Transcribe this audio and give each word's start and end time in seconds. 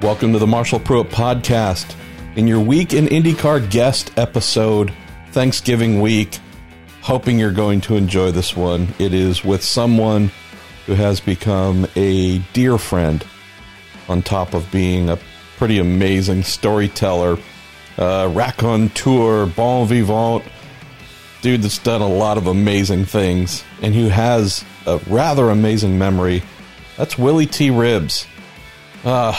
Welcome 0.00 0.32
to 0.34 0.38
the 0.38 0.46
Marshall 0.46 0.78
Pruett 0.78 1.10
Podcast. 1.10 1.96
In 2.36 2.46
your 2.46 2.60
week 2.60 2.94
in 2.94 3.06
IndyCar 3.06 3.68
guest 3.68 4.16
episode, 4.16 4.94
Thanksgiving 5.32 6.00
week, 6.00 6.38
hoping 7.00 7.36
you're 7.36 7.50
going 7.50 7.80
to 7.80 7.96
enjoy 7.96 8.30
this 8.30 8.56
one. 8.56 8.86
It 9.00 9.12
is 9.12 9.44
with 9.44 9.64
someone 9.64 10.30
who 10.86 10.94
has 10.94 11.18
become 11.18 11.88
a 11.96 12.38
dear 12.52 12.78
friend 12.78 13.26
on 14.08 14.22
top 14.22 14.54
of 14.54 14.70
being 14.70 15.10
a 15.10 15.18
pretty 15.56 15.80
amazing 15.80 16.44
storyteller, 16.44 17.36
uh, 17.98 18.30
raconteur, 18.32 19.46
bon 19.46 19.88
vivant, 19.88 20.44
dude 21.42 21.62
that's 21.62 21.78
done 21.78 22.02
a 22.02 22.08
lot 22.08 22.38
of 22.38 22.46
amazing 22.46 23.04
things 23.04 23.64
and 23.82 23.96
who 23.96 24.06
has 24.08 24.64
a 24.86 24.98
rather 25.08 25.50
amazing 25.50 25.98
memory. 25.98 26.44
That's 26.96 27.18
Willy 27.18 27.46
T. 27.46 27.70
Ribbs. 27.70 28.26
Uh, 29.04 29.36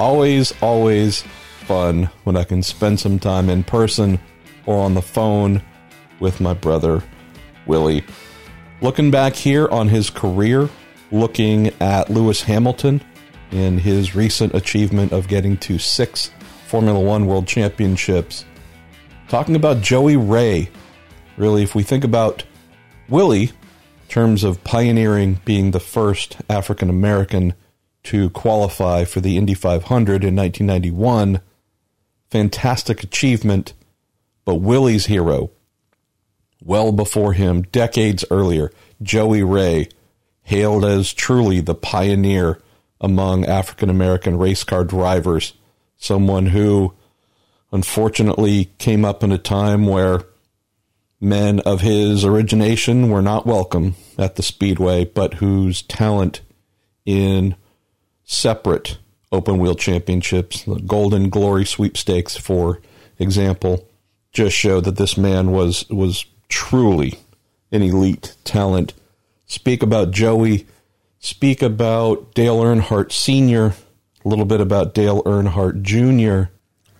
always, 0.00 0.54
always 0.62 1.22
fun 1.66 2.04
when 2.24 2.34
I 2.34 2.44
can 2.44 2.62
spend 2.62 2.98
some 2.98 3.18
time 3.18 3.50
in 3.50 3.62
person 3.62 4.18
or 4.64 4.82
on 4.82 4.94
the 4.94 5.02
phone 5.02 5.62
with 6.20 6.40
my 6.40 6.54
brother, 6.54 7.02
Willy. 7.66 8.02
Looking 8.80 9.10
back 9.10 9.34
here 9.34 9.68
on 9.68 9.88
his 9.88 10.08
career, 10.08 10.70
looking 11.12 11.68
at 11.82 12.08
Lewis 12.08 12.42
Hamilton 12.42 13.02
and 13.50 13.78
his 13.78 14.14
recent 14.14 14.54
achievement 14.54 15.12
of 15.12 15.28
getting 15.28 15.58
to 15.58 15.78
six 15.78 16.30
Formula 16.66 16.98
One 16.98 17.26
World 17.26 17.46
Championships. 17.46 18.46
Talking 19.28 19.54
about 19.54 19.82
Joie 19.82 20.16
Ray. 20.16 20.70
Really, 21.36 21.62
if 21.62 21.74
we 21.74 21.82
think 21.82 22.04
about 22.04 22.42
Willy, 23.10 23.42
in 23.42 23.50
terms 24.08 24.44
of 24.44 24.64
pioneering 24.64 25.40
being 25.44 25.72
the 25.72 25.80
first 25.80 26.38
African 26.48 26.88
American 26.88 27.54
to 28.04 28.30
qualify 28.30 29.04
for 29.04 29.20
the 29.20 29.36
Indy 29.36 29.54
500 29.54 30.24
in 30.24 30.36
1991, 30.36 31.40
fantastic 32.30 33.02
achievement. 33.02 33.74
But 34.44 34.56
Willy's 34.56 35.06
hero, 35.06 35.50
well 36.62 36.92
before 36.92 37.34
him, 37.34 37.62
decades 37.62 38.24
earlier, 38.30 38.72
Joie 39.02 39.44
Ray, 39.44 39.88
hailed 40.42 40.84
as 40.84 41.12
truly 41.12 41.60
the 41.60 41.74
pioneer 41.74 42.60
among 43.00 43.46
African 43.46 43.90
American 43.90 44.38
race 44.38 44.64
car 44.64 44.84
drivers, 44.84 45.54
someone 45.96 46.46
who 46.46 46.94
unfortunately 47.72 48.66
came 48.78 49.04
up 49.04 49.22
in 49.22 49.32
a 49.32 49.38
time 49.38 49.86
where 49.86 50.24
men 51.20 51.60
of 51.60 51.82
his 51.82 52.24
origination 52.24 53.10
were 53.10 53.22
not 53.22 53.46
welcome 53.46 53.94
at 54.18 54.36
the 54.36 54.42
Speedway, 54.42 55.04
but 55.04 55.34
whose 55.34 55.82
talent 55.82 56.40
in 57.04 57.54
separate 58.30 58.98
open 59.32 59.58
wheel 59.58 59.74
championships, 59.74 60.62
the 60.64 60.76
Gold 60.76 61.14
and 61.14 61.30
Glory 61.30 61.64
sweepstakes, 61.64 62.36
for 62.36 62.80
example, 63.18 63.88
just 64.32 64.56
show 64.56 64.80
that 64.80 64.96
this 64.96 65.16
man 65.16 65.50
was 65.50 65.88
was 65.90 66.24
truly 66.48 67.18
an 67.72 67.82
elite 67.82 68.36
talent. 68.44 68.94
Speak 69.46 69.82
about 69.82 70.12
Joie 70.12 70.64
speak 71.20 71.60
about 71.60 72.34
Dale 72.34 72.58
Earnhardt 72.60 73.12
Sr., 73.12 73.74
a 74.24 74.28
little 74.28 74.44
bit 74.44 74.60
about 74.60 74.94
Dale 74.94 75.22
Earnhardt 75.24 75.82
Jr., 75.82 76.50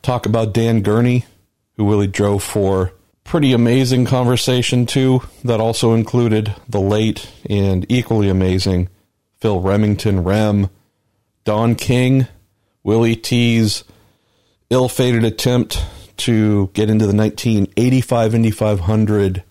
talk 0.03 0.27
about 0.27 0.53
Dan 0.53 0.83
Gurney, 0.83 1.25
who 1.77 1.84
Willy 1.84 2.06
drove 2.06 2.42
for. 2.42 2.92
Pretty 3.25 3.53
amazing 3.53 4.05
conversation, 4.06 4.87
too, 4.87 5.22
that 5.44 5.61
also 5.61 5.94
included 5.94 6.55
the 6.69 6.81
late 6.81 7.31
and 7.48 7.87
equally 7.89 8.28
amazing 8.28 8.89
Phil 9.39 9.61
Remington 9.61 10.22
Rem, 10.22 10.69
Don 11.51 11.75
King, 11.75 12.29
Willy 12.84 13.17
T's 13.17 13.83
ill 14.70 14.89
fated 14.89 15.25
attempt 15.25 15.84
to 16.19 16.70
get 16.75 16.89
into 16.89 17.09
the 17.09 17.12
1985 17.12 18.37
Indy 18.37 18.53
500, 18.53 19.43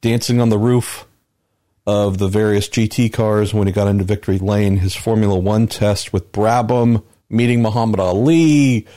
dancing 0.00 0.40
on 0.40 0.48
the 0.48 0.58
roof 0.58 1.06
of 1.86 2.18
the 2.18 2.26
various 2.26 2.68
GT 2.68 3.12
cars 3.12 3.54
when 3.54 3.68
he 3.68 3.72
got 3.72 3.86
into 3.86 4.02
victory 4.02 4.40
lane, 4.40 4.78
his 4.78 4.96
Formula 4.96 5.38
One 5.38 5.68
test 5.68 6.12
with 6.12 6.32
Brabham, 6.32 7.04
meeting 7.30 7.62
Muhammad 7.62 8.00
Ali. 8.00 8.88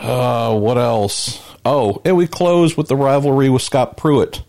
Uh, 0.00 0.58
what 0.58 0.78
else? 0.78 1.38
Oh, 1.66 2.00
and 2.02 2.16
we 2.16 2.26
close 2.26 2.78
with 2.78 2.88
the 2.88 2.96
rivalry 2.96 3.50
with 3.50 3.60
Scott 3.60 3.98
Pruett. 3.98 4.42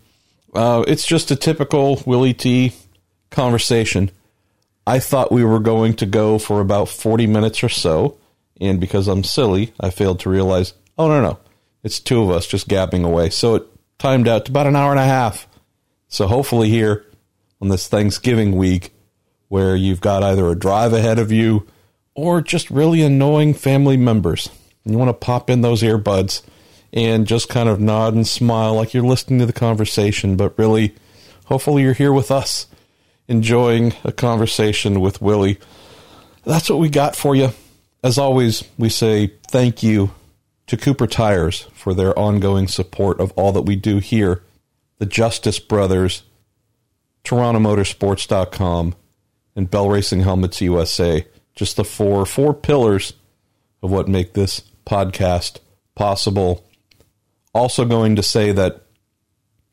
Uh, 0.54 0.84
it's 0.88 1.04
just 1.04 1.30
a 1.30 1.36
typical 1.36 2.02
Willy 2.06 2.32
T 2.32 2.72
conversation. 3.28 4.10
I 4.90 4.98
thought 4.98 5.30
we 5.30 5.44
were 5.44 5.60
going 5.60 5.94
to 5.94 6.06
go 6.06 6.36
for 6.40 6.60
about 6.60 6.88
40 6.88 7.28
minutes 7.28 7.62
or 7.62 7.68
so, 7.68 8.18
and 8.60 8.80
because 8.80 9.06
I'm 9.06 9.22
silly, 9.22 9.72
I 9.78 9.90
failed 9.90 10.18
to 10.20 10.30
realize, 10.30 10.74
oh, 10.98 11.06
no, 11.06 11.22
no, 11.22 11.38
it's 11.84 12.00
two 12.00 12.20
of 12.20 12.30
us 12.30 12.44
just 12.44 12.66
gabbing 12.66 13.04
away. 13.04 13.30
So 13.30 13.54
it 13.54 13.66
timed 14.00 14.26
out 14.26 14.46
to 14.46 14.50
about 14.50 14.66
an 14.66 14.74
hour 14.74 14.90
and 14.90 14.98
a 14.98 15.04
half. 15.04 15.46
So 16.08 16.26
hopefully 16.26 16.70
here 16.70 17.06
on 17.60 17.68
this 17.68 17.86
Thanksgiving 17.86 18.56
week 18.56 18.92
where 19.46 19.76
you've 19.76 20.00
got 20.00 20.24
either 20.24 20.48
a 20.48 20.58
drive 20.58 20.92
ahead 20.92 21.20
of 21.20 21.30
you 21.30 21.68
or 22.16 22.40
just 22.40 22.68
really 22.68 23.00
annoying 23.02 23.54
family 23.54 23.96
members. 23.96 24.48
You 24.84 24.98
want 24.98 25.10
to 25.10 25.12
pop 25.12 25.48
in 25.48 25.60
those 25.60 25.82
earbuds 25.82 26.42
and 26.92 27.28
just 27.28 27.48
kind 27.48 27.68
of 27.68 27.78
nod 27.78 28.14
and 28.14 28.26
smile 28.26 28.74
like 28.74 28.92
you're 28.92 29.04
listening 29.04 29.38
to 29.38 29.46
the 29.46 29.52
conversation, 29.52 30.34
but 30.34 30.58
really, 30.58 30.96
hopefully, 31.44 31.82
you're 31.82 31.92
here 31.92 32.12
with 32.12 32.32
us 32.32 32.66
enjoying 33.30 33.94
a 34.02 34.10
conversation 34.10 35.00
with 35.00 35.22
Willy. 35.22 35.58
That's 36.44 36.68
what 36.68 36.80
we 36.80 36.88
got 36.88 37.14
for 37.14 37.36
you. 37.36 37.52
As 38.02 38.18
always, 38.18 38.64
we 38.76 38.88
say 38.88 39.28
thank 39.46 39.82
you 39.84 40.10
to 40.66 40.76
Cooper 40.76 41.06
Tires 41.06 41.68
for 41.72 41.94
their 41.94 42.18
ongoing 42.18 42.66
support 42.66 43.20
of 43.20 43.32
all 43.36 43.52
that 43.52 43.62
we 43.62 43.76
do 43.76 43.98
here, 43.98 44.42
the 44.98 45.06
Justice 45.06 45.60
Brothers, 45.60 46.24
TorontoMotorsports.com, 47.24 48.96
and 49.54 49.70
Bell 49.70 49.88
Racing 49.88 50.20
Helmets 50.20 50.60
USA. 50.60 51.24
Just 51.54 51.76
the 51.76 51.84
four 51.84 52.26
four 52.26 52.52
pillars 52.52 53.12
of 53.82 53.90
what 53.90 54.08
make 54.08 54.32
this 54.32 54.62
podcast 54.86 55.58
possible. 55.94 56.64
Also, 57.54 57.84
going 57.84 58.16
to 58.16 58.22
say 58.22 58.50
that 58.52 58.82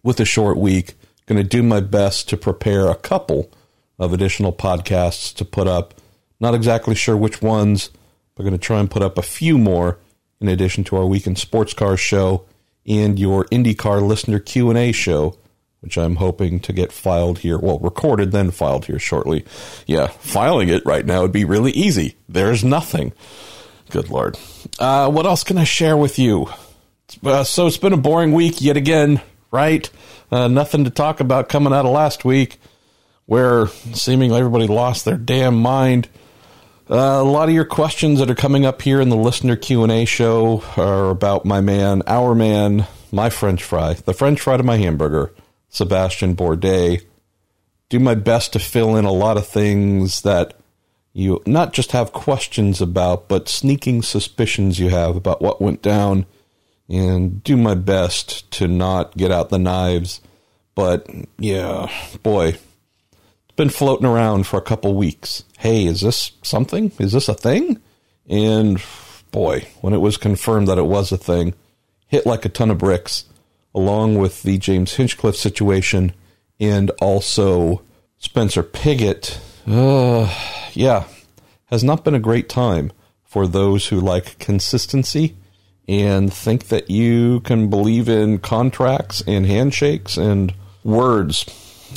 with 0.04 0.20
a 0.20 0.26
short 0.26 0.58
week, 0.58 0.96
going 1.28 1.42
to 1.42 1.48
do 1.48 1.62
my 1.62 1.80
best 1.80 2.28
to 2.30 2.38
prepare 2.38 2.88
a 2.88 2.96
couple 2.96 3.52
of 4.00 4.14
additional 4.14 4.52
podcasts 4.52 5.34
to 5.36 5.46
put 5.46 5.68
up. 5.68 5.94
Not 6.40 6.56
exactly 6.56 6.96
sure 6.96 7.16
which 7.16 7.42
ones, 7.42 7.90
but 8.36 8.44
going 8.44 8.54
to 8.54 8.58
try 8.58 8.80
and 8.80 8.90
put 8.90 9.04
up 9.04 9.18
a 9.18 9.24
few 9.24 9.58
more 9.58 10.00
in 10.42 10.48
addition 10.48 10.84
to 10.86 10.96
our 10.96 11.06
weekend 11.06 11.38
sports 11.38 11.74
car 11.74 11.98
show 11.98 12.46
and 12.86 13.20
your 13.20 13.46
IndyCar 13.46 14.02
listener 14.02 14.40
Q 14.40 14.70
and 14.70 14.78
A 14.78 14.92
show 14.92 15.38
which 15.82 15.98
I'm 15.98 16.16
hoping 16.16 16.60
to 16.62 16.74
get 16.74 16.92
filed 16.92 17.40
here. 17.40 17.58
Well, 17.58 17.80
recorded, 17.80 18.32
then 18.32 18.52
filed 18.52 18.86
here 18.86 19.00
shortly. 19.00 19.46
Yeah, 19.86 20.08
filing 20.08 20.70
it 20.70 20.86
right 20.86 21.06
now 21.06 21.22
would 21.22 21.32
be 21.32 21.46
really 21.46 21.72
easy. 21.72 22.16
There's 22.28 22.64
nothing. 22.64 23.14
Good 23.90 24.10
Lord. 24.10 24.38
Uh, 24.80 25.10
what 25.10 25.26
else 25.26 25.44
can 25.44 25.58
I 25.58 25.64
share 25.64 25.96
with 25.96 26.20
you? 26.20 26.50
Uh, 27.24 27.44
so 27.44 27.68
it's 27.68 27.78
been 27.78 27.94
a 27.94 27.98
boring 27.98 28.34
week 28.34 28.60
yet 28.60 28.76
again, 28.76 29.22
right? 29.52 29.90
Uh, 30.32 30.48
nothing 30.48 30.84
to 30.84 30.90
talk 30.90 31.20
about 31.20 31.50
coming 31.50 31.74
out 31.74 31.86
of 31.86 31.92
last 31.92 32.26
week, 32.26 32.60
where 33.26 33.68
seemingly 33.68 34.38
everybody 34.40 34.68
lost 34.68 35.06
their 35.06 35.18
damn 35.18 35.58
mind. 35.58 36.10
Uh, 36.90 36.96
a 36.96 37.24
lot 37.24 37.50
of 37.50 37.56
your 37.56 37.66
questions 37.66 38.20
that 38.20 38.30
are 38.30 38.36
coming 38.36 38.66
up 38.66 38.82
here 38.82 39.02
in 39.02 39.10
the 39.10 39.16
listener 39.18 39.56
Q 39.56 39.84
and 39.84 39.92
A 39.92 40.06
show 40.06 40.64
are 40.78 41.10
about 41.10 41.46
my 41.46 41.62
man, 41.62 42.02
our 42.08 42.34
man, 42.34 42.88
my 43.12 43.30
French 43.30 43.64
fry, 43.64 43.94
the 43.94 44.14
French 44.14 44.40
fry 44.40 44.58
to 44.58 44.64
my 44.64 44.78
hamburger. 44.78 45.34
Sebastian 45.70 46.36
Bourdais. 46.36 47.04
Do 47.90 48.00
my 48.00 48.16
best 48.16 48.54
to 48.54 48.60
fill 48.60 48.96
in 48.96 49.06
a 49.06 49.12
lot 49.12 49.38
of 49.38 49.48
things 49.48 50.22
that 50.22 50.56
you 51.14 51.42
not 51.46 51.74
just 51.74 51.92
have 51.94 52.12
questions 52.12 52.82
about, 52.82 53.28
but 53.28 53.48
sneaking 53.48 54.02
suspicions 54.02 54.80
you 54.80 54.90
have 54.90 55.16
about 55.16 55.42
what 55.42 55.62
went 55.62 55.82
down, 55.82 56.26
and 56.90 57.44
do 57.44 57.58
my 57.58 57.76
best 57.76 58.50
to 58.52 58.68
not 58.68 59.18
get 59.18 59.32
out 59.32 59.50
the 59.50 59.60
knives. 59.60 60.22
But 60.76 61.10
yeah, 61.38 61.92
boy, 62.24 62.50
it's 62.50 63.56
been 63.56 63.70
floating 63.70 64.06
around 64.06 64.48
for 64.48 64.58
a 64.58 64.64
couple 64.64 64.94
weeks. 64.94 65.44
Hey, 65.58 65.86
is 65.86 66.02
this 66.02 66.32
something? 66.44 66.92
Is 67.00 67.14
this 67.14 67.28
a 67.28 67.34
thing? 67.34 67.82
And 68.30 68.82
boy, 69.32 69.68
when 69.82 69.94
it 69.94 70.02
was 70.02 70.18
confirmed 70.18 70.68
that 70.68 70.78
it 70.78 70.86
was 70.86 71.12
a 71.12 71.18
thing, 71.18 71.54
hit 72.08 72.26
like 72.26 72.46
a 72.46 72.50
ton 72.50 72.72
of 72.72 72.78
bricks 72.78 73.26
along 73.74 74.18
with 74.18 74.44
the 74.44 74.58
James 74.58 74.94
Hinchcliffe 74.96 75.36
situation 75.36 76.14
and 76.60 76.90
also 77.02 77.82
Spencer 78.18 78.64
Pigot, 78.64 79.40
uh, 79.68 80.34
yeah, 80.74 81.04
has 81.66 81.84
not 81.84 82.04
been 82.04 82.16
a 82.16 82.20
great 82.20 82.50
time 82.50 82.92
for 83.24 83.46
those 83.46 83.88
who 83.88 84.00
like 84.00 84.40
consistency 84.40 85.36
and 85.88 86.34
think 86.34 86.68
that 86.68 86.90
you 86.90 87.40
can 87.42 87.70
believe 87.70 88.10
in 88.10 88.40
contracts 88.40 89.24
and 89.26 89.46
handshakes 89.46 90.18
and 90.18 90.54
words. 90.84 91.46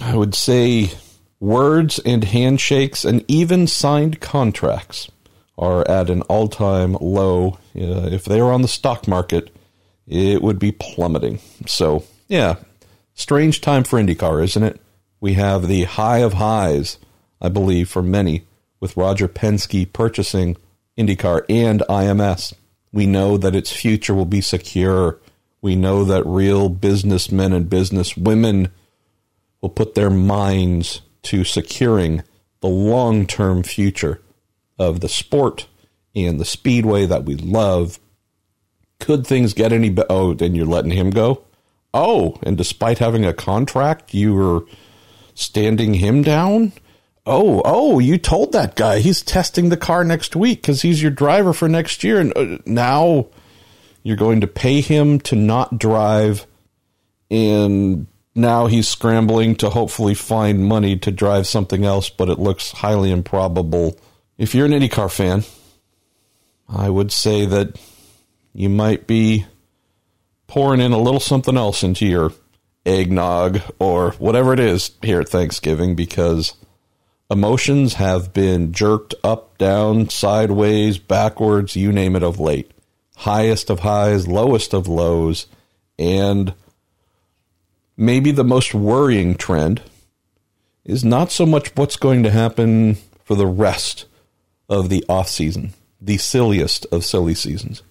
I 0.03 0.15
would 0.17 0.35
say 0.35 0.93
words 1.41 1.99
and 2.01 2.23
handshakes 2.23 3.05
and 3.05 3.25
even 3.27 3.67
signed 3.67 4.21
contracts 4.21 5.11
are 5.59 5.89
at 5.89 6.09
an 6.09 6.23
all 6.23 6.49
time 6.49 6.97
low. 7.01 7.59
Uh, 7.77 8.09
if 8.11 8.25
they 8.25 8.41
were 8.41 8.53
on 8.53 8.63
the 8.63 8.69
stock 8.69 9.09
market, 9.09 9.55
it 10.07 10.43
would 10.43 10.59
be 10.59 10.73
plummeting. 10.73 11.41
So, 11.67 12.05
yeah, 12.29 12.57
strange 13.15 13.61
time 13.61 13.85
for 13.85 14.01
IndyCar, 14.01 14.43
isn't 14.45 14.63
it? 14.63 14.81
We 15.21 15.35
have 15.35 15.69
the 15.69 15.85
high 15.85 16.19
of 16.19 16.35
highs, 16.35 16.99
I 17.41 17.49
believe, 17.49 17.89
for 17.89 18.03
many, 18.03 18.47
with 18.81 18.97
Roger 18.97 19.29
Penske 19.29 19.93
purchasing 19.93 20.57
IndyCar 20.99 21.45
and 21.49 21.83
IMS. 21.89 22.55
We 22.93 23.07
know 23.07 23.37
that 23.37 23.55
its 23.55 23.73
future 23.73 24.15
will 24.15 24.25
be 24.25 24.41
secure. 24.41 25.19
We 25.63 25.77
know 25.77 26.05
that 26.05 26.27
real 26.27 26.69
businessmen 26.69 27.53
and 27.53 27.71
businesswomen 27.71 28.71
will 29.61 29.69
put 29.69 29.95
their 29.95 30.11
minds 30.11 31.03
to 31.23 31.45
securing 31.45 32.23
the 32.61 32.69
long 32.69 33.27
term 33.27 33.63
future 33.63 34.21
of 34.79 35.01
the 35.01 35.09
sport 35.09 35.67
and 36.15 36.41
the 36.41 36.45
speedway 36.45 37.07
that 37.07 37.25
we 37.25 37.37
love. 37.37 37.99
Could 38.99 39.27
things 39.27 39.55
get 39.55 39.73
any 39.73 39.91
better? 39.91 40.07
Oh, 40.11 40.35
then 40.35 40.55
you're 40.55 40.67
letting 40.67 40.93
him 40.93 41.11
go? 41.11 41.45
Oh, 41.93 42.39
and 42.43 42.57
despite 42.57 42.99
having 42.99 43.25
a 43.25 43.33
contract, 43.33 44.15
you 44.15 44.35
were 44.35 44.65
standing 45.35 45.95
him 45.95 46.23
down? 46.23 46.73
Oh, 47.27 47.61
oh, 47.65 47.99
you 47.99 48.19
told 48.19 48.53
that 48.53 48.77
guy 48.77 49.01
he's 49.01 49.23
testing 49.23 49.69
the 49.69 49.77
car 49.77 50.05
next 50.05 50.35
week 50.35 50.63
because 50.63 50.83
he's 50.83 51.03
your 51.03 51.11
driver 51.11 51.53
for 51.53 51.69
next 51.69 52.03
year. 52.03 52.19
And 52.21 52.37
uh, 52.37 52.59
now 52.67 53.29
you're 54.03 54.17
going 54.17 54.41
to 54.41 54.47
pay 54.47 54.81
him 54.81 55.21
to 55.21 55.37
not 55.37 55.79
drive. 55.79 56.47
And 57.31 58.07
now 58.35 58.67
he's 58.67 58.89
scrambling 58.89 59.57
to 59.57 59.71
hopefully 59.71 60.15
find 60.15 60.65
money 60.65 60.97
to 60.99 61.11
drive 61.11 61.47
something 61.47 61.85
else, 61.85 62.09
but 62.09 62.29
it 62.29 62.39
looks 62.39 62.73
highly 62.73 63.11
improbable. 63.11 63.99
If 64.39 64.55
you're 64.55 64.67
an 64.67 64.73
IndyCar 64.73 65.13
fan, 65.13 65.45
I 66.69 66.89
would 66.89 67.13
say 67.13 67.45
that 67.47 67.79
you 68.55 68.69
might 68.69 69.07
be 69.07 69.47
pouring 70.47 70.81
in 70.81 70.93
a 70.93 70.99
little 70.99 71.21
something 71.21 71.57
else 71.57 71.83
into 71.83 72.07
your 72.07 72.33
eggnog 72.87 73.61
or 73.79 74.13
whatever 74.13 74.53
it 74.53 74.61
is 74.61 74.93
here 75.03 75.21
at 75.21 75.29
Thanksgiving 75.29 75.95
because 75.95 76.55
emotions 77.31 77.95
have 77.95 78.33
been 78.33 78.73
jerked 78.73 79.15
up, 79.23 79.57
down, 79.57 80.09
sideways, 80.09 80.99
backwards, 80.99 81.77
you 81.77 81.93
name 81.93 82.17
it, 82.17 82.23
of 82.23 82.41
late. 82.41 82.71
Highest 83.17 83.71
of 83.71 83.81
highs, 83.81 84.27
lowest 84.27 84.75
of 84.75 84.89
lows, 84.89 85.47
and 85.99 86.55
maybe 87.97 88.33
the 88.33 88.45
most 88.45 88.75
worrying 88.75 89.35
trend 89.35 89.83
is 90.85 91.05
not 91.05 91.31
so 91.31 91.47
much 91.47 91.77
what's 91.77 91.97
going 91.97 92.23
to 92.23 92.31
happen 92.31 92.97
for 93.25 93.37
the 93.37 93.47
rest 93.47 94.07
of 94.69 94.89
the 94.89 95.05
off 95.09 95.29
season, 95.29 95.73
the 96.01 96.17
silliest 96.17 96.87
of 96.91 97.05
silly 97.05 97.35
seasons. 97.35 97.83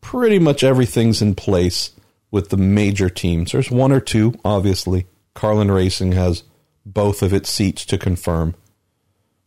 Pretty 0.00 0.38
much 0.38 0.64
everything's 0.64 1.22
in 1.22 1.34
place 1.34 1.90
with 2.30 2.48
the 2.48 2.56
major 2.56 3.08
teams. 3.08 3.52
There's 3.52 3.70
one 3.70 3.92
or 3.92 4.00
two, 4.00 4.34
obviously. 4.44 5.06
Carlin 5.34 5.70
Racing 5.70 6.12
has 6.12 6.42
both 6.86 7.22
of 7.22 7.32
its 7.32 7.50
seats 7.50 7.84
to 7.86 7.98
confirm. 7.98 8.54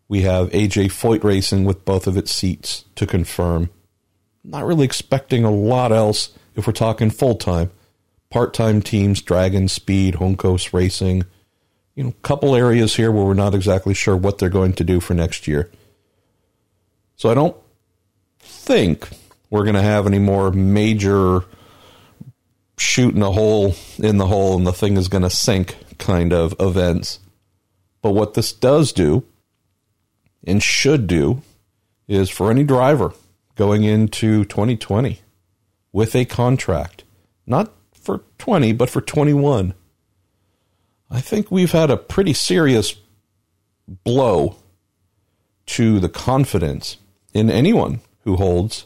We 0.10 0.22
have 0.22 0.50
AJ 0.52 0.88
Foyt 0.88 1.24
Racing 1.24 1.66
with 1.66 1.84
both 1.84 2.08
of 2.08 2.16
its 2.16 2.32
seats 2.32 2.86
to 2.96 3.06
confirm. 3.06 3.70
Not 4.44 4.66
really 4.66 4.86
expecting 4.86 5.44
a 5.44 5.52
lot 5.52 5.92
else 5.92 6.30
if 6.56 6.66
we're 6.66 6.74
talking 6.74 7.10
full 7.10 7.36
time. 7.36 7.72
Part 8.30 8.54
time 8.54 8.82
teams, 8.82 9.22
Dragon 9.22 9.68
Speed, 9.68 10.16
Juncos 10.16 10.74
Racing. 10.74 11.26
You 11.96 12.04
know, 12.04 12.14
couple 12.22 12.56
areas 12.56 12.96
here 12.96 13.12
where 13.12 13.26
we're 13.26 13.34
not 13.34 13.56
exactly 13.56 13.94
sure 13.94 14.16
what 14.16 14.38
they're 14.38 14.50
going 14.50 14.74
to 14.74 14.84
do 14.84 15.00
for 15.00 15.14
next 15.14 15.48
year. 15.48 15.72
So 17.16 17.30
I 17.30 17.34
don't 17.34 17.58
think 18.40 19.10
we're 19.50 19.64
going 19.64 19.76
to 19.76 19.82
have 19.82 20.06
any 20.06 20.20
more 20.20 20.52
major 20.52 21.44
shooting 22.78 23.24
a 23.24 23.32
hole 23.32 23.76
in 23.98 24.18
the 24.18 24.28
hole 24.28 24.56
and 24.56 24.68
the 24.68 24.74
thing 24.74 24.98
is 24.98 25.08
going 25.08 25.24
to 25.24 25.30
sink 25.30 25.76
kind 25.98 26.32
of 26.32 26.56
events. 26.60 27.20
But 28.02 28.12
what 28.12 28.36
this 28.36 28.54
does 28.54 28.94
do 28.94 29.26
and 30.44 30.62
should 30.62 31.08
do 31.08 31.42
is 32.08 32.30
for 32.30 32.52
any 32.52 32.64
driver 32.64 33.14
going 33.56 33.84
into 33.84 34.46
2020 34.46 35.20
with 35.92 36.16
a 36.16 36.26
contract, 36.26 37.04
not 37.46 37.74
for 37.94 38.22
20, 38.38 38.74
but 38.74 38.90
for 38.90 39.02
21. 39.02 39.74
I 41.10 41.22
think 41.22 41.50
we've 41.50 41.72
had 41.72 41.90
a 41.90 41.98
pretty 41.98 42.34
serious 42.34 42.96
blow 43.88 44.58
to 45.68 46.00
the 46.00 46.10
confidence 46.10 46.98
in 47.34 47.50
anyone 47.50 48.02
who 48.24 48.36
holds 48.36 48.86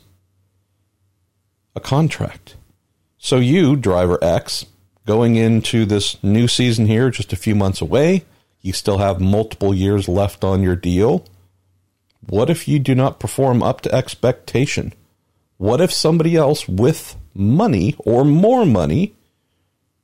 a 1.75 1.80
contract. 1.80 2.56
So, 3.18 3.38
you, 3.38 3.75
driver 3.75 4.18
X, 4.24 4.65
going 5.06 5.36
into 5.36 5.86
this 5.86 6.21
new 6.24 6.48
season 6.48 6.88
here, 6.88 7.09
just 7.09 7.33
a 7.33 7.38
few 7.38 7.56
months 7.56 7.81
away, 7.81 8.25
you 8.62 8.74
still 8.74 8.98
have 8.98 9.19
multiple 9.19 9.74
years 9.74 10.07
left 10.07 10.44
on 10.44 10.62
your 10.62 10.75
deal. 10.75 11.25
What 12.28 12.50
if 12.50 12.68
you 12.68 12.80
do 12.80 12.96
not 12.96 13.20
perform 13.20 13.64
up 13.64 13.82
to 13.82 13.94
expectation? 13.94 14.94
What 15.58 15.82
if 15.82 15.92
somebody 15.92 16.36
else 16.36 16.68
with 16.68 17.16
money 17.34 17.96
or 18.00 18.24
more 18.24 18.66
money 18.66 19.16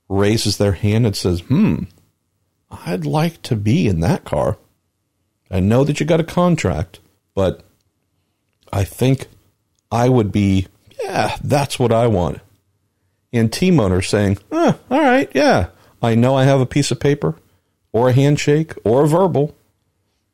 raises 0.10 0.58
their 0.58 0.74
hand 0.74 1.06
and 1.06 1.16
says, 1.16 1.42
hmm, 1.42 1.84
I'd 2.70 3.06
like 3.06 3.42
to 3.44 3.56
be 3.56 3.88
in 3.88 4.00
that 4.02 4.24
car? 4.24 4.58
I 5.50 5.60
know 5.60 5.84
that 5.84 6.00
you 6.00 6.06
got 6.06 6.20
a 6.20 6.26
contract, 6.26 7.00
but 7.34 7.64
I 8.72 8.84
think 8.84 9.28
I 9.92 10.10
would 10.10 10.32
be, 10.32 10.68
yeah, 11.02 11.38
that's 11.44 11.80
what 11.80 11.92
I 11.92 12.08
want 12.08 12.42
and 13.34 13.52
team 13.52 13.80
owners 13.80 14.08
saying, 14.08 14.38
eh, 14.52 14.74
all 14.90 15.00
right, 15.00 15.30
yeah, 15.34 15.70
I 16.02 16.16
know 16.16 16.36
I 16.36 16.46
have 16.46 16.60
a 16.60 16.66
piece 16.66 16.92
of 16.92 17.00
paper 17.00 17.36
or 17.92 18.10
a 18.10 18.14
handshake 18.14 18.74
or 18.84 19.04
a 19.04 19.08
verbal. 19.08 19.56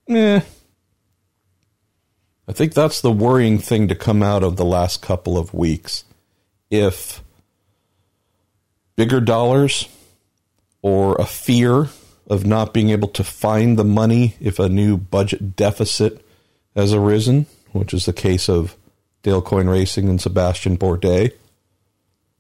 Eh. 0.10 0.42
I 2.48 2.54
think 2.54 2.74
that's 2.74 3.02
the 3.02 3.12
worrying 3.12 3.58
thing 3.58 3.88
to 3.88 3.96
come 3.96 4.22
out 4.22 4.44
of 4.44 4.58
the 4.58 4.66
last 4.66 5.02
couple 5.02 5.38
of 5.38 5.54
weeks. 5.54 6.04
If 6.70 7.24
bigger 8.96 9.22
dollars 9.22 9.88
or 10.82 11.16
a 11.16 11.26
fear 11.26 11.90
of 12.28 12.46
not 12.46 12.74
being 12.74 12.90
able 12.90 13.08
to 13.10 13.24
find 13.24 13.78
the 13.78 13.84
money 13.84 14.36
if 14.40 14.60
a 14.60 14.70
new 14.70 14.98
budget 14.98 15.56
deficit 15.56 16.26
has 16.76 16.94
arisen, 16.94 17.46
which 17.72 17.94
is 17.94 18.06
the 18.06 18.14
case 18.14 18.50
of 18.50 18.76
Dale 19.24 19.42
Coyne 19.42 19.70
Racing 19.70 20.10
and 20.10 20.20
Sebastian 20.20 20.78
Bourdais, 20.78 21.32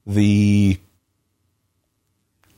the 0.05 0.77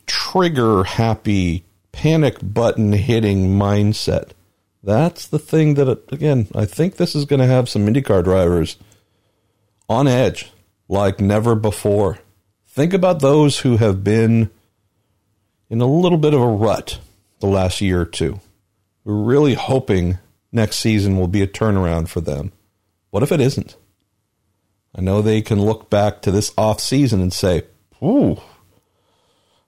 trigger 0.08 0.84
happy 0.84 1.64
panic 1.92 2.38
button 2.42 2.92
hitting 2.92 3.58
mindset. 3.58 4.32
That's 4.86 5.28
the 5.28 5.40
thing 5.40 5.74
that, 5.74 6.12
again, 6.12 6.48
I 6.54 6.66
think 6.66 6.96
this 6.96 7.16
is 7.16 7.26
going 7.26 7.40
to 7.40 7.48
have 7.48 7.68
some 7.68 7.88
IndyCar 7.88 8.24
drivers 8.24 8.78
on 9.90 10.08
edge 10.08 10.52
like 10.88 11.20
never 11.20 11.56
before. 11.56 12.20
Think 12.68 12.94
about 12.94 13.20
those 13.20 13.60
who 13.60 13.78
have 13.78 14.04
been 14.04 14.52
in 15.72 15.82
a 15.82 15.88
little 15.88 16.20
bit 16.20 16.36
of 16.36 16.42
a 16.42 16.48
rut 16.48 17.00
the 17.40 17.48
last 17.48 17.82
year 17.82 18.02
or 18.02 18.06
two. 18.06 18.40
We're 19.04 19.24
really 19.24 19.56
hoping 19.56 20.20
next 20.52 20.76
season 20.76 21.18
will 21.18 21.28
be 21.28 21.42
a 21.42 21.48
turnaround 21.48 22.08
for 22.08 22.22
them. 22.22 22.52
What 23.10 23.24
if 23.24 23.32
it 23.32 23.42
isn't? 23.42 23.76
I 24.94 25.02
know 25.02 25.24
they 25.24 25.42
can 25.42 25.60
look 25.60 25.90
back 25.90 26.22
to 26.22 26.32
this 26.32 26.54
off 26.60 26.80
season 26.80 27.22
and 27.22 27.34
say, 27.34 27.64
"Ooh, 28.04 28.38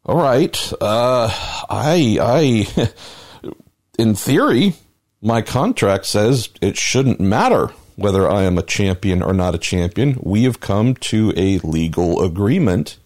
all 0.05 0.17
right, 0.17 0.73
uh, 0.79 1.29
I, 1.69 2.17
I, 2.21 2.89
in 3.99 4.15
theory, 4.15 4.75
my 5.21 5.41
contract 5.41 6.05
says 6.05 6.49
it 6.61 6.77
shouldn't 6.77 7.19
matter 7.19 7.67
whether 7.95 8.29
I 8.29 8.43
am 8.43 8.57
a 8.57 8.63
champion 8.63 9.23
or 9.23 9.33
not 9.33 9.55
a 9.55 9.59
champion. 9.59 10.19
We 10.21 10.43
have 10.43 10.59
come 10.59 10.95
to 10.95 11.33
a 11.35 11.57
legal 11.59 12.23
agreement 12.23 12.97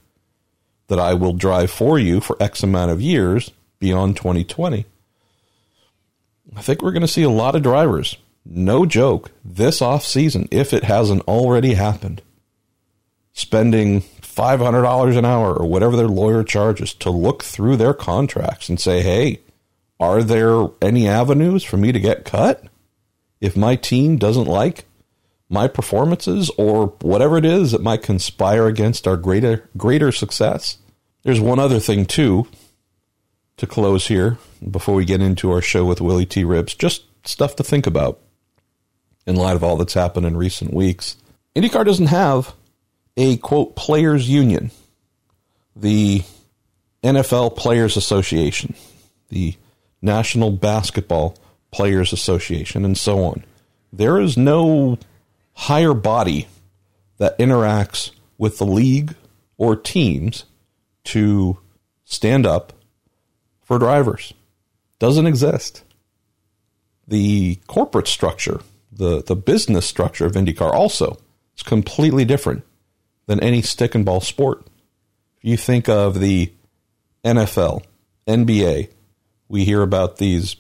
that 0.88 1.00
I 1.00 1.14
will 1.14 1.34
drive 1.34 1.72
for 1.72 1.98
you 1.98 2.20
for 2.20 2.36
X 2.42 2.64
amount 2.64 2.92
of 2.92 3.02
years 3.02 3.52
beyond 3.80 4.18
2020." 4.18 4.86
I 6.54 6.62
think 6.62 6.82
we're 6.82 6.92
going 6.92 7.02
to 7.02 7.08
see 7.08 7.24
a 7.24 7.30
lot 7.30 7.56
of 7.56 7.64
drivers 7.64 8.18
no 8.46 8.86
joke, 8.86 9.32
this 9.44 9.82
off 9.82 10.04
season, 10.04 10.48
if 10.52 10.74
it 10.74 10.84
hasn't 10.84 11.22
already 11.28 11.76
happened, 11.76 12.22
spending 13.34 14.02
$500 14.02 15.18
an 15.18 15.26
hour 15.26 15.54
or 15.54 15.68
whatever 15.68 15.96
their 15.96 16.08
lawyer 16.08 16.44
charges 16.44 16.94
to 16.96 17.10
look 17.10 17.44
through 17.44 17.78
their 17.78 17.94
contracts 17.94 18.70
and 18.70 18.80
say, 18.80 19.02
hey, 19.02 19.40
are 20.02 20.24
there 20.24 20.68
any 20.82 21.08
avenues 21.08 21.64
for 21.64 21.78
me 21.78 21.92
to 21.92 22.00
get 22.00 22.26
cut 22.26 22.66
if 23.40 23.56
my 23.56 23.76
team 23.76 24.18
doesn't 24.18 24.48
like 24.48 24.86
my 25.48 25.68
performances 25.68 26.50
or 26.58 26.88
whatever 27.02 27.38
it 27.38 27.46
is 27.46 27.72
that 27.72 27.84
might 27.84 28.02
conspire 28.02 28.66
against 28.66 29.08
our 29.08 29.16
greater 29.16 29.70
greater 29.78 30.12
success? 30.12 30.80
There's 31.22 31.40
one 31.40 31.60
other 31.60 31.80
thing 31.80 32.08
too 32.08 32.48
to 33.58 33.68
close 33.68 34.08
here 34.08 34.40
before 34.70 34.96
we 34.96 35.06
get 35.06 35.22
into 35.22 35.52
our 35.52 35.62
show 35.62 35.86
with 35.86 36.02
Willy 36.02 36.26
T. 36.26 36.44
Ribbs. 36.44 36.76
Just 36.76 37.04
stuff 37.24 37.56
to 37.58 37.64
think 37.64 37.86
about 37.86 38.20
in 39.28 39.36
light 39.36 39.56
of 39.56 39.64
all 39.64 39.78
that's 39.78 39.94
happened 39.94 40.26
in 40.26 40.36
recent 40.36 40.74
weeks. 40.74 41.16
IndyCar 41.56 41.86
doesn't 41.86 42.08
have 42.08 42.56
a 43.18 43.38
quote 43.38 43.76
players 43.76 44.28
union. 44.28 44.72
The 45.76 46.24
NFL 47.04 47.56
Players 47.56 47.98
Association, 47.98 48.74
the 49.30 49.56
National 50.02 50.52
Basketball 50.52 51.38
Players 51.72 52.12
Association, 52.12 52.84
and 52.84 52.98
so 52.98 53.24
on. 53.24 53.44
There 53.94 54.20
is 54.20 54.38
no 54.38 54.98
higher 55.54 55.94
body 55.94 56.48
that 57.18 57.38
interacts 57.38 58.12
with 58.38 58.58
the 58.58 58.66
league 58.66 59.16
or 59.58 59.76
teams 59.76 60.46
to 61.04 61.60
stand 62.04 62.46
up 62.46 62.74
for 63.62 63.78
drivers. 63.78 64.34
Doesn't 65.00 65.28
exist. 65.28 65.84
The 67.08 67.60
corporate 67.68 68.08
structure, 68.08 68.62
the, 68.92 69.22
the 69.24 69.36
business 69.36 69.86
structure 69.86 70.26
of 70.26 70.34
IndyCar 70.34 70.74
also 70.74 71.18
is 71.56 71.64
completely 71.64 72.26
different 72.26 72.64
than 73.28 73.40
any 73.40 73.62
stick 73.62 73.96
and 73.96 74.06
ball 74.06 74.22
sport. 74.22 74.66
If 75.38 75.46
you 75.46 75.58
think 75.58 75.88
of 75.88 76.20
the 76.20 76.52
NFL, 77.24 77.84
NBA, 78.28 78.90
we 79.52 79.66
hear 79.66 79.82
about 79.82 80.18
these 80.18 80.56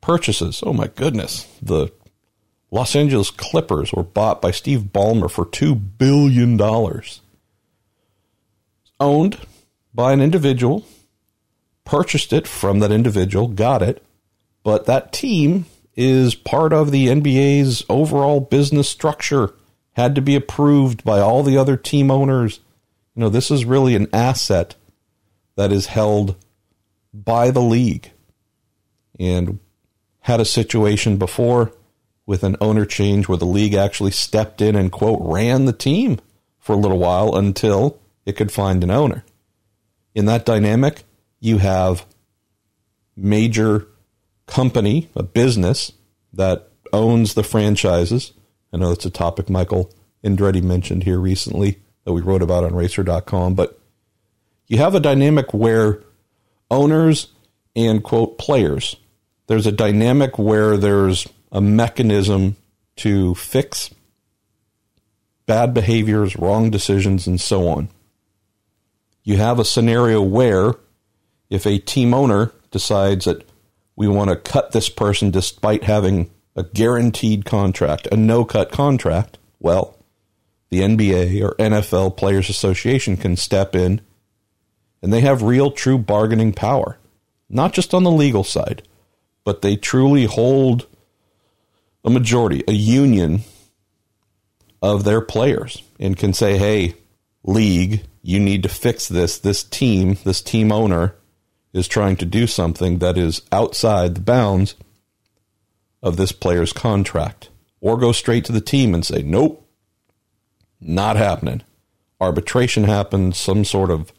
purchases. 0.00 0.62
Oh 0.64 0.72
my 0.72 0.88
goodness. 0.88 1.46
The 1.60 1.92
Los 2.70 2.96
Angeles 2.96 3.30
Clippers 3.30 3.92
were 3.92 4.02
bought 4.02 4.40
by 4.40 4.50
Steve 4.50 4.88
Ballmer 4.92 5.30
for 5.30 5.44
$2 5.44 5.80
billion. 5.98 6.60
Owned 8.98 9.38
by 9.92 10.12
an 10.12 10.22
individual, 10.22 10.86
purchased 11.84 12.32
it 12.32 12.48
from 12.48 12.78
that 12.80 12.90
individual, 12.90 13.46
got 13.46 13.82
it, 13.82 14.02
but 14.62 14.86
that 14.86 15.12
team 15.12 15.66
is 15.94 16.34
part 16.34 16.72
of 16.72 16.90
the 16.90 17.08
NBA's 17.08 17.84
overall 17.88 18.40
business 18.40 18.88
structure, 18.88 19.54
had 19.92 20.14
to 20.14 20.22
be 20.22 20.34
approved 20.34 21.04
by 21.04 21.20
all 21.20 21.42
the 21.42 21.58
other 21.58 21.76
team 21.76 22.10
owners. 22.10 22.60
You 23.14 23.20
know, 23.20 23.28
this 23.28 23.50
is 23.50 23.64
really 23.64 23.94
an 23.94 24.08
asset 24.12 24.74
that 25.56 25.70
is 25.70 25.86
held 25.86 26.36
by 27.12 27.50
the 27.50 27.62
league. 27.62 28.10
And 29.18 29.60
had 30.20 30.40
a 30.40 30.44
situation 30.44 31.16
before 31.16 31.72
with 32.26 32.42
an 32.42 32.56
owner 32.60 32.86
change 32.86 33.28
where 33.28 33.38
the 33.38 33.44
league 33.44 33.74
actually 33.74 34.10
stepped 34.10 34.60
in 34.60 34.74
and, 34.74 34.90
quote, 34.90 35.18
ran 35.20 35.66
the 35.66 35.72
team 35.72 36.18
for 36.58 36.72
a 36.72 36.78
little 36.78 36.98
while 36.98 37.36
until 37.36 38.00
it 38.24 38.32
could 38.32 38.50
find 38.50 38.82
an 38.82 38.90
owner. 38.90 39.24
In 40.14 40.26
that 40.26 40.46
dynamic, 40.46 41.04
you 41.40 41.58
have 41.58 42.06
major 43.16 43.86
company, 44.46 45.10
a 45.14 45.22
business 45.22 45.92
that 46.32 46.70
owns 46.92 47.34
the 47.34 47.42
franchises. 47.42 48.32
I 48.72 48.78
know 48.78 48.88
that's 48.88 49.04
a 49.04 49.10
topic 49.10 49.50
Michael 49.50 49.92
Andretti 50.24 50.62
mentioned 50.62 51.04
here 51.04 51.18
recently 51.18 51.80
that 52.04 52.12
we 52.12 52.22
wrote 52.22 52.42
about 52.42 52.64
on 52.64 52.74
racer.com, 52.74 53.54
but 53.54 53.78
you 54.66 54.78
have 54.78 54.94
a 54.94 55.00
dynamic 55.00 55.52
where 55.52 56.00
owners 56.70 57.28
and 57.76 58.02
quote 58.02 58.38
players, 58.38 58.96
there's 59.46 59.66
a 59.66 59.72
dynamic 59.72 60.38
where 60.38 60.76
there's 60.76 61.28
a 61.52 61.60
mechanism 61.60 62.56
to 62.96 63.34
fix 63.34 63.90
bad 65.46 65.74
behaviors, 65.74 66.36
wrong 66.36 66.70
decisions, 66.70 67.26
and 67.26 67.40
so 67.40 67.68
on. 67.68 67.88
You 69.22 69.36
have 69.36 69.58
a 69.58 69.64
scenario 69.64 70.22
where 70.22 70.74
if 71.50 71.66
a 71.66 71.78
team 71.78 72.14
owner 72.14 72.52
decides 72.70 73.26
that 73.26 73.48
we 73.96 74.08
want 74.08 74.30
to 74.30 74.36
cut 74.36 74.72
this 74.72 74.88
person 74.88 75.30
despite 75.30 75.84
having 75.84 76.30
a 76.56 76.62
guaranteed 76.62 77.44
contract, 77.44 78.08
a 78.10 78.16
no 78.16 78.44
cut 78.44 78.70
contract, 78.72 79.38
well, 79.60 79.98
the 80.70 80.80
NBA 80.80 81.42
or 81.42 81.54
NFL 81.56 82.16
Players 82.16 82.48
Association 82.48 83.16
can 83.16 83.36
step 83.36 83.76
in 83.76 84.00
and 85.02 85.12
they 85.12 85.20
have 85.20 85.42
real, 85.42 85.70
true 85.70 85.98
bargaining 85.98 86.52
power, 86.52 86.98
not 87.50 87.72
just 87.74 87.92
on 87.92 88.04
the 88.04 88.10
legal 88.10 88.42
side, 88.42 88.82
but 89.44 89.62
they 89.62 89.76
truly 89.76 90.24
hold 90.24 90.86
a 92.04 92.10
majority, 92.10 92.62
a 92.66 92.72
union 92.72 93.40
of 94.82 95.04
their 95.04 95.20
players, 95.20 95.82
and 95.98 96.16
can 96.16 96.32
say, 96.32 96.58
hey, 96.58 96.94
league, 97.44 98.02
you 98.22 98.40
need 98.40 98.62
to 98.62 98.68
fix 98.68 99.08
this. 99.08 99.38
This 99.38 99.62
team, 99.62 100.16
this 100.24 100.40
team 100.42 100.72
owner 100.72 101.14
is 101.72 101.88
trying 101.88 102.16
to 102.16 102.24
do 102.24 102.46
something 102.46 102.98
that 102.98 103.18
is 103.18 103.42
outside 103.52 104.14
the 104.14 104.20
bounds 104.20 104.74
of 106.02 106.16
this 106.16 106.32
player's 106.32 106.72
contract. 106.72 107.48
Or 107.80 107.98
go 107.98 108.12
straight 108.12 108.44
to 108.46 108.52
the 108.52 108.60
team 108.60 108.94
and 108.94 109.04
say, 109.04 109.22
nope, 109.22 109.66
not 110.80 111.16
happening. 111.16 111.62
Arbitration 112.20 112.84
happens, 112.84 113.36
some 113.36 113.64
sort 113.64 113.90
of 113.90 114.12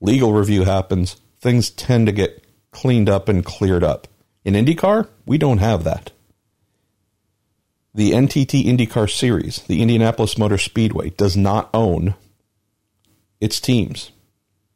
legal 0.00 0.32
review 0.32 0.64
happens, 0.64 1.16
things 1.38 1.70
tend 1.70 2.06
to 2.06 2.12
get 2.12 2.44
cleaned 2.72 3.08
up 3.08 3.28
and 3.28 3.44
cleared 3.44 3.84
up. 3.84 4.08
In 4.46 4.54
IndyCar, 4.54 5.08
we 5.26 5.38
don't 5.38 5.58
have 5.58 5.82
that. 5.82 6.12
The 7.92 8.12
NTT 8.12 8.64
IndyCar 8.66 9.10
Series, 9.10 9.58
the 9.62 9.82
Indianapolis 9.82 10.38
Motor 10.38 10.56
Speedway, 10.56 11.10
does 11.10 11.36
not 11.36 11.68
own 11.74 12.14
its 13.40 13.58
teams. 13.58 14.12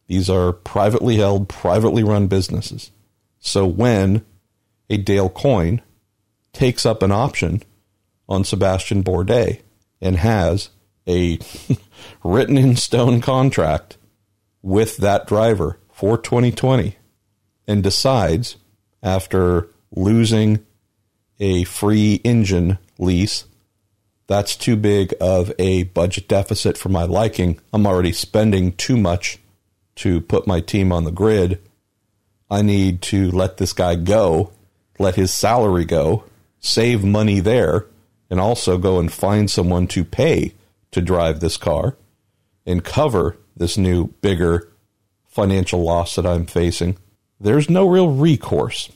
These 0.08 0.28
are 0.28 0.52
privately 0.52 1.18
held, 1.18 1.48
privately 1.48 2.02
run 2.02 2.26
businesses. 2.26 2.90
So 3.38 3.64
when 3.64 4.26
a 4.88 4.96
Dale 4.96 5.28
Coyne 5.28 5.82
takes 6.52 6.84
up 6.84 7.00
an 7.04 7.12
option 7.12 7.62
on 8.28 8.42
Sebastian 8.42 9.04
Bourdais 9.04 9.60
and 10.00 10.16
has 10.16 10.70
a 11.06 11.38
written 12.24 12.58
in 12.58 12.74
stone 12.74 13.20
contract 13.20 13.98
with 14.62 14.96
that 14.96 15.28
driver 15.28 15.78
for 15.92 16.18
2020 16.18 16.96
and 17.68 17.84
decides 17.84 18.56
after 19.02 19.68
losing 19.94 20.64
a 21.38 21.64
free 21.64 22.20
engine 22.24 22.78
lease, 22.98 23.44
that's 24.26 24.54
too 24.54 24.76
big 24.76 25.14
of 25.20 25.52
a 25.58 25.84
budget 25.84 26.28
deficit 26.28 26.78
for 26.78 26.88
my 26.88 27.04
liking. 27.04 27.58
I'm 27.72 27.86
already 27.86 28.12
spending 28.12 28.72
too 28.72 28.96
much 28.96 29.38
to 29.96 30.20
put 30.20 30.46
my 30.46 30.60
team 30.60 30.92
on 30.92 31.04
the 31.04 31.10
grid. 31.10 31.60
I 32.48 32.62
need 32.62 33.02
to 33.02 33.30
let 33.30 33.56
this 33.56 33.72
guy 33.72 33.96
go, 33.96 34.52
let 34.98 35.16
his 35.16 35.32
salary 35.32 35.84
go, 35.84 36.24
save 36.60 37.04
money 37.04 37.40
there, 37.40 37.86
and 38.30 38.38
also 38.38 38.78
go 38.78 39.00
and 39.00 39.12
find 39.12 39.50
someone 39.50 39.86
to 39.88 40.04
pay 40.04 40.54
to 40.92 41.00
drive 41.00 41.40
this 41.40 41.56
car 41.56 41.96
and 42.64 42.84
cover 42.84 43.36
this 43.56 43.76
new, 43.76 44.08
bigger 44.22 44.70
financial 45.26 45.82
loss 45.82 46.16
that 46.16 46.26
I'm 46.26 46.46
facing, 46.46 46.96
there's 47.40 47.70
no 47.70 47.88
real 47.88 48.10
recourse. 48.10 48.90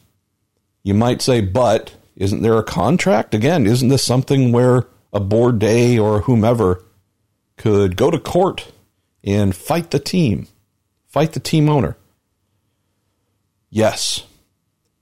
You 0.82 0.94
might 0.94 1.22
say, 1.22 1.40
but 1.40 1.94
isn't 2.16 2.42
there 2.42 2.58
a 2.58 2.64
contract? 2.64 3.34
Again, 3.34 3.66
isn't 3.66 3.88
this 3.88 4.04
something 4.04 4.52
where 4.52 4.86
a 5.12 5.20
Bourdais 5.20 5.98
or 5.98 6.20
whomever 6.20 6.82
could 7.56 7.96
go 7.96 8.10
to 8.10 8.18
court 8.18 8.72
and 9.22 9.56
fight 9.56 9.90
the 9.90 9.98
team, 9.98 10.46
fight 11.06 11.32
the 11.32 11.40
team 11.40 11.68
owner? 11.68 11.96
Yes. 13.70 14.24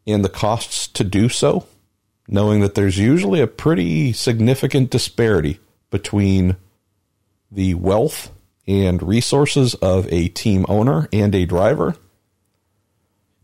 And 0.06 0.24
the 0.24 0.28
costs 0.28 0.88
to 0.88 1.04
do 1.04 1.28
so, 1.28 1.66
knowing 2.28 2.60
that 2.60 2.74
there's 2.74 2.98
usually 2.98 3.40
a 3.40 3.46
pretty 3.46 4.12
significant 4.12 4.90
disparity 4.90 5.60
between 5.90 6.56
the 7.50 7.74
wealth 7.74 8.32
and 8.66 9.02
resources 9.02 9.74
of 9.74 10.10
a 10.12 10.28
team 10.28 10.64
owner 10.68 11.08
and 11.12 11.34
a 11.34 11.44
driver, 11.44 11.96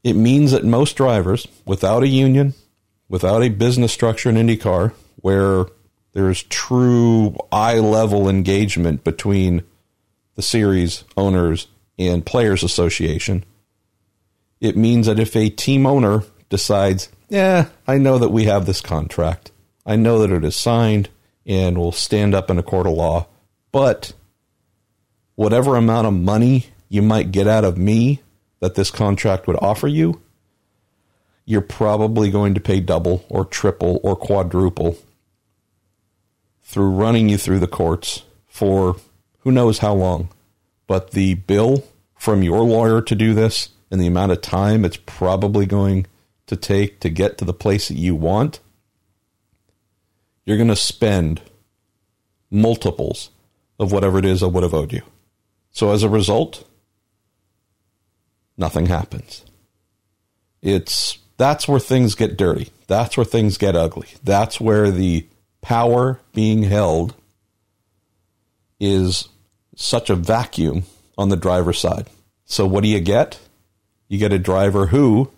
it 0.08 0.16
means 0.16 0.52
that 0.52 0.64
most 0.64 0.96
drivers, 0.96 1.46
without 1.64 2.02
a 2.02 2.08
union, 2.08 2.54
without 3.08 3.42
a 3.42 3.48
business 3.48 3.92
structure 3.92 4.30
in 4.30 4.36
IndyCar, 4.36 4.92
where 5.16 5.66
there's 6.12 6.42
true 6.44 7.36
eye 7.52 7.78
level 7.78 8.28
engagement 8.28 9.04
between 9.04 9.62
the 10.34 10.42
series 10.42 11.04
owners 11.16 11.68
and 11.98 12.24
players 12.24 12.62
association, 12.62 13.44
it 14.60 14.76
means 14.76 15.06
that 15.06 15.18
if 15.18 15.36
a 15.36 15.50
team 15.50 15.86
owner 15.86 16.24
decides, 16.48 17.08
yeah, 17.28 17.68
I 17.86 17.98
know 17.98 18.18
that 18.18 18.30
we 18.30 18.44
have 18.44 18.66
this 18.66 18.80
contract, 18.80 19.52
I 19.84 19.96
know 19.96 20.20
that 20.20 20.34
it 20.34 20.44
is 20.44 20.56
signed 20.56 21.08
and 21.46 21.78
will 21.78 21.92
stand 21.92 22.34
up 22.34 22.50
in 22.50 22.58
a 22.58 22.62
court 22.62 22.86
of 22.86 22.92
law, 22.92 23.26
but 23.72 24.12
whatever 25.34 25.76
amount 25.76 26.06
of 26.06 26.14
money 26.14 26.66
you 26.88 27.02
might 27.02 27.32
get 27.32 27.46
out 27.46 27.64
of 27.64 27.78
me 27.78 28.20
that 28.60 28.74
this 28.74 28.90
contract 28.90 29.46
would 29.46 29.56
offer 29.60 29.88
you, 29.88 30.20
you're 31.44 31.60
probably 31.60 32.30
going 32.30 32.54
to 32.54 32.60
pay 32.60 32.80
double 32.80 33.24
or 33.28 33.44
triple 33.44 34.00
or 34.02 34.14
quadruple 34.14 34.98
through 36.62 36.90
running 36.90 37.28
you 37.28 37.38
through 37.38 37.58
the 37.58 37.66
courts 37.66 38.24
for 38.46 38.96
who 39.40 39.50
knows 39.50 39.78
how 39.78 39.94
long. 39.94 40.28
But 40.86 41.12
the 41.12 41.34
bill 41.34 41.84
from 42.16 42.42
your 42.42 42.62
lawyer 42.64 43.00
to 43.00 43.14
do 43.14 43.32
this 43.32 43.70
and 43.90 44.00
the 44.00 44.06
amount 44.06 44.32
of 44.32 44.42
time 44.42 44.84
it's 44.84 44.98
probably 44.98 45.64
going 45.64 46.06
to 46.46 46.56
take 46.56 47.00
to 47.00 47.08
get 47.08 47.38
to 47.38 47.44
the 47.46 47.54
place 47.54 47.88
that 47.88 47.94
you 47.94 48.14
want, 48.14 48.60
you're 50.44 50.58
going 50.58 50.68
to 50.68 50.76
spend 50.76 51.40
multiples 52.50 53.30
of 53.78 53.92
whatever 53.92 54.18
it 54.18 54.26
is 54.26 54.42
I 54.42 54.46
would 54.46 54.62
have 54.62 54.74
owed 54.74 54.92
you. 54.92 55.02
So 55.70 55.92
as 55.92 56.02
a 56.02 56.08
result, 56.10 56.67
nothing 58.58 58.86
happens. 58.86 59.44
It's 60.60 61.18
that's 61.38 61.68
where 61.68 61.80
things 61.80 62.14
get 62.14 62.36
dirty. 62.36 62.70
That's 62.88 63.16
where 63.16 63.24
things 63.24 63.56
get 63.56 63.76
ugly. 63.76 64.08
That's 64.24 64.60
where 64.60 64.90
the 64.90 65.26
power 65.62 66.20
being 66.34 66.64
held 66.64 67.14
is 68.80 69.28
such 69.76 70.10
a 70.10 70.16
vacuum 70.16 70.82
on 71.16 71.28
the 71.28 71.36
driver's 71.36 71.78
side. 71.78 72.08
So 72.44 72.66
what 72.66 72.82
do 72.82 72.88
you 72.88 73.00
get? 73.00 73.38
You 74.08 74.18
get 74.18 74.32
a 74.32 74.38
driver 74.38 74.86
who 74.86 75.30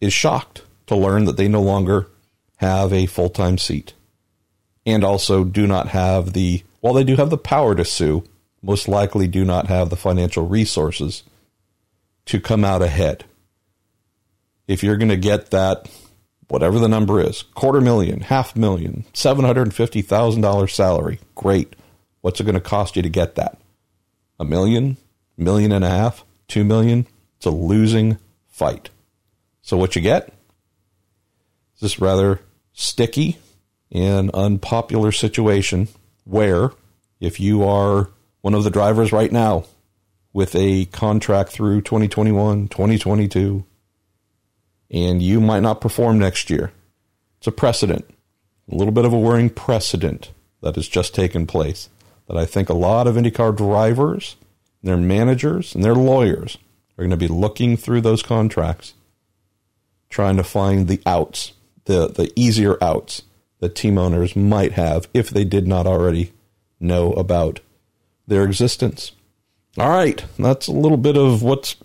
is 0.00 0.12
shocked 0.12 0.62
to 0.86 0.96
learn 0.96 1.24
that 1.26 1.36
they 1.36 1.48
no 1.48 1.62
longer 1.62 2.06
have 2.56 2.92
a 2.92 3.06
full 3.06 3.28
time 3.28 3.58
seat 3.58 3.92
and 4.86 5.04
also 5.04 5.44
do 5.44 5.66
not 5.66 5.88
have 5.88 6.32
the, 6.32 6.62
while 6.80 6.94
they 6.94 7.04
do 7.04 7.16
have 7.16 7.30
the 7.30 7.36
power 7.36 7.74
to 7.74 7.84
sue, 7.84 8.24
most 8.62 8.88
likely 8.88 9.26
do 9.26 9.44
not 9.44 9.66
have 9.66 9.90
the 9.90 9.96
financial 9.96 10.46
resources 10.46 11.22
to 12.26 12.40
come 12.40 12.64
out 12.64 12.82
ahead. 12.82 13.24
If 14.66 14.82
you're 14.82 14.96
going 14.96 15.08
to 15.08 15.16
get 15.16 15.50
that, 15.52 15.88
whatever 16.48 16.78
the 16.78 16.88
number 16.88 17.20
is, 17.20 17.42
quarter 17.42 17.80
million, 17.80 18.20
half 18.20 18.56
million, 18.56 19.04
$750,000 19.14 20.70
salary, 20.70 21.20
great. 21.34 21.76
What's 22.20 22.40
it 22.40 22.44
going 22.44 22.54
to 22.54 22.60
cost 22.60 22.96
you 22.96 23.02
to 23.02 23.08
get 23.08 23.36
that? 23.36 23.58
A 24.38 24.44
million, 24.44 24.96
million 25.36 25.72
and 25.72 25.84
a 25.84 25.88
half, 25.88 26.24
two 26.48 26.64
million? 26.64 27.06
It's 27.36 27.46
a 27.46 27.50
losing 27.50 28.18
fight. 28.48 28.90
So 29.62 29.76
what 29.76 29.94
you 29.94 30.02
get 30.02 30.28
is 31.76 31.80
this 31.80 32.00
rather 32.00 32.40
sticky 32.72 33.38
and 33.92 34.30
unpopular 34.32 35.12
situation 35.12 35.88
where 36.24 36.70
if 37.20 37.38
you 37.38 37.64
are 37.64 38.10
one 38.40 38.54
of 38.54 38.64
the 38.64 38.70
drivers 38.70 39.12
right 39.12 39.30
now 39.30 39.64
with 40.36 40.54
a 40.54 40.84
contract 40.92 41.50
through 41.50 41.80
2021, 41.80 42.68
2022, 42.68 43.64
and 44.90 45.22
you 45.22 45.40
might 45.40 45.62
not 45.62 45.80
perform 45.80 46.18
next 46.18 46.50
year, 46.50 46.72
it's 47.38 47.46
a 47.46 47.50
precedent, 47.50 48.04
a 48.70 48.74
little 48.74 48.92
bit 48.92 49.06
of 49.06 49.14
a 49.14 49.18
worrying 49.18 49.48
precedent 49.48 50.32
that 50.60 50.74
has 50.74 50.88
just 50.88 51.14
taken 51.14 51.46
place 51.46 51.88
that 52.28 52.36
I 52.36 52.44
think 52.44 52.68
a 52.68 52.74
lot 52.74 53.06
of 53.06 53.14
IndyCar 53.14 53.56
drivers, 53.56 54.36
their 54.82 54.98
managers, 54.98 55.74
and 55.74 55.82
their 55.82 55.94
lawyers 55.94 56.58
are 56.98 57.04
going 57.04 57.08
to 57.08 57.16
be 57.16 57.28
looking 57.28 57.78
through 57.78 58.02
those 58.02 58.22
contracts 58.22 58.92
trying 60.10 60.36
to 60.36 60.44
find 60.44 60.86
the 60.86 61.00
outs, 61.06 61.52
the, 61.86 62.08
the 62.08 62.30
easier 62.36 62.76
outs 62.84 63.22
that 63.60 63.74
team 63.74 63.96
owners 63.96 64.36
might 64.36 64.72
have 64.72 65.08
if 65.14 65.30
they 65.30 65.44
did 65.44 65.66
not 65.66 65.86
already 65.86 66.34
know 66.78 67.14
about 67.14 67.60
their 68.26 68.44
existence. 68.44 69.12
All 69.78 69.90
right, 69.90 70.24
that's 70.38 70.68
a 70.68 70.72
little 70.72 70.96
bit 70.96 71.18
of 71.18 71.42
what's 71.42 71.76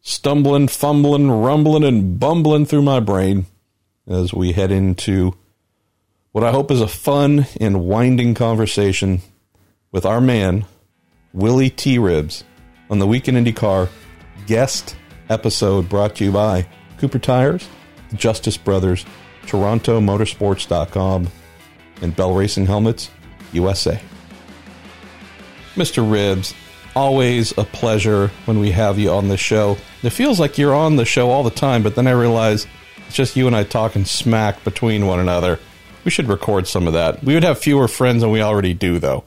stumbling, 0.00 0.66
fumbling, 0.66 1.30
rumbling, 1.30 1.84
and 1.84 2.18
bumbling 2.18 2.66
through 2.66 2.82
my 2.82 2.98
brain 2.98 3.46
as 4.08 4.34
we 4.34 4.50
head 4.50 4.72
into 4.72 5.36
what 6.32 6.42
I 6.42 6.50
hope 6.50 6.72
is 6.72 6.80
a 6.80 6.88
fun 6.88 7.46
and 7.60 7.84
winding 7.84 8.34
conversation 8.34 9.20
with 9.92 10.04
our 10.04 10.20
man, 10.20 10.64
Willy 11.32 11.70
T. 11.70 11.98
Ribbs, 11.98 12.42
on 12.90 12.98
the 12.98 13.06
Week 13.06 13.28
In 13.28 13.36
IndyCar 13.36 13.88
guest 14.48 14.96
episode 15.28 15.88
brought 15.88 16.16
to 16.16 16.24
you 16.24 16.32
by 16.32 16.66
Cooper 16.98 17.20
Tires, 17.20 17.68
the 18.10 18.16
Justice 18.16 18.56
Brothers, 18.56 19.06
TorontoMotorsports.com, 19.46 21.28
and 22.00 22.16
Bell 22.16 22.34
Racing 22.34 22.66
Helmets 22.66 23.08
USA. 23.52 24.00
Mr. 25.76 26.02
Ribbs, 26.02 26.54
always 26.94 27.56
a 27.58 27.64
pleasure 27.64 28.28
when 28.44 28.58
we 28.58 28.70
have 28.70 28.98
you 28.98 29.10
on 29.10 29.28
the 29.28 29.36
show. 29.36 29.76
It 30.02 30.10
feels 30.10 30.38
like 30.38 30.58
you're 30.58 30.74
on 30.74 30.96
the 30.96 31.04
show 31.04 31.30
all 31.30 31.42
the 31.42 31.50
time, 31.50 31.82
but 31.82 31.94
then 31.94 32.06
I 32.06 32.12
realize 32.12 32.66
it's 33.06 33.16
just 33.16 33.36
you 33.36 33.46
and 33.46 33.56
I 33.56 33.64
talking 33.64 34.04
smack 34.04 34.62
between 34.64 35.06
one 35.06 35.20
another. 35.20 35.58
We 36.04 36.10
should 36.10 36.28
record 36.28 36.66
some 36.66 36.86
of 36.86 36.92
that. 36.94 37.22
We 37.22 37.34
would 37.34 37.44
have 37.44 37.58
fewer 37.58 37.88
friends 37.88 38.22
than 38.22 38.30
we 38.30 38.42
already 38.42 38.74
do, 38.74 38.98
though. 38.98 39.24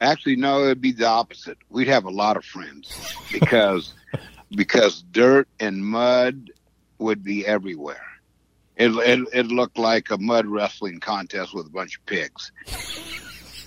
Actually, 0.00 0.36
no, 0.36 0.64
it'd 0.64 0.80
be 0.80 0.92
the 0.92 1.06
opposite. 1.06 1.58
We'd 1.68 1.88
have 1.88 2.04
a 2.04 2.10
lot 2.10 2.36
of 2.36 2.44
friends 2.44 3.14
because 3.32 3.94
because 4.50 5.02
dirt 5.12 5.46
and 5.60 5.84
mud 5.84 6.50
would 6.98 7.22
be 7.22 7.46
everywhere. 7.46 8.02
It, 8.76 8.90
it, 8.92 9.28
it 9.32 9.46
looked 9.48 9.78
like 9.78 10.10
a 10.10 10.18
mud 10.18 10.46
wrestling 10.46 11.00
contest 11.00 11.52
with 11.52 11.66
a 11.66 11.70
bunch 11.70 11.98
of 11.98 12.06
pigs. 12.06 12.50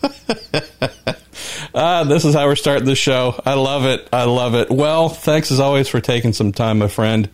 ah, 1.74 2.04
this 2.04 2.26
is 2.26 2.34
how 2.34 2.46
we're 2.46 2.56
starting 2.56 2.86
the 2.86 2.96
show. 2.96 3.42
I 3.46 3.54
love 3.54 3.86
it. 3.86 4.08
I 4.12 4.26
love 4.26 4.56
it. 4.56 4.70
Well, 4.70 5.10
thanks 5.10 5.52
as 5.52 5.60
always 5.60 5.88
for 5.88 6.02
taking 6.02 6.34
some 6.34 6.52
time, 6.52 6.80
my 6.80 6.88
friend. 6.88 7.30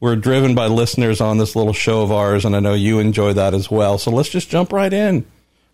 We're 0.00 0.16
driven 0.16 0.54
by 0.54 0.66
listeners 0.68 1.20
on 1.20 1.38
this 1.38 1.54
little 1.54 1.74
show 1.74 2.02
of 2.02 2.10
ours, 2.10 2.44
and 2.44 2.56
I 2.56 2.60
know 2.60 2.72
you 2.72 2.98
enjoy 3.00 3.34
that 3.34 3.52
as 3.52 3.70
well. 3.70 3.98
So 3.98 4.10
let's 4.10 4.30
just 4.30 4.48
jump 4.48 4.72
right 4.72 4.92
in. 4.92 5.26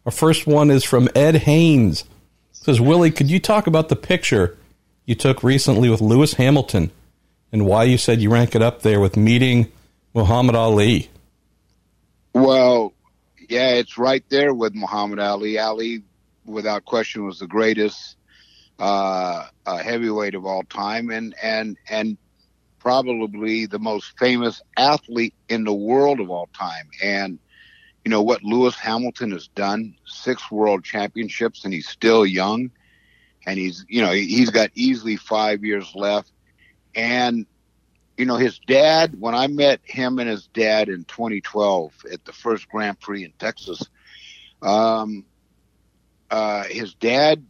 Our 0.05 0.13
first 0.13 0.47
one 0.47 0.71
is 0.71 0.85
from 0.85 1.09
Ed 1.15 1.37
Haynes. 1.37 2.03
It 2.03 2.57
says, 2.57 2.81
Willy, 2.81 3.13
could 3.13 3.31
you 3.31 3.39
talk 3.39 3.69
about 3.69 3.89
the 3.89 3.97
picture 3.97 4.59
you 5.05 5.15
took 5.15 5.45
recently 5.45 5.89
with 5.89 6.01
Lewis 6.01 6.35
Hamilton 6.35 6.91
and 7.53 7.67
why 7.67 7.85
you 7.85 7.97
said 7.99 8.21
you 8.21 8.31
rank 8.31 8.57
it 8.57 8.63
up 8.63 8.83
there 8.83 9.01
with 9.01 9.17
meeting 9.17 9.71
Muhammad 10.13 10.57
Ali? 10.57 11.09
Well, 12.35 12.93
yeah, 13.49 13.71
it's 13.71 13.97
right 13.97 14.25
there 14.29 14.53
with 14.53 14.75
Muhammad 14.75 15.21
Ali. 15.21 15.59
Ali, 15.59 16.03
without 16.47 16.85
question, 16.85 17.25
was 17.25 17.39
the 17.39 17.47
greatest 17.47 18.17
uh, 18.79 19.47
heavyweight 19.67 20.35
of 20.35 20.47
all 20.47 20.63
time, 20.65 21.11
and 21.11 21.35
and 21.43 21.77
and 21.89 22.17
probably 22.79 23.67
the 23.67 23.79
most 23.79 24.19
famous 24.19 24.63
athlete 24.77 25.35
in 25.49 25.65
the 25.65 25.75
world 25.75 26.21
of 26.21 26.31
all 26.31 26.49
time. 26.57 26.89
And 27.03 27.39
you 28.05 28.11
know 28.11 28.23
what 28.23 28.43
Lewis 28.43 28.77
Hamilton 28.77 29.33
has 29.33 29.49
done: 29.49 29.97
six 30.07 30.51
world 30.51 30.85
championships, 30.85 31.65
and 31.65 31.75
he's 31.75 31.89
still 31.89 32.25
young 32.25 32.71
and 33.47 33.59
he's 33.59 33.85
you 33.89 34.03
know 34.03 34.11
he's 34.13 34.51
got 34.51 34.71
easily 34.75 35.17
five 35.17 35.65
years 35.65 35.95
left 35.95 36.31
and 36.95 37.47
you 38.19 38.27
know 38.27 38.37
his 38.37 38.59
dad 38.67 39.19
when 39.19 39.35
i 39.35 39.47
met 39.47 39.81
him 39.85 40.19
and 40.19 40.29
his 40.29 40.49
dad 40.49 40.89
in 40.89 41.05
2012 41.05 41.93
at 42.13 42.25
the 42.25 42.33
first 42.33 42.69
grand 42.69 42.99
prix 43.01 43.25
in 43.25 43.33
texas 43.39 43.81
um, 44.63 45.25
uh, 46.31 46.65
his 46.65 46.95
dad 46.95 47.45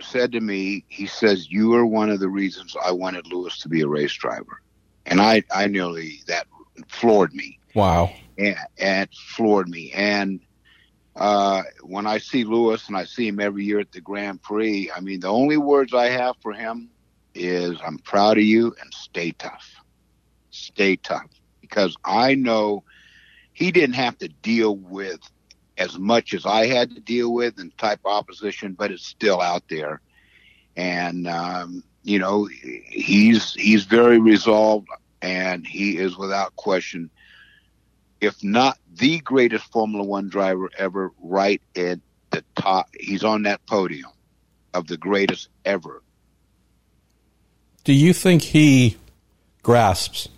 said 0.00 0.32
to 0.32 0.40
me 0.40 0.84
he 0.88 1.06
says 1.06 1.50
you 1.50 1.74
are 1.74 1.84
one 1.84 2.08
of 2.08 2.20
the 2.20 2.28
reasons 2.28 2.76
i 2.84 2.92
wanted 2.92 3.26
lewis 3.26 3.58
to 3.58 3.68
be 3.68 3.80
a 3.80 3.88
race 3.88 4.12
driver 4.12 4.60
and 5.06 5.20
i 5.20 5.42
i 5.52 5.66
nearly 5.66 6.20
that 6.28 6.46
floored 6.86 7.34
me 7.34 7.58
wow 7.74 8.08
and, 8.36 8.56
and 8.78 9.02
it 9.02 9.14
floored 9.34 9.68
me 9.68 9.90
and 9.92 10.40
uh, 11.18 11.62
when 11.82 12.06
I 12.06 12.18
see 12.18 12.44
Lewis 12.44 12.86
and 12.86 12.96
I 12.96 13.04
see 13.04 13.26
him 13.26 13.40
every 13.40 13.64
year 13.64 13.80
at 13.80 13.90
the 13.90 14.00
Grand 14.00 14.40
Prix, 14.40 14.90
I 14.94 15.00
mean, 15.00 15.20
the 15.20 15.28
only 15.28 15.56
words 15.56 15.92
I 15.92 16.10
have 16.10 16.36
for 16.40 16.52
him 16.52 16.90
is 17.34 17.76
I'm 17.84 17.98
proud 17.98 18.38
of 18.38 18.44
you 18.44 18.74
and 18.80 18.94
stay 18.94 19.32
tough. 19.32 19.68
Stay 20.50 20.96
tough. 20.96 21.28
Because 21.60 21.96
I 22.04 22.34
know 22.34 22.84
he 23.52 23.72
didn't 23.72 23.96
have 23.96 24.16
to 24.18 24.28
deal 24.28 24.76
with 24.76 25.20
as 25.78 25.98
much 25.98 26.34
as 26.34 26.44
I 26.44 26.66
had 26.66 26.90
to 26.94 27.00
deal 27.00 27.32
with 27.32 27.58
and 27.58 27.76
type 27.78 28.00
opposition, 28.04 28.74
but 28.74 28.90
it's 28.90 29.06
still 29.06 29.40
out 29.40 29.62
there. 29.70 30.00
And, 30.76 31.26
um, 31.26 31.82
you 32.02 32.18
know, 32.18 32.46
he's, 32.46 33.54
he's 33.54 33.84
very 33.84 34.18
resolved 34.18 34.88
and 35.22 35.66
he 35.66 35.96
is 35.98 36.16
without 36.16 36.54
question 36.56 37.10
if 38.20 38.42
not 38.42 38.78
the 38.94 39.20
greatest 39.20 39.70
Formula 39.70 40.04
One 40.04 40.28
driver 40.28 40.70
ever, 40.76 41.12
right 41.20 41.62
at 41.76 42.00
the 42.30 42.44
top. 42.56 42.88
He's 42.98 43.24
on 43.24 43.42
that 43.42 43.64
podium 43.66 44.10
of 44.74 44.86
the 44.86 44.96
greatest 44.96 45.48
ever. 45.64 46.02
Do 47.84 47.92
you 47.92 48.12
think 48.12 48.42
he 48.42 48.96
grasps 49.62 50.28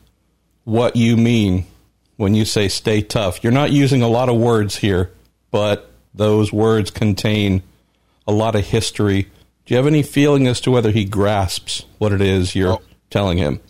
what 0.64 0.94
you 0.94 1.16
mean 1.16 1.66
when 2.16 2.34
you 2.34 2.44
say 2.44 2.68
stay 2.68 3.02
tough? 3.02 3.42
You're 3.42 3.52
not 3.52 3.72
using 3.72 4.02
a 4.02 4.08
lot 4.08 4.28
of 4.28 4.36
words 4.36 4.76
here, 4.76 5.10
but 5.50 5.90
those 6.14 6.52
words 6.52 6.90
contain 6.90 7.62
a 8.26 8.32
lot 8.32 8.54
of 8.54 8.66
history. 8.66 9.22
Do 9.64 9.74
you 9.74 9.76
have 9.76 9.86
any 9.86 10.02
feeling 10.02 10.46
as 10.46 10.60
to 10.62 10.70
whether 10.70 10.90
he 10.90 11.04
grasps 11.04 11.84
what 11.98 12.12
it 12.12 12.20
is 12.20 12.54
you're 12.54 12.74
oh. 12.74 12.82
telling 13.10 13.38
him? 13.38 13.60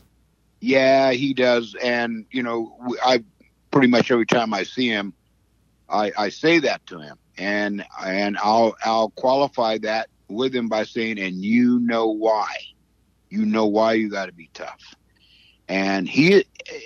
Yeah, 0.61 1.13
he 1.13 1.35
does. 1.35 1.75
And, 1.83 2.27
you 2.31 2.43
know, 2.43 2.77
I've 3.05 3.25
pretty 3.71 3.89
much 3.89 4.11
every 4.11 4.27
time 4.27 4.53
I 4.53 4.65
see 4.65 4.89
him, 4.89 5.15
I, 5.89 6.13
I 6.17 6.29
say 6.29 6.61
that 6.61 6.87
to 6.87 7.01
him, 7.01 7.19
and 7.37 7.85
and 8.05 8.39
I'll 8.39 8.77
I'll 8.85 9.11
qualify 9.11 9.79
that 9.79 10.09
with 10.29 10.55
him 10.55 10.69
by 10.69 10.85
saying, 10.85 11.19
and 11.19 11.45
you 11.45 11.81
know 11.81 12.09
why, 12.09 12.55
you 13.29 13.45
know 13.45 13.67
why 13.67 13.95
you 13.95 14.09
got 14.09 14.27
to 14.27 14.33
be 14.33 14.51
tough. 14.55 14.81
And 15.69 16.09
he, 16.09 16.45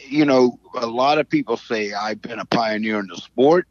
you 0.09 0.24
know, 0.24 0.59
a 0.74 0.87
lot 0.87 1.18
of 1.18 1.28
people 1.28 1.57
say 1.57 1.92
I've 1.92 2.20
been 2.20 2.38
a 2.38 2.44
pioneer 2.44 2.98
in 2.98 3.07
the 3.07 3.16
sport. 3.16 3.66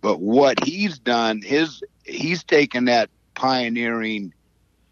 But 0.00 0.20
what 0.20 0.62
he's 0.64 0.98
done, 0.98 1.42
his 1.42 1.82
he's 2.04 2.44
taken 2.44 2.86
that 2.86 3.10
pioneering 3.34 4.32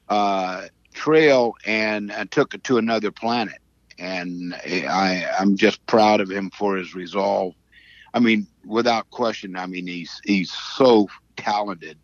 uh, 0.08 0.66
trail 0.94 1.54
and 1.64 2.10
uh, 2.10 2.24
took 2.30 2.54
it 2.54 2.64
to 2.64 2.78
another 2.78 3.10
planet. 3.10 3.58
And 3.98 4.54
I, 4.54 5.26
I'm 5.38 5.56
just 5.56 5.84
proud 5.86 6.20
of 6.20 6.30
him 6.30 6.50
for 6.50 6.76
his 6.76 6.94
resolve. 6.94 7.54
I 8.12 8.18
mean, 8.18 8.46
without 8.64 9.10
question, 9.10 9.56
I 9.56 9.66
mean 9.66 9.86
he's 9.86 10.20
he's 10.24 10.52
so 10.52 11.08
talented. 11.36 11.98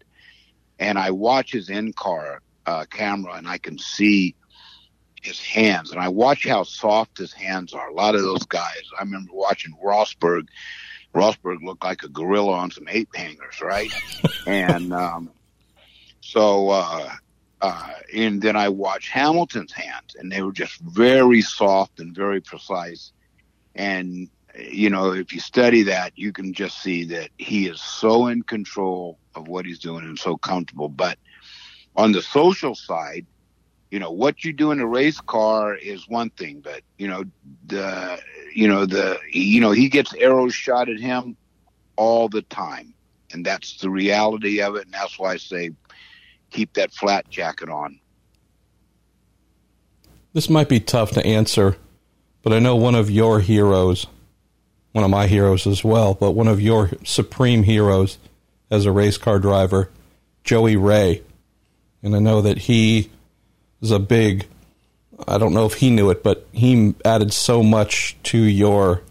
And 0.78 0.98
I 0.98 1.10
watch 1.10 1.52
his 1.52 1.70
in 1.70 1.92
car 1.92 2.40
uh, 2.66 2.84
camera, 2.90 3.34
and 3.34 3.46
I 3.48 3.58
can 3.58 3.78
see 3.78 4.34
his 5.22 5.40
hands, 5.40 5.92
and 5.92 6.00
I 6.00 6.08
watch 6.08 6.46
how 6.46 6.64
soft 6.64 7.18
his 7.18 7.32
hands 7.32 7.72
are. 7.72 7.88
A 7.88 7.94
lot 7.94 8.16
of 8.16 8.22
those 8.22 8.44
guys, 8.44 8.82
I 8.98 9.02
remember 9.02 9.32
watching 9.32 9.72
Rosberg. 9.84 10.48
Rosberg 11.14 11.62
looked 11.62 11.85
like 11.85 12.03
a 12.03 12.09
gorilla 12.09 12.53
on 12.53 12.70
some 12.70 12.88
ape 12.88 13.14
hangers, 13.14 13.61
right? 13.61 13.92
and 14.46 14.92
um, 14.92 15.31
so, 16.20 16.70
uh, 16.70 17.11
uh, 17.61 17.88
and 18.14 18.40
then 18.40 18.57
I 18.57 18.68
watched 18.68 19.11
Hamilton's 19.11 19.72
hands, 19.72 20.16
and 20.18 20.33
they 20.33 20.42
were 20.42 20.53
just 20.53 20.81
very 20.81 21.42
soft 21.42 22.01
and 22.01 22.14
very 22.14 22.40
precise. 22.40 23.12
And 23.75 24.29
you 24.59 24.90
know, 24.90 25.12
if 25.12 25.33
you 25.33 25.40
study 25.40 25.85
that, 25.85 26.12
you 26.16 26.33
can 26.33 26.53
just 26.53 26.83
see 26.83 27.05
that 27.05 27.31
he 27.38 27.66
is 27.66 27.81
so 27.81 28.27
in 28.27 28.42
control 28.42 29.18
of 29.35 29.48
what 29.48 29.64
he's 29.64 29.79
doing 29.79 30.05
and 30.05 30.18
so 30.18 30.37
comfortable. 30.37 30.88
But 30.88 31.18
on 31.96 32.12
the 32.12 32.22
social 32.22 32.75
side, 32.75 33.27
you 33.92 33.98
know 33.98 34.11
what 34.11 34.42
you 34.42 34.55
do 34.55 34.70
in 34.70 34.81
a 34.81 34.87
race 34.87 35.20
car 35.20 35.74
is 35.74 36.09
one 36.09 36.31
thing, 36.31 36.61
but 36.61 36.81
you 36.96 37.09
know 37.09 37.24
the 37.66 38.18
you 38.55 38.66
know 38.66 38.87
the 38.87 39.18
you 39.31 39.61
know 39.61 39.70
he 39.70 39.90
gets 39.90 40.14
arrows 40.14 40.55
shot 40.55 40.88
at 40.88 40.98
him 40.98 41.37
all 41.96 42.31
the 42.31 42.40
time, 42.40 42.94
and 43.35 43.44
that's 43.44 43.76
the 43.83 43.90
reality 43.90 44.62
of 44.62 44.76
it, 44.76 44.87
and 44.87 44.94
that's 44.94 45.18
why 45.18 45.33
I 45.33 45.37
say 45.37 45.72
keep 46.48 46.72
that 46.72 46.94
flat 46.94 47.28
jacket 47.28 47.68
on. 47.68 48.00
This 50.33 50.48
might 50.48 50.70
be 50.70 50.81
tough 50.81 51.11
to 51.11 51.26
answer, 51.26 51.76
but 52.42 52.55
I 52.55 52.61
know 52.61 52.76
one 52.76 52.94
of 52.94 53.11
your 53.11 53.40
heroes, 53.40 54.07
one 54.92 55.05
of 55.05 55.11
my 55.11 55.26
heroes 55.26 55.66
as 55.66 55.85
well, 55.85 56.14
but 56.14 56.31
one 56.31 56.48
of 56.48 56.62
your 56.62 56.92
supreme 57.05 57.64
heroes 57.64 58.16
as 58.70 58.87
a 58.87 58.90
race 58.90 59.18
car 59.18 59.38
driver, 59.38 59.90
Joie 60.44 60.78
Ray. 60.78 61.22
And 62.02 62.16
I 62.16 62.20
know 62.20 62.40
that 62.40 62.57
he 62.57 63.11
is 63.83 63.90
a 63.90 63.99
big. 63.99 64.47
I 65.29 65.38
don't 65.38 65.53
know 65.53 65.66
if 65.66 65.75
he 65.75 65.90
knew 65.90 66.11
it, 66.11 66.23
but 66.23 66.47
he 66.53 66.95
added 67.05 67.33
so 67.33 67.62
much 67.62 68.16
to 68.25 68.38
your 68.38 69.03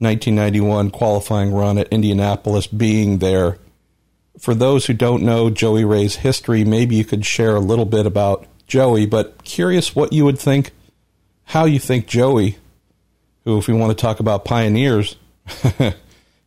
1991 0.00 0.90
qualifying 0.90 1.52
run 1.52 1.76
at 1.76 1.88
Indianapolis 1.88 2.66
being 2.66 3.18
there. 3.18 3.58
For 4.38 4.54
those 4.54 4.86
who 4.86 4.94
don't 4.94 5.24
know 5.24 5.50
Joie 5.50 5.84
Ray's 5.84 6.16
history, 6.16 6.64
maybe 6.64 6.94
you 6.94 7.04
could 7.04 7.26
share 7.26 7.56
a 7.56 7.60
little 7.60 7.84
bit 7.84 8.06
about 8.06 8.46
Joie, 8.68 9.06
but 9.06 9.42
curious 9.42 9.96
what 9.96 10.12
you 10.12 10.24
would 10.24 10.38
think, 10.38 10.70
how 11.44 11.64
you 11.64 11.80
think 11.80 12.06
Joie, 12.06 12.56
who, 13.44 13.58
if 13.58 13.66
we 13.66 13.74
want 13.74 13.90
to 13.90 14.00
talk 14.00 14.20
about 14.20 14.44
pioneers, 14.44 15.16
I 15.80 15.94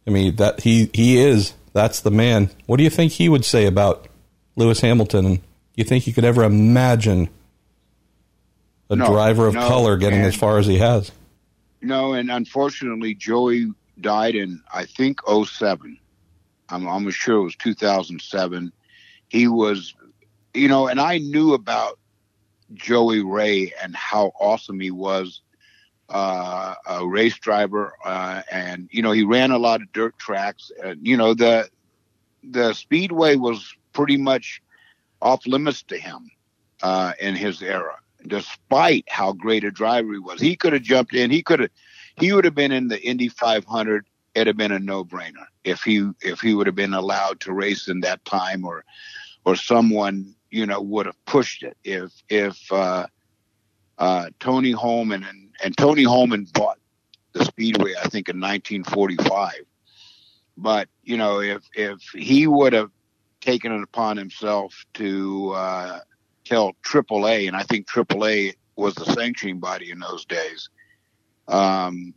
mean, 0.06 0.38
that 0.38 0.62
he, 0.62 0.90
he 0.94 1.18
is, 1.18 1.54
that's 1.74 2.00
the 2.00 2.12
man. 2.12 2.50
What 2.66 2.78
do 2.78 2.84
you 2.84 2.90
think 2.90 3.12
he 3.14 3.28
would 3.28 3.44
say 3.44 3.66
about 3.66 4.08
Lewis 4.56 4.80
Hamilton? 4.80 5.36
Do 5.36 5.42
you 5.76 5.84
think 5.84 6.08
you 6.08 6.14
could 6.14 6.26
ever 6.26 6.44
imagine 6.44 7.30
a 8.92 8.96
no, 8.98 9.08
driver 9.08 9.48
of 9.48 9.54
no, 9.54 9.68
color 9.68 9.98
getting 9.98 10.20
and, 10.20 10.28
as 10.28 10.36
far 10.36 10.58
as 10.58 10.68
he 10.68 10.78
has. 10.78 11.12
No, 11.82 12.14
and 12.14 12.30
unfortunately, 12.30 13.16
Joie 13.16 13.68
died 14.02 14.36
in 14.36 14.62
I 14.74 14.86
think 14.86 15.22
07. 15.28 15.98
I'm 16.70 16.88
almost 16.88 17.18
sure 17.18 17.38
it 17.38 17.44
was 17.44 17.56
2007. 17.56 18.72
He 19.30 19.48
was, 19.48 19.96
you 20.54 20.68
know, 20.68 20.88
and 20.88 21.00
I 21.00 21.20
knew 21.20 21.54
about 21.54 22.00
Joie 22.74 23.24
Ray 23.24 23.74
and 23.82 23.96
how 23.96 24.34
awesome 24.40 24.80
he 24.80 24.92
was. 24.92 25.42
Uh, 26.10 26.76
a 26.88 27.08
race 27.08 27.40
driver, 27.40 27.94
uh, 28.04 28.42
and 28.52 28.90
you 28.92 29.02
know 29.02 29.14
he 29.14 29.24
ran 29.24 29.52
a 29.52 29.58
lot 29.58 29.82
of 29.82 29.90
dirt 29.94 30.18
tracks. 30.20 30.70
And, 30.84 31.08
you 31.08 31.16
know 31.16 31.34
the 31.34 31.70
the 32.44 32.74
speedway 32.74 33.38
was 33.38 33.74
pretty 33.94 34.18
much 34.18 34.62
off 35.22 35.48
limits 35.48 35.84
to 35.84 35.98
him 35.98 36.30
uh, 36.84 37.14
in 37.22 37.34
his 37.34 37.62
era 37.62 38.01
despite 38.28 39.06
how 39.10 39.34
great 39.34 39.64
a 39.64 39.72
driver 39.72 40.14
he 40.14 40.20
was. 40.20 40.40
He 40.40 40.56
could 40.56 40.74
have 40.74 40.82
jumped 40.82 41.14
in. 41.14 41.32
He 41.32 41.42
could 41.44 41.60
have. 41.62 41.70
He 42.18 42.34
would 42.34 42.46
have 42.46 42.56
been 42.56 42.72
in 42.72 42.88
the 42.88 43.02
Indy 43.02 43.30
500. 43.30 44.06
It'd 44.36 44.48
have 44.48 44.58
been 44.58 44.72
a 44.72 44.80
no-brainer 44.80 45.46
if 45.64 45.82
he 45.84 46.10
if 46.22 46.40
he 46.40 46.54
would 46.54 46.68
have 46.68 46.76
been 46.76 46.94
allowed 46.94 47.40
to 47.42 47.54
race 47.54 47.88
in 47.88 48.02
that 48.02 48.24
time, 48.26 48.64
or 48.66 48.84
or 49.46 49.56
someone 49.56 50.36
you 50.50 50.66
know 50.66 50.82
would 50.82 51.06
have 51.06 51.26
pushed 51.26 51.64
it. 51.64 51.78
If 51.84 52.12
if 52.30 52.72
uh, 52.72 53.08
uh, 53.98 54.30
Tony 54.40 54.72
Hulman 54.72 55.24
and 55.24 55.50
and 55.64 55.76
Tony 55.78 56.04
Hulman 56.04 56.48
bought 56.54 56.80
the 57.34 57.46
Speedway, 57.46 57.94
I 57.98 58.08
think 58.08 58.30
in 58.30 58.40
1945. 58.40 59.54
But 60.58 60.90
you 61.04 61.18
know, 61.18 61.40
if 61.42 61.64
if 61.74 62.02
he 62.14 62.48
would 62.48 62.74
have 62.74 62.92
taken 63.42 63.72
it 63.72 63.82
upon 63.82 64.18
himself 64.18 64.86
to 64.94 65.52
uh, 65.56 66.00
tell 66.52 66.74
AAA, 66.84 67.48
and 67.48 67.56
I 67.56 67.64
think 67.64 67.88
AAA 67.88 68.56
was 68.76 68.94
the 68.96 69.06
sanctioning 69.06 69.60
body 69.60 69.90
in 69.90 70.00
those 70.00 70.26
days. 70.26 70.70
Um, 71.48 72.14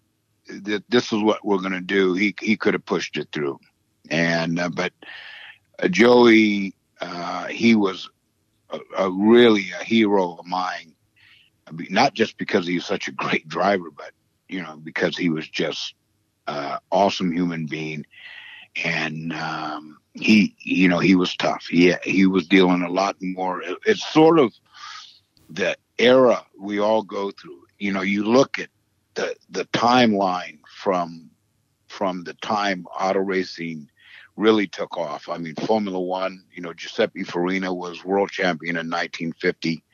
that 0.49 0.85
this 0.89 1.13
is 1.13 1.23
what 1.23 1.45
we're 1.45 1.59
going 1.59 1.73
to 1.73 1.81
do. 1.81 2.15
He 2.15 2.35
he 2.41 2.57
could 2.57 2.75
have 2.75 2.85
pushed 2.85 3.17
it 3.17 3.29
through, 3.33 3.59
and 4.11 4.59
uh, 4.59 4.69
but 4.69 4.93
uh, 5.83 5.89
Joie, 5.89 6.73
uh, 7.01 7.47
he 7.47 7.75
was 7.75 8.11
a, 8.71 8.79
a, 8.99 9.11
really 9.11 9.71
a 9.81 9.83
hero 9.83 10.37
of 10.37 10.47
mine. 10.47 10.93
Not 11.89 12.13
just 12.13 12.37
because 12.37 12.67
he 12.67 12.75
was 12.75 12.85
such 12.85 13.09
a 13.09 13.13
great 13.13 13.49
driver, 13.49 13.91
but 13.91 14.11
you 14.49 14.63
know 14.63 14.77
because 14.77 15.17
he 15.17 15.31
was 15.31 15.49
just 15.49 15.95
uh, 16.47 16.79
awesome 16.91 17.33
human 17.33 17.67
being, 17.67 18.05
and 18.83 19.33
um, 19.33 19.99
he, 20.15 20.55
you 20.59 20.89
know, 20.89 20.99
he 20.99 21.15
was 21.15 21.37
tough. 21.37 21.67
He 21.67 21.95
he 22.03 22.27
was 22.27 22.47
dealing 22.47 22.83
a 22.83 22.91
lot 22.91 23.17
more. 23.21 23.63
It's 23.87 24.07
sort 24.13 24.39
of 24.39 24.53
the 25.51 25.77
era 25.99 26.45
we 26.59 26.79
all 26.79 27.03
go 27.03 27.31
through. 27.31 27.63
You 27.79 27.93
know, 27.93 28.03
you 28.03 28.25
look 28.25 28.59
at 28.59 28.69
the 29.15 29.37
the 29.51 29.65
timeline 29.67 30.59
from 30.69 31.31
from 31.89 32.25
the 32.25 32.35
time 32.35 32.87
auto 32.87 33.21
racing 33.21 33.89
really 34.37 34.67
took 34.67 34.97
off. 34.97 35.29
I 35.29 35.39
mean, 35.39 35.55
Formula 35.55 36.01
One. 36.01 36.45
You 36.53 36.63
know, 36.63 36.73
Giuseppe 36.73 37.23
Farina 37.23 37.73
was 37.73 38.05
world 38.05 38.31
champion 38.31 38.77
in 38.77 38.91
1950 38.91 39.85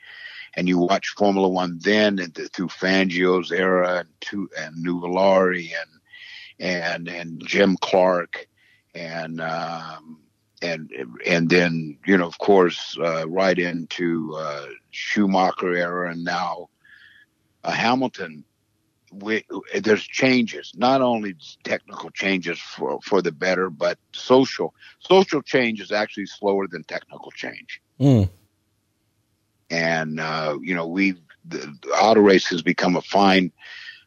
and 0.55 0.69
you 0.69 0.79
watch 0.79 1.11
Formula 1.17 1.49
One 1.49 1.79
then 1.81 2.19
and 2.19 2.35
the, 2.35 2.49
through 2.49 2.69
Fangio's 2.69 3.53
era 3.53 4.01
and 4.01 4.09
to 4.23 4.49
and 4.59 4.85
Nuvolari 4.85 5.71
and 5.81 6.01
and 6.59 7.09
and 7.09 7.43
Jim 7.47 7.77
Clark 7.81 8.47
and 8.95 9.41
um, 9.41 10.21
and 10.63 10.91
and 11.27 11.49
then 11.49 11.99
you 12.07 12.17
know 12.17 12.27
of 12.27 12.39
course 12.39 12.97
uh, 12.99 13.29
right 13.29 13.59
into 13.59 14.35
uh, 14.37 14.67
Schumacher 14.91 15.75
era 15.75 16.11
and 16.11 16.25
now 16.25 16.69
uh, 17.65 17.71
Hamilton. 17.71 18.45
We, 19.13 19.45
there's 19.75 20.05
changes, 20.05 20.73
not 20.77 21.03
only 21.03 21.35
technical 21.65 22.11
changes 22.11 22.61
for, 22.61 23.01
for 23.03 23.21
the 23.21 23.33
better, 23.33 23.69
but 23.69 23.99
social. 24.13 24.73
Social 25.01 25.43
change 25.43 25.81
is 25.81 25.91
actually 25.91 26.27
slower 26.27 26.69
than 26.69 26.85
technical 26.85 27.33
change. 27.33 27.83
Mm. 27.99 28.31
And 29.69 30.21
uh, 30.21 30.59
you 30.63 30.77
know, 30.77 30.87
we 30.87 31.15
the, 31.45 31.77
the 31.83 31.89
auto 31.91 32.21
race 32.21 32.47
has 32.51 32.63
become 32.63 32.95
a 32.95 33.03
fine, 33.03 33.51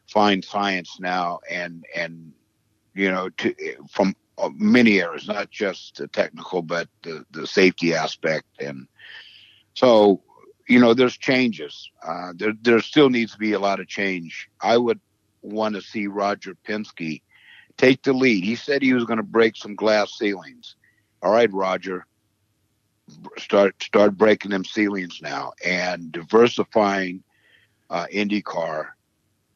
fine 0.06 0.40
science 0.40 0.98
now, 0.98 1.40
and 1.50 1.84
and 1.94 2.32
you 2.94 3.10
know, 3.10 3.28
to, 3.28 3.54
from 3.90 4.16
many 4.54 5.00
areas, 5.00 5.28
not 5.28 5.50
just 5.50 5.96
the 5.96 6.08
technical, 6.08 6.62
but 6.62 6.88
the, 7.02 7.24
the 7.30 7.46
safety 7.46 7.94
aspect. 7.94 8.46
And 8.60 8.86
so, 9.74 10.22
you 10.68 10.80
know, 10.80 10.94
there's 10.94 11.16
changes. 11.16 11.90
Uh, 12.06 12.32
there, 12.36 12.52
there 12.62 12.80
still 12.80 13.10
needs 13.10 13.32
to 13.32 13.38
be 13.38 13.52
a 13.52 13.58
lot 13.60 13.80
of 13.80 13.88
change. 13.88 14.48
I 14.60 14.76
would 14.76 15.00
want 15.42 15.74
to 15.74 15.82
see 15.82 16.06
Roger 16.06 16.56
Penske 16.66 17.22
take 17.76 18.02
the 18.02 18.12
lead. 18.12 18.44
He 18.44 18.56
said 18.56 18.82
he 18.82 18.94
was 18.94 19.04
going 19.04 19.18
to 19.18 19.22
break 19.22 19.56
some 19.56 19.74
glass 19.74 20.16
ceilings. 20.18 20.76
All 21.22 21.32
right, 21.32 21.52
Roger, 21.52 22.06
start 23.38 23.82
start 23.82 24.16
breaking 24.16 24.50
them 24.50 24.64
ceilings 24.64 25.20
now 25.22 25.52
and 25.64 26.12
diversifying 26.12 27.22
uh, 27.90 28.06
IndyCar 28.12 28.88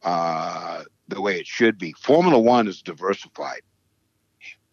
uh, 0.03 0.83
the 1.07 1.21
way 1.21 1.39
it 1.39 1.47
should 1.47 1.77
be. 1.77 1.93
Formula 1.93 2.39
One 2.39 2.67
is 2.67 2.81
diversified 2.81 3.61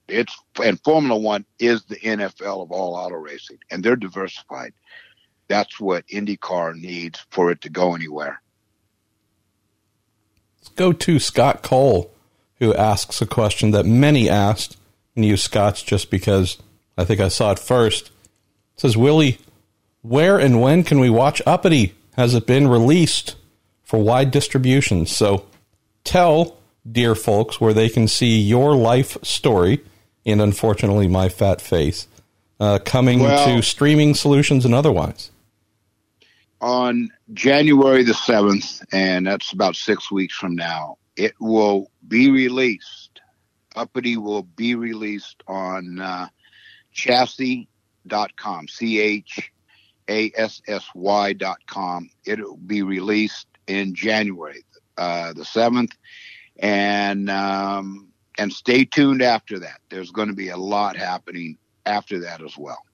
it's 0.09 0.37
and 0.62 0.81
Formula 0.83 1.19
One 1.19 1.45
is 1.59 1.85
the 1.85 1.97
NFL 1.97 2.62
of 2.62 2.71
all 2.71 2.95
auto 2.95 3.16
racing, 3.16 3.59
and 3.71 3.83
they're 3.83 3.97
diversified. 3.97 4.73
That's 5.49 5.79
what 5.79 6.07
IndyCar 6.09 6.75
needs 6.75 7.25
for 7.31 7.51
it 7.51 7.61
to 7.62 7.69
go 7.69 7.95
anywhere. 7.95 8.40
Let's 10.59 10.69
go 10.71 10.92
to 10.92 11.19
Scott 11.19 11.62
Cole, 11.62 12.12
who 12.59 12.75
asks 12.75 13.23
a 13.23 13.27
question 13.27 13.71
that 13.71 13.87
many 13.87 14.29
asked 14.29 14.77
and 15.14 15.25
use 15.25 15.45
Scott's 15.45 15.83
just 15.83 16.11
because 16.11 16.59
I 16.99 17.05
think 17.05 17.21
I 17.21 17.29
saw 17.29 17.53
it 17.53 17.59
first. 17.59 18.09
It 18.09 18.81
says, 18.81 18.97
Willy, 18.97 19.38
where 20.03 20.38
and 20.38 20.61
when 20.61 20.83
can 20.83 20.99
we 20.99 21.11
watch 21.11 21.40
Uppity? 21.47 21.95
Has 22.16 22.35
it 22.35 22.47
been 22.47 22.69
released 22.69 23.37
for 23.83 23.99
wide 23.99 24.31
distribution? 24.31 25.07
So 25.07 25.47
tell 26.05 26.59
dear 26.90 27.14
folks 27.14 27.61
where 27.61 27.75
they 27.75 27.88
can 27.88 28.09
see 28.09 28.40
your 28.40 28.75
life 28.75 29.16
story 29.23 29.83
and 30.26 30.42
unfortunately 30.42 31.06
my 31.06 31.28
fat 31.28 31.60
face 31.60 32.08
uh, 32.60 32.78
coming 32.84 33.20
well, 33.20 33.46
to 33.46 33.62
streaming 33.62 34.14
solutions 34.14 34.64
and 34.64 34.74
otherwise. 34.74 35.30
On 36.60 37.10
January 37.32 38.02
the 38.02 38.12
7th, 38.12 38.84
and 38.92 39.26
that's 39.26 39.52
about 39.52 39.76
six 39.76 40.10
weeks 40.10 40.34
from 40.34 40.56
now, 40.56 40.98
it 41.16 41.34
will 41.38 41.90
be 42.08 42.30
released. 42.30 43.20
Uppity 43.76 44.16
will 44.16 44.42
be 44.42 44.74
released 44.74 45.42
on 45.46 46.00
uh, 46.00 46.28
chassy.com, 46.94 48.68
C 48.68 49.00
H 49.00 49.52
A 50.08 50.32
S 50.34 50.62
S 50.66 50.88
Y.com. 50.94 52.10
It'll 52.24 52.56
be 52.56 52.82
released 52.82 53.46
in 53.66 53.94
January 53.94 54.64
uh, 54.96 55.34
the 55.34 55.42
7th. 55.42 55.92
And, 56.58 57.28
um, 57.28 58.08
and 58.38 58.53
stay 58.53 58.85
tuned 58.85 59.22
after 59.22 59.59
that. 59.61 59.81
There's 59.88 60.11
going 60.11 60.29
to 60.29 60.35
be 60.35 60.49
a 60.49 60.57
lot 60.57 60.96
happening 60.96 61.59
after 61.85 62.20
that 62.20 62.42
as 62.42 62.57
well. 62.57 62.85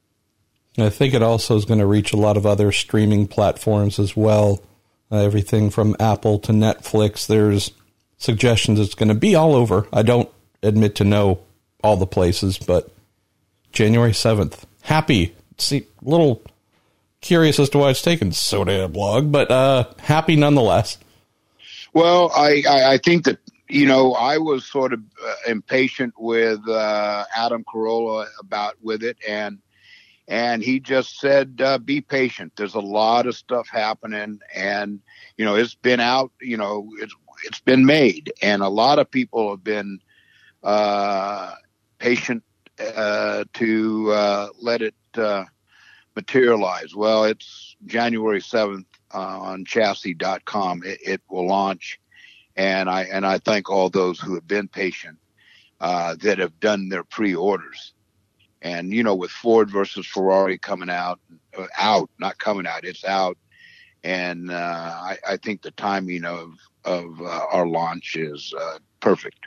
I 0.78 0.88
think 0.88 1.12
it 1.12 1.22
also 1.22 1.57
is 1.57 1.64
going 1.64 1.81
to 1.81 1.87
reach 1.87 2.12
a 2.12 2.16
lot 2.16 2.37
of 2.37 2.46
other 2.46 2.72
streaming 2.72 3.28
platforms 3.28 3.98
as 3.98 4.16
well. 4.16 4.62
Uh, 5.11 5.16
everything 5.16 5.68
from 5.68 5.94
Apple 6.00 6.38
to 6.40 6.52
Netflix. 6.52 7.26
There's 7.26 7.72
suggestions 8.16 8.81
it's 8.81 8.94
going 8.94 9.11
to 9.11 9.14
be 9.14 9.35
all 9.35 9.55
over. 9.55 9.87
I 9.92 10.02
don't 10.02 10.31
admit 10.62 10.94
to 10.96 11.05
know 11.05 11.40
all 11.83 11.96
the 11.96 12.07
places, 12.07 12.57
but 12.57 12.90
January 13.72 14.12
7th. 14.12 14.62
Happy. 14.83 15.35
See, 15.59 15.87
a 16.05 16.09
little 16.09 16.42
curious 17.20 17.59
as 17.59 17.68
to 17.70 17.78
why 17.78 17.90
it's 17.90 18.00
taken 18.00 18.33
so 18.33 18.64
damn 18.64 18.94
long, 18.94 19.31
but 19.31 19.50
uh, 19.50 19.85
happy 19.98 20.37
nonetheless. 20.37 20.98
Well, 21.92 22.33
I, 22.35 22.62
I, 22.68 22.92
I 22.94 22.98
think 22.98 23.24
that 23.24 23.38
you 23.72 23.87
know, 23.87 24.12
I 24.12 24.37
was 24.37 24.66
sort 24.66 24.92
of 24.92 25.00
uh, 25.00 25.35
impatient 25.48 26.12
with 26.18 26.61
uh, 26.68 27.24
Adam 27.35 27.64
Carolla 27.64 28.26
about 28.38 28.74
with 28.82 29.02
it, 29.02 29.16
and 29.26 29.58
and 30.28 30.62
he 30.62 30.78
just 30.78 31.18
said, 31.18 31.58
uh, 31.64 31.78
"Be 31.78 32.02
patient. 32.02 32.52
There's 32.54 32.74
a 32.74 32.80
lot 32.80 33.26
of 33.26 33.35
stuff 33.35 33.68
happening, 33.68 34.40
and 34.54 35.00
you 35.38 35.46
know, 35.46 35.54
it's 35.54 35.74
been 35.74 36.00
out. 36.00 36.32
You 36.42 36.58
know, 36.58 36.90
it's 36.98 37.14
it's 37.46 37.61
been 37.61 37.87
made, 37.87 38.30
and 38.42 38.62
a 38.62 38.68
lot 38.68 38.98
of 38.98 39.11
people 39.11 39.50
have 39.50 39.64
been 39.64 40.00
uh, 40.62 41.54
patient 41.98 42.44
uh, 42.94 43.44
to 43.54 44.12
uh, 44.12 44.48
let 44.61 44.82
it 44.82 44.94
materialize. 46.14 46.94
Well, 46.94 47.24
it's 47.24 47.74
January 47.87 48.42
seventh 48.42 48.87
on 49.12 49.64
Chassy.com. 49.64 50.82
It, 50.85 50.98
it 51.02 51.22
will 51.30 51.46
launch." 51.46 51.98
And 52.56 52.90
I 52.90 53.02
and 53.04 53.26
I 53.26 53.38
thank 53.38 53.70
all 53.70 53.88
those 53.88 54.20
who 54.20 54.34
have 54.34 54.46
been 54.46 54.68
patient 54.68 55.18
uh, 55.80 56.16
that 56.20 56.38
have 56.38 56.58
done 56.60 56.88
their 56.88 57.04
pre-orders. 57.04 57.92
And 58.62 58.92
you 58.92 59.02
know, 59.02 59.14
with 59.14 59.30
Ford 59.30 59.70
versus 59.70 60.06
Ferrari 60.06 60.58
coming 60.58 60.90
out, 60.90 61.18
uh, 61.58 61.66
out 61.76 62.08
not 62.18 62.38
coming 62.38 62.66
out, 62.66 62.84
it's 62.84 63.04
out, 63.04 63.36
and 64.04 64.50
uh, 64.50 64.54
I, 64.54 65.18
I, 65.28 65.36
think 65.38 65.62
the 65.62 65.72
timing 65.72 66.24
of 66.24 66.54
of 66.84 67.20
uh, 67.20 67.46
our 67.50 67.66
launch 67.66 68.16
is 68.16 68.54
uh, 68.56 68.78
perfect. 69.00 69.46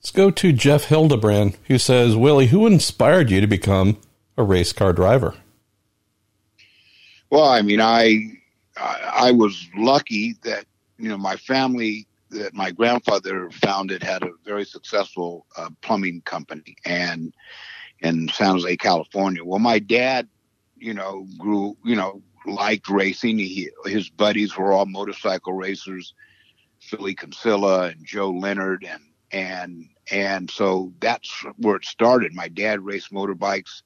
Let's 0.00 0.10
go 0.10 0.30
to 0.30 0.52
Jeff 0.52 0.84
Hildebrand, 0.84 1.58
who 1.64 1.78
says, 1.78 2.16
"Willy, 2.16 2.46
who 2.46 2.66
inspired 2.66 3.30
you 3.30 3.42
to 3.42 3.46
become 3.46 3.98
a 4.38 4.42
race 4.42 4.72
car 4.72 4.94
driver?" 4.94 5.34
Well, 7.28 7.44
I 7.44 7.60
mean, 7.60 7.80
I 7.82 8.38
I 8.78 9.32
was 9.32 9.68
lucky 9.76 10.36
that 10.44 10.64
you 10.98 11.08
know, 11.08 11.18
my 11.18 11.36
family 11.36 12.06
that 12.30 12.54
my 12.54 12.70
grandfather 12.70 13.50
founded 13.50 14.02
had 14.02 14.22
a 14.22 14.30
very 14.44 14.64
successful 14.64 15.46
uh, 15.56 15.70
plumbing 15.80 16.22
company 16.22 16.76
and 16.84 17.32
in 18.00 18.28
San 18.28 18.52
Jose, 18.52 18.76
California. 18.76 19.44
Well, 19.44 19.58
my 19.58 19.78
dad, 19.78 20.28
you 20.76 20.92
know, 20.92 21.26
grew, 21.38 21.76
you 21.84 21.96
know, 21.96 22.22
liked 22.44 22.88
racing. 22.88 23.38
He, 23.38 23.70
his 23.84 24.10
buddies 24.10 24.56
were 24.56 24.72
all 24.72 24.86
motorcycle 24.86 25.52
racers, 25.52 26.14
Philly 26.80 27.14
Consilla 27.14 27.92
and 27.92 28.04
Joe 28.04 28.30
Leonard, 28.30 28.84
and 28.84 29.02
and 29.32 29.88
and 30.10 30.50
so 30.50 30.92
that's 31.00 31.44
where 31.56 31.76
it 31.76 31.84
started. 31.84 32.34
My 32.34 32.48
dad 32.48 32.80
raced 32.80 33.12
motorbikes, 33.12 33.82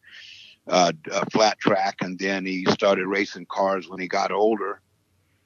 uh, 0.66 0.92
flat 1.32 1.58
track, 1.58 1.96
and 2.00 2.18
then 2.18 2.44
he 2.44 2.66
started 2.66 3.06
racing 3.06 3.46
cars 3.46 3.88
when 3.88 4.00
he 4.00 4.08
got 4.08 4.32
older 4.32 4.80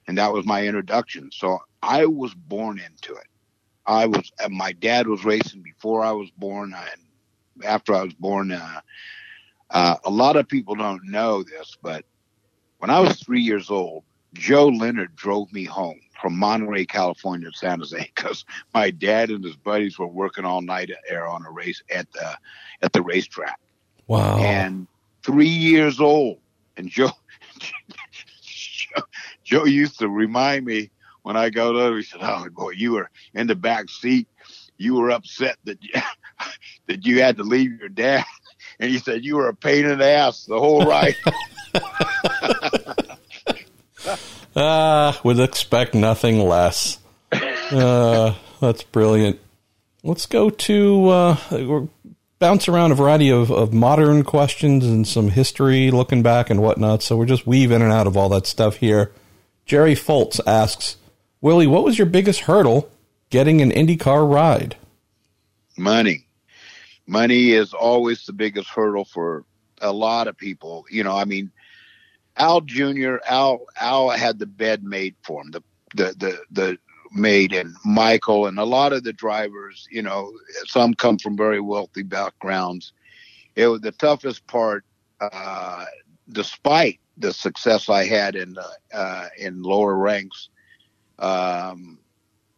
and 0.07 0.17
that 0.17 0.31
was 0.31 0.45
my 0.45 0.65
introduction. 0.65 1.29
So 1.31 1.59
I 1.81 2.05
was 2.05 2.33
born 2.33 2.79
into 2.79 3.13
it. 3.13 3.27
I 3.85 4.05
was. 4.05 4.31
Uh, 4.43 4.49
my 4.49 4.71
dad 4.71 5.07
was 5.07 5.25
racing 5.25 5.61
before 5.61 6.03
I 6.03 6.11
was 6.11 6.31
born, 6.31 6.73
and 6.73 7.65
after 7.65 7.93
I 7.93 8.03
was 8.03 8.13
born. 8.13 8.51
Uh, 8.51 8.81
uh, 9.71 9.95
a 10.05 10.09
lot 10.09 10.35
of 10.35 10.47
people 10.47 10.75
don't 10.75 11.03
know 11.05 11.43
this, 11.43 11.77
but 11.81 12.05
when 12.77 12.89
I 12.89 12.99
was 12.99 13.19
three 13.19 13.41
years 13.41 13.69
old, 13.69 14.03
Joe 14.33 14.67
Leonard 14.67 15.15
drove 15.15 15.51
me 15.51 15.63
home 15.63 15.99
from 16.21 16.37
Monterey, 16.37 16.85
California, 16.85 17.49
to 17.49 17.57
San 17.57 17.79
Jose, 17.79 18.11
because 18.15 18.45
my 18.73 18.91
dad 18.91 19.29
and 19.29 19.43
his 19.43 19.55
buddies 19.55 19.97
were 19.97 20.07
working 20.07 20.45
all 20.45 20.61
night 20.61 20.91
there 21.09 21.27
on 21.27 21.45
a 21.45 21.51
race 21.51 21.81
at 21.93 22.11
the 22.11 22.37
at 22.81 22.93
the 22.93 23.01
racetrack. 23.01 23.59
Wow! 24.07 24.37
And 24.39 24.87
three 25.23 25.47
years 25.47 25.99
old, 25.99 26.39
and 26.77 26.89
Joe 26.89 27.11
Joe 29.45 29.65
used 29.65 29.99
to 29.99 30.09
remind 30.09 30.65
me 30.65 30.89
when 31.21 31.37
I 31.37 31.49
go 31.49 31.73
there. 31.73 31.95
He 31.95 32.03
said, 32.03 32.19
"Oh 32.21 32.47
boy, 32.49 32.71
you 32.71 32.93
were 32.93 33.09
in 33.33 33.47
the 33.47 33.55
back 33.55 33.89
seat. 33.89 34.27
You 34.77 34.95
were 34.95 35.11
upset 35.11 35.57
that 35.63 35.81
you, 35.81 35.93
that 36.87 37.05
you 37.05 37.21
had 37.21 37.37
to 37.37 37.43
leave 37.43 37.79
your 37.79 37.89
dad." 37.89 38.25
And 38.77 38.89
he 38.89 38.97
said, 38.97 39.23
"You 39.23 39.37
were 39.37 39.47
a 39.47 39.55
pain 39.55 39.85
in 39.85 39.99
the 39.99 40.05
ass 40.05 40.45
the 40.45 40.59
whole 40.59 40.85
ride." 40.85 41.15
Ah, 44.57 45.09
uh, 45.09 45.21
would 45.25 45.39
expect 45.39 45.93
nothing 45.93 46.39
less. 46.39 46.99
Uh, 47.33 48.33
that's 48.61 48.83
brilliant. 48.83 49.37
Let's 50.01 50.25
go 50.27 50.49
to 50.49 51.07
uh, 51.09 51.87
bounce 52.39 52.69
around 52.69 52.91
a 52.93 52.95
variety 52.95 53.29
of, 53.29 53.51
of 53.51 53.73
modern 53.73 54.23
questions 54.23 54.85
and 54.85 55.05
some 55.05 55.29
history, 55.29 55.91
looking 55.91 56.23
back 56.23 56.49
and 56.49 56.61
whatnot. 56.61 57.03
So 57.03 57.17
we're 57.17 57.25
just 57.25 57.45
weave 57.45 57.71
in 57.71 57.81
and 57.81 57.91
out 57.91 58.07
of 58.07 58.15
all 58.15 58.29
that 58.29 58.47
stuff 58.47 58.77
here. 58.77 59.11
Jerry 59.65 59.95
Foltz 59.95 60.39
asks, 60.45 60.97
Willy, 61.41 61.67
what 61.67 61.83
was 61.83 61.97
your 61.97 62.07
biggest 62.07 62.41
hurdle 62.41 62.89
getting 63.29 63.61
an 63.61 63.71
IndyCar 63.71 64.31
ride? 64.31 64.77
Money. 65.77 66.27
Money 67.07 67.51
is 67.51 67.73
always 67.73 68.25
the 68.25 68.33
biggest 68.33 68.69
hurdle 68.69 69.05
for 69.05 69.43
a 69.81 69.91
lot 69.91 70.27
of 70.27 70.37
people. 70.37 70.85
You 70.89 71.03
know, 71.03 71.15
I 71.15 71.25
mean, 71.25 71.51
Al 72.37 72.61
Jr. 72.61 73.17
Al 73.27 73.65
Al 73.79 74.09
had 74.09 74.39
the 74.39 74.45
bed 74.45 74.83
made 74.83 75.15
for 75.23 75.41
him. 75.41 75.51
The 75.51 75.63
the 75.95 76.13
the 76.17 76.39
the 76.51 76.77
made 77.11 77.53
and 77.53 77.75
Michael 77.85 78.47
and 78.47 78.59
a 78.59 78.65
lot 78.65 78.93
of 78.93 79.03
the 79.03 79.13
drivers. 79.13 79.87
You 79.91 80.01
know, 80.01 80.31
some 80.65 80.93
come 80.93 81.17
from 81.17 81.37
very 81.37 81.59
wealthy 81.59 82.03
backgrounds. 82.03 82.93
It 83.55 83.67
was 83.67 83.81
the 83.81 83.91
toughest 83.91 84.45
part, 84.47 84.83
uh, 85.21 85.85
despite 86.29 86.99
the 87.17 87.33
success 87.33 87.89
I 87.89 88.05
had 88.05 88.35
in 88.35 88.55
uh, 88.93 89.27
in 89.37 89.61
lower 89.61 89.95
ranks, 89.95 90.49
um, 91.19 91.99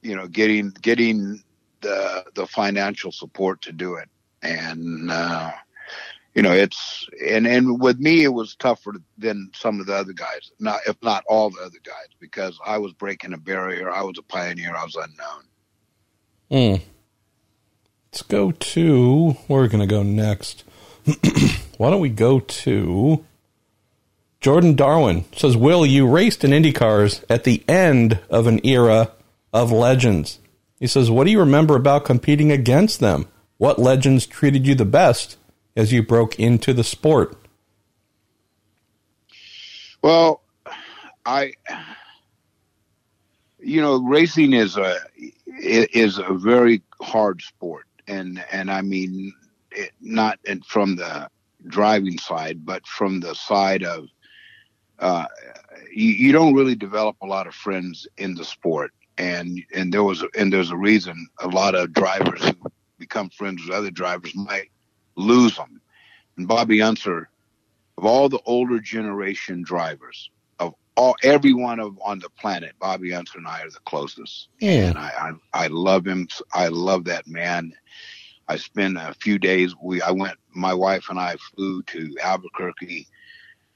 you 0.02 0.16
know, 0.16 0.28
getting 0.28 0.72
getting 0.82 1.44
the 1.82 2.26
the 2.36 2.48
financial 2.48 3.12
support 3.12 3.62
to 3.64 3.72
do 3.72 3.96
it, 3.96 4.10
and 4.42 5.12
uh, 5.12 5.52
you 6.34 6.42
know, 6.42 6.52
it's 6.52 7.08
and 7.26 7.48
and 7.48 7.82
with 7.82 8.00
me 8.00 8.24
it 8.24 8.34
was 8.34 8.56
tougher 8.56 8.94
than 9.18 9.50
some 9.56 9.80
of 9.80 9.88
the 9.88 9.96
other 9.96 10.14
guys, 10.14 10.52
not 10.60 10.82
if 10.88 10.96
not 11.02 11.24
all 11.28 11.50
the 11.50 11.62
other 11.62 11.80
guys, 11.84 12.10
because 12.20 12.60
I 12.66 12.78
was 12.78 12.94
breaking 12.94 13.34
a 13.34 13.38
barrier, 13.38 13.90
I 13.90 14.04
was 14.04 14.18
a 14.18 14.24
pioneer, 14.24 14.76
I 14.76 14.84
was 14.84 14.96
unknown. 14.96 15.44
Hmm. 16.50 16.84
Let's 18.12 18.22
go 18.22 18.52
to 18.52 19.32
where 19.48 19.62
we're 19.62 19.68
to 19.68 19.86
go 19.86 20.04
next. 20.04 20.64
Why 21.78 21.90
don't 21.90 22.00
we 22.00 22.10
go 22.10 22.40
to 22.40 23.26
Jordan 24.40 24.76
Darwin 24.76 25.26
says, 25.36 25.58
Will, 25.58 25.86
you 25.86 26.08
raced 26.08 26.44
in 26.44 26.52
IndyCars 26.52 27.24
at 27.30 27.44
the 27.44 27.64
end 27.68 28.20
of 28.30 28.48
an 28.48 28.66
era 28.66 29.12
of 29.52 29.72
legends. 29.72 30.40
He 30.80 30.88
says, 30.88 31.10
What 31.10 31.26
do 31.26 31.32
you 31.32 31.40
remember 31.40 31.76
about 31.76 32.06
competing 32.06 32.52
against 32.52 33.00
them? 33.00 33.28
What 33.58 33.80
legends 33.80 34.28
treated 34.28 34.68
you 34.68 34.76
the 34.76 34.86
best 34.86 35.38
as 35.76 35.92
you 35.92 36.04
broke 36.04 36.40
into 36.40 36.74
the 36.74 36.84
sport? 36.84 37.36
Well, 40.04 40.42
I, 41.26 41.54
you 43.60 43.82
know, 43.82 44.02
racing 44.02 44.54
is 44.54 44.78
a 44.78 44.98
is 45.60 46.20
a 46.20 46.34
very 46.34 46.84
hard 47.02 47.42
sport, 47.42 47.88
and 48.08 48.44
and 48.52 48.70
I 48.70 48.82
mean 48.82 49.34
it, 49.72 49.92
not 50.00 50.40
from 50.68 50.96
the 50.96 51.30
driving 51.68 52.18
side, 52.20 52.66
but 52.66 52.86
from 52.88 53.20
the 53.20 53.34
side 53.34 53.84
of 53.84 54.08
uh, 55.00 55.26
you, 55.92 56.10
you 56.10 56.32
don't 56.32 56.54
really 56.54 56.76
develop 56.76 57.16
a 57.22 57.26
lot 57.26 57.48
of 57.48 57.56
friends 57.56 58.08
in 58.18 58.36
the 58.36 58.46
sport, 58.46 58.92
and 59.18 59.62
and 59.74 59.94
there 59.94 60.04
was 60.04 60.24
and 60.38 60.52
there's 60.52 60.72
a 60.72 60.78
reason 60.78 61.28
a 61.40 61.48
lot 61.48 61.76
of 61.76 61.94
drivers 61.94 62.44
who 62.44 62.72
become 62.98 63.30
friends 63.30 63.64
with 63.64 63.76
other 63.76 63.92
drivers 63.92 64.36
might 64.36 64.70
lose 65.16 65.56
them. 65.56 65.82
And 66.38 66.48
Bobby 66.48 66.82
Unser, 66.82 67.30
of 67.98 68.06
all 68.06 68.30
the 68.30 68.40
older 68.46 68.80
generation 68.80 69.64
drivers, 69.64 70.30
of 70.60 70.76
all 70.96 71.16
everyone 71.24 71.80
of 71.80 72.00
on 72.04 72.20
the 72.20 72.30
planet, 72.30 72.74
Bobby 72.80 73.14
Unser 73.14 73.40
and 73.40 73.48
I 73.48 73.62
are 73.62 73.70
the 73.70 73.80
closest. 73.86 74.50
Yeah. 74.60 74.90
And 74.90 74.98
I, 74.98 75.34
I 75.54 75.64
I 75.66 75.68
love 75.68 76.06
him. 76.06 76.28
I 76.54 76.68
love 76.68 77.06
that 77.06 77.28
man. 77.28 77.74
I 78.48 78.56
spent 78.58 78.98
a 78.98 79.14
few 79.20 79.38
days. 79.38 79.76
We 79.82 80.02
I 80.02 80.12
went. 80.12 80.38
My 80.54 80.74
wife 80.74 81.10
and 81.10 81.20
I 81.20 81.36
flew 81.54 81.84
to 81.84 82.16
Albuquerque 82.24 83.08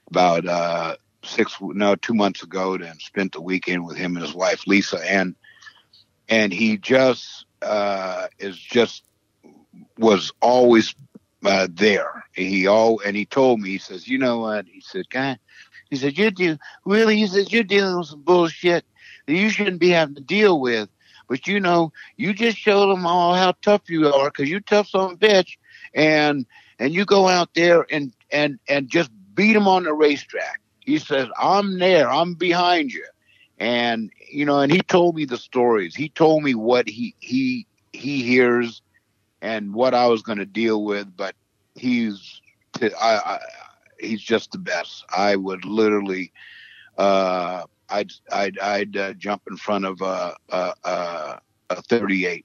about 0.08 0.46
uh, 0.46 0.96
six 1.24 1.56
no 1.60 1.94
two 1.94 2.14
months 2.14 2.42
ago 2.42 2.74
and 2.74 3.00
spent 3.00 3.32
the 3.32 3.40
weekend 3.40 3.84
with 3.84 3.96
him 3.96 4.16
and 4.16 4.24
his 4.24 4.34
wife 4.34 4.66
Lisa 4.66 4.98
and 5.08 5.36
and 6.28 6.52
he 6.52 6.76
just 6.76 7.46
uh, 7.60 8.26
is 8.38 8.58
just 8.58 9.04
was 9.98 10.32
always 10.40 10.94
uh, 11.44 11.68
there. 11.70 12.24
He 12.34 12.66
all 12.66 13.00
and 13.00 13.16
he 13.16 13.26
told 13.26 13.60
me 13.60 13.70
he 13.70 13.78
says 13.78 14.08
you 14.08 14.18
know 14.18 14.38
what 14.40 14.66
he 14.66 14.80
said 14.80 15.08
guy 15.10 15.38
he 15.90 15.96
said 15.96 16.16
you 16.16 16.30
do 16.30 16.56
really 16.84 17.16
he 17.16 17.26
says 17.26 17.52
you're 17.52 17.62
dealing 17.64 17.98
with 17.98 18.08
some 18.08 18.22
bullshit 18.22 18.84
that 19.26 19.34
you 19.34 19.50
shouldn't 19.50 19.80
be 19.80 19.90
having 19.90 20.14
to 20.14 20.20
deal 20.20 20.60
with. 20.60 20.88
But 21.28 21.46
you 21.46 21.60
know, 21.60 21.92
you 22.16 22.32
just 22.34 22.56
showed 22.56 22.90
them 22.90 23.06
all 23.06 23.34
how 23.34 23.54
tough 23.62 23.82
you 23.88 24.12
are 24.12 24.30
because 24.30 24.50
you're 24.50 24.60
tough 24.60 24.88
of 24.94 25.18
bitch, 25.18 25.56
and 25.94 26.46
and 26.78 26.92
you 26.92 27.04
go 27.04 27.28
out 27.28 27.50
there 27.54 27.86
and 27.90 28.12
and 28.30 28.58
and 28.68 28.90
just 28.90 29.10
beat 29.34 29.52
them 29.52 29.68
on 29.68 29.84
the 29.84 29.92
racetrack. 29.92 30.60
He 30.84 30.98
says, 30.98 31.28
"I'm 31.38 31.78
there. 31.78 32.10
I'm 32.10 32.34
behind 32.34 32.92
you," 32.92 33.06
and 33.58 34.10
you 34.30 34.44
know, 34.44 34.60
and 34.60 34.72
he 34.72 34.80
told 34.80 35.16
me 35.16 35.24
the 35.24 35.38
stories. 35.38 35.94
He 35.94 36.08
told 36.08 36.42
me 36.42 36.54
what 36.54 36.88
he 36.88 37.14
he 37.20 37.66
he 37.92 38.22
hears 38.22 38.82
and 39.40 39.74
what 39.74 39.94
I 39.94 40.06
was 40.06 40.22
going 40.22 40.38
to 40.38 40.46
deal 40.46 40.84
with. 40.84 41.16
But 41.16 41.34
he's 41.74 42.40
I, 42.80 42.90
I 43.00 43.38
he's 44.00 44.22
just 44.22 44.52
the 44.52 44.58
best. 44.58 45.04
I 45.16 45.36
would 45.36 45.64
literally. 45.64 46.32
Uh, 46.98 47.64
I'd 47.88 48.10
I'd, 48.32 48.58
I'd 48.58 48.96
uh, 48.96 49.12
jump 49.14 49.42
in 49.50 49.56
front 49.56 49.84
of 49.84 50.00
a 50.00 50.34
a, 50.50 50.74
a, 50.84 51.40
a 51.70 51.82
38 51.82 52.44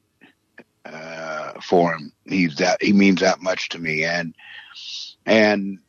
uh, 0.85 1.53
for 1.61 1.93
him. 1.93 2.11
He's 2.25 2.55
that 2.57 2.81
he 2.81 2.93
means 2.93 3.21
that 3.21 3.41
much 3.41 3.69
to 3.69 3.79
me, 3.79 4.03
and 4.03 4.35
and 5.25 5.79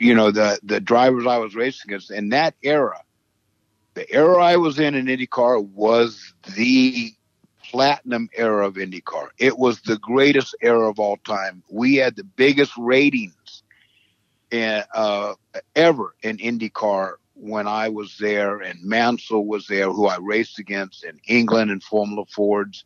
you 0.00 0.14
know 0.14 0.30
the 0.30 0.58
the 0.62 0.80
drivers 0.80 1.26
I 1.26 1.38
was 1.38 1.54
racing 1.54 1.90
against 1.90 2.10
in 2.10 2.30
that 2.30 2.54
era, 2.62 3.02
the 3.94 4.10
era 4.10 4.42
I 4.42 4.56
was 4.56 4.80
in 4.80 4.94
in 4.94 5.06
IndyCar 5.06 5.62
was 5.62 6.32
the 6.56 7.12
platinum 7.62 8.30
era 8.34 8.66
of 8.66 8.74
IndyCar. 8.74 9.28
It 9.38 9.58
was 9.58 9.80
the 9.82 9.98
greatest 9.98 10.56
era 10.62 10.88
of 10.88 10.98
all 10.98 11.18
time. 11.18 11.62
We 11.70 11.96
had 11.96 12.16
the 12.16 12.24
biggest 12.24 12.72
ratings 12.78 13.62
in, 14.50 14.82
uh, 14.94 15.34
ever 15.76 16.14
in 16.22 16.38
IndyCar 16.38 17.14
when 17.34 17.66
I 17.66 17.90
was 17.90 18.16
there, 18.18 18.58
and 18.58 18.82
Mansell 18.82 19.44
was 19.44 19.66
there, 19.66 19.90
who 19.90 20.06
I 20.06 20.18
raced 20.18 20.58
against 20.58 21.04
in 21.04 21.20
England 21.26 21.70
in 21.70 21.80
Formula 21.80 22.24
Fords, 22.26 22.84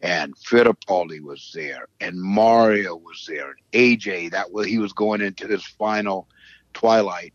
and 0.00 0.36
Fittipaldi 0.36 1.20
was 1.20 1.50
there, 1.54 1.88
and 2.00 2.20
Mario 2.20 2.96
was 2.96 3.24
there, 3.28 3.50
and 3.50 3.58
AJ. 3.72 4.32
That 4.32 4.52
was 4.52 4.66
he 4.66 4.78
was 4.78 4.92
going 4.92 5.22
into 5.22 5.46
his 5.46 5.64
final 5.64 6.28
twilight 6.76 7.32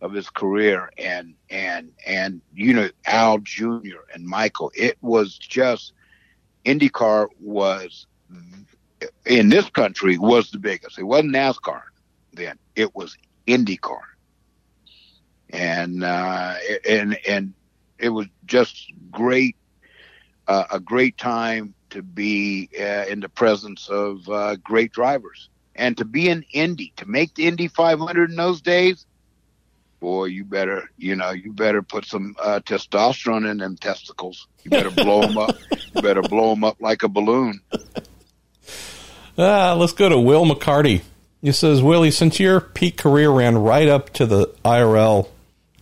of 0.00 0.12
his 0.12 0.28
career, 0.28 0.90
and 0.98 1.34
and 1.48 1.92
and 2.06 2.40
you 2.52 2.74
know 2.74 2.88
Al 3.06 3.38
Jr. 3.38 4.02
and 4.12 4.26
Michael. 4.26 4.70
It 4.74 4.98
was 5.00 5.38
just 5.38 5.92
IndyCar 6.64 7.28
was 7.40 8.06
in 9.26 9.48
this 9.48 9.68
country 9.70 10.18
was 10.18 10.50
the 10.50 10.58
biggest. 10.58 10.98
It 10.98 11.04
wasn't 11.04 11.34
NASCAR 11.34 11.82
then. 12.34 12.58
It 12.76 12.94
was 12.94 13.16
IndyCar 13.46 14.02
and 15.52 16.02
uh, 16.02 16.54
and 16.88 17.18
and 17.28 17.54
it 17.98 18.08
was 18.08 18.26
just 18.46 18.92
great, 19.10 19.56
uh, 20.48 20.64
a 20.70 20.80
great 20.80 21.16
time 21.18 21.74
to 21.90 22.02
be 22.02 22.68
uh, 22.80 23.04
in 23.08 23.20
the 23.20 23.28
presence 23.28 23.88
of 23.88 24.28
uh, 24.28 24.56
great 24.56 24.92
drivers 24.92 25.50
and 25.74 25.96
to 25.98 26.04
be 26.04 26.28
an 26.28 26.44
Indy 26.52 26.92
to 26.96 27.06
make 27.06 27.34
the 27.34 27.46
Indy 27.46 27.68
500 27.68 28.30
in 28.30 28.36
those 28.36 28.60
days. 28.60 29.06
Boy, 30.00 30.26
you 30.26 30.44
better, 30.44 30.90
you 30.98 31.14
know, 31.14 31.30
you 31.30 31.52
better 31.52 31.80
put 31.80 32.04
some 32.04 32.34
uh, 32.40 32.60
testosterone 32.60 33.48
in 33.48 33.58
them 33.58 33.76
testicles. 33.76 34.48
You 34.64 34.70
better 34.70 34.90
blow 34.90 35.22
them 35.22 35.38
up. 35.38 35.56
You 35.94 36.02
better 36.02 36.22
blow 36.22 36.50
them 36.50 36.64
up 36.64 36.80
like 36.80 37.02
a 37.02 37.08
balloon. 37.08 37.60
Ah, 39.38 39.72
let's 39.72 39.94
go 39.94 40.10
to 40.10 40.18
Will 40.18 40.44
McCarty. 40.44 41.00
He 41.40 41.52
says, 41.52 41.82
Willy, 41.82 42.10
since 42.10 42.38
your 42.38 42.60
peak 42.60 42.98
career 42.98 43.30
ran 43.30 43.56
right 43.56 43.88
up 43.88 44.10
to 44.10 44.26
the 44.26 44.48
IRL 44.62 45.26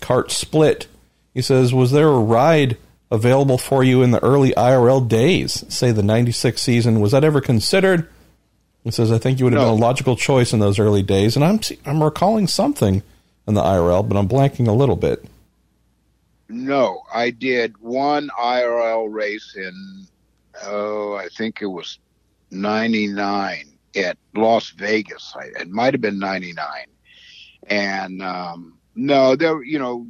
cart 0.01 0.31
split. 0.31 0.87
He 1.35 1.43
says, 1.43 1.73
Was 1.73 1.93
there 1.93 2.09
a 2.09 2.19
ride 2.19 2.77
available 3.11 3.59
for 3.59 3.85
you 3.85 4.03
in 4.03 4.11
the 4.11 4.23
early 4.23 4.53
IRL 4.53 5.07
days, 5.07 5.65
say 5.73 5.93
the 5.93 6.03
96 6.03 6.61
season? 6.61 7.01
Was 7.01 7.13
that 7.13 7.25
ever 7.25 7.41
considered? 7.41 8.09
He 8.85 8.91
says, 8.91 9.13
I 9.13 9.19
think 9.19 9.39
you 9.39 9.45
would 9.45 9.53
have 9.53 9.63
no. 9.63 9.73
been 9.73 9.83
a 9.83 9.85
logical 9.85 10.17
choice 10.17 10.53
in 10.53 10.61
those 10.61 10.79
early 10.79 11.03
days. 11.03 11.37
And 11.37 11.45
I'm, 11.45 11.61
I'm 11.85 12.03
recalling 12.03 12.47
something 12.47 13.03
in 13.47 13.55
the 13.55 13.63
IRL, 13.63 14.09
but 14.09 14.17
I'm 14.17 14.29
blanking 14.29 14.69
a 14.69 14.73
little 14.73 14.97
bit. 14.97 15.25
No, 16.49 17.03
I 17.13 17.31
did 17.31 17.79
one 17.79 18.31
IRL 18.39 19.13
race 19.13 19.55
in, 19.57 20.07
oh, 20.65 21.15
I 21.15 21.29
think 21.29 21.63
it 21.63 21.67
was 21.67 21.99
99 22.51 23.67
at 23.97 24.17
Las 24.35 24.71
Vegas. 24.71 25.35
It 25.59 25.69
might 25.69 25.95
have 25.95 26.01
been 26.01 26.19
99. 26.19 26.67
And, 27.69 28.23
um, 28.23 28.79
no, 28.95 29.37
there. 29.37 29.63
You 29.63 29.79
know, 29.79 30.07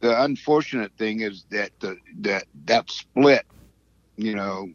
the 0.00 0.22
unfortunate 0.22 0.92
thing 0.98 1.20
is 1.20 1.44
that 1.50 1.70
the 1.80 1.96
that 2.20 2.44
that 2.66 2.90
split, 2.90 3.46
you 4.16 4.34
know, 4.34 4.68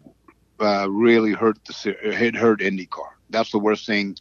uh, 0.59 0.89
really 0.89 1.33
hurt 1.33 1.57
the 1.65 1.95
it 2.01 2.35
hurt 2.35 2.59
IndyCar. 2.59 3.09
That's 3.29 3.51
the 3.51 3.59
worst 3.59 3.85
thing 3.85 4.17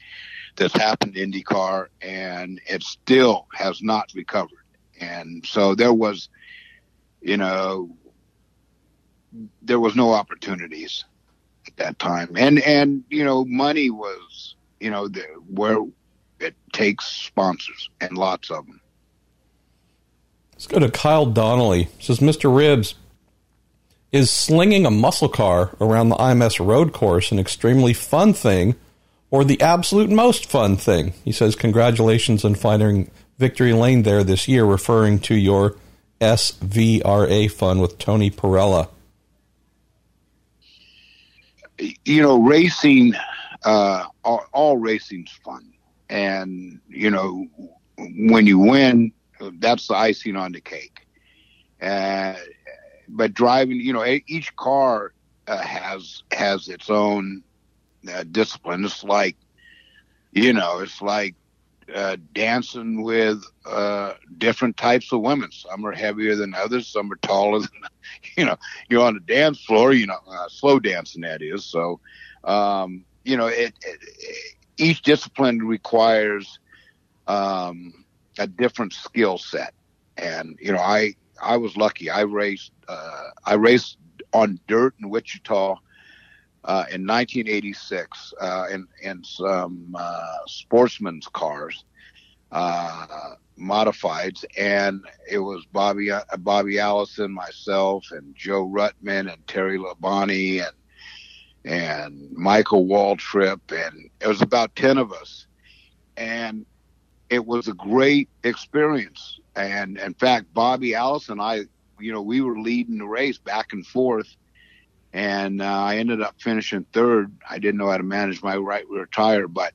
that's 0.57 0.75
happened 0.75 1.15
to 1.15 1.27
IndyCar, 1.27 1.89
and 2.01 2.61
it 2.67 2.83
still 2.83 3.47
has 3.55 3.83
not 3.83 4.13
recovered. 4.15 4.65
And 5.01 5.45
so 5.47 5.75
there 5.75 5.93
was, 5.93 6.29
you 7.21 7.37
know, 7.37 7.91
there 9.63 9.81
was 9.81 9.95
no 9.95 10.13
opportunities 10.13 11.05
at 11.67 11.77
that 11.77 11.99
time, 11.99 12.31
and 12.37 12.59
and 12.61 13.05
you 13.11 13.25
know, 13.25 13.45
money 13.45 13.91
was, 13.91 14.55
you 14.81 14.91
know, 14.91 15.09
the, 15.09 15.23
where 15.49 15.79
it 16.41 16.55
takes 16.73 17.07
sponsors 17.07 17.91
and 18.01 18.17
lots 18.17 18.51
of 18.51 18.67
them. 18.67 18.81
Let's 20.53 20.67
go 20.67 20.79
to 20.79 20.91
Kyle 20.91 21.27
Donnelly. 21.27 21.89
Says 22.01 22.21
Mr. 22.21 22.51
Ribbs 22.51 22.95
is 24.17 24.31
slinging 24.31 24.87
a 24.87 24.91
muscle 24.91 25.29
car 25.29 25.77
around 25.81 26.09
the 26.09 26.17
IMS 26.17 26.65
road 26.65 26.95
course 26.95 27.31
an 27.31 27.39
extremely 27.39 27.93
fun 27.93 28.33
thing 28.33 28.75
or 29.31 29.45
the 29.45 29.61
absolute 29.61 30.09
most 30.09 30.47
fun 30.47 30.77
thing. 30.77 31.13
He 31.23 31.33
says 31.33 31.55
congratulations 31.55 32.45
on 32.45 32.55
finding 32.55 33.11
victory 33.39 33.75
lane 33.75 34.05
there 34.05 34.25
this 34.25 34.49
year 34.49 34.65
referring 34.65 35.19
to 35.21 35.35
your 35.35 35.77
SVRA 36.21 37.51
fun 37.51 37.79
with 37.81 37.99
Tony 37.99 38.31
Parella. 38.31 38.89
You 41.79 42.23
know, 42.23 42.43
racing 42.43 43.15
uh, 43.65 44.07
all, 44.25 44.47
all 44.53 44.77
racing's 44.79 45.31
fun 45.45 45.75
and 46.09 46.81
you 46.89 47.11
know 47.11 47.47
when 47.99 48.47
you 48.47 48.59
win, 48.59 49.13
that's 49.59 49.89
the 49.89 49.95
icing 49.95 50.37
on 50.37 50.53
the 50.53 50.61
cake. 50.63 51.07
Uh, 51.83 52.35
but 53.09 53.35
driving, 53.35 53.81
you 53.81 53.93
know, 53.93 54.05
each 54.27 54.55
car 54.57 55.13
uh, 55.47 55.59
has 55.59 56.23
has 56.33 56.69
its 56.69 56.91
own 56.91 57.43
uh, 58.13 58.25
discipline. 58.31 58.85
It's 58.85 59.05
like, 59.05 59.37
you 60.33 60.53
know, 60.53 60.81
it's 60.81 61.01
like 61.03 61.35
uh, 61.95 62.17
dancing 62.33 63.03
with 63.03 63.43
uh, 63.67 64.15
different 64.39 64.77
types 64.77 65.13
of 65.13 65.21
women. 65.21 65.51
Some 65.53 65.85
are 65.87 65.93
heavier 65.93 66.35
than 66.37 66.55
others. 66.55 66.89
Some 66.89 67.11
are 67.13 67.17
taller 67.17 67.61
than, 67.61 67.71
you 68.37 68.45
know, 68.45 68.57
you're 68.89 69.05
on 69.07 69.15
the 69.15 69.21
dance 69.21 69.63
floor. 69.65 69.93
You 69.93 70.07
know, 70.07 70.19
uh, 70.29 70.49
slow 70.49 70.79
dancing 70.81 71.23
that 71.23 71.43
is. 71.43 71.65
So, 71.67 72.01
um, 72.45 73.05
you 73.25 73.37
know, 73.37 73.47
it, 73.47 73.75
it, 73.83 74.01
each 74.79 75.03
discipline 75.03 75.59
requires 75.61 76.59
um, 77.27 77.93
a 78.39 78.47
different 78.47 78.93
skill 78.93 79.39
set. 79.39 79.73
And 80.17 80.57
you 80.61 80.73
know, 80.73 80.79
I 80.79 81.15
I 81.43 81.57
was 81.57 81.77
lucky. 81.77 82.11
I 82.11 82.23
raced 82.23 82.73
uh, 82.89 83.31
I 83.45 83.55
raced 83.55 83.99
on 84.33 84.59
dirt 84.67 84.95
in 85.01 85.09
Wichita 85.09 85.77
uh, 86.65 86.85
in 86.91 87.07
1986 87.07 88.35
uh, 88.41 88.67
in 88.73 88.87
in 89.03 89.23
some 89.25 89.95
uh, 89.99 90.39
sportsman's 90.47 91.27
cars, 91.29 91.85
uh, 92.51 93.35
modifieds, 93.59 94.45
and 94.59 95.01
it 95.31 95.39
was 95.39 95.65
Bobby 95.73 96.11
Bobby 96.39 96.79
Allison, 96.81 97.33
myself, 97.33 98.07
and 98.11 98.35
Joe 98.35 98.67
Ruttman, 98.67 99.33
and 99.33 99.47
Terry 99.47 99.79
Labonte, 99.79 100.63
and 100.67 100.77
and 101.65 102.33
Michael 102.33 102.87
Waltrip, 102.87 103.61
and 103.71 104.11
it 104.21 104.27
was 104.27 104.43
about 104.43 104.75
ten 104.75 104.99
of 104.99 105.13
us, 105.13 105.47
and 106.17 106.67
it 107.31 107.45
was 107.45 107.69
a 107.69 107.75
great 107.75 108.29
experience. 108.45 109.41
And 109.55 109.99
in 109.99 110.15
fact, 110.15 110.53
Bobby 110.53 110.95
Allison, 110.95 111.41
I, 111.41 111.65
you 111.99 112.13
know, 112.13 112.23
we 112.23 112.41
were 112.41 112.59
leading 112.59 112.99
the 112.99 113.07
race 113.07 113.39
back 113.39 113.73
and 113.73 113.87
forth, 113.87 114.29
and 115.13 115.63
uh, 115.63 115.65
I 115.65 115.97
ended 115.97 116.21
up 116.21 116.35
finishing 116.39 116.87
third. 116.93 117.33
I 117.49 117.59
didn't 117.59 117.79
know 117.79 117.91
how 117.91 117.97
to 117.97 118.03
manage 118.03 118.43
my 118.43 118.57
right 118.57 118.85
rear 118.89 119.07
tire, 119.07 119.49
but 119.49 119.73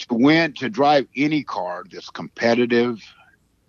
to 0.00 0.14
win, 0.14 0.52
to 0.54 0.68
drive 0.68 1.06
any 1.16 1.42
car 1.42 1.84
that's 1.90 2.10
competitive, 2.10 3.00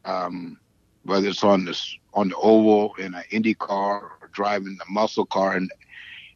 um, 0.06 0.60
whether 1.04 1.30
it's 1.30 1.44
on 1.44 1.66
this 1.66 1.96
on 2.14 2.30
the 2.30 2.36
oval 2.36 2.94
in 2.96 3.14
an 3.14 3.24
Indy 3.32 3.54
car 3.54 4.18
or 4.22 4.30
driving 4.34 4.78
the 4.78 4.86
muscle 4.92 5.26
car, 5.26 5.56
and 5.56 5.72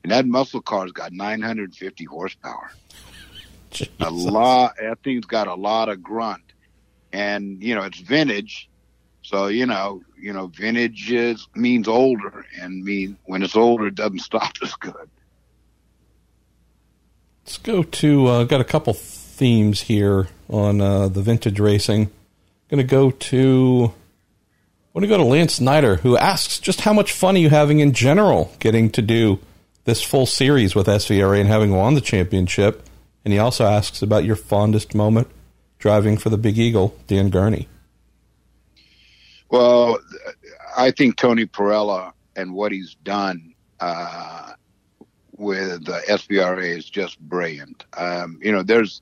and 0.03 0.11
that 0.11 0.25
muscle 0.25 0.61
car's 0.61 0.91
got 0.91 1.11
950 1.11 2.05
horsepower. 2.05 2.71
Jesus. 3.75 3.93
A 3.99 4.09
lot. 4.09 4.75
That 4.81 4.99
thing's 5.03 5.25
got 5.25 5.47
a 5.47 5.55
lot 5.55 5.89
of 5.89 6.01
grunt, 6.01 6.43
and 7.13 7.61
you 7.61 7.75
know 7.75 7.83
it's 7.83 7.99
vintage. 7.99 8.69
So 9.21 9.47
you 9.47 9.65
know, 9.65 10.01
you 10.19 10.33
know, 10.33 10.47
vintage 10.47 11.11
is, 11.11 11.47
means 11.55 11.87
older, 11.87 12.45
and 12.59 12.83
mean 12.83 13.17
when 13.25 13.43
it's 13.43 13.55
older, 13.55 13.87
it 13.87 13.95
doesn't 13.95 14.19
stop 14.31 14.53
as 14.61 14.73
good. 14.75 15.09
Let's 17.45 17.57
go 17.57 17.83
to. 17.83 18.27
Uh, 18.27 18.43
got 18.45 18.61
a 18.61 18.65
couple 18.65 18.93
themes 18.93 19.81
here 19.81 20.27
on 20.49 20.81
uh, 20.81 21.07
the 21.07 21.21
vintage 21.21 21.59
racing. 21.59 22.11
Going 22.69 22.79
to 22.79 22.83
go 22.83 23.11
to. 23.11 23.93
I 23.93 24.97
want 24.97 25.03
to 25.03 25.07
go 25.07 25.17
to 25.17 25.23
Lance 25.23 25.55
Snyder, 25.55 25.97
who 25.97 26.17
asks 26.17 26.59
just 26.59 26.81
how 26.81 26.93
much 26.93 27.11
fun 27.11 27.35
are 27.35 27.39
you 27.39 27.49
having 27.49 27.81
in 27.81 27.91
general 27.91 28.51
getting 28.59 28.89
to 28.91 29.01
do 29.01 29.39
this 29.83 30.01
full 30.01 30.25
series 30.25 30.73
with 30.73 30.87
SVRA 30.87 31.39
and 31.39 31.49
having 31.49 31.75
won 31.75 31.95
the 31.95 32.01
championship. 32.01 32.83
And 33.25 33.33
he 33.33 33.39
also 33.39 33.65
asks 33.65 34.01
about 34.01 34.23
your 34.23 34.35
fondest 34.35 34.95
moment 34.95 35.27
driving 35.79 36.17
for 36.17 36.29
the 36.29 36.37
Big 36.37 36.57
Eagle, 36.57 36.95
Dan 37.07 37.29
Gurney. 37.29 37.67
Well, 39.49 39.99
I 40.77 40.91
think 40.91 41.17
Tony 41.17 41.45
Parella 41.45 42.13
and 42.35 42.53
what 42.53 42.71
he's 42.71 42.95
done 43.03 43.53
uh, 43.79 44.51
with 45.37 45.85
the 45.85 46.01
SVRA 46.07 46.77
is 46.77 46.89
just 46.89 47.19
brilliant. 47.19 47.85
Um, 47.97 48.39
you 48.41 48.51
know, 48.51 48.63
there's 48.63 49.01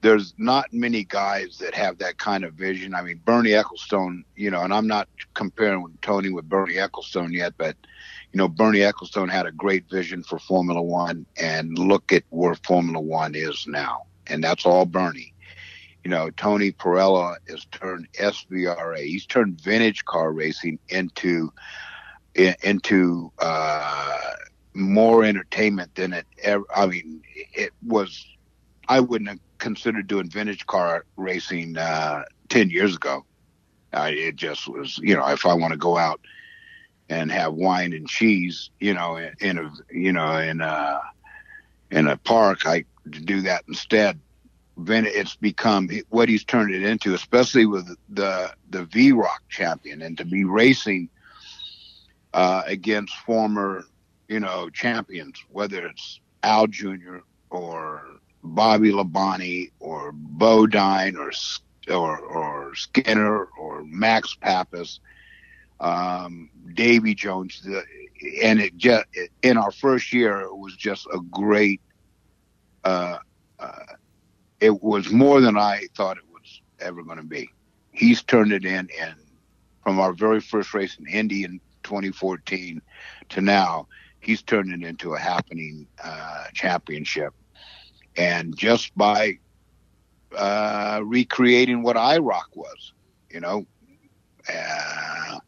there's 0.00 0.32
not 0.38 0.72
many 0.72 1.02
guys 1.04 1.58
that 1.58 1.74
have 1.74 1.98
that 1.98 2.18
kind 2.18 2.44
of 2.44 2.54
vision. 2.54 2.94
I 2.94 3.02
mean, 3.02 3.20
Bernie 3.24 3.50
Ecclestone, 3.50 4.22
you 4.36 4.50
know, 4.50 4.62
and 4.62 4.72
I'm 4.72 4.86
not 4.86 5.08
comparing 5.34 5.84
Tony 6.02 6.30
with 6.30 6.48
Bernie 6.48 6.74
Ecclestone 6.74 7.32
yet, 7.32 7.54
but 7.58 7.76
you 8.38 8.44
know, 8.44 8.48
Bernie 8.48 8.78
Ecclestone 8.78 9.28
had 9.28 9.46
a 9.46 9.50
great 9.50 9.90
vision 9.90 10.22
for 10.22 10.38
Formula 10.38 10.80
One, 10.80 11.26
and 11.36 11.76
look 11.76 12.12
at 12.12 12.22
where 12.30 12.54
Formula 12.54 13.00
One 13.00 13.34
is 13.34 13.66
now, 13.66 14.04
and 14.28 14.44
that's 14.44 14.64
all 14.64 14.86
Bernie. 14.86 15.34
You 16.04 16.10
know, 16.12 16.30
Tony 16.30 16.70
Parella 16.70 17.34
has 17.48 17.64
turned 17.72 18.06
SVRA. 18.12 19.04
He's 19.04 19.26
turned 19.26 19.60
vintage 19.60 20.04
car 20.04 20.30
racing 20.30 20.78
into 20.88 21.52
into 22.36 23.32
uh, 23.40 24.20
more 24.72 25.24
entertainment 25.24 25.96
than 25.96 26.12
it 26.12 26.26
ever. 26.40 26.64
I 26.72 26.86
mean, 26.86 27.20
it 27.34 27.72
was. 27.84 28.24
I 28.86 29.00
wouldn't 29.00 29.30
have 29.30 29.40
considered 29.58 30.06
doing 30.06 30.30
vintage 30.30 30.64
car 30.66 31.06
racing 31.16 31.76
uh, 31.76 32.22
ten 32.48 32.70
years 32.70 32.94
ago. 32.94 33.24
Uh, 33.92 34.10
it 34.12 34.36
just 34.36 34.68
was, 34.68 34.96
you 34.98 35.16
know, 35.16 35.26
if 35.26 35.44
I 35.44 35.54
want 35.54 35.72
to 35.72 35.76
go 35.76 35.98
out 35.98 36.20
and 37.08 37.30
have 37.32 37.54
wine 37.54 37.92
and 37.92 38.08
cheese, 38.08 38.70
you 38.80 38.94
know, 38.94 39.16
in, 39.40 39.58
a, 39.58 39.72
you 39.90 40.12
know, 40.12 40.36
in 40.38 40.60
a, 40.60 41.00
in 41.90 42.06
a 42.06 42.16
park, 42.16 42.66
I 42.66 42.84
do 43.08 43.42
that 43.42 43.64
instead. 43.68 44.20
Then 44.76 45.06
it's 45.06 45.34
become 45.34 45.88
what 46.10 46.28
he's 46.28 46.44
turned 46.44 46.72
it 46.72 46.82
into, 46.84 47.14
especially 47.14 47.66
with 47.66 47.88
the 48.08 48.52
the 48.70 48.84
VROC 48.84 49.38
champion, 49.48 50.02
and 50.02 50.16
to 50.18 50.24
be 50.24 50.44
racing 50.44 51.08
uh, 52.32 52.62
against 52.64 53.16
former, 53.26 53.82
you 54.28 54.38
know, 54.38 54.70
champions, 54.70 55.42
whether 55.50 55.84
it's 55.84 56.20
Al 56.44 56.68
Jr. 56.68 57.18
or 57.50 58.04
Bobby 58.44 58.92
Labonte 58.92 59.72
or 59.80 60.12
Bodine 60.12 61.16
or 61.16 61.32
or, 61.90 62.18
or 62.18 62.74
Skinner 62.76 63.46
or 63.58 63.82
Max 63.84 64.36
Papis, 64.36 65.00
um, 65.80 66.50
Davy 66.74 67.14
Jones, 67.14 67.62
the, 67.62 67.82
and 68.42 68.60
it 68.60 68.76
just 68.76 69.04
in 69.42 69.56
our 69.56 69.70
first 69.70 70.12
year 70.12 70.40
it 70.40 70.56
was 70.56 70.76
just 70.76 71.06
a 71.12 71.20
great. 71.30 71.80
Uh, 72.84 73.18
uh, 73.58 73.94
it 74.60 74.82
was 74.82 75.10
more 75.10 75.40
than 75.40 75.56
I 75.56 75.82
thought 75.96 76.16
it 76.16 76.24
was 76.32 76.60
ever 76.80 77.02
going 77.02 77.18
to 77.18 77.24
be. 77.24 77.50
He's 77.92 78.22
turned 78.22 78.52
it 78.52 78.64
in, 78.64 78.88
and 79.00 79.14
from 79.82 79.98
our 80.00 80.12
very 80.12 80.40
first 80.40 80.74
race 80.74 80.96
in 80.98 81.06
Indy 81.06 81.44
in 81.44 81.60
2014 81.82 82.80
to 83.30 83.40
now, 83.40 83.88
he's 84.20 84.42
turned 84.42 84.72
it 84.72 84.86
into 84.86 85.14
a 85.14 85.18
happening 85.18 85.86
uh, 86.02 86.44
championship 86.54 87.34
and 88.18 88.56
just 88.56 88.94
by 88.96 89.38
uh, 90.36 91.00
recreating 91.04 91.82
what 91.82 91.96
IROC 91.96 92.42
was, 92.54 92.92
you 93.30 93.40
know, 93.40 93.64
uh, 94.52 95.38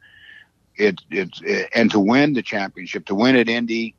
it, 0.80 1.00
it's 1.10 1.40
it, 1.44 1.68
and 1.74 1.90
to 1.90 2.00
win 2.00 2.32
the 2.32 2.42
championship, 2.42 3.06
to 3.06 3.14
win 3.14 3.36
at 3.36 3.48
Indy, 3.48 3.94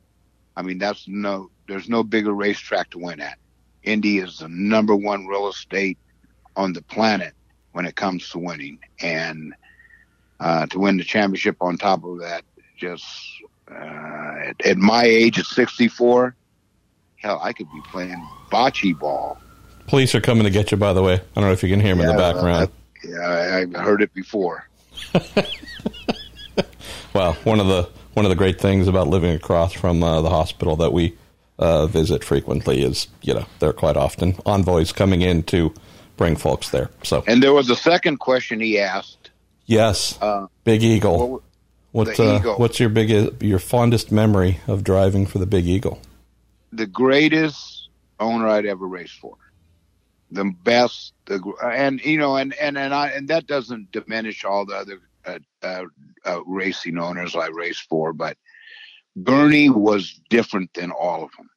I 0.56 0.62
mean 0.62 0.78
that's 0.78 1.06
no, 1.06 1.50
there's 1.68 1.88
no 1.88 2.02
bigger 2.02 2.32
racetrack 2.32 2.90
to 2.90 2.98
win 2.98 3.20
at. 3.20 3.38
Indy 3.82 4.18
is 4.18 4.38
the 4.38 4.48
number 4.48 4.94
one 4.94 5.26
real 5.26 5.48
estate 5.48 5.98
on 6.56 6.72
the 6.72 6.82
planet 6.82 7.34
when 7.72 7.86
it 7.86 7.96
comes 7.96 8.28
to 8.30 8.38
winning, 8.38 8.78
and 9.00 9.54
uh, 10.40 10.66
to 10.66 10.78
win 10.78 10.96
the 10.96 11.04
championship 11.04 11.56
on 11.60 11.78
top 11.78 12.04
of 12.04 12.18
that, 12.20 12.44
just 12.76 13.04
uh, 13.70 13.74
at, 13.74 14.66
at 14.66 14.76
my 14.76 15.04
age 15.04 15.38
at 15.38 15.46
64, 15.46 16.34
hell, 17.16 17.40
I 17.42 17.52
could 17.52 17.70
be 17.72 17.80
playing 17.90 18.28
bocce 18.50 18.98
ball. 18.98 19.38
Police 19.86 20.14
are 20.14 20.20
coming 20.20 20.44
to 20.44 20.50
get 20.50 20.70
you, 20.70 20.76
by 20.76 20.92
the 20.92 21.02
way. 21.02 21.14
I 21.14 21.40
don't 21.40 21.44
know 21.44 21.52
if 21.52 21.62
you 21.62 21.68
can 21.68 21.80
hear 21.80 21.94
them 21.94 22.04
yeah, 22.04 22.10
in 22.10 22.16
the 22.16 22.22
background. 22.22 22.64
Uh, 22.64 22.68
yeah, 23.04 23.64
I, 23.76 23.82
heard 23.82 24.02
it 24.02 24.12
before. 24.14 24.68
well, 27.14 27.34
one 27.44 27.60
of 27.60 27.66
the 27.66 27.88
one 28.14 28.26
of 28.26 28.30
the 28.30 28.36
great 28.36 28.60
things 28.60 28.88
about 28.88 29.08
living 29.08 29.34
across 29.34 29.72
from 29.72 30.02
uh, 30.02 30.20
the 30.20 30.30
hospital 30.30 30.76
that 30.76 30.92
we 30.92 31.16
uh, 31.58 31.86
visit 31.86 32.22
frequently 32.22 32.82
is, 32.82 33.08
you 33.22 33.34
know, 33.34 33.46
there 33.58 33.70
are 33.70 33.74
quite 33.74 33.96
often 33.96 34.36
envoys 34.44 34.92
coming 34.92 35.22
in 35.22 35.42
to 35.44 35.72
bring 36.16 36.36
folks 36.36 36.70
there. 36.70 36.90
So, 37.02 37.24
and 37.26 37.42
there 37.42 37.52
was 37.52 37.70
a 37.70 37.76
second 37.76 38.18
question 38.18 38.60
he 38.60 38.78
asked. 38.78 39.30
Yes, 39.66 40.18
uh, 40.20 40.48
Big 40.64 40.82
Eagle. 40.82 41.30
What, 41.30 41.42
what 42.08 42.20
uh, 42.20 42.36
Eagle. 42.36 42.56
What's 42.56 42.80
your 42.80 42.88
big 42.88 43.42
your 43.42 43.58
fondest 43.58 44.12
memory 44.12 44.60
of 44.66 44.84
driving 44.84 45.26
for 45.26 45.38
the 45.38 45.46
Big 45.46 45.66
Eagle? 45.66 46.00
the 46.72 46.86
greatest 46.86 47.88
owner 48.18 48.48
I'd 48.48 48.66
ever 48.66 48.86
raced 48.86 49.18
for. 49.20 49.36
The 50.30 50.50
best, 50.64 51.12
the 51.26 51.40
and 51.62 52.00
you 52.00 52.16
know, 52.16 52.36
and 52.36 52.54
and 52.54 52.78
and 52.78 52.94
I 52.94 53.08
and 53.08 53.28
that 53.28 53.46
doesn't 53.46 53.92
diminish 53.92 54.44
all 54.44 54.64
the 54.64 54.74
other 54.74 54.98
uh, 55.24 55.38
uh, 55.62 55.84
uh, 56.24 56.44
racing 56.44 56.98
owners 56.98 57.34
I 57.34 57.48
raced 57.48 57.88
for, 57.88 58.12
but 58.12 58.36
Bernie 59.16 59.70
was 59.70 60.20
different 60.30 60.72
than 60.74 60.90
all 60.90 61.24
of 61.24 61.30
them. 61.36 61.48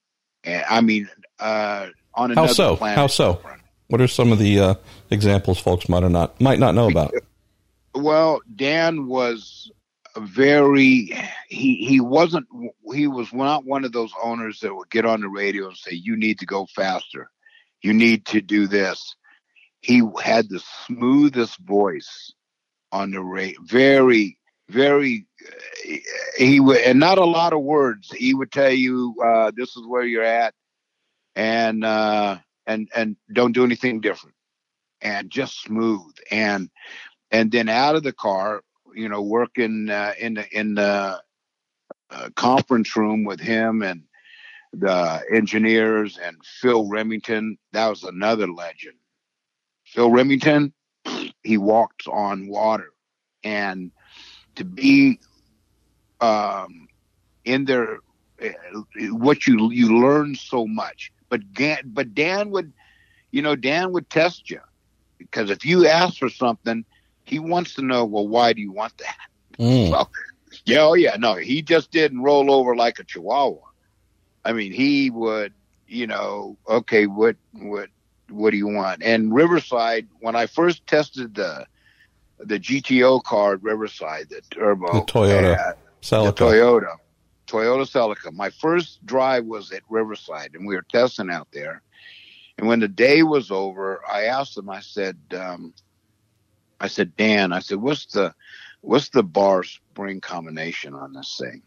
And 0.43 0.63
I 0.70 0.82
mean, 0.82 1.09
uh, 1.39 1.88
on 2.13 2.32
another 2.32 2.47
how 2.47 2.53
so? 2.53 2.76
Planet, 2.78 2.97
how 2.97 3.07
so? 3.07 3.41
What 3.88 4.01
are 4.01 4.07
some 4.07 4.32
of 4.32 4.39
the 4.39 4.59
uh, 4.59 4.76
examples 5.09 5.59
folks 5.59 5.88
might 5.89 6.03
not 6.03 6.39
might 6.41 6.59
not 6.59 6.76
know 6.76 6.89
about? 6.89 7.13
Well, 7.93 8.41
Dan 8.55 9.07
was 9.07 9.72
very 10.18 11.11
he 11.49 11.76
he 11.76 11.99
wasn't 11.99 12.47
he 12.93 13.07
was 13.07 13.34
not 13.34 13.66
one 13.66 13.84
of 13.84 13.91
those 13.91 14.11
owners 14.24 14.59
that 14.59 14.74
would 14.74 14.89
get 14.89 15.05
on 15.05 15.22
the 15.22 15.28
radio 15.28 15.68
and 15.68 15.78
say 15.78 15.93
you 15.93 16.16
need 16.16 16.39
to 16.39 16.45
go 16.45 16.66
faster 16.76 17.30
you 17.82 17.93
need 17.93 18.26
to 18.26 18.41
do 18.41 18.68
this 18.68 19.16
he 19.82 20.01
had 20.24 20.49
the 20.49 20.63
smoothest 20.86 21.57
voice 21.59 22.34
on 22.95 23.11
the 23.11 23.21
radio 23.21 23.59
very 23.63 24.37
very 24.69 25.25
he 26.37 26.59
would 26.59 26.77
and 26.77 26.99
not 26.99 27.17
a 27.17 27.25
lot 27.25 27.53
of 27.53 27.61
words 27.61 28.11
he 28.11 28.33
would 28.33 28.51
tell 28.51 28.71
you 28.71 29.15
uh, 29.23 29.51
this 29.55 29.75
is 29.75 29.85
where 29.85 30.03
you're 30.03 30.23
at 30.23 30.53
and 31.35 31.83
uh, 31.83 32.37
and 32.65 32.89
and 32.95 33.15
don't 33.33 33.51
do 33.51 33.63
anything 33.63 34.01
different 34.01 34.35
and 35.01 35.29
just 35.29 35.61
smooth 35.61 36.13
and 36.31 36.69
and 37.31 37.51
then 37.51 37.69
out 37.69 37.95
of 37.95 38.03
the 38.03 38.13
car 38.13 38.61
you 38.95 39.09
know, 39.09 39.21
working 39.21 39.89
uh, 39.89 40.13
in 40.19 40.35
the 40.35 40.57
in 40.57 40.75
the 40.75 41.21
uh, 42.09 42.29
conference 42.35 42.95
room 42.95 43.23
with 43.23 43.39
him 43.39 43.83
and 43.83 44.03
the 44.73 45.21
engineers 45.31 46.17
and 46.17 46.37
Phil 46.43 46.87
Remington. 46.87 47.57
That 47.73 47.89
was 47.89 48.03
another 48.03 48.47
legend. 48.47 48.95
Phil 49.85 50.09
Remington, 50.09 50.73
he 51.45 51.57
walked 51.57 52.07
on 52.07 52.47
water, 52.47 52.91
and 53.43 53.91
to 54.55 54.65
be 54.65 55.19
um, 56.21 56.87
in 57.45 57.65
there, 57.65 57.99
eh, 58.39 58.53
what 59.11 59.47
you 59.47 59.71
you 59.71 59.99
learn 60.01 60.35
so 60.35 60.67
much. 60.67 61.11
But 61.29 61.53
Dan, 61.53 61.79
but 61.85 62.13
Dan 62.13 62.51
would, 62.51 62.73
you 63.31 63.41
know, 63.41 63.55
Dan 63.55 63.91
would 63.93 64.09
test 64.09 64.49
you 64.49 64.59
because 65.17 65.49
if 65.49 65.65
you 65.65 65.87
ask 65.87 66.17
for 66.17 66.29
something, 66.29 66.85
he 67.23 67.39
wants 67.39 67.75
to 67.75 67.81
know. 67.81 68.05
Well, 68.05 68.27
why 68.27 68.53
do 68.53 68.61
you 68.61 68.71
want 68.71 68.97
that? 68.97 69.17
Mm. 69.59 69.91
Well, 69.91 70.09
yeah, 70.65 70.81
oh 70.81 70.93
yeah, 70.93 71.15
no, 71.17 71.35
he 71.35 71.61
just 71.61 71.91
didn't 71.91 72.21
roll 72.21 72.51
over 72.51 72.75
like 72.75 72.99
a 72.99 73.03
chihuahua. 73.03 73.59
I 74.43 74.53
mean, 74.53 74.71
he 74.71 75.09
would, 75.09 75.53
you 75.87 76.07
know, 76.07 76.57
okay, 76.67 77.07
what, 77.07 77.35
what, 77.53 77.89
what 78.30 78.51
do 78.51 78.57
you 78.57 78.67
want? 78.67 79.03
And 79.03 79.34
Riverside, 79.34 80.07
when 80.19 80.36
I 80.36 80.45
first 80.47 80.86
tested 80.88 81.36
the 81.36 81.65
the 82.39 82.59
GTO 82.59 83.23
car 83.23 83.53
at 83.53 83.63
Riverside, 83.63 84.28
the 84.30 84.41
turbo, 84.51 84.91
The 84.91 85.05
Toyota 85.05 85.73
Celica. 86.01 86.26
the 86.26 86.34
Toyota, 86.34 86.95
Toyota 87.47 87.89
Celica. 87.89 88.34
My 88.34 88.49
first 88.49 89.05
drive 89.05 89.45
was 89.45 89.71
at 89.71 89.84
Riverside, 89.89 90.51
and 90.53 90.67
we 90.67 90.76
were 90.76 90.86
testing 90.91 91.30
out 91.32 91.47
there. 91.51 91.82
And 92.57 92.67
when 92.67 92.80
the 92.80 92.88
day 92.88 93.23
was 93.23 93.51
over, 93.51 94.01
I 94.09 94.26
asked 94.26 94.55
them. 94.55 94.69
I 94.69 94.82
said, 94.82 95.17
um, 95.38 95.73
"I 96.80 96.88
said, 96.88 97.15
Dan, 97.15 97.51
I 97.51 97.59
said, 97.59 97.78
what's 97.78 98.05
the 98.07 98.34
what's 98.82 99.09
the 99.09 99.23
bar 99.23 99.63
spring 99.63 100.21
combination 100.21 100.93
on 100.93 101.13
this 101.13 101.38
thing?" 101.39 101.63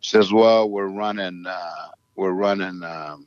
Says, 0.00 0.32
"Well, 0.32 0.68
we're 0.70 0.86
running 0.86 1.44
uh, 1.46 1.88
we're 2.16 2.32
running 2.32 2.82
um, 2.82 3.26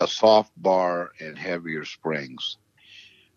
a 0.00 0.08
soft 0.08 0.52
bar 0.56 1.12
and 1.20 1.38
heavier 1.38 1.84
springs." 1.84 2.56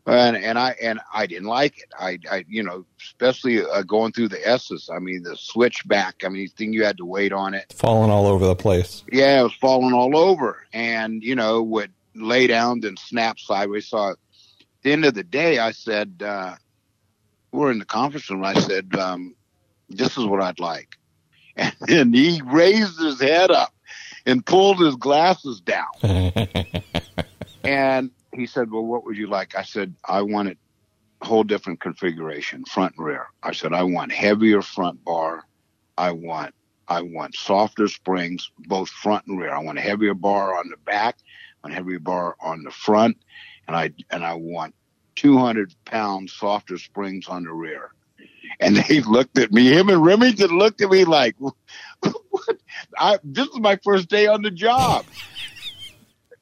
And 0.05 0.35
and 0.35 0.59
I 0.59 0.75
and 0.81 0.99
I 1.13 1.25
didn't 1.27 1.47
like 1.47 1.77
it. 1.79 1.89
I, 1.97 2.19
I 2.29 2.43
you 2.49 2.61
know 2.61 2.85
especially 2.99 3.63
uh, 3.63 3.83
going 3.83 4.11
through 4.11 4.29
the 4.29 4.47
S's. 4.47 4.89
I 4.93 4.99
mean 4.99 5.23
the 5.23 5.37
switchback. 5.37 6.23
I 6.25 6.29
mean 6.29 6.45
the 6.45 6.47
thing 6.47 6.73
you 6.73 6.83
had 6.83 6.97
to 6.97 7.05
wait 7.05 7.31
on 7.31 7.53
it 7.53 7.73
Falling 7.77 8.11
all 8.11 8.27
over 8.27 8.45
the 8.45 8.55
place. 8.55 9.03
yeah, 9.11 9.39
it 9.39 9.43
was 9.43 9.53
falling 9.53 9.93
all 9.93 10.17
over, 10.17 10.65
and 10.73 11.23
you 11.23 11.35
know 11.35 11.63
would 11.63 11.91
lay 12.15 12.47
down 12.47 12.81
then 12.81 12.97
snap 12.97 13.39
sideways. 13.39 13.87
So 13.87 14.09
at 14.11 14.17
the 14.81 14.91
end 14.91 15.05
of 15.05 15.13
the 15.13 15.23
day, 15.23 15.59
I 15.59 15.71
said, 15.71 16.21
uh, 16.23 16.55
we're 17.51 17.71
in 17.71 17.79
the 17.79 17.85
conference 17.85 18.29
room. 18.29 18.43
I 18.43 18.53
said, 18.55 18.93
um, 18.95 19.35
this 19.89 20.17
is 20.17 20.25
what 20.25 20.41
I'd 20.41 20.59
like, 20.59 20.97
and 21.55 21.73
then 21.87 22.13
he 22.13 22.41
raised 22.43 22.99
his 22.99 23.21
head 23.21 23.51
up 23.51 23.72
and 24.25 24.45
pulled 24.45 24.79
his 24.79 24.95
glasses 24.95 25.61
down, 25.61 25.87
and 27.63 28.11
he 28.33 28.45
said, 28.45 28.71
well, 28.71 28.85
what 28.85 29.05
would 29.05 29.17
you 29.17 29.27
like? 29.27 29.55
I 29.55 29.63
said, 29.63 29.95
I 30.07 30.21
want 30.21 30.49
it 30.49 30.57
a 31.21 31.25
whole 31.25 31.43
different 31.43 31.79
configuration, 31.79 32.65
front 32.65 32.95
and 32.97 33.05
rear. 33.05 33.27
I 33.41 33.53
said, 33.53 33.73
I 33.73 33.83
want 33.83 34.11
heavier 34.11 34.61
front 34.61 35.03
bar. 35.03 35.45
I 35.97 36.11
want 36.11 36.53
I 36.87 37.01
want 37.01 37.35
softer 37.35 37.87
springs, 37.87 38.51
both 38.67 38.89
front 38.89 39.25
and 39.27 39.39
rear. 39.39 39.53
I 39.53 39.59
want 39.59 39.77
a 39.77 39.81
heavier 39.81 40.13
bar 40.13 40.57
on 40.57 40.69
the 40.69 40.77
back, 40.77 41.17
a 41.63 41.71
heavier 41.71 41.99
bar 41.99 42.35
on 42.41 42.63
the 42.63 42.71
front, 42.71 43.17
and 43.67 43.75
I 43.75 43.91
and 44.09 44.25
I 44.25 44.33
want 44.33 44.75
200 45.15 45.73
pound 45.85 46.29
softer 46.29 46.77
springs 46.77 47.27
on 47.27 47.43
the 47.43 47.53
rear. 47.53 47.91
And 48.59 48.75
they 48.89 49.01
looked 49.01 49.37
at 49.37 49.51
me. 49.51 49.71
Him 49.71 49.89
and 49.89 50.03
Remington 50.03 50.57
looked 50.57 50.81
at 50.81 50.91
me 50.91 51.05
like, 51.05 51.35
"What? 52.29 52.57
I, 52.97 53.19
this 53.23 53.47
is 53.47 53.59
my 53.59 53.79
first 53.83 54.09
day 54.09 54.27
on 54.27 54.41
the 54.41 54.51
job." 54.51 55.05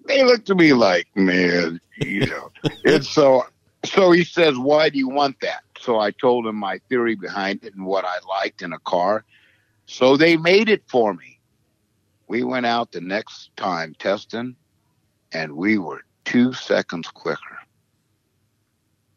They 0.06 0.24
looked 0.24 0.50
at 0.50 0.58
me 0.58 0.74
like, 0.74 1.08
"Man, 1.16 1.80
you 1.98 2.26
know." 2.28 2.52
and 2.86 3.06
so, 3.06 3.46
so 3.86 4.12
he 4.12 4.24
says, 4.24 4.58
"Why 4.58 4.90
do 4.90 4.98
you 4.98 5.10
want 5.10 5.40
that?" 5.42 5.64
So 5.80 6.00
I 6.00 6.12
told 6.12 6.46
him 6.46 6.56
my 6.56 6.80
theory 6.90 7.16
behind 7.16 7.64
it 7.64 7.76
and 7.76 7.86
what 7.86 8.06
I 8.06 8.18
liked 8.28 8.62
in 8.62 8.74
a 8.74 8.80
car. 8.80 9.26
So 9.86 10.16
they 10.16 10.38
made 10.38 10.70
it 10.70 10.84
for 10.88 11.14
me. 11.14 11.40
We 12.28 12.44
went 12.44 12.66
out 12.66 12.92
the 12.92 13.02
next 13.02 13.50
time 13.58 13.96
testing, 14.00 14.56
and 15.34 15.58
we 15.58 15.78
were 15.78 16.02
two 16.24 16.54
seconds 16.54 17.08
quicker. 17.08 17.58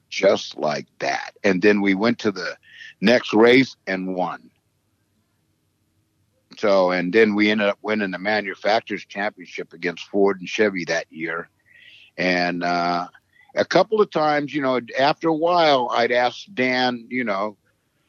Just 0.09 0.57
like 0.57 0.86
that. 0.99 1.34
And 1.45 1.61
then 1.61 1.80
we 1.80 1.95
went 1.95 2.18
to 2.20 2.32
the 2.32 2.57
next 3.01 3.34
race 3.34 3.76
and 3.86 4.14
won. 4.14 4.51
So, 6.57 6.91
and 6.91 7.13
then 7.13 7.35
we 7.35 7.51
ended 7.51 7.69
up 7.69 7.79
winning 7.83 8.11
the 8.11 8.19
manufacturers 8.19 9.05
championship 9.05 9.73
against 9.73 10.09
Ford 10.09 10.41
and 10.41 10.49
Chevy 10.49 10.85
that 10.87 11.07
year. 11.11 11.49
And, 12.17 12.63
uh, 12.63 13.09
a 13.57 13.65
couple 13.65 14.01
of 14.01 14.11
times, 14.11 14.53
you 14.53 14.63
know, 14.63 14.81
after 14.99 15.29
a 15.29 15.35
while, 15.35 15.89
I'd 15.93 16.13
ask 16.13 16.47
Dan, 16.55 17.07
you 17.09 17.25
know, 17.25 17.57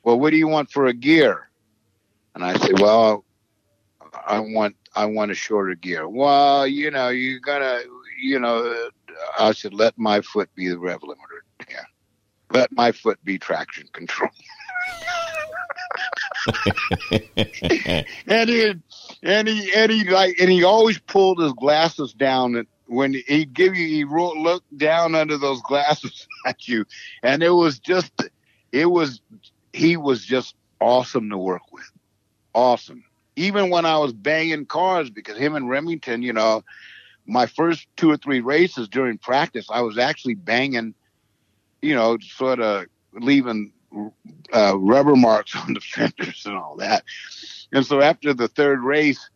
well, 0.04 0.20
what 0.20 0.32
do 0.32 0.38
you 0.38 0.48
want 0.48 0.72
for 0.72 0.88
a 0.88 0.94
gear? 0.94 1.50
And 2.34 2.44
I 2.44 2.58
said, 2.58 2.80
well, 2.80 3.24
I 4.28 4.40
want, 4.40 4.76
I 4.96 5.06
want 5.06 5.32
a 5.32 5.36
shorter 5.36 5.76
gear. 5.76 6.08
Well, 6.08 6.68
you 6.68 6.90
know, 6.92 7.10
you're 7.10 7.40
gonna, 7.40 7.82
you 8.20 8.40
know, 8.40 8.90
I 9.40 9.52
said, 9.52 9.74
let 9.74 9.98
my 9.98 10.22
foot 10.22 10.50
be 10.56 10.70
the 10.70 10.80
rev 10.80 11.02
limiter. 11.02 11.42
Yeah. 11.70 11.84
Let 12.52 12.72
my 12.72 12.92
foot 12.92 13.24
be 13.24 13.38
traction 13.38 13.88
control. 13.94 14.32
and 18.28 18.50
he, 18.50 18.74
and 19.24 19.48
he, 19.48 19.74
and 19.74 19.92
he 19.92 20.10
like, 20.10 20.40
and 20.40 20.50
he 20.50 20.64
always 20.64 21.00
pulled 21.00 21.40
his 21.40 21.54
glasses 21.54 22.14
down 22.14 22.56
and 22.56 22.68
when 22.88 23.14
he'd 23.28 23.54
give 23.54 23.76
you, 23.76 23.88
he 23.88 24.04
ro- 24.04 24.34
look 24.34 24.64
down 24.78 25.16
under 25.16 25.38
those 25.38 25.62
glasses 25.62 26.28
at 26.46 26.68
you. 26.68 26.86
And 27.24 27.44
it 27.44 27.50
was 27.50 27.80
just, 27.80 28.12
it 28.72 28.86
was, 28.86 29.22
he 29.74 29.98
was 29.98 30.24
just 30.24 30.56
awesome 30.80 31.30
to 31.30 31.38
work 31.38 31.72
with. 31.72 31.90
Awesome. 32.54 33.04
Even 33.36 33.70
when 33.70 33.86
I 33.86 33.98
was 33.98 34.14
banging 34.14 34.66
cars, 34.66 35.10
because 35.10 35.38
him 35.38 35.56
and 35.56 35.70
Remington, 35.70 36.22
you 36.22 36.34
know, 36.34 36.64
my 37.26 37.48
first 37.48 37.88
two 37.98 38.10
or 38.10 38.18
three 38.18 38.40
races 38.40 38.88
during 38.88 39.18
practice, 39.18 39.68
I 39.70 39.82
was 39.82 39.98
actually 39.98 40.36
banging, 40.36 40.94
you 41.82 41.96
know, 41.96 42.18
sort 42.22 42.60
of 42.60 42.86
leaving 43.14 43.72
uh, 44.54 44.78
rubber 44.78 45.16
marks 45.16 45.56
on 45.56 45.74
the 45.74 45.80
fenders 45.82 46.46
and 46.46 46.56
all 46.56 46.78
that. 46.78 47.04
And 47.72 47.86
so 47.86 48.02
after 48.02 48.34
the 48.34 48.48
third 48.48 48.82
race, 48.82 49.30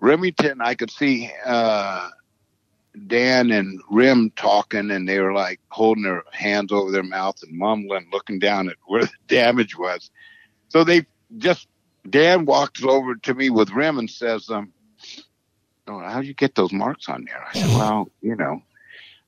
Remington, 0.00 0.60
I 0.60 0.74
could 0.74 0.90
see 0.90 1.30
uh, 1.44 2.10
Dan 3.06 3.50
and 3.50 3.80
Rim 3.90 4.30
talking, 4.36 4.90
and 4.90 5.08
they 5.08 5.20
were 5.20 5.32
like 5.32 5.60
holding 5.70 6.04
their 6.04 6.24
hands 6.32 6.72
over 6.72 6.90
their 6.90 7.02
mouth 7.02 7.36
and 7.42 7.56
mumbling, 7.56 8.08
looking 8.12 8.38
down 8.38 8.68
at 8.68 8.76
where 8.86 9.04
the 9.04 9.12
damage 9.28 9.76
was. 9.78 10.10
So 10.68 10.84
they 10.84 11.06
just 11.38 11.68
Dan 12.08 12.44
walks 12.44 12.82
over 12.84 13.16
to 13.16 13.34
me 13.34 13.50
with 13.50 13.70
Rim 13.70 13.98
and 13.98 14.10
says, 14.10 14.48
um, 14.50 14.72
oh, 15.88 16.00
how'd 16.00 16.26
you 16.26 16.34
get 16.34 16.54
those 16.54 16.72
marks 16.72 17.08
on 17.08 17.24
there? 17.24 17.44
I 17.46 17.52
said, 17.52 17.68
well, 17.78 18.10
you 18.20 18.36
know, 18.36 18.62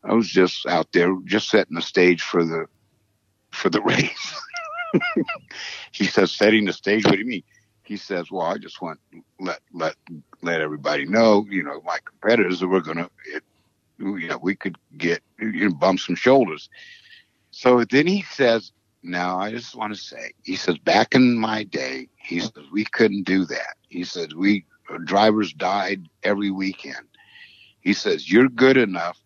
I 0.05 0.15
was 0.15 0.29
just 0.29 0.67
out 0.67 0.93
there 0.93 1.15
just 1.25 1.49
setting 1.49 1.75
the 1.75 1.83
stage 1.83 2.23
for 2.23 2.45
the, 2.45 2.67
for 3.51 3.71
the 3.71 3.83
race. 3.83 4.41
He 5.93 6.05
says, 6.05 6.33
setting 6.33 6.65
the 6.65 6.73
stage. 6.73 7.05
What 7.05 7.13
do 7.13 7.19
you 7.19 7.27
mean? 7.27 7.43
He 7.83 7.97
says, 7.97 8.31
well, 8.31 8.47
I 8.47 8.59
just 8.59 8.83
want 8.83 9.01
let, 9.41 9.61
let, 9.73 9.95
let 10.43 10.61
everybody 10.61 11.07
know, 11.07 11.47
you 11.49 11.63
know, 11.63 11.81
my 11.85 11.99
competitors 12.05 12.61
that 12.61 12.69
we're 12.69 12.81
going 12.81 12.99
to, 12.99 13.11
you 13.99 14.29
know, 14.29 14.39
we 14.43 14.55
could 14.55 14.77
get, 14.97 15.23
you 15.41 15.69
know, 15.69 15.75
bump 15.75 15.99
some 16.01 16.15
shoulders. 16.15 16.69
So 17.51 17.85
then 17.85 18.07
he 18.07 18.23
says, 18.23 18.73
now 19.03 19.39
I 19.39 19.51
just 19.51 19.75
want 19.75 19.95
to 19.95 19.99
say, 19.99 20.33
he 20.43 20.55
says, 20.57 20.77
back 20.79 21.15
in 21.15 21.39
my 21.39 21.65
day, 21.65 22.09
he 22.17 22.41
says, 22.41 22.53
we 22.71 22.85
couldn't 22.85 23.23
do 23.23 23.45
that. 23.47 23.77
He 23.89 24.05
says, 24.05 24.35
we, 24.35 24.67
drivers 25.05 25.53
died 25.53 26.09
every 26.23 26.51
weekend. 26.51 27.07
He 27.81 27.95
says, 27.95 28.31
you're 28.31 28.49
good 28.49 28.77
enough 28.77 29.19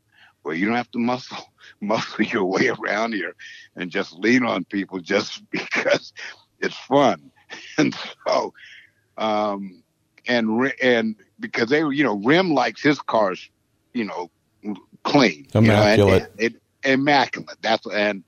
where 0.42 0.54
you 0.54 0.66
don't 0.66 0.76
have 0.76 0.90
to 0.92 0.98
muscle, 0.98 1.51
muscle 1.80 2.24
your 2.32 2.44
way 2.44 2.68
around 2.68 3.14
here 3.14 3.34
and 3.76 3.90
just 3.90 4.12
lean 4.12 4.44
on 4.44 4.64
people 4.64 5.00
just 5.00 5.42
because 5.50 6.12
it's 6.60 6.76
fun. 6.76 7.30
And 7.76 7.94
so, 8.26 8.54
um, 9.18 9.82
and, 10.26 10.72
and 10.80 11.16
because 11.38 11.68
they 11.68 11.84
were, 11.84 11.92
you 11.92 12.02
know, 12.02 12.16
Rim 12.16 12.54
likes 12.54 12.82
his 12.82 12.98
cars, 12.98 13.50
you 13.92 14.04
know, 14.04 14.30
clean, 15.02 15.48
Immaculate. 15.52 15.98
You 15.98 16.06
know, 16.06 16.26
and, 16.38 16.54
and, 16.54 16.60
immaculate. 16.84 17.58
That's, 17.60 17.86
and, 17.86 18.24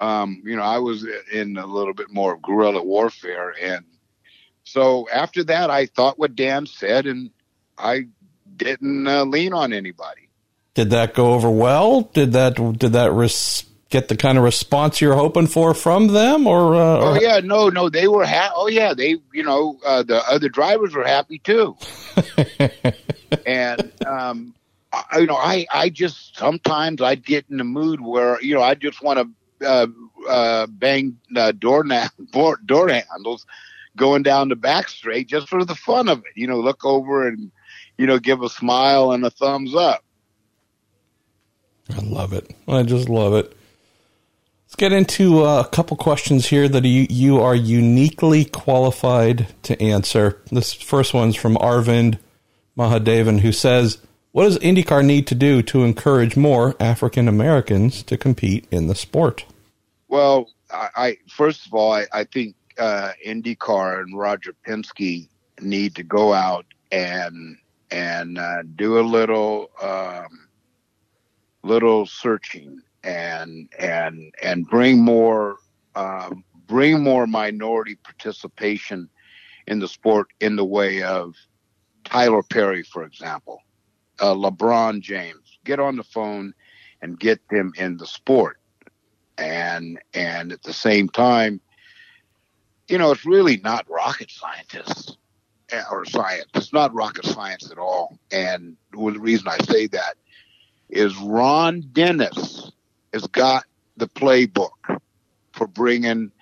um, 0.00 0.42
you 0.44 0.54
know, 0.54 0.62
I 0.62 0.78
was 0.78 1.06
in 1.32 1.56
a 1.56 1.66
little 1.66 1.94
bit 1.94 2.12
more 2.12 2.34
of 2.34 2.42
guerrilla 2.42 2.82
warfare. 2.82 3.54
And 3.60 3.86
so 4.64 5.08
after 5.10 5.42
that, 5.44 5.70
I 5.70 5.86
thought 5.86 6.18
what 6.18 6.36
Dan 6.36 6.66
said 6.66 7.06
and 7.06 7.30
I 7.78 8.06
didn't 8.56 9.06
uh, 9.06 9.24
lean 9.24 9.52
on 9.52 9.72
anybody. 9.72 10.25
Did 10.76 10.90
that 10.90 11.14
go 11.14 11.32
over 11.32 11.48
well? 11.48 12.02
Did 12.02 12.34
that 12.34 12.56
did 12.78 12.92
that 12.92 13.10
res- 13.10 13.64
get 13.88 14.08
the 14.08 14.16
kind 14.16 14.36
of 14.36 14.44
response 14.44 15.00
you're 15.00 15.14
hoping 15.14 15.46
for 15.46 15.72
from 15.72 16.08
them? 16.08 16.46
Or, 16.46 16.74
uh, 16.74 16.98
Oh 17.00 17.18
yeah, 17.18 17.40
no, 17.42 17.70
no, 17.70 17.88
they 17.88 18.06
were 18.08 18.26
ha- 18.26 18.52
Oh 18.54 18.68
yeah, 18.68 18.92
they, 18.92 19.16
you 19.32 19.42
know, 19.42 19.78
uh, 19.86 20.02
the 20.02 20.22
other 20.30 20.50
drivers 20.50 20.94
were 20.94 21.06
happy 21.06 21.38
too. 21.38 21.78
and 23.46 23.90
um, 24.04 24.54
I, 24.92 25.20
you 25.20 25.26
know, 25.26 25.36
I 25.36 25.66
I 25.72 25.88
just 25.88 26.36
sometimes 26.36 27.00
I 27.00 27.14
get 27.14 27.46
in 27.48 27.56
the 27.56 27.64
mood 27.64 28.02
where 28.02 28.38
you 28.42 28.54
know 28.54 28.62
I 28.62 28.74
just 28.74 29.02
want 29.02 29.34
to 29.60 29.66
uh, 29.66 29.86
uh, 30.28 30.66
bang 30.66 31.16
uh, 31.34 31.52
door, 31.52 31.84
na- 31.84 32.08
door 32.32 32.60
door 32.66 32.90
handles 32.90 33.46
going 33.96 34.22
down 34.22 34.50
the 34.50 34.56
back 34.56 34.90
straight 34.90 35.26
just 35.26 35.48
for 35.48 35.64
the 35.64 35.74
fun 35.74 36.10
of 36.10 36.18
it. 36.18 36.36
You 36.36 36.48
know, 36.48 36.60
look 36.60 36.84
over 36.84 37.26
and 37.26 37.50
you 37.96 38.06
know 38.06 38.18
give 38.18 38.42
a 38.42 38.50
smile 38.50 39.12
and 39.12 39.24
a 39.24 39.30
thumbs 39.30 39.74
up. 39.74 40.02
I 41.94 42.00
love 42.00 42.32
it. 42.32 42.54
I 42.66 42.82
just 42.82 43.08
love 43.08 43.34
it. 43.34 43.56
Let's 44.66 44.74
get 44.76 44.92
into 44.92 45.44
uh, 45.44 45.60
a 45.60 45.68
couple 45.68 45.96
questions 45.96 46.46
here 46.46 46.68
that 46.68 46.84
you, 46.84 47.06
you 47.08 47.40
are 47.40 47.54
uniquely 47.54 48.44
qualified 48.44 49.46
to 49.62 49.80
answer. 49.80 50.42
This 50.50 50.72
first 50.72 51.14
one's 51.14 51.36
from 51.36 51.54
Arvind 51.56 52.18
Mahadevan, 52.76 53.40
who 53.40 53.52
says, 53.52 53.98
What 54.32 54.44
does 54.44 54.58
IndyCar 54.58 55.04
need 55.04 55.28
to 55.28 55.36
do 55.36 55.62
to 55.62 55.84
encourage 55.84 56.36
more 56.36 56.74
African 56.80 57.28
Americans 57.28 58.02
to 58.04 58.16
compete 58.16 58.66
in 58.72 58.88
the 58.88 58.96
sport? 58.96 59.44
Well, 60.08 60.50
I, 60.70 60.88
I 60.96 61.16
first 61.28 61.66
of 61.66 61.74
all, 61.74 61.92
I, 61.92 62.06
I 62.12 62.24
think 62.24 62.56
uh, 62.78 63.12
IndyCar 63.24 64.00
and 64.00 64.18
Roger 64.18 64.54
Penske 64.66 65.28
need 65.60 65.94
to 65.94 66.02
go 66.02 66.32
out 66.32 66.66
and 66.90 67.56
and 67.90 68.36
uh, 68.36 68.62
do 68.74 68.98
a 68.98 69.02
little 69.02 69.70
um, 69.80 70.45
little 71.66 72.06
searching 72.06 72.80
and 73.02 73.68
and 73.78 74.32
and 74.42 74.68
bring 74.68 75.02
more 75.02 75.56
um, 75.94 76.44
bring 76.66 77.02
more 77.02 77.26
minority 77.26 77.96
participation 77.96 79.08
in 79.66 79.78
the 79.78 79.88
sport 79.88 80.28
in 80.40 80.56
the 80.56 80.64
way 80.64 81.02
of 81.02 81.34
Tyler 82.04 82.42
Perry, 82.42 82.82
for 82.82 83.02
example, 83.04 83.60
uh, 84.20 84.34
LeBron 84.34 85.00
James. 85.00 85.58
Get 85.64 85.80
on 85.80 85.96
the 85.96 86.04
phone 86.04 86.54
and 87.02 87.18
get 87.18 87.40
them 87.48 87.72
in 87.76 87.96
the 87.96 88.06
sport, 88.06 88.58
and 89.38 89.98
and 90.14 90.52
at 90.52 90.62
the 90.62 90.72
same 90.72 91.08
time, 91.08 91.60
you 92.88 92.98
know, 92.98 93.10
it's 93.10 93.26
really 93.26 93.58
not 93.58 93.88
rocket 93.90 94.30
scientists 94.30 95.16
eh, 95.70 95.82
or 95.90 96.04
science. 96.04 96.46
It's 96.54 96.72
not 96.72 96.94
rocket 96.94 97.24
science 97.24 97.70
at 97.70 97.78
all. 97.78 98.18
And 98.30 98.76
the 98.92 98.98
reason 98.98 99.48
I 99.48 99.58
say 99.64 99.88
that 99.88 100.14
is 100.88 101.16
Ron 101.16 101.82
Dennis 101.92 102.70
has 103.12 103.26
got 103.26 103.64
the 103.96 104.08
playbook 104.08 105.00
for 105.52 105.66
bringing 105.66 106.32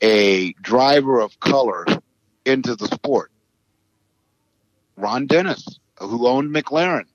a 0.00 0.52
driver 0.54 1.20
of 1.20 1.38
color 1.40 1.86
into 2.44 2.74
the 2.76 2.86
sport. 2.88 3.30
Ron 4.96 5.26
Dennis, 5.26 5.78
who 5.98 6.26
owned 6.26 6.54
McLaren, 6.54 7.06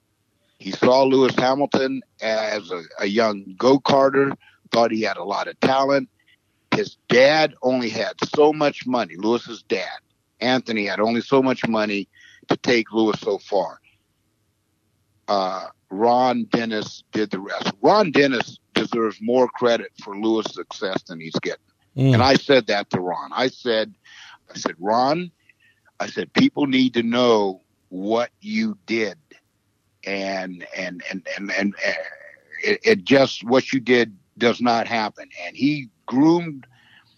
he 0.58 0.72
saw 0.72 1.04
Lewis 1.04 1.36
Hamilton 1.36 2.02
as 2.22 2.70
a, 2.70 2.84
a 3.00 3.06
young 3.06 3.56
go 3.58 3.80
karter, 3.80 4.36
thought 4.72 4.92
he 4.92 5.02
had 5.02 5.18
a 5.18 5.24
lot 5.24 5.48
of 5.48 5.60
talent. 5.60 6.10
His 6.76 6.98
dad 7.08 7.56
only 7.62 7.90
had 7.90 8.14
so 8.36 8.54
much 8.54 8.86
money, 8.86 9.16
Lewis's 9.18 9.64
dad, 9.64 10.00
Anthony, 10.40 10.86
had 10.86 11.00
only 11.00 11.22
so 11.22 11.42
much 11.42 11.68
money 11.68 12.08
to 12.50 12.58
take 12.58 12.92
Lewis 12.92 13.20
so 13.22 13.38
far. 13.38 13.80
Uh, 15.28 15.68
Ron 15.92 16.46
Dennis 16.46 17.04
did 17.12 17.32
the 17.32 17.40
rest. 17.40 17.72
Ron 17.82 18.12
Dennis 18.12 18.60
deserves 18.74 19.18
more 19.22 19.48
credit 19.48 19.92
for 20.04 20.18
Lewis' 20.18 20.54
success 20.54 21.02
than 21.04 21.20
he's 21.20 21.40
getting. 21.42 21.60
Mm. 21.98 22.14
And 22.14 22.24
I 22.24 22.36
said 22.36 22.68
that 22.68 22.90
to 22.92 23.00
Ron. 23.00 23.32
I 23.34 23.48
said, 23.48 23.94
I 24.54 24.58
said, 24.58 24.76
Ron, 24.80 25.32
I 26.00 26.08
said, 26.08 26.32
people 26.34 26.68
need 26.68 26.94
to 26.94 27.04
know 27.04 27.62
what 27.90 28.30
you 28.42 28.78
did. 28.86 29.18
And, 30.06 30.66
and, 30.78 31.04
and, 31.10 31.28
and, 31.36 31.52
and, 31.52 31.76
uh, 31.86 31.92
it, 32.64 32.80
it 32.84 33.04
just, 33.04 33.44
what 33.44 33.74
you 33.74 33.80
did 33.80 34.16
does 34.38 34.62
not 34.62 34.88
happen. 34.88 35.30
And 35.46 35.56
he 35.56 35.90
groomed, 36.06 36.66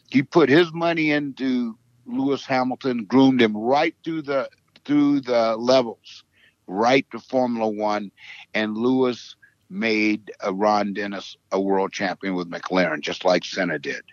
he 0.09 0.23
put 0.23 0.49
his 0.49 0.73
money 0.73 1.11
into 1.11 1.77
Lewis 2.05 2.45
Hamilton, 2.45 3.05
groomed 3.05 3.41
him 3.41 3.55
right 3.55 3.95
through 4.03 4.23
the, 4.23 4.49
through 4.85 5.21
the 5.21 5.55
levels, 5.57 6.23
right 6.67 7.05
to 7.11 7.19
Formula 7.19 7.67
One. 7.67 8.11
And 8.53 8.77
Lewis 8.77 9.35
made 9.69 10.31
a 10.41 10.53
Ron 10.53 10.93
Dennis 10.93 11.37
a 11.51 11.59
world 11.59 11.91
champion 11.93 12.35
with 12.35 12.49
McLaren, 12.49 13.01
just 13.01 13.25
like 13.25 13.45
Senna 13.45 13.79
did. 13.79 14.03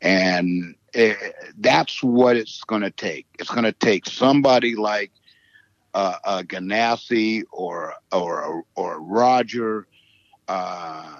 And 0.00 0.74
it, 0.92 1.16
eh, 1.20 1.30
that's 1.58 2.02
what 2.02 2.36
it's 2.36 2.62
going 2.64 2.82
to 2.82 2.90
take. 2.90 3.26
It's 3.38 3.50
going 3.50 3.64
to 3.64 3.72
take 3.72 4.06
somebody 4.06 4.74
like 4.74 5.10
uh, 5.94 6.16
uh, 6.24 6.42
Ganassi 6.42 7.42
or 7.52 7.94
or 8.12 8.64
or 8.74 9.00
Roger 9.00 9.86
uh, 10.48 11.16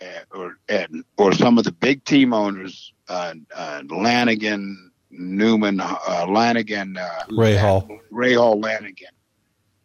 eh, 0.00 0.20
or 0.32 0.58
and, 0.68 1.04
or 1.16 1.32
some 1.32 1.58
of 1.58 1.64
the 1.64 1.72
big 1.72 2.04
team 2.04 2.32
owners, 2.32 2.92
uh, 3.08 3.34
uh, 3.54 3.82
Lanigan, 3.88 4.90
Newman, 5.10 5.80
uh, 5.80 6.26
Lanigan, 6.28 6.96
uh, 6.96 7.24
Rahal, 7.30 8.00
Ray 8.10 8.34
Hall, 8.34 8.58
Lanigan. 8.60 9.08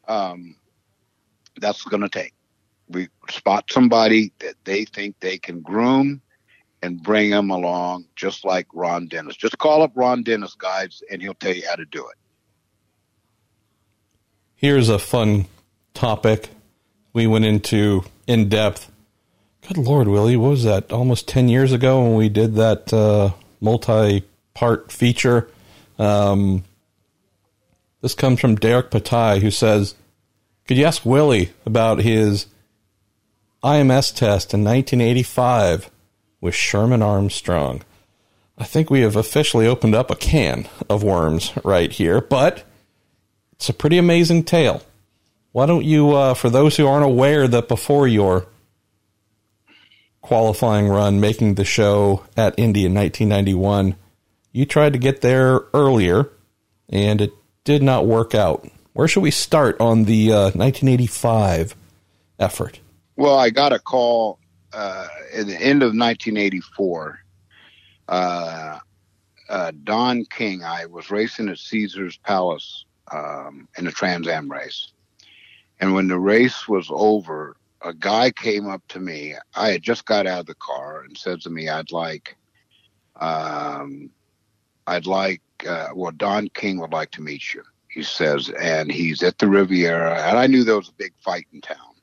Um, 0.08 0.56
that's 1.60 1.84
going 1.84 2.02
to 2.02 2.10
take 2.10 2.34
we 2.90 3.08
spot 3.30 3.66
somebody 3.72 4.32
that 4.40 4.56
they 4.64 4.86
think 4.86 5.16
they 5.20 5.38
can 5.38 5.62
groom 5.62 6.22
and 6.82 7.02
bring 7.02 7.32
them 7.32 7.50
along, 7.50 8.06
just 8.16 8.46
like 8.46 8.68
Ron 8.74 9.08
Dennis. 9.08 9.36
Just 9.36 9.58
call 9.58 9.82
up 9.82 9.92
Ron 9.96 10.24
Dennis, 10.24 10.56
guys, 10.56 11.02
and 11.12 11.22
he'll 11.22 11.34
tell 11.34 11.54
you 11.54 11.64
how 11.68 11.76
to 11.76 11.86
do 11.86 12.08
it. 12.08 12.16
Here's 14.56 14.90
a 14.90 15.00
fun 15.00 15.46
topic 15.94 16.50
we 17.14 17.28
went 17.28 17.46
into 17.46 18.04
in 18.28 18.50
depth. 18.50 18.92
Good 19.68 19.78
Lord, 19.78 20.08
Willy, 20.08 20.38
what 20.38 20.50
was 20.50 20.64
that? 20.64 20.92
Almost 20.92 21.28
10 21.28 21.50
years 21.50 21.72
ago 21.72 22.04
when 22.04 22.16
we 22.16 22.30
did 22.30 22.56
that 22.56 22.94
uh, 22.94 23.32
multi 23.60 24.24
part 24.54 24.92
feature. 24.92 25.50
Um, 25.98 26.64
this 28.06 28.14
comes 28.14 28.40
from 28.40 28.54
Derek 28.54 28.92
Patai, 28.92 29.42
who 29.42 29.50
says, 29.50 29.96
Could 30.68 30.78
you 30.78 30.86
ask 30.86 31.04
Willy 31.04 31.54
about 31.66 32.02
his 32.02 32.46
IMS 33.64 34.14
test 34.14 34.54
in 34.54 34.64
1985 34.64 35.90
with 36.40 36.54
Sherman 36.54 37.02
Armstrong. 37.02 37.82
I 38.60 38.64
think 38.64 38.92
we 38.92 39.02
have 39.02 39.16
officially 39.16 39.66
opened 39.66 39.96
up 39.96 40.12
a 40.12 40.16
can 40.16 40.70
of 40.88 41.02
worms 41.02 41.52
right 41.64 41.92
here, 41.92 42.22
but 42.22 42.64
it's 43.54 43.70
a 43.70 43.74
pretty 43.74 43.98
amazing 43.98 44.44
tale. 44.44 44.84
Why 45.52 45.66
don't 45.66 45.84
you, 45.84 46.12
uh, 46.12 46.36
for 46.36 46.52
those 46.52 46.78
who 46.78 46.86
aren't 46.86 47.06
aware 47.06 47.48
that 47.48 47.68
before 47.68 48.08
your 48.08 48.46
qualifying 50.22 50.90
run 50.90 51.20
making 51.20 51.56
the 51.56 51.66
show 51.66 52.24
at 52.38 52.54
Indy 52.60 52.86
in 52.86 52.94
1991, 52.94 53.96
you 54.52 54.68
tried 54.68 54.94
to 54.94 55.00
get 55.00 55.22
there 55.22 55.62
earlier 55.74 56.30
and 56.88 57.20
it 57.20 57.34
did 57.66 57.84
not 57.84 58.06
work 58.06 58.34
out. 58.34 58.66
Where 58.94 59.10
should 59.10 59.24
we 59.24 59.32
start 59.32 59.82
on 59.82 60.06
the 60.06 60.32
uh, 60.32 60.44
1985 60.52 61.76
effort? 62.40 62.80
Well, 63.18 63.38
I 63.38 63.50
got 63.50 63.74
a 63.74 63.80
call 63.80 64.40
uh, 64.72 65.08
at 65.34 65.48
the 65.48 65.56
end 65.56 65.84
of 65.84 65.88
1984. 65.88 67.20
Uh, 68.08 68.80
uh, 69.50 69.72
Don 69.84 70.26
King, 70.26 70.64
I 70.64 70.86
was 70.86 71.12
racing 71.12 71.50
at 71.50 71.58
Caesar's 71.58 72.18
Palace 72.18 72.86
um, 73.12 73.68
in 73.78 73.88
a 73.88 73.92
Trans 73.92 74.28
Am 74.28 74.50
race. 74.50 74.92
And 75.80 75.94
when 75.94 76.08
the 76.08 76.20
race 76.20 76.68
was 76.68 76.88
over, 76.90 77.58
a 77.82 77.94
guy 77.94 78.32
came 78.32 78.68
up 78.68 78.82
to 78.90 79.00
me. 79.00 79.36
I 79.56 79.70
had 79.70 79.84
just 79.84 80.06
got 80.06 80.26
out 80.26 80.42
of 80.42 80.46
the 80.46 80.56
car 80.56 81.02
and 81.02 81.18
said 81.18 81.42
to 81.42 81.50
me, 81.50 81.68
I'd 81.68 81.92
like, 81.92 82.38
um, 83.20 84.10
I'd 84.88 85.06
like, 85.06 85.42
uh, 85.68 85.90
well, 85.94 86.12
Don 86.12 86.50
King 86.50 86.80
would 86.80 86.94
like 86.94 87.12
to 87.12 87.22
meet 87.22 87.54
you. 87.54 87.64
He 87.90 88.04
says, 88.04 88.50
and 88.50 88.92
he's 88.92 89.24
at 89.24 89.38
the 89.38 89.48
Riviera. 89.48 90.22
And 90.22 90.38
I 90.38 90.48
knew 90.48 90.64
there 90.64 90.76
was 90.76 90.90
a 90.90 90.94
big 90.94 91.14
fight 91.18 91.48
in 91.54 91.62
town 91.62 91.96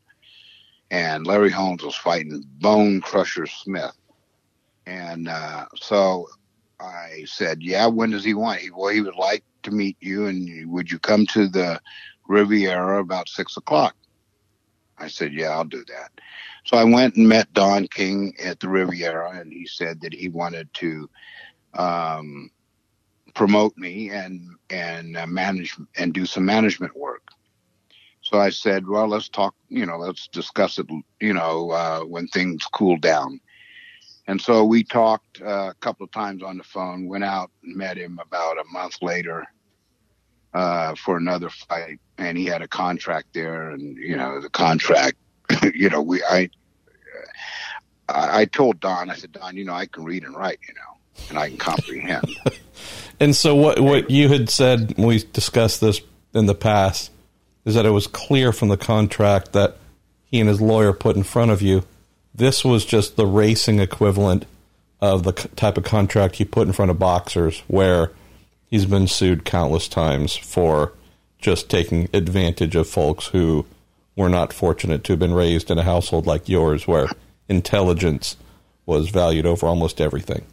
and 0.92 1.26
Larry 1.26 1.50
Holmes 1.50 1.82
was 1.82 1.96
fighting 1.96 2.44
Bone 2.60 3.00
Crusher 3.00 3.46
Smith. 3.46 3.96
And 4.86 5.26
uh, 5.26 5.64
so 5.74 6.28
I 6.78 7.24
said, 7.26 7.62
"Yeah, 7.62 7.86
when 7.86 8.10
does 8.10 8.24
he 8.24 8.34
want?" 8.34 8.60
He, 8.60 8.70
well, 8.70 8.92
he 8.92 9.00
would 9.00 9.16
like 9.16 9.42
to 9.62 9.70
meet 9.70 9.96
you, 10.00 10.26
and 10.26 10.70
would 10.70 10.90
you 10.90 10.98
come 10.98 11.24
to 11.28 11.48
the 11.48 11.80
Riviera 12.28 13.00
about 13.00 13.28
six 13.28 13.56
o'clock? 13.56 13.96
I 14.98 15.08
said, 15.08 15.32
"Yeah, 15.32 15.50
I'll 15.50 15.64
do 15.64 15.82
that." 15.88 16.10
So 16.66 16.76
I 16.76 16.84
went 16.84 17.16
and 17.16 17.26
met 17.26 17.52
Don 17.54 17.88
King 17.88 18.34
at 18.44 18.60
the 18.60 18.68
Riviera, 18.68 19.30
and 19.38 19.50
he 19.50 19.66
said 19.66 20.00
that 20.02 20.12
he 20.12 20.28
wanted 20.28 20.72
to 20.74 21.08
um, 21.72 22.50
promote 23.34 23.76
me 23.78 24.10
and 24.10 24.56
and 24.70 25.16
uh, 25.16 25.26
manage 25.26 25.76
and 25.96 26.14
do 26.14 26.26
some 26.26 26.44
management 26.44 26.96
work. 26.96 27.28
So 28.22 28.38
I 28.40 28.50
said, 28.50 28.86
well, 28.88 29.08
let's 29.08 29.28
talk, 29.28 29.54
you 29.68 29.86
know, 29.86 29.98
let's 29.98 30.28
discuss 30.28 30.78
it, 30.78 30.86
you 31.20 31.34
know, 31.34 31.70
uh, 31.70 32.00
when 32.00 32.28
things 32.28 32.64
cool 32.72 32.96
down. 32.98 33.40
And 34.28 34.40
so 34.40 34.64
we 34.64 34.84
talked 34.84 35.40
uh, 35.42 35.70
a 35.70 35.74
couple 35.80 36.04
of 36.04 36.12
times 36.12 36.42
on 36.42 36.58
the 36.58 36.64
phone, 36.64 37.08
went 37.08 37.24
out 37.24 37.50
and 37.64 37.76
met 37.76 37.98
him 37.98 38.18
about 38.22 38.58
a 38.58 38.64
month 38.72 39.02
later. 39.02 39.46
uh, 40.54 40.94
for 40.96 41.16
another 41.16 41.50
fight, 41.50 42.00
and 42.18 42.36
he 42.38 42.46
had 42.46 42.62
a 42.62 42.68
contract 42.68 43.28
there, 43.34 43.70
and 43.70 43.96
you 43.96 44.16
know 44.16 44.40
the 44.40 44.50
contract. 44.50 45.16
you 45.74 45.88
know, 45.90 46.02
we 46.02 46.22
I 46.24 46.50
I 48.08 48.46
told 48.46 48.80
Don, 48.80 49.10
I 49.10 49.16
said, 49.16 49.32
Don, 49.32 49.56
you 49.56 49.64
know, 49.64 49.74
I 49.74 49.86
can 49.86 50.04
read 50.04 50.24
and 50.24 50.36
write, 50.36 50.58
you 50.68 50.74
know, 50.74 50.98
and 51.28 51.38
I 51.38 51.48
can 51.48 51.58
comprehend. 51.58 52.36
and 53.20 53.34
so 53.34 53.54
what 53.54 53.80
what 53.80 54.10
you 54.10 54.28
had 54.28 54.50
said 54.50 54.96
when 54.96 55.06
we 55.06 55.24
discussed 55.32 55.80
this 55.80 56.00
in 56.34 56.46
the 56.46 56.54
past 56.54 57.10
is 57.64 57.74
that 57.74 57.86
it 57.86 57.90
was 57.90 58.06
clear 58.06 58.52
from 58.52 58.68
the 58.68 58.76
contract 58.76 59.52
that 59.52 59.76
he 60.24 60.40
and 60.40 60.48
his 60.48 60.60
lawyer 60.60 60.92
put 60.92 61.16
in 61.16 61.22
front 61.22 61.50
of 61.50 61.62
you. 61.62 61.84
This 62.34 62.64
was 62.64 62.84
just 62.84 63.16
the 63.16 63.26
racing 63.26 63.78
equivalent 63.78 64.46
of 65.00 65.24
the 65.24 65.32
type 65.32 65.76
of 65.76 65.84
contract 65.84 66.36
he 66.36 66.44
put 66.44 66.66
in 66.66 66.72
front 66.72 66.90
of 66.90 66.98
boxers, 66.98 67.62
where 67.66 68.12
he's 68.66 68.86
been 68.86 69.06
sued 69.06 69.44
countless 69.44 69.88
times 69.88 70.34
for 70.34 70.92
just 71.38 71.68
taking 71.68 72.08
advantage 72.14 72.74
of 72.76 72.88
folks 72.88 73.26
who 73.26 73.66
were 74.16 74.28
not 74.28 74.52
fortunate 74.52 75.04
to 75.04 75.12
have 75.12 75.18
been 75.18 75.34
raised 75.34 75.70
in 75.70 75.78
a 75.78 75.82
household 75.82 76.26
like 76.26 76.48
yours, 76.48 76.86
where 76.86 77.08
intelligence 77.48 78.36
was 78.86 79.10
valued 79.10 79.44
over 79.44 79.66
almost 79.66 80.00
everything. 80.00 80.44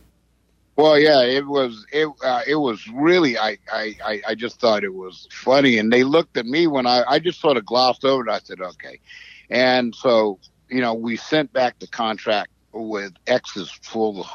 Well, 0.79 0.97
yeah, 0.97 1.23
it 1.23 1.45
was 1.45 1.85
it 1.91 2.07
uh, 2.23 2.41
it 2.47 2.55
was 2.55 2.87
really 2.87 3.37
I, 3.37 3.57
I 3.69 4.21
I 4.29 4.33
just 4.33 4.61
thought 4.61 4.85
it 4.85 4.93
was 4.93 5.27
funny, 5.29 5.77
and 5.77 5.91
they 5.91 6.05
looked 6.05 6.37
at 6.37 6.45
me 6.45 6.67
when 6.67 6.87
I 6.87 7.03
I 7.05 7.19
just 7.19 7.41
sort 7.41 7.57
of 7.57 7.65
glossed 7.65 8.05
over 8.05 8.25
it. 8.25 8.31
I 8.31 8.39
said 8.39 8.61
okay, 8.61 9.01
and 9.49 9.93
so 9.93 10.39
you 10.69 10.79
know 10.79 10.93
we 10.93 11.17
sent 11.17 11.51
back 11.51 11.79
the 11.79 11.87
contract 11.87 12.51
with 12.71 13.11
X's 13.27 13.69
full 13.69 14.25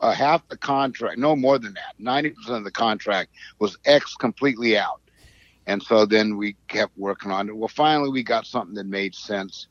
uh, 0.00 0.12
half 0.12 0.48
the 0.48 0.56
contract, 0.56 1.18
no 1.18 1.36
more 1.36 1.58
than 1.58 1.74
that, 1.74 1.96
ninety 1.98 2.30
percent 2.30 2.56
of 2.56 2.64
the 2.64 2.70
contract 2.70 3.28
was 3.58 3.76
X 3.84 4.14
completely 4.14 4.78
out, 4.78 5.02
and 5.66 5.82
so 5.82 6.06
then 6.06 6.38
we 6.38 6.56
kept 6.68 6.96
working 6.96 7.30
on 7.30 7.50
it. 7.50 7.54
Well, 7.54 7.68
finally 7.68 8.08
we 8.08 8.22
got 8.22 8.46
something 8.46 8.76
that 8.76 8.86
made 8.86 9.14
sense 9.14 9.66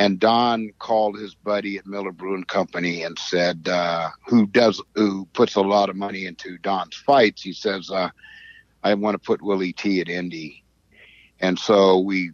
and 0.00 0.18
Don 0.18 0.70
called 0.78 1.18
his 1.18 1.34
buddy 1.34 1.76
at 1.76 1.86
Miller 1.86 2.10
Brewing 2.10 2.44
Company 2.44 3.02
and 3.02 3.18
said, 3.18 3.68
uh, 3.68 4.08
"Who 4.26 4.46
does 4.46 4.82
who 4.94 5.26
puts 5.34 5.56
a 5.56 5.60
lot 5.60 5.90
of 5.90 5.96
money 5.96 6.24
into 6.24 6.56
Don's 6.56 6.96
fights?" 6.96 7.42
He 7.42 7.52
says, 7.52 7.90
uh, 7.90 8.08
"I 8.82 8.94
want 8.94 9.14
to 9.14 9.18
put 9.18 9.42
Willy 9.42 9.74
T 9.74 10.00
at 10.00 10.08
Indy," 10.08 10.64
and 11.38 11.58
so 11.58 11.98
we. 12.00 12.32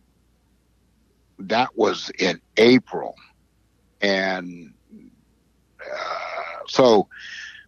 That 1.41 1.77
was 1.77 2.11
in 2.21 2.41
April, 2.57 3.17
and 4.01 4.73
uh, 5.81 6.59
so 6.69 7.09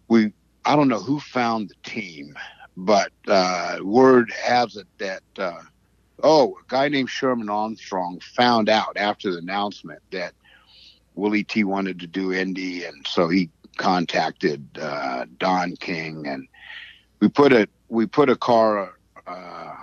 we. 0.07 0.31
I 0.63 0.77
don't 0.77 0.87
know 0.87 1.01
who 1.01 1.19
found 1.19 1.69
the 1.69 1.89
team, 1.89 2.35
but 2.77 3.11
uh, 3.27 3.79
word 3.83 4.31
has 4.31 4.77
it 4.77 4.87
that 4.99 5.23
uh, 5.37 5.59
oh, 6.23 6.55
a 6.59 6.63
guy 6.67 6.89
named 6.89 7.09
Sherman 7.09 7.49
Armstrong 7.49 8.19
found 8.19 8.69
out 8.69 8.97
after 8.97 9.31
the 9.31 9.37
announcement 9.37 10.01
that 10.11 10.33
Willy 11.15 11.43
T 11.43 11.63
wanted 11.63 11.99
to 11.99 12.07
do 12.07 12.33
Indy, 12.33 12.85
and 12.85 13.05
so 13.07 13.27
he 13.27 13.49
contacted 13.77 14.65
uh, 14.81 15.25
Don 15.37 15.75
King, 15.77 16.27
and 16.27 16.47
we 17.19 17.29
put 17.29 17.53
a 17.53 17.67
we 17.89 18.05
put 18.05 18.29
a 18.29 18.35
car. 18.35 18.95
Uh, 19.27 19.75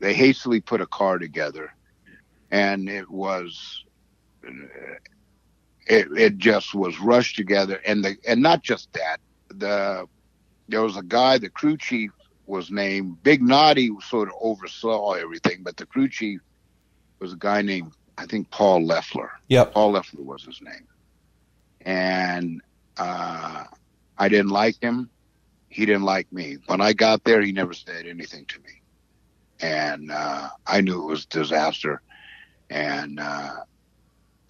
they 0.00 0.14
hastily 0.14 0.60
put 0.60 0.80
a 0.80 0.86
car 0.86 1.18
together, 1.18 1.72
and 2.50 2.88
it 2.88 3.10
was 3.10 3.84
it, 5.86 6.08
it 6.16 6.38
just 6.38 6.74
was 6.74 6.98
rushed 7.00 7.36
together, 7.36 7.80
and 7.86 8.04
the 8.04 8.16
and 8.26 8.42
not 8.42 8.62
just 8.62 8.92
that 8.92 9.18
the 9.48 10.06
there 10.68 10.82
was 10.82 10.96
a 10.96 11.02
guy, 11.02 11.38
the 11.38 11.50
crew 11.50 11.76
chief 11.76 12.10
was 12.52 12.70
named 12.70 13.22
Big 13.22 13.42
Naughty 13.42 13.90
sort 14.02 14.28
of 14.28 14.34
oversaw 14.38 15.12
everything, 15.12 15.62
but 15.62 15.78
the 15.78 15.86
crew 15.86 16.06
chief 16.06 16.40
was 17.18 17.32
a 17.32 17.36
guy 17.36 17.62
named 17.62 17.92
I 18.18 18.26
think 18.26 18.50
Paul 18.50 18.84
Leffler. 18.84 19.30
Yep. 19.48 19.72
Paul 19.72 19.92
Leffler 19.92 20.22
was 20.22 20.44
his 20.44 20.60
name. 20.60 20.86
And 21.80 22.60
uh, 22.98 23.64
I 24.18 24.28
didn't 24.28 24.50
like 24.50 24.80
him. 24.82 25.08
He 25.70 25.86
didn't 25.86 26.02
like 26.02 26.30
me. 26.30 26.58
When 26.66 26.82
I 26.82 26.92
got 26.92 27.24
there, 27.24 27.40
he 27.40 27.52
never 27.52 27.72
said 27.72 28.06
anything 28.06 28.44
to 28.44 28.58
me. 28.60 28.82
And 29.60 30.10
uh, 30.10 30.50
I 30.66 30.82
knew 30.82 31.02
it 31.02 31.06
was 31.06 31.24
disaster. 31.24 32.02
And 32.68 33.18
uh, 33.18 33.56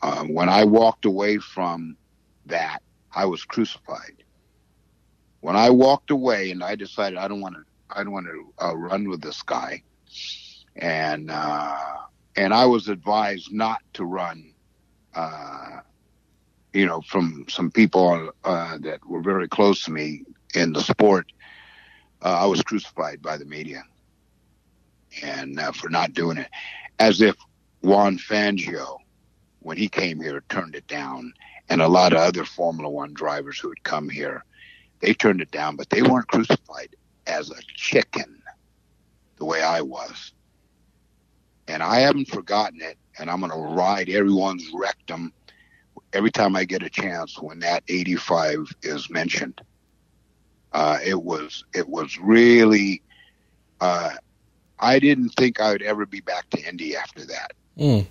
uh, 0.03 0.25
when 0.25 0.49
I 0.49 0.65
walked 0.65 1.05
away 1.05 1.39
from 1.39 1.97
that, 2.47 2.83
I 3.15 3.27
was 3.27 3.45
crucified. 3.45 4.25
When 5.41 5.55
I 5.55 5.71
walked 5.71 6.11
away 6.11 6.51
and 6.51 6.65
I 6.65 6.75
decided 6.75 7.17
I 7.17 7.29
don't 7.29 7.41
want 7.41 7.55
to 7.55 7.63
I 7.95 8.03
don't 8.03 8.13
want 8.13 8.27
to 8.27 8.65
uh, 8.65 8.77
run 8.77 9.09
with 9.09 9.21
this 9.21 9.43
guy, 9.43 9.83
and 10.77 11.31
uh, 11.31 11.79
and 12.37 12.55
I 12.55 12.65
was 12.67 12.89
advised 12.89 13.53
not 13.53 13.81
to 13.95 14.05
run. 14.05 14.53
Uh, 15.15 15.81
you 16.73 16.87
know, 16.87 17.03
from 17.03 17.45
some 17.49 17.71
people 17.71 18.33
uh, 18.45 18.79
that 18.79 19.07
were 19.07 19.21
very 19.21 19.47
close 19.47 19.85
to 19.85 19.91
me 19.91 20.23
in 20.55 20.73
the 20.73 20.81
sport, 20.81 21.27
uh, 22.23 22.39
I 22.41 22.47
was 22.47 22.63
crucified 22.63 23.21
by 23.21 23.37
the 23.37 23.45
media, 23.45 23.85
and 25.23 25.61
uh, 25.61 25.73
for 25.73 25.91
not 25.91 26.15
doing 26.15 26.39
it, 26.39 26.49
as 26.99 27.21
if 27.21 27.37
Juan 27.83 28.17
Fangio, 28.17 28.99
when 29.61 29.77
he 29.77 29.89
came 29.89 30.21
here, 30.21 30.43
turned 30.49 30.75
it 30.75 30.87
down, 30.87 31.35
and 31.69 31.83
a 31.83 31.89
lot 31.89 32.15
of 32.15 32.21
other 32.21 32.45
Formula 32.45 32.89
One 32.89 33.13
drivers 33.13 33.59
who 33.59 33.69
had 33.69 33.83
come 33.83 34.09
here, 34.09 34.45
they 35.01 35.13
turned 35.13 35.43
it 35.43 35.51
down, 35.51 35.77
but 35.77 35.91
they 35.91 36.03
weren't 36.03 36.29
crucified 36.29 36.97
as 37.27 37.51
a 37.51 37.61
chicken 37.75 38.43
the 39.37 39.45
way 39.45 39.63
I 39.63 39.81
was. 39.81 40.33
And 41.69 41.83
I 41.83 42.01
haven't 42.01 42.29
forgotten 42.29 42.81
it. 42.81 42.99
And 43.19 43.31
I'm 43.31 43.41
going 43.41 43.53
to 43.53 43.75
ride 43.75 44.09
everyone's 44.09 44.69
rectum 44.73 45.33
every 46.13 46.31
time 46.31 46.57
I 46.57 46.65
get 46.65 46.83
a 46.83 46.91
chance 46.91 47.39
when 47.41 47.59
that 47.61 47.83
85 47.89 48.75
is 48.83 49.11
mentioned. 49.11 49.61
Uh, 50.73 50.99
it 51.05 51.21
was, 51.23 51.65
it 51.75 51.89
was 51.89 52.19
really, 52.19 53.03
uh, 53.81 54.13
I 54.79 54.99
didn't 54.99 55.31
think 55.31 55.61
I 55.61 55.73
would 55.73 55.83
ever 55.83 56.07
be 56.07 56.21
back 56.21 56.49
to 56.51 56.69
Indy 56.69 56.97
after 56.97 57.27
that. 57.27 57.53
Mm. 57.79 58.07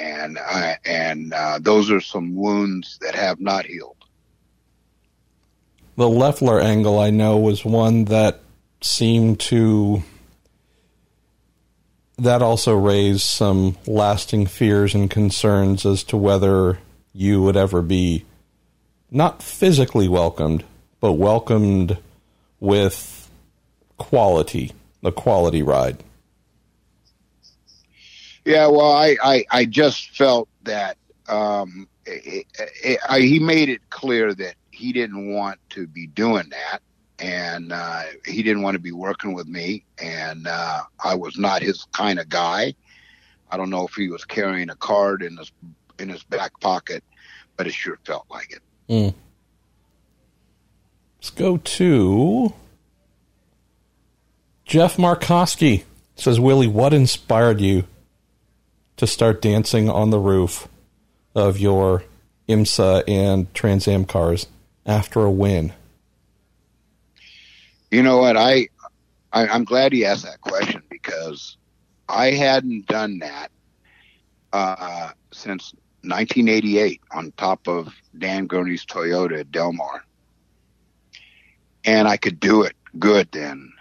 And 0.00 0.38
I, 0.38 0.78
and 0.86 1.34
uh, 1.34 1.58
those 1.60 1.90
are 1.90 2.00
some 2.00 2.34
wounds 2.34 2.98
that 3.02 3.14
have 3.14 3.38
not 3.38 3.66
healed 3.66 3.99
the 6.00 6.08
Leffler 6.08 6.58
angle 6.58 6.98
I 6.98 7.10
know 7.10 7.36
was 7.36 7.62
one 7.62 8.06
that 8.06 8.40
seemed 8.80 9.38
to 9.40 10.02
that 12.16 12.40
also 12.40 12.74
raised 12.74 13.20
some 13.20 13.76
lasting 13.86 14.46
fears 14.46 14.94
and 14.94 15.10
concerns 15.10 15.84
as 15.84 16.02
to 16.04 16.16
whether 16.16 16.78
you 17.12 17.42
would 17.42 17.54
ever 17.54 17.82
be 17.82 18.24
not 19.10 19.42
physically 19.42 20.08
welcomed, 20.08 20.64
but 21.00 21.12
welcomed 21.12 21.98
with 22.60 23.30
quality, 23.98 24.72
the 25.02 25.12
quality 25.12 25.62
ride. 25.62 26.02
Yeah, 28.46 28.68
well, 28.68 28.92
I, 28.92 29.18
I, 29.22 29.44
I 29.50 29.64
just 29.66 30.16
felt 30.16 30.48
that 30.62 30.96
um, 31.28 31.86
it, 32.06 32.46
it, 32.82 32.98
I, 33.06 33.20
he 33.20 33.38
made 33.38 33.68
it 33.68 33.82
clear 33.90 34.32
that 34.32 34.54
he 34.80 34.92
didn't 34.94 35.32
want 35.32 35.60
to 35.68 35.86
be 35.86 36.06
doing 36.06 36.48
that 36.48 36.80
and 37.18 37.70
uh, 37.70 38.02
he 38.24 38.42
didn't 38.42 38.62
want 38.62 38.74
to 38.74 38.80
be 38.80 38.92
working 38.92 39.34
with 39.34 39.46
me 39.46 39.84
and 40.02 40.46
uh, 40.46 40.80
i 41.04 41.14
was 41.14 41.38
not 41.38 41.60
his 41.62 41.86
kind 41.92 42.18
of 42.18 42.28
guy 42.28 42.74
i 43.50 43.56
don't 43.56 43.68
know 43.68 43.86
if 43.86 43.94
he 43.94 44.08
was 44.08 44.24
carrying 44.24 44.70
a 44.70 44.76
card 44.76 45.22
in 45.22 45.36
his 45.36 45.52
in 45.98 46.08
his 46.08 46.22
back 46.24 46.58
pocket 46.60 47.04
but 47.56 47.66
it 47.66 47.74
sure 47.74 47.98
felt 48.06 48.24
like 48.30 48.50
it 48.52 48.62
mm. 48.88 49.14
let's 51.18 51.30
go 51.30 51.58
to 51.58 52.54
jeff 54.64 54.96
Markowski. 54.96 55.84
says 56.14 56.40
willy 56.40 56.66
what 56.66 56.94
inspired 56.94 57.60
you 57.60 57.84
to 58.96 59.06
start 59.06 59.42
dancing 59.42 59.90
on 59.90 60.08
the 60.08 60.18
roof 60.18 60.68
of 61.34 61.58
your 61.58 62.02
imsa 62.48 63.04
and 63.06 63.52
trans 63.52 63.86
am 63.86 64.06
cars 64.06 64.46
after 64.90 65.20
a 65.20 65.30
win? 65.30 65.72
You 67.90 68.02
know 68.02 68.18
what? 68.18 68.36
I, 68.36 68.68
I 69.32 69.46
am 69.54 69.64
glad 69.64 69.92
he 69.92 70.04
asked 70.04 70.24
that 70.24 70.40
question 70.40 70.82
because 70.90 71.56
I 72.08 72.32
hadn't 72.32 72.86
done 72.86 73.20
that 73.20 73.50
uh, 74.52 75.10
since 75.32 75.72
1988 76.02 77.00
on 77.12 77.32
top 77.36 77.68
of 77.68 77.94
Dan 78.18 78.46
Gurney's 78.46 78.84
Toyota 78.84 79.40
at 79.40 79.52
Del 79.52 79.72
Mar, 79.72 80.04
and 81.84 82.08
I 82.08 82.16
could 82.16 82.40
do 82.40 82.62
it 82.62 82.74
good 82.98 83.28
then. 83.32 83.72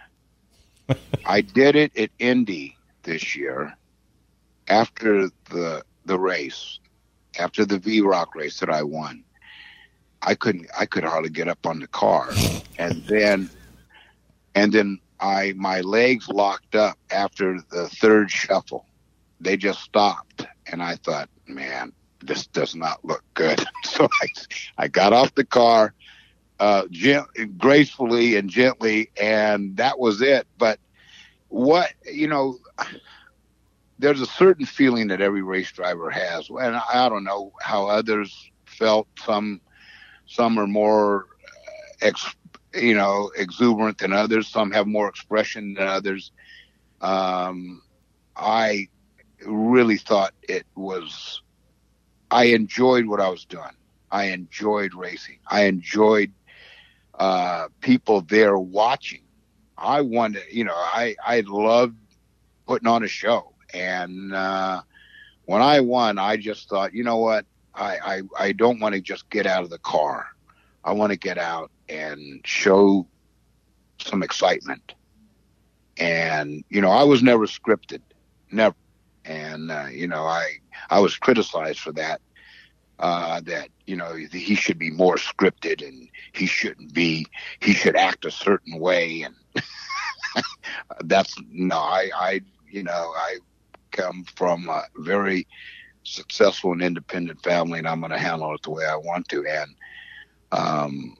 I 1.26 1.42
did 1.42 1.76
it 1.76 1.98
at 1.98 2.10
Indy 2.20 2.78
this 3.04 3.36
year 3.36 3.76
after 4.68 5.30
the 5.50 5.84
the 6.06 6.20
race, 6.20 6.80
after 7.40 7.66
the 7.66 7.80
VROC 7.80 8.36
race 8.36 8.60
that 8.60 8.70
I 8.70 8.84
won. 8.84 9.24
I 10.22 10.36
couldn't 10.36 10.68
I 10.78 10.86
could 10.86 11.04
hardly 11.04 11.30
get 11.30 11.48
up 11.48 11.66
on 11.66 11.80
the 11.80 11.88
car. 11.88 12.42
And 12.78 13.06
then 13.08 13.50
and 14.56 14.72
then 14.72 15.00
I 15.20 15.54
my 15.56 15.82
legs 15.82 16.28
locked 16.30 16.76
up 16.76 16.98
after 17.12 17.60
the 17.72 17.88
third 17.90 18.32
shuffle. 18.32 18.86
They 19.42 19.56
just 19.58 19.82
stopped, 19.82 20.46
and 20.70 20.84
I 20.84 20.96
thought, 20.98 21.30
man, 21.48 21.94
this 22.22 22.48
does 22.48 22.76
not 22.76 23.04
look 23.06 23.24
good. 23.34 23.64
So 23.86 24.08
I, 24.22 24.28
I 24.78 24.88
got 24.88 25.14
off 25.14 25.34
the 25.36 25.46
car, 25.46 25.94
uh, 26.60 26.84
gent- 26.92 27.58
gracefully 27.58 28.36
and 28.36 28.50
gently, 28.50 29.10
and 29.20 29.76
that 29.78 30.00
was 30.00 30.22
it. 30.22 30.48
But 30.58 30.80
what 31.50 31.92
you 32.06 32.28
know, 32.28 32.58
there's 33.98 34.22
a 34.22 34.26
certain 34.26 34.66
feeling 34.66 35.08
that 35.08 35.22
every 35.22 35.42
race 35.42 35.72
driver 35.72 36.10
has, 36.10 36.50
and 36.50 36.76
I 36.94 37.10
don't 37.10 37.24
know 37.24 37.52
how 37.62 37.88
others 37.88 38.52
felt. 38.66 39.08
Some 39.26 39.62
some 40.30 40.60
are 40.60 40.68
more, 40.68 41.26
uh, 41.44 42.06
ex, 42.06 42.36
you 42.76 42.94
know, 42.94 43.32
exuberant 43.36 43.98
than 43.98 44.14
others. 44.14 44.48
Some 44.48 44.72
have 44.72 44.88
more 44.88 45.10
expression 45.10 45.74
than 45.74 45.88
others. 45.88 46.32
Um, 47.02 47.82
I 48.36 48.88
really 49.46 49.98
thought 49.98 50.34
it 50.44 50.66
was. 50.76 51.42
I 52.32 52.46
enjoyed 52.46 53.08
what 53.08 53.20
I 53.20 53.30
was 53.30 53.46
doing. 53.46 53.76
I 54.12 54.26
enjoyed 54.26 54.94
racing. 54.94 55.40
I 55.48 55.64
enjoyed 55.64 56.32
uh, 57.18 57.68
people 57.82 58.22
there 58.22 58.58
watching. 58.58 59.24
I 59.78 60.02
wanted, 60.02 60.44
you 60.52 60.64
know, 60.64 60.76
I 60.76 61.16
I 61.26 61.42
loved 61.48 61.98
putting 62.68 62.88
on 62.88 63.04
a 63.04 63.08
show, 63.08 63.54
and 63.74 64.34
uh, 64.34 64.82
when 65.46 65.62
I 65.62 65.80
won, 65.80 66.20
I 66.20 66.38
just 66.38 66.70
thought, 66.70 66.94
you 66.94 67.04
know 67.04 67.18
what, 67.18 67.46
I 67.76 67.98
I, 67.98 68.22
I 68.38 68.52
don't 68.52 68.80
want 68.80 68.96
to 68.96 69.02
just 69.02 69.30
get 69.30 69.46
out 69.46 69.64
of 69.64 69.70
the 69.70 69.80
car. 69.80 70.28
I 70.84 70.94
want 70.94 71.12
to 71.12 71.18
get 71.18 71.38
out 71.38 71.72
and 71.88 72.42
show 72.46 73.08
some 74.00 74.24
excitement. 74.24 74.94
And 75.98 76.64
you 76.70 76.82
know, 76.82 76.92
I 76.92 77.04
was 77.04 77.22
never 77.22 77.46
scripted, 77.46 78.02
never. 78.52 78.76
And 79.26 79.72
uh, 79.72 79.88
you 79.92 80.08
know, 80.08 80.24
I 80.24 80.46
I 80.90 81.00
was 81.00 81.18
criticized 81.18 81.80
for 81.80 81.92
that. 81.94 82.22
Uh, 83.00 83.40
that 83.40 83.70
you 83.86 83.96
know 83.96 84.14
he 84.14 84.56
should 84.56 84.78
be 84.78 84.92
more 84.92 85.16
scripted 85.16 85.88
and 85.88 86.10
he 86.34 86.46
shouldn't 86.46 86.94
be 86.94 87.26
he 87.62 87.74
should 87.74 87.96
act 87.96 88.26
a 88.26 88.32
certain 88.32 88.78
way 88.78 89.22
and 89.22 89.36
that's 91.06 91.34
no 91.50 91.78
I 91.78 92.10
I 92.14 92.42
you 92.70 92.84
know 92.84 92.92
I 93.16 93.38
come 93.92 94.26
from 94.36 94.68
a 94.68 94.84
very 94.98 95.48
successful 96.10 96.72
and 96.72 96.82
independent 96.82 97.42
family 97.44 97.80
and 97.80 97.88
I'm 97.88 98.00
going 98.02 98.12
to 98.12 98.18
handle 98.18 98.54
it 98.54 98.62
the 98.64 98.72
way 98.72 98.86
I 98.86 98.96
want 98.96 99.28
to 99.30 99.46
and 99.46 99.76
um 100.52 101.16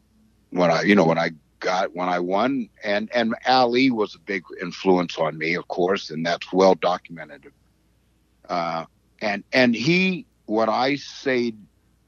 when 0.50 0.72
I 0.72 0.82
you 0.82 0.96
know 0.96 1.06
when 1.06 1.20
I 1.20 1.32
got 1.60 1.96
when 1.96 2.10
I 2.10 2.20
won 2.20 2.70
and 2.84 3.10
and 3.14 3.36
Ali 3.46 3.92
was 3.92 4.16
a 4.16 4.20
big 4.20 4.44
influence 4.62 5.18
on 5.18 5.38
me 5.38 5.56
of 5.56 5.68
course 5.68 6.10
and 6.10 6.26
that's 6.26 6.52
well 6.52 6.76
documented 6.76 7.46
uh 8.48 8.86
and 9.22 9.44
and 9.54 9.76
he 9.76 10.26
what 10.46 10.70
I 10.70 10.96
say 10.96 11.54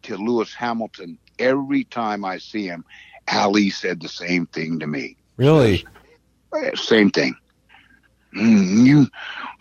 to 0.03 0.17
Lewis 0.17 0.53
Hamilton 0.53 1.19
every 1.39 1.84
time 1.84 2.25
I 2.25 2.38
see 2.38 2.65
him. 2.65 2.84
Ali 3.32 3.69
said 3.69 4.01
the 4.01 4.09
same 4.09 4.47
thing 4.47 4.79
to 4.79 4.88
me. 4.88 5.17
Really? 5.38 5.86
Same 6.75 7.11
thing. 7.11 7.36
Mm, 8.36 8.86
you, 8.86 9.07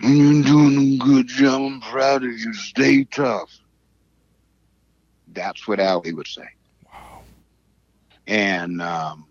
you're 0.00 0.42
doing 0.42 0.78
a 0.94 0.98
good 0.98 1.26
job. 1.26 1.60
I'm 1.62 1.80
proud 1.80 2.24
of 2.24 2.30
you. 2.30 2.52
Stay 2.54 3.04
tough. 3.04 3.50
That's 5.28 5.66
what 5.66 5.80
Ali 5.80 6.12
would 6.12 6.26
say. 6.26 6.46
Wow. 6.84 7.24
And 8.26 8.80
um, 8.82 9.26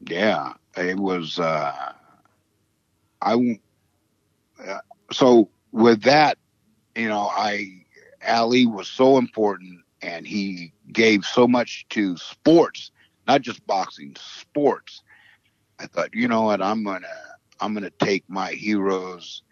yeah, 0.00 0.54
it 0.76 0.98
was. 0.98 1.38
Uh, 1.38 1.92
I 3.20 3.60
uh, 4.66 4.78
so 5.12 5.50
with 5.72 6.02
that, 6.02 6.38
you 6.96 7.08
know, 7.08 7.28
I 7.30 7.84
Ali 8.26 8.66
was 8.66 8.88
so 8.88 9.18
important 9.18 9.80
and 10.02 10.26
he 10.26 10.72
gave 10.92 11.24
so 11.24 11.46
much 11.48 11.86
to 11.90 12.16
sports, 12.16 12.90
not 13.26 13.42
just 13.42 13.66
boxing, 13.66 14.16
sports. 14.18 15.02
I 15.78 15.86
thought, 15.86 16.14
you 16.14 16.28
know 16.28 16.42
what, 16.42 16.62
I'm 16.62 16.84
gonna 16.84 17.06
I'm 17.60 17.74
gonna 17.74 17.90
take 18.00 18.24
my 18.28 18.52
heroes 18.52 19.42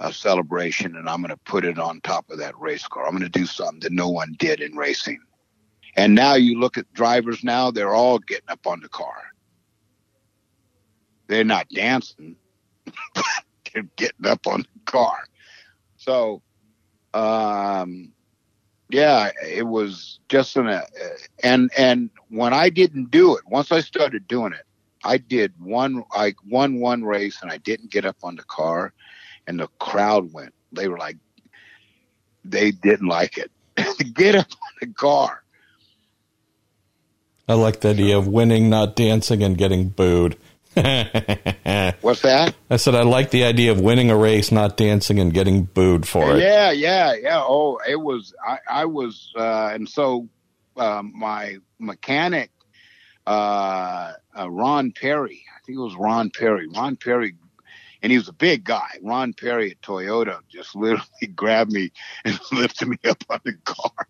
uh, 0.00 0.10
celebration 0.10 0.96
and 0.96 1.08
I'm 1.08 1.20
gonna 1.20 1.36
put 1.38 1.64
it 1.64 1.78
on 1.78 2.00
top 2.00 2.30
of 2.30 2.38
that 2.38 2.58
race 2.58 2.86
car. 2.86 3.06
I'm 3.06 3.12
gonna 3.12 3.28
do 3.28 3.46
something 3.46 3.80
that 3.80 3.92
no 3.92 4.08
one 4.08 4.34
did 4.38 4.60
in 4.60 4.74
racing. 4.76 5.20
And 5.96 6.14
now 6.14 6.34
you 6.34 6.58
look 6.58 6.78
at 6.78 6.92
drivers 6.92 7.42
now, 7.42 7.70
they're 7.70 7.94
all 7.94 8.18
getting 8.18 8.48
up 8.48 8.66
on 8.66 8.80
the 8.80 8.88
car. 8.88 9.22
They're 11.26 11.44
not 11.44 11.68
dancing, 11.68 12.36
they're 13.72 13.86
getting 13.96 14.26
up 14.26 14.46
on 14.46 14.60
the 14.60 14.80
car. 14.90 15.18
So 15.96 16.42
um 17.14 18.12
yeah, 18.90 19.30
it 19.46 19.66
was 19.66 20.18
just 20.28 20.56
an, 20.56 20.66
uh, 20.66 20.82
and 21.44 21.70
and 21.78 22.10
when 22.28 22.52
I 22.52 22.70
didn't 22.70 23.10
do 23.10 23.36
it, 23.36 23.42
once 23.46 23.70
I 23.70 23.80
started 23.80 24.26
doing 24.26 24.52
it, 24.52 24.64
I 25.04 25.18
did 25.18 25.52
one, 25.58 26.04
I 26.12 26.34
won 26.48 26.80
one 26.80 27.04
race 27.04 27.40
and 27.42 27.50
I 27.50 27.58
didn't 27.58 27.90
get 27.90 28.04
up 28.04 28.16
on 28.22 28.36
the 28.36 28.42
car, 28.42 28.92
and 29.46 29.58
the 29.58 29.68
crowd 29.78 30.32
went. 30.32 30.54
They 30.72 30.88
were 30.88 30.98
like, 30.98 31.16
they 32.44 32.70
didn't 32.70 33.08
like 33.08 33.38
it. 33.38 33.50
get 34.14 34.34
up 34.34 34.50
on 34.50 34.88
the 34.88 34.94
car. 34.94 35.42
I 37.48 37.54
like 37.54 37.80
the 37.80 37.88
idea 37.88 38.16
of 38.16 38.28
winning, 38.28 38.70
not 38.70 38.94
dancing, 38.94 39.42
and 39.42 39.58
getting 39.58 39.88
booed. 39.88 40.36
What's 40.74 42.22
that? 42.22 42.54
I 42.70 42.76
said 42.76 42.94
I 42.94 43.02
like 43.02 43.30
the 43.30 43.42
idea 43.42 43.72
of 43.72 43.80
winning 43.80 44.10
a 44.10 44.16
race, 44.16 44.52
not 44.52 44.76
dancing 44.76 45.18
and 45.18 45.34
getting 45.34 45.64
booed 45.64 46.06
for 46.06 46.36
it. 46.36 46.42
Yeah, 46.42 46.70
yeah, 46.70 47.14
yeah. 47.14 47.42
Oh, 47.42 47.80
it 47.88 47.96
was. 47.96 48.32
I, 48.46 48.58
I 48.68 48.84
was, 48.84 49.32
uh, 49.36 49.70
and 49.74 49.88
so 49.88 50.28
uh, 50.76 51.02
my 51.02 51.56
mechanic, 51.80 52.52
uh, 53.30 54.12
uh, 54.38 54.50
Ron 54.50 54.92
Perry. 54.92 55.44
I 55.56 55.60
think 55.64 55.78
it 55.78 55.82
was 55.82 55.94
Ron 55.94 56.30
Perry. 56.30 56.66
Ron 56.68 56.96
Perry, 56.96 57.34
and 58.02 58.10
he 58.10 58.18
was 58.18 58.28
a 58.28 58.32
big 58.32 58.64
guy. 58.64 58.88
Ron 59.02 59.32
Perry 59.32 59.72
at 59.72 59.80
Toyota 59.82 60.40
just 60.48 60.74
literally 60.76 61.26
grabbed 61.34 61.72
me 61.72 61.92
and 62.24 62.38
lifted 62.52 62.88
me 62.88 62.98
up 63.08 63.22
on 63.30 63.40
the 63.44 63.54
car. 63.64 64.06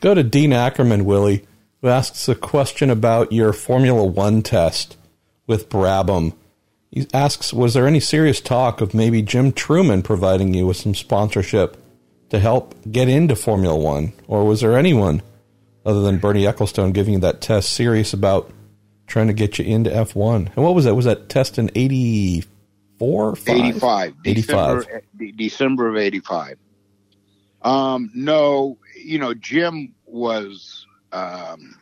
Go 0.00 0.14
to 0.14 0.22
Dean 0.22 0.52
Ackerman, 0.52 1.04
Willy 1.04 1.46
who 1.82 1.88
asks 1.88 2.28
a 2.28 2.34
question 2.34 2.88
about 2.88 3.32
your 3.32 3.52
Formula 3.52 4.04
One 4.04 4.42
test 4.42 4.96
with 5.46 5.68
Brabham. 5.68 6.32
He 6.90 7.06
asks, 7.12 7.52
was 7.52 7.74
there 7.74 7.88
any 7.88 8.00
serious 8.00 8.40
talk 8.40 8.80
of 8.80 8.94
maybe 8.94 9.20
Jim 9.20 9.52
Trueman 9.52 10.04
providing 10.04 10.54
you 10.54 10.66
with 10.66 10.76
some 10.76 10.94
sponsorship 10.94 11.76
to 12.30 12.38
help 12.38 12.74
get 12.90 13.08
into 13.08 13.34
Formula 13.34 13.76
One? 13.76 14.12
Or 14.28 14.44
was 14.44 14.60
there 14.60 14.78
anyone 14.78 15.22
other 15.84 16.02
than 16.02 16.18
Bernie 16.18 16.44
Ecclestone 16.44 16.92
giving 16.92 17.14
you 17.14 17.20
that 17.20 17.40
test 17.40 17.72
serious 17.72 18.12
about 18.12 18.50
trying 19.06 19.26
to 19.26 19.32
get 19.32 19.58
you 19.58 19.64
into 19.64 19.90
F1? 19.90 20.54
And 20.54 20.64
what 20.64 20.74
was 20.74 20.84
that? 20.84 20.94
Was 20.94 21.04
that 21.04 21.28
test 21.28 21.58
in 21.58 21.70
84? 21.74 23.34
85. 23.46 24.14
85. 24.24 24.86
December, 24.86 25.02
December 25.36 25.88
of 25.88 25.96
85. 25.96 26.58
Um, 27.62 28.10
no, 28.14 28.78
you 28.96 29.18
know, 29.18 29.34
Jim 29.34 29.94
was 30.06 30.86
um, 31.12 31.76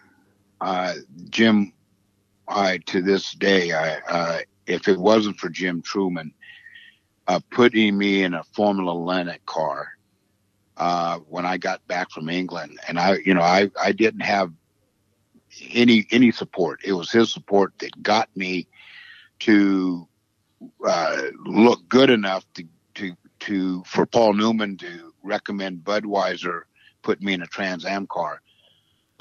uh, 0.60 0.94
Jim, 1.30 1.72
I 2.48 2.78
to 2.86 3.00
this 3.00 3.32
day, 3.32 3.72
I 3.72 3.98
uh, 4.08 4.38
if 4.66 4.88
it 4.88 4.98
wasn't 4.98 5.38
for 5.38 5.48
Jim 5.48 5.82
Trueman, 5.82 6.32
uh, 7.26 7.40
putting 7.50 7.96
me 7.96 8.22
in 8.22 8.34
a 8.34 8.44
Formula 8.44 8.92
Atlantic 8.92 9.44
car 9.46 9.92
uh, 10.80 11.18
when 11.28 11.46
I 11.46 11.58
got 11.58 11.86
back 11.86 12.10
from 12.10 12.28
England, 12.28 12.80
and 12.88 12.98
I, 12.98 13.18
you 13.24 13.34
know, 13.34 13.42
I 13.42 13.70
I 13.80 13.92
didn't 13.92 14.20
have 14.22 14.52
any 15.72 16.06
any 16.10 16.32
support. 16.32 16.80
It 16.84 16.94
was 16.94 17.10
his 17.12 17.32
support 17.32 17.72
that 17.78 18.02
got 18.02 18.28
me 18.36 18.66
to 19.40 20.08
uh, 20.86 21.22
look 21.44 21.88
good 21.88 22.10
enough 22.10 22.44
to 22.54 22.64
to 22.94 23.16
to 23.40 23.84
for 23.84 24.06
Paul 24.06 24.34
Newman 24.34 24.76
to 24.78 25.12
recommend 25.22 25.84
Budweiser 25.84 26.62
put 27.02 27.22
me 27.22 27.34
in 27.34 27.42
a 27.42 27.46
Trans 27.46 27.84
Am 27.84 28.06
car 28.06 28.40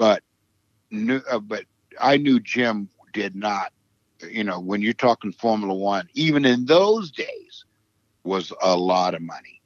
but 0.00 0.22
uh, 1.30 1.38
but 1.40 1.64
I 2.00 2.16
knew 2.16 2.40
Jim 2.40 2.88
did 3.12 3.36
not. 3.36 3.72
You 4.28 4.44
know, 4.44 4.58
when 4.58 4.80
you're 4.80 4.94
talking 4.94 5.32
Formula 5.32 5.74
One, 5.74 6.08
even 6.14 6.46
in 6.46 6.64
those 6.64 7.10
days, 7.10 7.64
was 8.24 8.50
a 8.62 8.74
lot 8.76 9.14
of 9.14 9.20
money, 9.20 9.60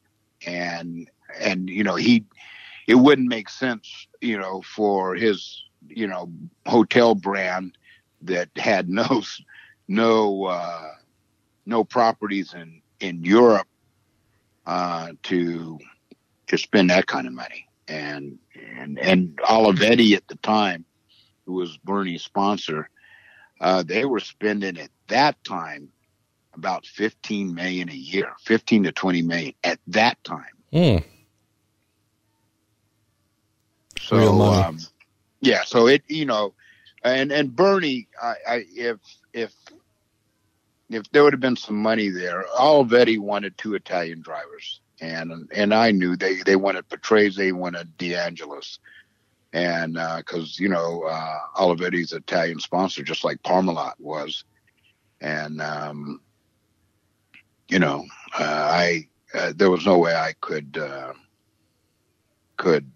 and 0.45 1.09
and 1.41 1.69
you 1.69 1.85
know 1.85 1.97
he, 1.97 2.25
it 2.87 2.97
wouldn't 2.97 3.29
make 3.29 3.49
sense, 3.49 4.07
you 4.21 4.39
know, 4.39 4.63
for 4.63 5.15
his 5.15 5.63
you 5.89 6.07
know 6.07 6.31
hotel 6.67 7.15
brand 7.15 7.77
that 8.23 8.49
had 8.57 8.89
no 8.89 9.23
no 9.89 10.45
uh, 10.45 10.91
no 11.67 11.85
properties 11.85 12.55
in 12.55 12.81
in 13.01 13.23
Europe 13.25 13.69
uh, 14.67 15.13
to 15.25 15.79
to 16.47 16.59
spend 16.59 16.91
that 16.91 17.07
kind 17.07 17.27
of 17.27 17.33
money 17.33 17.67
and 17.89 18.39
and 18.77 18.99
and 18.99 19.37
Olivetti 19.39 20.15
at 20.17 20.27
the 20.29 20.37
time, 20.37 20.85
who 21.47 21.55
was 21.55 21.77
Bernie's 21.79 22.23
sponsor, 22.23 22.89
uh, 23.61 23.83
they 23.83 24.05
were 24.05 24.21
spending 24.21 24.79
at 24.79 24.91
that 25.09 25.43
time 25.45 25.89
about 26.55 26.87
15 26.87 27.55
million 27.55 27.89
a 27.89 27.95
year, 27.95 28.33
15 28.43 28.85
to 28.85 28.93
20 28.93 29.23
million 29.23 29.55
at 29.65 29.79
that 29.89 30.23
time. 30.25 30.45
Mm. 30.73 31.05
So, 34.05 34.43
um, 34.43 34.79
yeah, 35.41 35.65
so 35.65 35.87
it, 35.87 36.03
you 36.09 36.25
know, 36.27 36.55
and, 37.03 37.33
and 37.33 37.55
Bernie, 37.55 38.09
I, 38.23 38.35
I, 38.49 38.65
if, 38.75 38.99
if, 39.33 39.53
if 40.91 41.11
there 41.11 41.25
would 41.25 41.33
have 41.33 41.41
been 41.41 41.57
some 41.57 41.77
money 41.77 42.09
there, 42.09 42.45
Olivetti 42.59 43.19
wanted 43.19 43.57
two 43.59 43.75
Italian 43.75 44.21
drivers. 44.21 44.81
And, 45.01 45.51
and 45.53 45.75
I 45.75 45.91
knew 45.91 46.17
they, 46.17 46.43
they 46.43 46.57
wanted 46.57 46.89
Patrese, 46.89 47.37
they 47.37 47.53
wanted 47.53 47.97
DeAngelis. 47.99 48.79
And 49.55 49.95
because 49.95 50.59
uh, 50.59 50.63
you 50.63 50.69
know 50.69 51.05
uh, 51.05 51.39
Olivetti's 51.57 52.13
Italian 52.13 52.59
sponsor, 52.59 53.05
just 53.05 53.23
like 53.23 53.41
Parmalat 53.45 53.95
was, 54.01 54.43
and 55.21 55.63
um, 55.63 56.21
you 57.69 57.79
know 57.79 58.05
uh, 58.37 58.43
I 58.43 59.07
uh, 59.33 59.53
there 59.55 59.71
was 59.71 59.87
no 59.87 59.97
way 59.97 60.13
I 60.17 60.35
could 60.41 60.77
uh, 60.77 61.13
could 62.57 62.91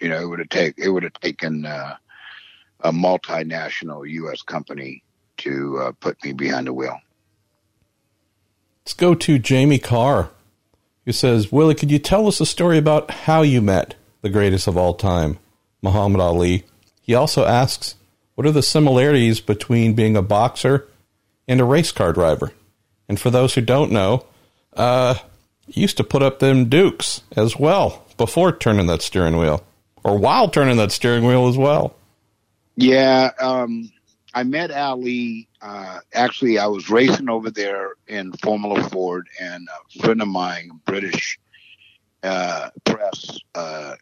you 0.00 0.08
know 0.08 0.20
it 0.20 0.26
would 0.26 0.38
have 0.38 0.48
take 0.48 0.78
it 0.78 0.90
would 0.90 1.02
have 1.02 1.14
taken 1.14 1.66
uh, 1.66 1.96
a 2.80 2.92
multinational 2.92 4.08
U.S. 4.08 4.42
company 4.42 5.02
to 5.38 5.94
put 6.00 6.22
me 6.24 6.32
behind 6.32 6.66
the 6.66 6.72
wheel. 6.72 6.98
Let's 8.84 8.94
go 8.94 9.14
to 9.14 9.38
Jamie 9.38 9.78
Carr, 9.78 10.30
who 11.04 11.12
says, 11.12 11.52
"Willy, 11.52 11.74
could 11.74 11.90
you 11.90 11.98
tell 11.98 12.26
us 12.26 12.40
a 12.40 12.46
story 12.46 12.78
about 12.78 13.10
how 13.10 13.42
you 13.42 13.60
met 13.60 13.94
the 14.22 14.30
greatest 14.30 14.66
of 14.66 14.76
all 14.76 14.94
time?" 14.94 15.38
Muhammad 15.82 16.20
Ali. 16.20 16.64
He 17.00 17.14
also 17.14 17.44
asks, 17.44 17.94
What 18.34 18.46
are 18.46 18.52
the 18.52 18.62
similarities 18.62 19.40
between 19.40 19.94
being 19.94 20.16
a 20.16 20.22
boxer 20.22 20.88
and 21.46 21.60
a 21.60 21.64
race 21.64 21.92
car 21.92 22.12
driver? 22.12 22.52
And 23.08 23.18
for 23.18 23.30
those 23.30 23.54
who 23.54 23.60
don't 23.60 23.92
know, 23.92 24.26
uh, 24.74 25.14
used 25.66 25.96
to 25.98 26.04
put 26.04 26.22
up 26.22 26.38
them 26.38 26.68
dukes 26.68 27.22
as 27.36 27.58
well 27.58 28.04
before 28.16 28.52
turning 28.52 28.86
that 28.86 29.02
steering 29.02 29.38
wheel, 29.38 29.64
or 30.04 30.18
while 30.18 30.48
turning 30.48 30.76
that 30.76 30.92
steering 30.92 31.24
wheel 31.24 31.48
as 31.48 31.56
well. 31.56 31.94
Yeah, 32.76 33.30
um, 33.40 33.90
I 34.34 34.44
met 34.44 34.70
Ali. 34.70 35.48
Uh, 35.60 35.98
actually, 36.14 36.58
I 36.58 36.66
was 36.66 36.90
racing 36.90 37.28
over 37.28 37.50
there 37.50 37.94
in 38.06 38.32
Formula 38.34 38.88
Ford, 38.88 39.28
and 39.40 39.68
a 39.68 39.98
friend 40.00 40.22
of 40.22 40.28
mine, 40.28 40.70
British 40.84 41.38
uh, 42.22 42.70
press, 42.84 43.38
uh, 43.54 43.94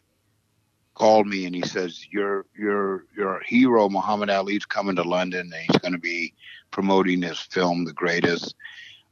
called 0.93 1.27
me 1.27 1.45
and 1.45 1.53
he 1.53 1.61
says, 1.61 2.05
"Your 2.11 2.45
your 2.57 3.05
your 3.15 3.41
hero 3.45 3.87
Muhammad 3.87 4.29
Ali's 4.29 4.65
coming 4.65 4.95
to 4.95 5.03
London 5.03 5.51
and 5.53 5.53
he's 5.53 5.79
going 5.79 5.93
to 5.93 5.99
be 5.99 6.33
promoting 6.71 7.21
his 7.21 7.39
film, 7.39 7.85
The 7.85 7.93
Greatest. 7.93 8.55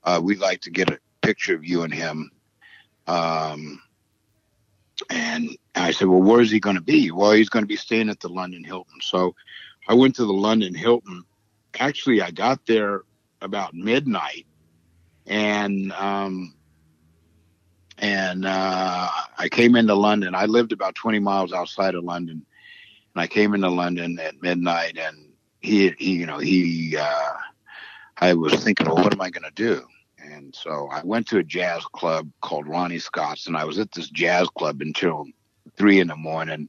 Uh, 0.03 0.19
we'd 0.23 0.39
like 0.39 0.61
to 0.61 0.71
get 0.71 0.89
a 0.89 0.99
picture 1.21 1.55
of 1.55 1.63
you 1.63 1.83
and 1.83 1.93
him." 1.93 2.31
Um, 3.07 3.81
and 5.09 5.49
I 5.75 5.91
said, 5.91 6.07
"Well, 6.07 6.21
where 6.21 6.41
is 6.41 6.51
he 6.51 6.59
going 6.59 6.75
to 6.75 6.81
be?" 6.81 7.11
Well, 7.11 7.31
he's 7.31 7.49
going 7.49 7.63
to 7.63 7.67
be 7.67 7.75
staying 7.75 8.09
at 8.09 8.19
the 8.19 8.29
London 8.29 8.63
Hilton. 8.63 9.01
So 9.01 9.35
I 9.87 9.93
went 9.93 10.15
to 10.15 10.25
the 10.25 10.33
London 10.33 10.73
Hilton. 10.73 11.23
Actually, 11.79 12.21
I 12.21 12.31
got 12.31 12.65
there 12.65 13.01
about 13.41 13.73
midnight, 13.73 14.45
and 15.25 15.91
um, 15.93 16.55
and 17.97 18.45
uh, 18.45 19.09
I 19.37 19.49
came 19.49 19.75
into 19.75 19.95
London. 19.95 20.35
I 20.35 20.45
lived 20.45 20.71
about 20.71 20.95
20 20.95 21.19
miles 21.19 21.53
outside 21.53 21.95
of 21.95 22.03
London, 22.03 22.45
and 23.13 23.21
I 23.21 23.27
came 23.27 23.53
into 23.53 23.69
London 23.69 24.19
at 24.19 24.41
midnight. 24.41 24.97
And 24.97 25.33
he, 25.61 25.93
he 25.97 26.15
you 26.15 26.25
know, 26.25 26.39
he, 26.39 26.97
uh, 26.97 27.33
I 28.17 28.33
was 28.33 28.53
thinking, 28.63 28.87
well, 28.87 28.97
what 28.97 29.13
am 29.13 29.21
I 29.21 29.29
going 29.29 29.43
to 29.43 29.51
do? 29.51 29.85
And 30.35 30.53
so 30.53 30.89
I 30.91 31.01
went 31.03 31.27
to 31.27 31.37
a 31.37 31.43
jazz 31.43 31.83
club 31.85 32.29
called 32.41 32.67
Ronnie 32.67 32.99
Scott's, 32.99 33.47
and 33.47 33.55
I 33.55 33.63
was 33.63 33.79
at 33.79 33.91
this 33.93 34.09
jazz 34.09 34.49
club 34.49 34.81
until 34.81 35.25
three 35.77 35.99
in 35.99 36.07
the 36.07 36.15
morning. 36.15 36.67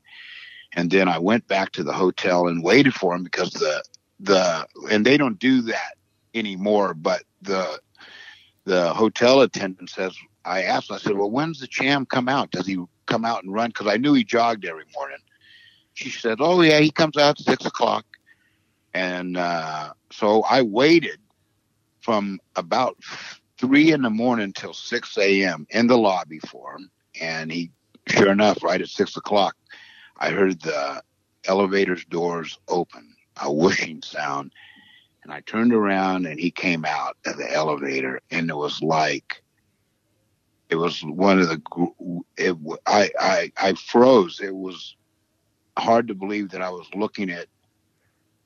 And 0.74 0.90
then 0.90 1.08
I 1.08 1.18
went 1.18 1.48
back 1.48 1.72
to 1.72 1.82
the 1.82 1.92
hotel 1.92 2.46
and 2.46 2.62
waited 2.62 2.94
for 2.94 3.14
him 3.14 3.24
because 3.24 3.50
the 3.50 3.82
the 4.20 4.66
and 4.90 5.04
they 5.04 5.16
don't 5.16 5.38
do 5.38 5.62
that 5.62 5.94
anymore. 6.34 6.94
But 6.94 7.24
the 7.42 7.80
the 8.64 8.92
hotel 8.94 9.40
attendant 9.40 9.90
says, 9.90 10.16
I 10.44 10.62
asked, 10.62 10.92
I 10.92 10.98
said, 10.98 11.16
well, 11.16 11.30
when's 11.30 11.60
the 11.60 11.66
Cham 11.66 12.06
come 12.06 12.28
out? 12.28 12.50
Does 12.50 12.66
he 12.66 12.78
come 13.06 13.24
out 13.24 13.42
and 13.42 13.52
run? 13.52 13.70
Because 13.70 13.86
I 13.88 13.96
knew 13.96 14.14
he 14.14 14.24
jogged 14.24 14.64
every 14.64 14.84
morning. 14.94 15.18
She 15.94 16.10
said, 16.10 16.38
oh, 16.40 16.60
yeah, 16.60 16.80
he 16.80 16.90
comes 16.90 17.16
out 17.16 17.38
six 17.38 17.64
o'clock. 17.64 18.04
And 18.92 19.36
uh, 19.36 19.92
so 20.10 20.42
I 20.42 20.62
waited 20.62 21.18
from 22.00 22.38
about 22.54 22.96
three 23.58 23.92
in 23.92 24.02
the 24.02 24.10
morning 24.10 24.52
till 24.52 24.74
6 24.74 25.18
a.m. 25.18 25.66
in 25.70 25.86
the 25.86 25.98
lobby 25.98 26.38
for 26.40 26.76
him. 26.76 26.90
And 27.20 27.50
he, 27.50 27.70
sure 28.08 28.30
enough, 28.30 28.62
right 28.62 28.80
at 28.80 28.88
six 28.88 29.16
o'clock, 29.16 29.56
I 30.18 30.30
heard 30.30 30.60
the 30.60 31.02
elevator's 31.46 32.04
doors 32.04 32.58
open, 32.68 33.14
a 33.40 33.52
whooshing 33.52 34.02
sound. 34.02 34.52
And 35.22 35.32
I 35.32 35.40
turned 35.40 35.72
around 35.72 36.26
and 36.26 36.38
he 36.38 36.50
came 36.50 36.84
out 36.84 37.16
of 37.26 37.36
the 37.36 37.50
elevator 37.52 38.20
and 38.30 38.48
it 38.50 38.56
was 38.56 38.80
like 38.82 39.42
it 40.68 40.76
was 40.76 41.00
one 41.02 41.38
of 41.38 41.48
the 41.48 42.22
it, 42.36 42.56
I, 42.86 43.10
I 43.18 43.52
I 43.56 43.72
froze. 43.74 44.40
It 44.40 44.54
was 44.54 44.96
hard 45.78 46.08
to 46.08 46.14
believe 46.14 46.50
that 46.50 46.62
I 46.62 46.70
was 46.70 46.86
looking 46.94 47.30
at 47.30 47.46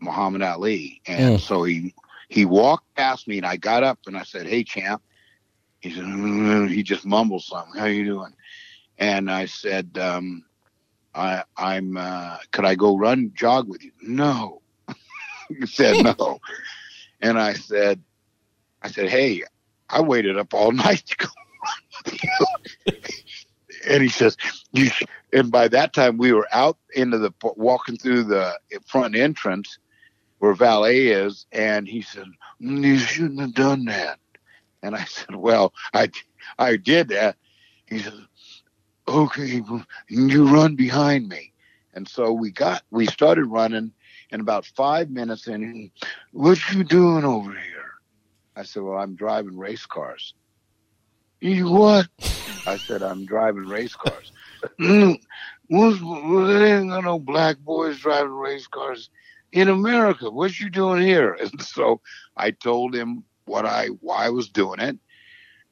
Muhammad 0.00 0.42
Ali, 0.42 1.00
and 1.06 1.38
mm. 1.38 1.40
so 1.40 1.62
he 1.62 1.94
he 2.30 2.46
walked 2.46 2.94
past 2.94 3.28
me, 3.28 3.36
and 3.36 3.46
I 3.46 3.56
got 3.56 3.82
up 3.82 3.98
and 4.06 4.16
I 4.16 4.22
said, 4.22 4.46
"Hey, 4.46 4.64
champ." 4.64 5.02
He 5.80 5.90
said, 5.90 6.04
mm, 6.04 6.70
he 6.70 6.82
just 6.82 7.06
mumbled 7.06 7.42
something. 7.42 7.78
How 7.78 7.86
you 7.86 8.04
doing? 8.04 8.34
And 8.98 9.30
I 9.30 9.46
said, 9.46 9.96
um, 9.98 10.44
I, 11.14 11.42
I'm, 11.56 11.96
uh, 11.96 12.36
could 12.52 12.66
I 12.66 12.74
go 12.74 12.98
run 12.98 13.32
jog 13.34 13.68
with 13.68 13.82
you? 13.82 13.92
No. 14.02 14.60
he 15.48 15.66
said 15.66 15.96
no. 15.96 16.38
and 17.22 17.38
I 17.38 17.54
said, 17.54 18.02
I 18.82 18.90
said, 18.90 19.08
Hey, 19.08 19.42
I 19.88 20.02
waited 20.02 20.38
up 20.38 20.52
all 20.52 20.72
night 20.72 21.06
to 21.06 21.16
go 21.16 21.28
run 21.64 22.04
with 22.04 22.22
you. 22.22 22.92
and 23.88 24.02
he 24.02 24.10
says, 24.10 24.36
you, 24.72 24.90
and 25.32 25.50
by 25.50 25.66
that 25.68 25.94
time 25.94 26.18
we 26.18 26.32
were 26.32 26.48
out 26.52 26.76
into 26.94 27.16
the, 27.16 27.32
walking 27.56 27.96
through 27.96 28.24
the 28.24 28.54
front 28.86 29.16
entrance 29.16 29.78
where 30.40 30.54
valet 30.54 31.08
is. 31.08 31.46
And 31.52 31.86
he 31.86 32.02
said, 32.02 32.26
mm, 32.60 32.84
you 32.84 32.98
shouldn't 32.98 33.40
have 33.40 33.54
done 33.54 33.84
that. 33.84 34.18
And 34.82 34.96
I 34.96 35.04
said, 35.06 35.36
well, 35.36 35.72
I, 35.94 36.10
I 36.58 36.76
did 36.76 37.08
that. 37.08 37.36
He 37.86 38.00
said, 38.00 38.14
okay, 39.06 39.62
you 40.08 40.48
run 40.48 40.74
behind 40.76 41.28
me. 41.28 41.52
And 41.94 42.08
so 42.08 42.32
we 42.32 42.50
got, 42.50 42.82
we 42.90 43.06
started 43.06 43.46
running 43.46 43.92
and 44.32 44.40
about 44.40 44.64
five 44.64 45.10
minutes 45.10 45.48
in, 45.48 45.90
what 46.32 46.58
you 46.72 46.84
doing 46.84 47.24
over 47.24 47.50
here? 47.50 47.90
I 48.56 48.62
said, 48.62 48.82
well, 48.82 48.98
I'm 48.98 49.16
driving 49.16 49.58
race 49.58 49.86
cars. 49.86 50.34
You 51.40 51.70
what? 51.70 52.06
I 52.66 52.76
said, 52.76 53.02
I'm 53.02 53.26
driving 53.26 53.66
race 53.66 53.96
cars. 53.96 54.32
mm, 54.80 55.18
there 55.68 56.78
ain't 56.78 57.04
no 57.04 57.18
black 57.18 57.58
boys 57.58 57.98
driving 57.98 58.32
race 58.32 58.66
cars 58.68 59.10
in 59.52 59.68
America. 59.68 60.30
What 60.30 60.58
you 60.58 60.70
doing 60.70 61.02
here? 61.02 61.36
And 61.40 61.62
so 61.62 62.00
I 62.36 62.50
told 62.50 62.94
him 62.94 63.24
what 63.44 63.66
I 63.66 63.86
why 64.00 64.26
I 64.26 64.30
was 64.30 64.48
doing 64.48 64.80
it. 64.80 64.98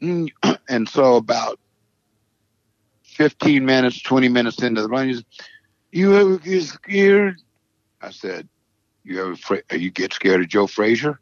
And 0.69 0.89
so 0.89 1.17
about 1.17 1.59
15 3.05 3.65
minutes, 3.65 4.03
20 4.03 4.29
minutes 4.29 4.63
into 4.63 4.83
the 4.83 4.89
run, 4.89 5.09
he 5.09 5.15
said, 5.15 5.25
you 5.93 6.15
ever 6.15 6.39
get 6.39 6.63
scared? 6.63 7.41
I 8.03 8.11
said, 8.11 8.49
you 9.03 9.33
ever, 9.33 9.63
you 9.73 9.91
get 9.91 10.13
scared 10.13 10.43
of 10.43 10.49
Joe 10.49 10.67
Frazier? 10.67 11.21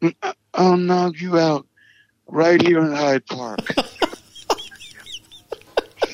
I'll 0.54 0.76
knock 0.76 1.20
you 1.20 1.38
out 1.38 1.66
right 2.28 2.62
here 2.62 2.78
in 2.78 2.92
Hyde 2.92 3.26
Park. 3.26 3.60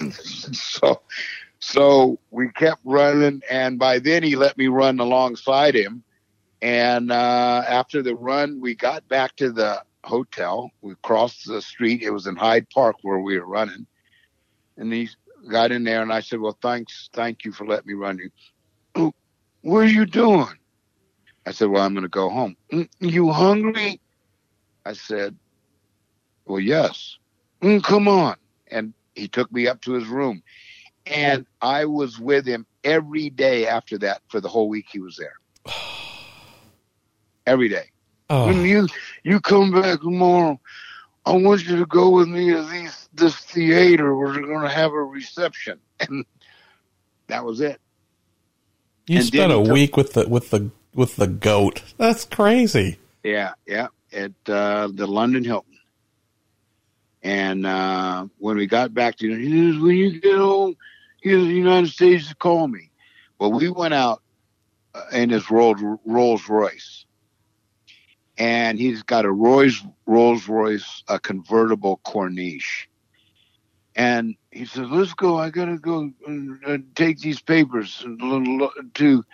so, 0.53 1.01
so 1.71 2.19
we 2.31 2.49
kept 2.51 2.81
running, 2.85 3.43
and 3.51 3.79
by 3.79 3.99
then 3.99 4.23
he 4.23 4.37
let 4.37 4.57
me 4.59 4.69
run 4.69 5.01
alongside 5.01 5.75
him. 5.75 6.03
And 6.63 7.11
uh, 7.11 7.65
after 7.67 8.03
the 8.03 8.15
run, 8.15 8.61
we 8.61 8.75
got 8.75 9.07
back 9.09 9.37
to 9.37 9.51
the 9.51 9.83
hotel. 10.05 10.71
We 10.83 10.95
crossed 11.03 11.47
the 11.47 11.63
street. 11.63 12.03
It 12.03 12.11
was 12.11 12.27
in 12.27 12.37
Hyde 12.37 12.69
Park 12.71 12.97
where 13.03 13.21
we 13.21 13.39
were 13.39 13.47
running, 13.47 13.87
and 14.77 14.93
he 14.93 15.09
got 15.51 15.73
in 15.73 15.85
there, 15.85 16.03
and 16.03 16.13
I 16.13 16.21
said, 16.21 16.41
"Well, 16.41 16.59
thanks, 16.61 17.09
thank 17.15 17.45
you 17.45 17.53
for 17.53 17.67
letting 17.67 17.87
me 17.87 17.95
run 17.95 18.19
you." 18.19 19.13
What 19.63 19.79
are 19.81 19.85
you 19.85 20.07
doing? 20.07 20.59
I 21.47 21.53
said, 21.53 21.69
"Well, 21.69 21.83
I'm 21.83 21.95
going 21.95 22.03
to 22.03 22.09
go 22.09 22.29
home." 22.29 22.57
Mm, 22.73 22.89
you 23.01 23.31
hungry? 23.31 24.01
I 24.85 24.95
said, 24.95 25.37
well, 26.47 26.61
yes. 26.61 27.19
Mm, 27.63 27.83
come 27.83 28.09
on. 28.09 28.37
And 28.71 28.95
he 29.15 29.29
took 29.29 29.53
me 29.53 29.69
up 29.69 29.81
to 29.83 29.93
his 29.93 30.07
room. 30.09 30.43
And 31.11 31.47
I 31.61 31.85
was 31.87 32.19
with 32.19 32.47
him 32.47 32.67
every 32.85 33.31
day 33.31 33.67
after 33.67 33.99
that 33.99 34.23
for 34.29 34.41
the 34.41 34.49
whole 34.49 34.69
week 34.69 34.87
he 34.91 35.01
was 35.01 35.17
there. 35.17 35.35
every 37.47 37.69
day. 37.69 37.91
Oh, 38.29 38.47
When 38.47 38.65
you 38.65 38.87
you 39.25 39.41
come 39.41 39.73
back 39.73 40.01
tomorrow, 40.01 40.61
I 41.27 41.33
want 41.33 41.67
you 41.67 41.77
to 41.79 41.87
go 41.87 42.11
with 42.11 42.29
me 42.29 42.51
to 42.53 42.63
these 42.63 43.09
this 43.13 43.37
theater 43.37 44.15
where 44.17 44.33
they're 44.33 44.47
going 44.47 44.63
to 44.63 44.69
have 44.69 44.93
a 44.93 45.03
reception, 45.03 45.81
and 46.01 46.25
that 47.27 47.45
was 47.45 47.61
it. 47.61 47.81
you 49.07 49.17
and 49.17 49.27
spent 49.27 49.53
a 49.53 49.59
week 49.59 49.97
with 49.97 50.13
the 50.13 50.29
with 50.29 50.51
the 50.51 50.71
with 50.95 51.17
the 51.17 51.27
goat. 51.27 51.83
That's 51.99 52.25
crazy. 52.25 52.99
Yeah, 53.25 53.53
yeah, 53.67 53.89
at 54.13 54.33
uh, 54.49 54.89
the 54.93 55.07
London 55.07 55.45
Hilton. 55.45 55.67
And 57.23 57.67
uh, 57.67 58.27
when 58.39 58.57
we 58.57 58.67
got 58.67 58.95
back 58.95 59.17
to 59.17 59.37
he 59.37 59.73
says, 59.73 59.81
when 59.81 59.97
you 59.97 60.21
get 60.21 60.37
home, 60.37 60.77
here 61.23 61.37
to 61.37 61.45
the 61.45 61.53
United 61.53 61.91
States 61.91 62.29
to 62.29 62.35
call 62.35 62.69
me. 62.69 62.91
Well, 63.39 63.53
we 63.53 63.69
went 63.71 63.95
out 63.95 64.23
uh, 64.95 65.05
in 65.13 65.31
his 65.31 65.51
Rolls, 65.51 65.81
Rolls 66.05 66.49
Royce, 66.49 67.07
and 68.39 68.79
he's 68.79 69.03
got 69.03 69.25
a 69.25 69.33
Rolls 69.33 69.83
Rolls 70.07 70.49
Royce, 70.49 71.03
a 71.09 71.19
convertible 71.19 72.01
Corniche. 72.05 72.87
And 73.97 74.37
he 74.51 74.67
says, 74.67 74.89
"Let's 74.91 75.15
go. 75.15 75.39
I 75.39 75.51
gotta 75.51 75.79
go 75.79 76.11
and, 76.27 76.95
take 76.95 77.19
these 77.19 77.41
papers 77.41 78.05
to 78.95 79.25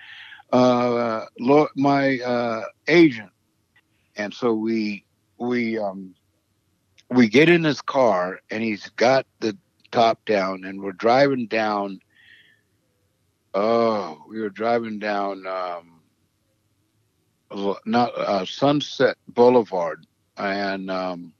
uh, 0.52 1.24
my 1.76 2.18
uh, 2.18 2.62
agent." 2.88 3.30
and 4.16 4.32
so 4.34 4.52
we 4.54 5.04
we 5.38 5.78
um 5.78 6.14
we 7.10 7.28
get 7.28 7.48
in 7.48 7.62
his 7.62 7.80
car 7.82 8.40
and 8.50 8.62
he's 8.62 8.88
got 8.96 9.26
the 9.40 9.56
top 9.90 10.24
down 10.24 10.64
and 10.64 10.80
we're 10.80 10.92
driving 10.92 11.46
down 11.46 12.00
oh 13.54 14.18
we 14.28 14.40
were 14.40 14.50
driving 14.50 14.98
down 14.98 15.46
um 15.46 16.00
not 17.86 18.10
uh, 18.18 18.44
sunset 18.44 19.16
boulevard 19.28 20.06
and 20.36 20.90
um 20.90 21.32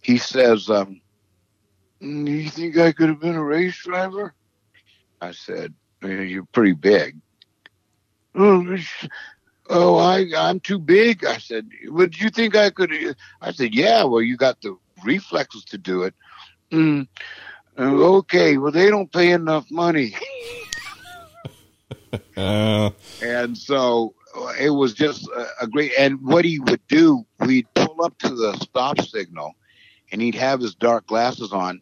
he 0.00 0.18
says 0.18 0.68
um 0.70 1.00
"Mm, 2.02 2.28
you 2.28 2.50
think 2.50 2.78
i 2.78 2.92
could 2.92 3.08
have 3.08 3.20
been 3.20 3.36
a 3.36 3.44
race 3.44 3.82
driver 3.82 4.34
i 5.20 5.30
said 5.32 5.74
you're 6.02 6.46
pretty 6.52 6.72
big 6.72 7.16
oh, 9.68 9.96
I, 9.96 10.26
I'm 10.36 10.60
too 10.60 10.78
big. 10.78 11.24
I 11.24 11.38
said, 11.38 11.68
would 11.86 12.18
you 12.18 12.30
think 12.30 12.56
I 12.56 12.70
could? 12.70 12.92
I 13.40 13.52
said, 13.52 13.74
yeah, 13.74 14.04
well, 14.04 14.22
you 14.22 14.36
got 14.36 14.60
the 14.60 14.76
reflexes 15.04 15.64
to 15.66 15.78
do 15.78 16.02
it. 16.02 16.14
Mm, 16.72 17.06
uh, 17.78 17.82
okay, 17.82 18.56
well, 18.56 18.72
they 18.72 18.88
don't 18.88 19.12
pay 19.12 19.32
enough 19.32 19.70
money. 19.70 20.14
Uh, 22.36 22.90
And 23.22 23.56
so 23.56 24.14
uh, 24.36 24.52
it 24.58 24.70
was 24.70 24.94
just 24.94 25.28
a, 25.28 25.46
a 25.62 25.66
great, 25.68 25.92
and 25.96 26.20
what 26.22 26.44
he 26.44 26.58
would 26.58 26.84
do, 26.88 27.24
we'd 27.40 27.72
pull 27.74 28.04
up 28.04 28.18
to 28.18 28.30
the 28.34 28.56
stop 28.56 29.00
signal 29.00 29.52
and 30.10 30.20
he'd 30.20 30.34
have 30.34 30.60
his 30.60 30.74
dark 30.74 31.06
glasses 31.06 31.52
on. 31.52 31.80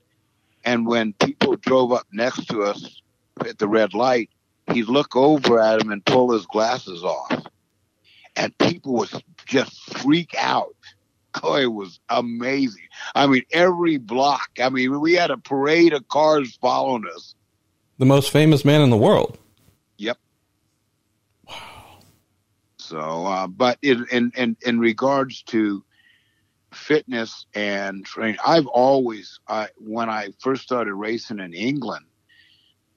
And 0.65 0.87
when 0.87 1.15
people 1.15 1.57
drove 1.57 1.93
up 1.93 2.07
next 2.13 2.47
to 2.49 2.63
us 2.63 3.01
at 3.41 3.59
the 3.59 3.69
red 3.69 3.95
light, 3.95 4.29
he'd 4.73 4.89
look 4.89 5.17
over 5.17 5.59
at 5.59 5.79
them 5.79 5.91
and 5.91 6.05
pull 6.05 6.33
his 6.33 6.45
glasses 6.47 7.03
off. 7.03 7.47
And 8.37 8.57
people 8.59 8.93
would 8.95 9.11
just 9.47 9.81
freak 9.99 10.35
out. 10.39 10.77
Oh, 11.43 11.57
it 11.57 11.73
was 11.73 12.01
amazing. 12.09 12.89
I 13.15 13.27
mean, 13.27 13.45
every 13.53 13.99
block. 13.99 14.51
I 14.61 14.69
mean, 14.69 15.01
we 15.01 15.15
had 15.15 15.31
a 15.31 15.37
parade 15.37 15.93
of 15.93 16.09
cars 16.09 16.57
following 16.61 17.05
us. 17.15 17.35
the 17.99 18.07
most 18.07 18.31
famous 18.31 18.65
man 18.65 18.81
in 18.81 18.91
the 18.91 18.97
world. 18.97 19.39
Yep. 19.99 20.19
Wow. 21.47 21.55
So, 22.79 22.99
uh, 23.27 23.47
but 23.47 23.79
in, 23.83 24.07
in, 24.11 24.33
in, 24.37 24.57
in 24.63 24.79
regards 24.81 25.43
to 25.45 25.85
fitness 26.73 27.47
and 27.55 28.05
training, 28.05 28.39
I've 28.45 28.67
always, 28.67 29.39
I, 29.47 29.69
when 29.77 30.09
I 30.09 30.31
first 30.41 30.63
started 30.63 30.95
racing 30.95 31.39
in 31.39 31.53
England, 31.53 32.07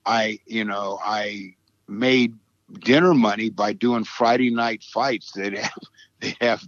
I, 0.06 0.40
you 0.46 0.66
know, 0.66 1.00
I 1.04 1.56
made 1.88 2.36
dinner 2.80 3.14
money 3.14 3.50
by 3.50 3.74
doing 3.74 4.04
Friday 4.04 4.50
night 4.50 4.84
fights. 4.84 5.32
They'd 5.34 5.58
have, 5.58 5.80
they'd 6.20 6.38
have 6.42 6.68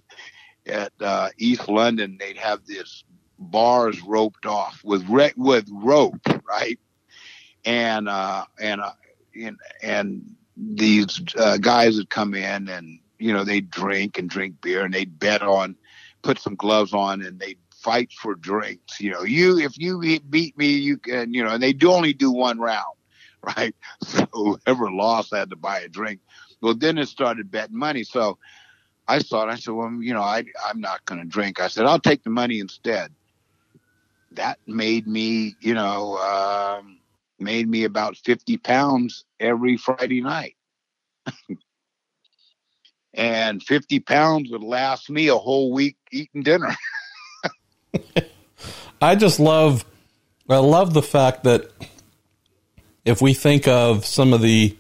at 0.68 0.92
uh, 1.00 1.30
East 1.38 1.68
London, 1.68 2.18
they'd 2.20 2.38
have 2.38 2.66
this 2.66 3.04
bars 3.38 4.02
roped 4.02 4.46
off 4.46 4.82
with 4.84 5.08
re- 5.10 5.34
with 5.36 5.68
rope, 5.72 6.28
right? 6.48 6.80
And 7.66 8.08
uh, 8.08 8.46
and 8.60 8.82
uh, 8.82 8.94
and 9.40 9.58
and 9.82 10.36
these 10.58 11.22
uh, 11.38 11.58
guys 11.58 11.98
would 11.98 12.10
come 12.10 12.34
in 12.34 12.70
and 12.70 13.00
you 13.20 13.34
know 13.34 13.44
they'd 13.44 13.70
drink 13.70 14.18
and 14.18 14.30
drink 14.30 14.62
beer 14.62 14.84
and 14.84 14.94
they'd 14.94 15.20
bet 15.20 15.42
on, 15.42 15.76
put 16.22 16.40
some 16.40 16.56
gloves 16.56 16.94
on 16.94 17.22
and 17.22 17.40
they'd 17.40 17.60
fight 17.86 18.12
for 18.12 18.36
drinks. 18.36 19.00
You 19.00 19.12
know, 19.12 19.24
you 19.24 19.60
if 19.60 19.78
you 19.78 20.20
beat 20.30 20.58
me, 20.58 20.70
you 20.70 20.98
can. 20.98 21.34
You 21.34 21.44
know, 21.44 21.52
and 21.52 21.64
they 21.64 21.74
do 21.74 21.92
only 21.92 22.14
do 22.14 22.32
one 22.32 22.60
round, 22.60 22.96
right? 23.58 23.76
So 24.04 24.26
whoever 24.34 24.92
lost 24.92 25.34
had 25.34 25.50
to 25.52 25.56
buy 25.56 25.80
a 25.80 25.88
drink. 25.90 26.22
Well, 26.62 26.76
then 26.76 26.98
it 26.98 27.08
started 27.08 27.52
betting 27.52 27.78
money. 27.78 28.04
So 28.04 28.40
I 29.08 29.20
thought, 29.20 29.50
I 29.50 29.56
said, 29.56 29.74
well, 29.74 29.92
you 30.02 30.14
know, 30.14 30.22
I 30.22 30.44
I'm 30.66 30.82
not 30.82 31.06
going 31.06 31.22
to 31.22 31.28
drink. 31.28 31.60
I 31.60 31.68
said, 31.68 31.86
I'll 31.86 32.00
take 32.00 32.24
the 32.24 32.30
money 32.30 32.60
instead. 32.60 33.12
That 34.32 34.60
made 34.68 35.08
me, 35.08 35.56
you 35.62 35.74
know, 35.74 36.18
um, 36.18 37.00
made 37.40 37.70
me 37.70 37.84
about 37.84 38.18
50 38.18 38.58
pounds 38.58 39.26
every 39.40 39.78
Friday 39.78 40.22
night. 40.22 40.56
and 43.14 43.64
50 43.64 44.00
pounds 44.02 44.52
would 44.52 44.64
last 44.64 45.10
me 45.10 45.28
a 45.30 45.36
whole 45.36 45.72
week 45.72 45.98
eating 46.12 46.44
dinner. 46.44 46.76
I 49.02 49.16
just 49.16 49.40
love, 49.40 49.86
I 50.50 50.58
love 50.58 50.94
the 50.94 51.02
fact 51.02 51.44
that 51.44 51.72
if 53.06 53.22
we 53.22 53.34
think 53.34 53.68
of 53.68 54.06
some 54.06 54.34
of 54.34 54.42
the 54.42 54.76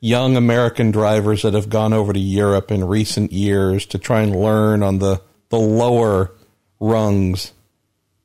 young 0.00 0.36
American 0.36 0.90
drivers 0.90 1.42
that 1.42 1.54
have 1.54 1.68
gone 1.68 1.92
over 1.92 2.12
to 2.12 2.20
Europe 2.20 2.70
in 2.70 2.84
recent 2.84 3.32
years 3.32 3.86
to 3.86 3.98
try 3.98 4.20
and 4.20 4.34
learn 4.34 4.82
on 4.82 4.98
the, 4.98 5.20
the 5.48 5.58
lower 5.58 6.32
rungs 6.80 7.52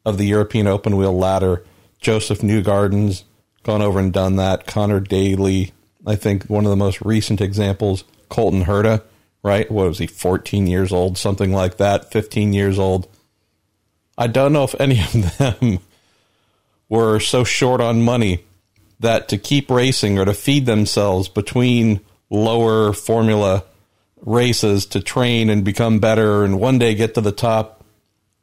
of 0.06 0.18
the 0.18 0.26
European 0.26 0.68
open 0.68 0.98
wheel 0.98 1.18
ladder, 1.18 1.64
Josef 2.00 2.40
Newgarden's 2.40 3.24
gone 3.64 3.82
over 3.82 4.00
and 4.00 4.14
done 4.14 4.36
that. 4.36 4.68
Conor 4.68 5.00
Daly, 5.00 5.72
I 6.06 6.16
think 6.16 6.44
one 6.46 6.66
of 6.66 6.70
the 6.70 6.76
most 6.76 7.02
recent 7.02 7.42
examples, 7.42 8.04
Colton 8.30 8.66
Herta, 8.66 9.02
right? 9.42 9.70
What 9.72 9.88
was 9.88 10.00
he, 10.00 10.08
14 10.08 10.68
years 10.68 10.92
old, 10.92 11.18
something 11.18 11.52
like 11.52 11.78
that, 11.78 12.12
15 12.12 12.54
years 12.54 12.78
old. 12.78 13.08
I 14.18 14.28
don't 14.28 14.54
know 14.54 14.64
if 14.64 14.76
any 14.80 15.00
of 15.00 15.38
them 15.38 15.80
were 16.90 17.20
so 17.20 17.44
short 17.44 17.82
on 17.82 18.04
money 18.04 18.46
that 19.04 19.30
to 19.30 19.38
keep 19.38 19.70
racing 19.70 20.18
or 20.20 20.26
to 20.26 20.34
feed 20.34 20.66
themselves 20.66 21.30
between 21.30 22.02
lower 22.30 22.92
formula 22.94 23.64
races 24.26 24.86
to 24.88 25.00
train 25.02 25.50
and 25.50 25.64
become 25.64 26.00
better 26.00 26.44
and 26.44 26.60
one 26.60 26.80
day 26.80 26.96
get 26.96 27.14
to 27.16 27.22
the 27.22 27.32
top. 27.32 27.84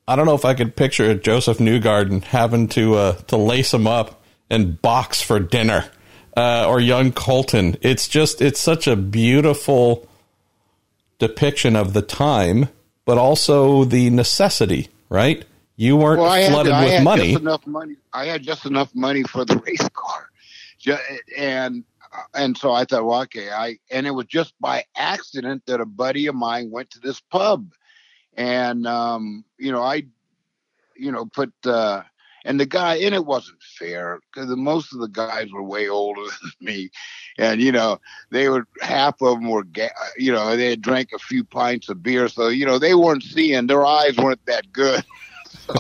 I 0.07 0.17
don't 0.17 0.27
know 0.27 0.35
if 0.35 0.45
I 0.45 0.55
could 0.55 0.77
picture 0.77 1.15
Josef 1.15 1.59
Newgarden 1.59 2.23
having 2.25 2.69
to 2.69 2.95
uh, 2.95 3.13
to 3.29 3.37
lace 3.37 3.73
him 3.75 3.87
up 3.87 4.23
and 4.49 4.81
box 4.83 5.23
for 5.23 5.39
dinner, 5.39 5.85
uh, 6.37 6.67
or 6.69 6.81
young 6.81 7.13
Colton. 7.13 7.77
It's 7.83 8.09
just 8.09 8.41
it's 8.43 8.59
such 8.61 8.87
a 8.87 8.97
beautiful 8.97 10.09
depiction 11.19 11.77
of 11.77 11.93
the 11.93 12.03
time, 12.03 12.69
but 13.05 13.19
also 13.19 13.85
the 13.85 14.11
necessity. 14.11 14.89
Right? 15.09 15.45
You 15.77 15.97
weren't 15.97 16.21
Well, 16.21 16.33
had, 16.33 16.51
flooded 16.51 16.73
I 16.73 16.85
with 16.85 16.93
had 16.93 17.05
money. 17.05 17.37
money. 17.67 17.97
I 18.13 18.27
had 18.27 18.43
just 18.43 18.67
enough 18.67 18.95
money 18.95 19.23
for 19.23 19.45
the 19.45 19.57
race 19.59 19.89
car, 19.95 20.29
and 21.37 21.85
and 22.35 22.57
so 22.57 22.73
I 22.73 22.85
thought, 22.85 23.05
well, 23.05 23.23
okay, 23.23 23.51
I 23.51 23.79
and 23.91 24.07
it 24.07 24.13
was 24.13 24.27
just 24.27 24.55
by 24.61 24.85
accident 24.97 25.65
that 25.67 25.81
a 25.81 25.87
buddy 25.87 26.27
of 26.27 26.35
mine 26.35 26.71
went 26.71 26.91
to 26.91 27.01
this 27.01 27.21
pub, 27.21 27.73
and 28.35 28.87
um, 28.87 29.45
you 29.59 29.73
know, 29.73 29.83
I, 29.83 30.05
you 30.97 31.13
know, 31.13 31.27
put 31.27 31.53
uh, 31.65 32.03
and 32.45 32.59
the 32.59 32.67
guy, 32.67 32.97
and 32.97 33.15
it 33.15 33.25
wasn't 33.25 33.63
fair 33.63 34.19
because 34.33 34.49
most 34.57 34.93
of 34.93 35.01
the 35.01 35.09
guys 35.09 35.53
were 35.53 35.63
way 35.63 35.89
older 35.89 36.23
than 36.43 36.53
me, 36.61 36.91
and 37.39 37.61
you 37.61 37.73
know, 37.73 38.01
they 38.31 38.49
were 38.49 38.67
half 38.81 39.21
of 39.21 39.41
them 39.41 39.49
were, 39.49 39.65
ga- 39.65 39.91
you 40.17 40.33
know, 40.33 40.57
they 40.57 40.71
had 40.71 40.83
drank 40.83 41.11
a 41.15 41.19
few 41.19 41.45
pints 41.45 41.89
of 41.89 42.03
beer, 42.03 42.29
so 42.29 42.49
you 42.49 42.65
know, 42.67 42.79
they 42.79 42.95
weren't 42.95 43.23
seeing, 43.23 43.67
their 43.67 43.85
eyes 43.85 44.17
weren't 44.17 44.45
that 44.47 44.73
good. 44.73 45.05
so, 45.47 45.75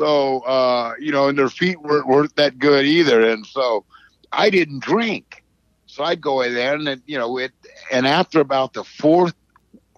so 0.00 0.40
uh, 0.40 0.94
you 0.98 1.12
know, 1.12 1.28
and 1.28 1.38
their 1.38 1.50
feet 1.50 1.80
weren't 1.82 2.06
weren't 2.08 2.36
that 2.36 2.58
good 2.58 2.86
either, 2.86 3.28
and 3.28 3.46
so 3.46 3.84
I 4.32 4.50
didn't 4.50 4.82
drink. 4.82 5.44
So 5.86 6.04
I'd 6.04 6.22
go 6.22 6.40
in 6.40 6.54
there, 6.54 6.74
and 6.74 7.02
you 7.06 7.18
know, 7.18 7.38
it, 7.38 7.52
and 7.92 8.06
after 8.06 8.40
about 8.40 8.72
the 8.72 8.84
fourth 8.84 9.34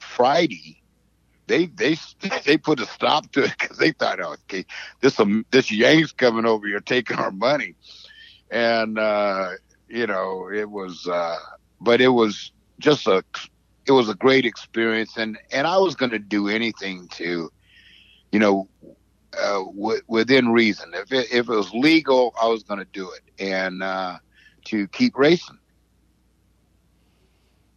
Friday, 0.00 0.82
they 1.46 1.66
they 1.66 1.96
they 2.46 2.58
put 2.58 2.80
a 2.80 2.86
stop 2.86 3.30
to 3.32 3.44
it 3.44 3.54
because 3.58 3.78
they 3.78 3.92
thought, 3.92 4.20
oh, 4.20 4.32
okay, 4.50 4.64
this 5.00 5.20
um, 5.20 5.46
this 5.52 5.70
Yank's 5.70 6.12
coming 6.12 6.46
over 6.46 6.66
here 6.66 6.80
taking 6.80 7.18
our 7.18 7.32
money, 7.32 7.76
and 8.50 8.98
uh, 8.98 9.50
you 9.88 10.06
know, 10.06 10.50
it 10.52 10.70
was, 10.70 11.06
uh, 11.06 11.38
but 11.80 12.00
it 12.00 12.08
was 12.08 12.52
just 12.80 13.06
a 13.06 13.22
it 13.86 13.92
was 13.92 14.08
a 14.08 14.14
great 14.14 14.46
experience, 14.46 15.16
and 15.16 15.38
and 15.52 15.66
I 15.66 15.78
was 15.78 15.94
going 15.94 16.10
to 16.12 16.18
do 16.18 16.48
anything 16.48 17.08
to, 17.12 17.50
you 18.32 18.40
know, 18.40 18.68
uh, 19.38 19.64
w- 19.64 20.00
within 20.06 20.48
reason. 20.48 20.92
If 20.94 21.12
it, 21.12 21.32
if 21.32 21.48
it 21.48 21.54
was 21.54 21.72
legal, 21.72 22.34
I 22.40 22.46
was 22.46 22.62
going 22.62 22.80
to 22.80 22.86
do 22.92 23.10
it, 23.10 23.22
and 23.42 23.82
uh, 23.82 24.18
to 24.66 24.88
keep 24.88 25.16
racing. 25.16 25.58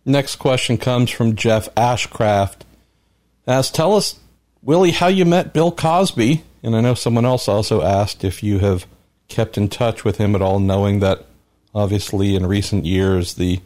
Next 0.05 0.35
question 0.35 0.77
comes 0.77 1.09
from 1.09 1.35
Jeff 1.35 1.73
Ashcraft. 1.75 2.57
As 3.47 3.71
tell 3.71 3.95
us, 3.95 4.19
Willy, 4.61 4.91
how 4.91 5.07
you 5.07 5.25
met 5.25 5.53
Bill 5.53 5.71
Cosby, 5.71 6.43
and 6.61 6.75
I 6.75 6.81
know 6.81 6.93
someone 6.93 7.25
else 7.25 7.47
also 7.47 7.81
asked 7.81 8.23
if 8.23 8.43
you 8.43 8.59
have 8.59 8.85
kept 9.27 9.57
in 9.57 9.67
touch 9.67 10.03
with 10.03 10.17
him 10.17 10.35
at 10.35 10.41
all, 10.41 10.59
knowing 10.59 10.99
that 10.99 11.25
obviously 11.73 12.35
in 12.35 12.45
recent 12.45 12.85
years 12.85 13.33
the 13.33 13.61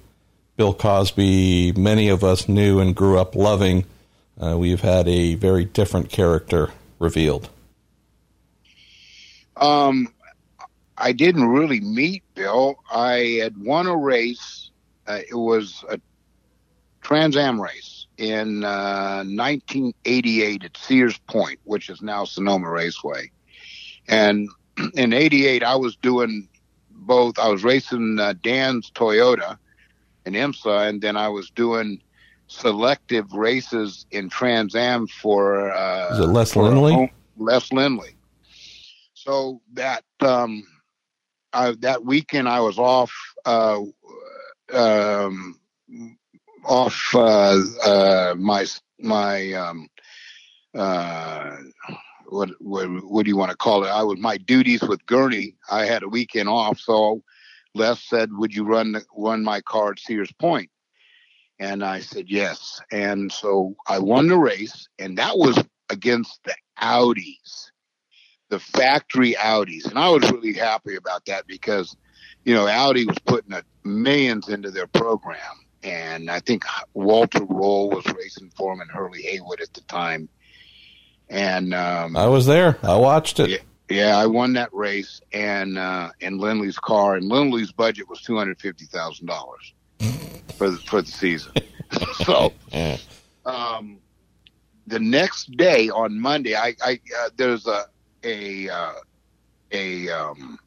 Bill 0.55 0.73
Cosby 0.73 1.73
many 1.73 2.09
of 2.09 2.23
us 2.23 2.49
knew 2.49 2.79
and 2.79 2.95
grew 2.95 3.17
up 3.19 3.35
loving, 3.35 3.85
uh, 4.41 4.57
we've 4.57 4.81
had 4.81 5.07
a 5.07 5.35
very 5.35 5.65
different 5.65 6.09
character 6.09 6.71
revealed. 6.99 7.49
Um, 9.59 10.07
I 10.97 11.11
didn't 11.11 11.47
really 11.47 11.79
meet 11.79 12.23
Bill. 12.35 12.75
I 12.91 13.39
had 13.41 13.57
won 13.57 13.87
a 13.87 13.95
race. 13.95 14.71
Uh, 15.07 15.19
it 15.29 15.35
was 15.35 15.83
a 15.89 15.99
Trans 17.01 17.37
Am 17.37 17.59
race 17.59 18.07
in 18.17 18.63
uh, 18.63 19.23
1988 19.25 20.63
at 20.65 20.77
Sears 20.77 21.17
Point, 21.27 21.59
which 21.63 21.89
is 21.89 22.01
now 22.01 22.25
Sonoma 22.25 22.69
Raceway. 22.69 23.31
And 24.07 24.49
in 24.93 25.13
88, 25.13 25.63
I 25.63 25.75
was 25.75 25.95
doing 25.95 26.47
both. 26.91 27.39
I 27.39 27.49
was 27.49 27.63
racing 27.63 28.19
uh, 28.19 28.33
Dan's 28.41 28.91
Toyota 28.91 29.57
in 30.25 30.33
IMSA, 30.33 30.89
and 30.89 31.01
then 31.01 31.15
I 31.15 31.29
was 31.29 31.49
doing 31.49 32.01
selective 32.47 33.31
races 33.33 34.05
in 34.11 34.29
Trans 34.29 34.75
Am 34.75 35.07
for. 35.07 35.71
Uh, 35.71 36.13
Is 36.13 36.19
it 36.19 36.27
Les 36.27 36.55
Lindley? 36.55 37.11
Les 37.37 37.71
Lindley. 37.71 38.15
So 39.23 39.61
that 39.73 40.05
um, 40.21 40.63
I, 41.51 41.75
that 41.79 42.05
weekend 42.05 42.47
I 42.47 42.61
was 42.61 42.79
off 42.79 43.11
uh, 43.45 43.81
um, 44.73 45.59
off 46.63 47.13
uh, 47.13 47.59
uh, 47.83 48.35
my 48.37 48.65
my 48.97 49.51
um, 49.53 49.89
uh, 50.73 51.57
what, 52.27 52.49
what 52.59 52.87
what 53.03 53.25
do 53.25 53.29
you 53.29 53.35
want 53.35 53.51
to 53.51 53.57
call 53.57 53.83
it? 53.83 53.89
I 53.89 54.03
was 54.03 54.17
my 54.19 54.37
duties 54.37 54.83
with 54.83 55.05
Gurney. 55.05 55.57
I 55.69 55.83
had 55.83 56.03
a 56.03 56.07
weekend 56.07 56.47
off, 56.47 56.79
so 56.79 57.21
Les 57.75 58.01
said, 58.01 58.29
"Would 58.31 58.55
you 58.55 58.63
run 58.63 59.01
run 59.17 59.43
my 59.43 59.59
car 59.59 59.91
at 59.91 59.99
Sears 59.99 60.31
Point?" 60.39 60.69
And 61.59 61.83
I 61.83 61.99
said 61.99 62.29
yes. 62.29 62.79
And 62.89 63.29
so 63.33 63.75
I 63.85 63.99
won 63.99 64.29
the 64.29 64.37
race, 64.37 64.87
and 64.97 65.17
that 65.17 65.37
was 65.37 65.61
against 65.89 66.39
the 66.45 66.55
Audis, 66.81 67.71
the 68.49 68.59
factory 68.59 69.35
Audis, 69.35 69.85
and 69.85 69.97
I 69.97 70.09
was 70.09 70.29
really 70.31 70.53
happy 70.53 70.95
about 70.95 71.25
that 71.25 71.47
because, 71.47 71.95
you 72.43 72.53
know, 72.53 72.67
Audi 72.67 73.05
was 73.05 73.17
putting 73.25 73.55
millions 73.83 74.49
into 74.49 74.71
their 74.71 74.87
program, 74.87 75.39
and 75.83 76.29
I 76.29 76.39
think 76.39 76.65
Walter 76.93 77.39
Röhrl 77.39 77.93
was 77.95 78.05
racing 78.15 78.51
for 78.55 78.73
him 78.73 78.81
and 78.81 78.91
Hurley 78.91 79.21
Haywood 79.21 79.61
at 79.61 79.73
the 79.73 79.81
time. 79.81 80.27
And 81.29 81.73
um, 81.75 82.17
I 82.17 82.25
was 82.25 82.47
there. 82.47 82.77
I 82.81 82.95
watched 82.95 83.39
it. 83.39 83.49
Yeah, 83.49 83.57
yeah, 83.89 84.17
I 84.17 84.25
won 84.25 84.53
that 84.53 84.73
race 84.73 85.21
and 85.31 85.77
uh, 85.77 86.09
in 86.19 86.39
Lindley's 86.39 86.79
car, 86.79 87.15
and 87.15 87.29
Lindley's 87.29 87.71
budget 87.71 88.09
was 88.09 88.21
two 88.21 88.35
hundred 88.35 88.59
fifty 88.59 88.85
thousand 88.85 89.27
dollars 89.27 89.73
for 90.57 90.71
the, 90.71 90.77
for 90.77 91.01
the 91.01 91.11
season. 91.11 91.53
so, 92.25 92.51
um, 93.45 93.99
the 94.87 94.99
next 94.99 95.55
day 95.55 95.89
on 95.89 96.19
Monday, 96.19 96.55
I, 96.55 96.75
I 96.83 96.99
uh, 97.19 97.29
there's 97.35 97.67
a 97.67 97.85
a 98.23 98.69
uh, 98.69 98.93
a 99.71 100.09
um, 100.09 100.59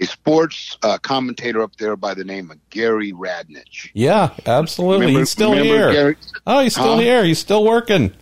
a 0.00 0.06
sports 0.06 0.76
uh, 0.82 0.98
commentator 0.98 1.62
up 1.62 1.76
there 1.76 1.96
by 1.96 2.14
the 2.14 2.24
name 2.24 2.50
of 2.50 2.58
Gary 2.70 3.12
Radnich. 3.12 3.90
Yeah, 3.94 4.30
absolutely. 4.46 5.06
Remember- 5.06 5.20
he's 5.20 5.30
still 5.30 5.52
here. 5.52 5.92
Gary? 5.92 6.16
oh, 6.46 6.60
he's 6.60 6.72
still 6.74 6.94
Huh? 6.94 7.00
here. 7.00 7.24
He's 7.24 7.38
still 7.38 7.64
working. 7.64 8.12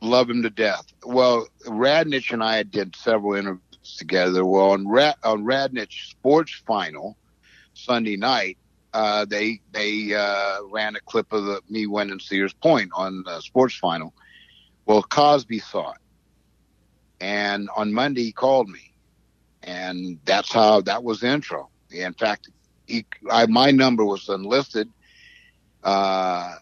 love 0.00 0.30
him 0.30 0.42
to 0.44 0.50
death. 0.50 0.86
Well, 1.04 1.48
Radnich 1.66 2.32
and 2.32 2.42
I 2.42 2.62
did 2.62 2.94
several 2.94 3.34
interviews 3.34 3.96
together. 3.98 4.44
Well, 4.44 4.70
on, 4.70 4.86
Ra- 4.86 5.14
on 5.24 5.44
Radnich 5.44 6.10
Sports 6.10 6.62
Final 6.66 7.16
Sunday 7.74 8.16
night, 8.16 8.58
uh, 8.94 9.24
they 9.24 9.60
they 9.72 10.14
uh, 10.14 10.58
ran 10.70 10.94
a 10.96 11.00
clip 11.00 11.32
of 11.32 11.44
the, 11.44 11.60
me 11.68 11.86
winning 11.86 12.20
Sears 12.20 12.52
Point 12.54 12.90
on 12.94 13.22
the 13.24 13.40
Sports 13.40 13.74
Final. 13.76 14.14
Well, 14.86 15.02
Cosby 15.02 15.58
saw 15.58 15.90
it, 15.90 15.98
and 17.20 17.68
on 17.76 17.92
Monday 17.92 18.22
he 18.24 18.32
called 18.32 18.68
me, 18.68 18.92
and 19.62 20.18
that's 20.24 20.52
how 20.52 20.80
that 20.82 21.02
was 21.02 21.20
the 21.20 21.28
intro. 21.28 21.70
In 21.90 22.14
fact, 22.14 22.48
he 22.86 23.06
I, 23.30 23.46
my 23.46 23.70
number 23.70 24.04
was 24.04 24.28
unlisted. 24.28 24.88
Uh, 25.82 26.54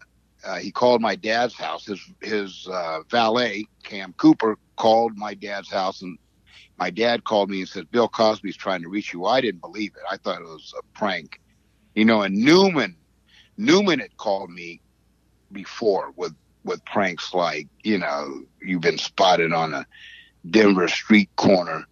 uh, 0.45 0.57
he 0.57 0.71
called 0.71 1.01
my 1.01 1.15
dad's 1.15 1.55
house. 1.55 1.85
His 1.85 1.99
his 2.21 2.67
uh, 2.71 3.01
valet 3.09 3.65
Cam 3.83 4.13
Cooper 4.13 4.57
called 4.75 5.17
my 5.17 5.33
dad's 5.33 5.71
house, 5.71 6.01
and 6.01 6.17
my 6.77 6.89
dad 6.89 7.23
called 7.23 7.49
me 7.49 7.59
and 7.59 7.69
said 7.69 7.91
Bill 7.91 8.07
Cosby's 8.07 8.57
trying 8.57 8.81
to 8.83 8.89
reach 8.89 9.13
you. 9.13 9.25
I 9.25 9.41
didn't 9.41 9.61
believe 9.61 9.91
it. 9.95 10.03
I 10.09 10.17
thought 10.17 10.41
it 10.41 10.45
was 10.47 10.73
a 10.77 10.97
prank, 10.97 11.39
you 11.95 12.05
know. 12.05 12.21
And 12.21 12.35
Newman, 12.35 12.95
Newman 13.57 13.99
had 13.99 14.15
called 14.17 14.49
me 14.49 14.81
before 15.51 16.11
with 16.15 16.33
with 16.63 16.83
pranks 16.85 17.33
like 17.33 17.67
you 17.83 17.97
know 17.97 18.43
you've 18.61 18.81
been 18.81 18.97
spotted 18.97 19.53
on 19.53 19.73
a 19.73 19.85
Denver 20.49 20.87
street 20.87 21.29
corner 21.35 21.85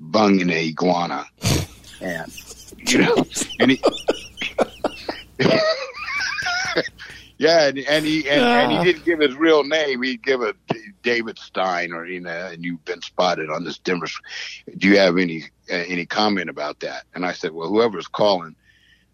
bunging 0.00 0.50
a 0.50 0.68
iguana, 0.68 1.26
and 2.00 2.32
you 2.86 2.98
know, 2.98 3.24
and 3.60 3.72
he. 3.72 3.82
Yeah, 7.38 7.68
and, 7.68 7.78
and 7.78 8.04
he 8.04 8.28
and, 8.28 8.42
and 8.42 8.72
he 8.72 8.84
didn't 8.92 9.04
give 9.04 9.20
his 9.20 9.36
real 9.36 9.62
name. 9.62 10.02
He'd 10.02 10.24
give 10.24 10.42
a 10.42 10.54
David 11.04 11.38
Stein, 11.38 11.92
or 11.92 12.04
you 12.04 12.20
know, 12.20 12.30
and 12.30 12.64
you've 12.64 12.84
been 12.84 13.00
spotted 13.00 13.48
on 13.48 13.62
this 13.64 13.78
Denver. 13.78 14.08
Do 14.76 14.88
you 14.88 14.98
have 14.98 15.16
any 15.16 15.44
uh, 15.70 15.84
any 15.86 16.04
comment 16.04 16.50
about 16.50 16.80
that? 16.80 17.04
And 17.14 17.24
I 17.24 17.32
said, 17.32 17.52
well, 17.52 17.68
whoever's 17.68 18.08
calling, 18.08 18.56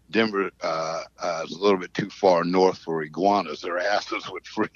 Denver 0.09 0.49
uh, 0.61 1.03
uh, 1.19 1.43
is 1.45 1.51
a 1.51 1.61
little 1.61 1.77
bit 1.77 1.93
too 1.93 2.09
far 2.09 2.43
north 2.43 2.79
for 2.79 3.03
iguanas. 3.03 3.61
Their 3.61 3.77
asses 3.77 4.27
would 4.31 4.47
freeze. 4.47 4.71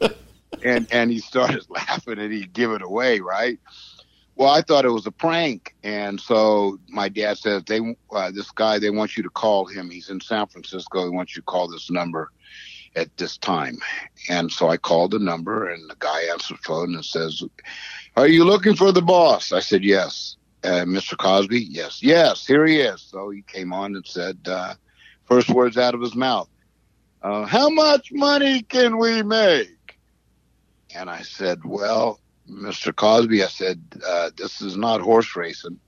and 0.62 0.86
and 0.92 1.10
he 1.10 1.18
started 1.18 1.64
laughing, 1.68 2.18
and 2.18 2.32
he'd 2.32 2.52
give 2.52 2.70
it 2.72 2.82
away, 2.82 3.20
right? 3.20 3.58
Well, 4.34 4.50
I 4.50 4.62
thought 4.62 4.84
it 4.84 4.90
was 4.90 5.06
a 5.06 5.12
prank, 5.12 5.74
and 5.82 6.20
so 6.20 6.78
my 6.88 7.08
dad 7.08 7.38
says 7.38 7.62
they 7.66 7.80
uh, 8.10 8.30
this 8.30 8.50
guy 8.50 8.78
they 8.78 8.90
want 8.90 9.16
you 9.16 9.22
to 9.22 9.30
call 9.30 9.66
him. 9.66 9.90
He's 9.90 10.08
in 10.08 10.20
San 10.20 10.46
Francisco. 10.46 11.04
He 11.04 11.10
wants 11.10 11.36
you 11.36 11.42
to 11.42 11.46
call 11.46 11.68
this 11.68 11.90
number 11.90 12.30
at 12.96 13.14
this 13.16 13.38
time. 13.38 13.78
And 14.28 14.50
so 14.50 14.68
I 14.68 14.76
called 14.76 15.12
the 15.12 15.18
number, 15.18 15.68
and 15.68 15.88
the 15.88 15.96
guy 15.98 16.22
answers 16.30 16.58
the 16.58 16.62
phone 16.64 16.94
and 16.94 17.04
says, 17.04 17.42
"Are 18.16 18.26
you 18.26 18.44
looking 18.44 18.74
for 18.74 18.92
the 18.92 19.02
boss?" 19.02 19.52
I 19.52 19.60
said, 19.60 19.84
"Yes." 19.84 20.36
Uh, 20.64 20.84
Mr. 20.84 21.18
Cosby, 21.18 21.60
yes, 21.60 22.04
yes, 22.04 22.46
here 22.46 22.64
he 22.64 22.76
is. 22.76 23.02
So 23.02 23.30
he 23.30 23.42
came 23.42 23.72
on 23.72 23.96
and 23.96 24.06
said, 24.06 24.38
uh, 24.46 24.74
first 25.24 25.50
words 25.50 25.76
out 25.76 25.92
of 25.92 26.00
his 26.00 26.14
mouth, 26.14 26.48
uh, 27.20 27.46
"How 27.46 27.68
much 27.68 28.12
money 28.12 28.62
can 28.62 28.96
we 28.98 29.24
make?" 29.24 29.81
And 30.94 31.10
I 31.10 31.22
said, 31.22 31.64
"Well." 31.64 32.18
Mr. 32.50 32.94
Cosby, 32.94 33.42
I 33.42 33.46
said, 33.46 33.80
uh, 34.04 34.30
this 34.36 34.60
is 34.60 34.76
not 34.76 35.00
horse 35.00 35.36
racing. 35.36 35.78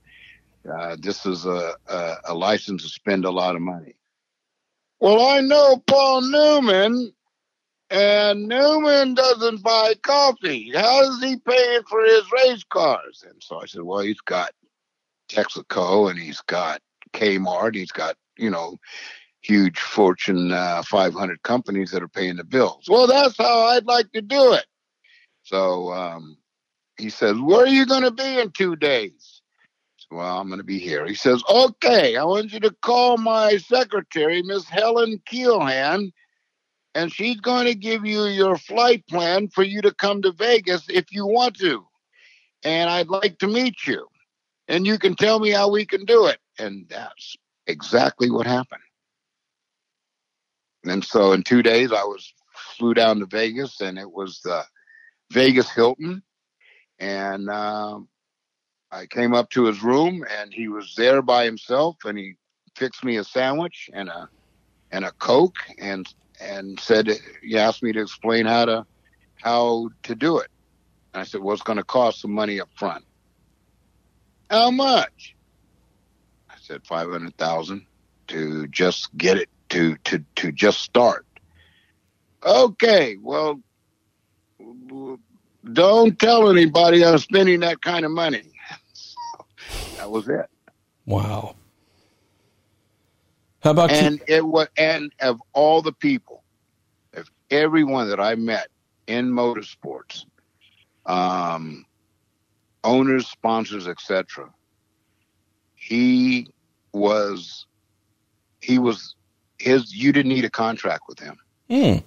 Uh, 0.69 0.95
this 0.99 1.25
is 1.25 1.45
a, 1.45 1.75
a, 1.87 2.15
a 2.29 2.33
license 2.33 2.83
to 2.83 2.89
spend 2.89 3.25
a 3.25 3.29
lot 3.29 3.55
of 3.55 3.61
money. 3.61 3.95
Well, 4.99 5.27
I 5.27 5.41
know 5.41 5.77
Paul 5.85 6.21
Newman, 6.21 7.13
and 7.89 8.47
Newman 8.47 9.13
doesn't 9.13 9.61
buy 9.61 9.93
coffee. 10.01 10.71
How 10.73 11.01
is 11.03 11.21
he 11.21 11.37
paying 11.37 11.83
for 11.83 12.03
his 12.03 12.23
race 12.31 12.63
cars? 12.63 13.23
And 13.29 13.41
so 13.43 13.61
I 13.61 13.65
said, 13.65 13.83
well, 13.83 13.99
he's 13.99 14.21
got 14.21 14.51
Texaco 15.29 16.09
and 16.09 16.17
he's 16.17 16.41
got 16.41 16.81
Kmart. 17.13 17.75
He's 17.75 17.91
got, 17.91 18.15
you 18.37 18.49
know, 18.49 18.77
huge 19.41 19.79
Fortune 19.79 20.51
uh, 20.51 20.81
500 20.83 21.43
companies 21.43 21.91
that 21.91 22.01
are 22.01 22.07
paying 22.07 22.37
the 22.37 22.43
bills. 22.43 22.85
Well, 22.89 23.05
that's 23.05 23.37
how 23.37 23.65
I'd 23.67 23.85
like 23.85 24.11
to 24.13 24.21
do 24.21 24.53
it. 24.53 24.65
So 25.45 25.93
um, 25.93 26.37
he 26.97 27.09
says, 27.09 27.39
Where 27.39 27.63
are 27.63 27.67
you 27.67 27.85
going 27.85 28.03
to 28.03 28.11
be 28.11 28.39
in 28.39 28.51
two 28.51 28.75
days? 28.75 29.41
So, 29.97 30.17
well, 30.17 30.39
I'm 30.39 30.47
going 30.47 30.59
to 30.59 30.65
be 30.65 30.79
here. 30.79 31.05
He 31.05 31.13
says, 31.13 31.43
Okay, 31.47 32.17
I 32.17 32.23
want 32.23 32.51
you 32.51 32.59
to 32.61 32.75
call 32.81 33.17
my 33.17 33.57
secretary, 33.57 34.41
Miss 34.41 34.67
Helen 34.67 35.21
Keelhan, 35.31 36.11
and 36.95 37.13
she's 37.13 37.39
going 37.39 37.67
to 37.67 37.75
give 37.75 38.05
you 38.05 38.25
your 38.25 38.57
flight 38.57 39.05
plan 39.07 39.47
for 39.49 39.63
you 39.63 39.81
to 39.83 39.93
come 39.93 40.23
to 40.23 40.31
Vegas 40.31 40.85
if 40.89 41.11
you 41.11 41.27
want 41.27 41.57
to. 41.57 41.85
And 42.63 42.89
I'd 42.89 43.09
like 43.09 43.37
to 43.39 43.47
meet 43.47 43.85
you. 43.85 44.07
And 44.67 44.87
you 44.87 44.97
can 44.97 45.15
tell 45.15 45.39
me 45.39 45.51
how 45.51 45.69
we 45.69 45.85
can 45.85 46.05
do 46.05 46.25
it. 46.25 46.39
And 46.57 46.87
that's 46.89 47.35
exactly 47.67 48.31
what 48.31 48.47
happened. 48.47 48.81
and 50.85 51.05
so 51.05 51.33
in 51.33 51.43
two 51.43 51.61
days 51.61 51.91
I 51.91 52.03
was 52.03 52.33
flew 52.77 52.95
down 52.95 53.19
to 53.19 53.27
Vegas, 53.27 53.81
and 53.81 53.99
it 53.99 54.09
was 54.09 54.39
the 54.43 54.63
Vegas 55.31 55.69
Hilton, 55.69 56.23
and 56.99 57.49
um, 57.49 58.07
I 58.91 59.05
came 59.07 59.33
up 59.33 59.49
to 59.51 59.65
his 59.65 59.83
room, 59.83 60.25
and 60.29 60.53
he 60.53 60.67
was 60.67 60.93
there 60.95 61.21
by 61.21 61.45
himself, 61.45 61.97
and 62.05 62.17
he 62.17 62.35
fixed 62.75 63.03
me 63.03 63.17
a 63.17 63.23
sandwich 63.23 63.89
and 63.93 64.09
a 64.09 64.29
and 64.91 65.05
a 65.05 65.11
coke, 65.19 65.55
and 65.79 66.07
and 66.39 66.79
said 66.79 67.09
he 67.41 67.57
asked 67.57 67.83
me 67.83 67.91
to 67.91 68.01
explain 68.01 68.45
how 68.45 68.65
to 68.65 68.85
how 69.41 69.89
to 70.03 70.15
do 70.15 70.39
it. 70.39 70.49
And 71.13 71.21
I 71.21 71.23
said, 71.23 71.41
well, 71.41 71.53
it's 71.53 71.63
going 71.63 71.77
to 71.77 71.83
cost 71.83 72.21
some 72.21 72.31
money 72.31 72.59
up 72.59 72.69
front. 72.75 73.05
How 74.49 74.69
much? 74.71 75.35
I 76.49 76.55
said 76.61 76.85
five 76.85 77.09
hundred 77.09 77.35
thousand 77.37 77.85
to 78.27 78.67
just 78.67 79.09
get 79.17 79.37
it 79.37 79.49
to 79.69 79.97
to 80.05 80.23
to 80.37 80.51
just 80.51 80.81
start. 80.81 81.25
Okay, 82.45 83.17
well, 83.21 83.61
don't 85.73 86.17
tell 86.19 86.49
anybody 86.49 87.03
I'm 87.03 87.17
spending 87.17 87.61
that 87.61 87.81
kind 87.81 88.05
of 88.05 88.11
money. 88.11 88.51
So 88.93 89.45
that 89.97 90.09
was 90.09 90.27
it. 90.27 90.45
Wow. 91.05 91.55
How 93.61 93.71
about 93.71 93.91
and 93.91 94.19
you? 94.27 94.35
it 94.35 94.45
was 94.45 94.67
and 94.77 95.11
of 95.21 95.41
all 95.53 95.81
the 95.81 95.91
people, 95.91 96.43
of 97.13 97.29
everyone 97.49 98.09
that 98.09 98.19
I 98.19 98.35
met 98.35 98.67
in 99.07 99.31
motorsports, 99.31 100.25
um, 101.05 101.85
owners, 102.83 103.27
sponsors, 103.27 103.87
etc. 103.87 104.49
He 105.73 106.47
was 106.91 107.65
he 108.61 108.77
was 108.79 109.15
his 109.57 109.93
you 109.93 110.11
didn't 110.11 110.29
need 110.29 110.45
a 110.45 110.49
contract 110.49 111.03
with 111.07 111.19
him. 111.19 111.37
Hmm. 111.69 111.97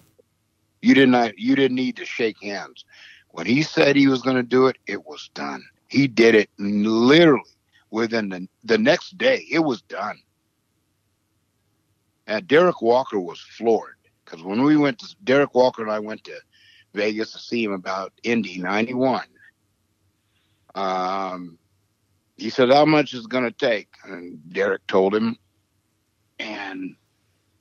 You 0.82 0.94
did 0.94 1.08
not 1.08 1.38
you 1.38 1.56
didn't 1.56 1.76
need 1.76 1.96
to 1.96 2.04
shake 2.04 2.42
hands. 2.42 2.84
When 3.30 3.46
he 3.46 3.62
said 3.62 3.96
he 3.96 4.08
was 4.08 4.22
going 4.22 4.36
to 4.36 4.42
do 4.42 4.66
it, 4.66 4.76
it 4.86 5.04
was 5.04 5.30
done. 5.34 5.62
He 5.88 6.06
did 6.06 6.34
it 6.34 6.50
literally 6.58 7.42
within 7.90 8.28
the, 8.28 8.48
the 8.64 8.78
next 8.78 9.16
day. 9.18 9.46
It 9.50 9.60
was 9.60 9.82
done. 9.82 10.18
And 12.26 12.46
Derek 12.46 12.82
Walker 12.82 13.18
was 13.18 13.40
floored 13.40 13.96
because 14.24 14.42
when 14.42 14.62
we 14.62 14.76
went 14.76 14.98
to 15.00 15.16
Derek 15.24 15.54
Walker 15.54 15.82
and 15.82 15.90
I 15.90 15.98
went 15.98 16.24
to 16.24 16.38
Vegas 16.94 17.32
to 17.32 17.38
see 17.38 17.62
him 17.64 17.72
about 17.72 18.12
Indy 18.22 18.58
91. 18.58 19.24
Um, 20.74 21.58
he 22.36 22.50
said, 22.50 22.70
How 22.70 22.84
much 22.84 23.14
is 23.14 23.24
it 23.24 23.30
going 23.30 23.44
to 23.44 23.50
take? 23.50 23.88
And 24.04 24.40
Derek 24.52 24.86
told 24.86 25.14
him. 25.14 25.36
And 26.38 26.94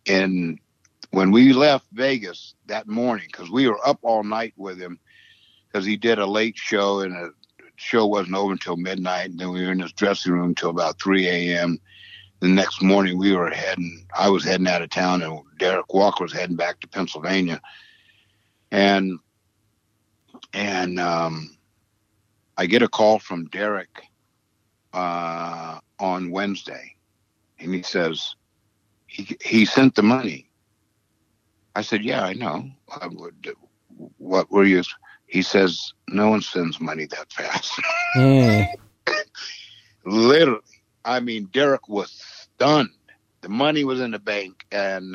and 0.06 0.60
when 1.18 1.32
we 1.32 1.52
left 1.52 1.88
Vegas 1.94 2.54
that 2.68 2.88
morning, 2.88 3.26
because 3.32 3.50
we 3.50 3.68
were 3.68 3.80
up 3.88 3.98
all 4.04 4.24
night 4.24 4.54
with 4.56 4.80
him, 4.80 5.00
because 5.68 5.84
he 5.84 5.98
did 5.98 6.20
a 6.20 6.26
late 6.28 6.56
show 6.56 7.00
and 7.00 7.16
the 7.16 7.34
show 7.76 8.06
wasn't 8.06 8.36
over 8.36 8.52
until 8.52 8.78
midnight, 8.78 9.32
and 9.32 9.40
then 9.40 9.50
we 9.50 9.66
were 9.66 9.72
in 9.72 9.80
his 9.80 9.94
dressing 9.94 10.32
room 10.32 10.54
till 10.54 10.70
about 10.70 11.02
3 11.02 11.28
a.m. 11.28 11.80
The 12.40 12.48
next 12.48 12.84
morning, 12.84 13.18
we 13.18 13.34
were 13.34 13.50
heading. 13.50 14.06
I 14.16 14.30
was 14.30 14.44
heading 14.44 14.68
out 14.68 14.84
of 14.84 14.92
town, 14.92 15.24
and 15.24 15.42
Derek 15.58 15.92
Walker 15.92 16.24
was 16.24 16.34
heading 16.34 16.56
back 16.56 16.82
to 16.82 16.88
Pennsylvania, 16.88 17.60
and 18.70 19.18
and 20.54 21.00
um, 21.00 21.58
I 22.58 22.68
get 22.68 22.84
a 22.84 22.88
call 22.88 23.18
from 23.18 23.46
Derek 23.46 24.04
uh, 24.94 25.80
on 25.98 26.30
Wednesday, 26.30 26.94
and 27.58 27.74
he 27.74 27.82
says 27.82 28.36
he 29.08 29.36
he 29.44 29.66
sent 29.66 29.96
the 29.96 30.04
money. 30.04 30.47
I 31.78 31.82
said, 31.82 32.04
"Yeah, 32.04 32.24
I 32.24 32.34
know. 32.34 32.72
I 32.90 33.06
would, 33.06 33.54
what 34.18 34.50
were 34.50 34.64
you?" 34.64 34.82
He 35.28 35.44
says, 35.44 35.94
"No 36.10 36.28
one 36.32 36.42
sends 36.42 36.82
money 36.82 37.06
that 37.06 37.32
fast." 37.32 37.80
Hmm. 38.16 38.62
Literally, 40.04 40.62
I 41.06 41.20
mean, 41.20 41.46
Derek 41.54 41.88
was 41.88 42.10
stunned. 42.12 42.90
The 43.42 43.50
money 43.50 43.84
was 43.84 44.02
in 44.02 44.10
the 44.10 44.18
bank, 44.18 44.66
and 44.72 45.12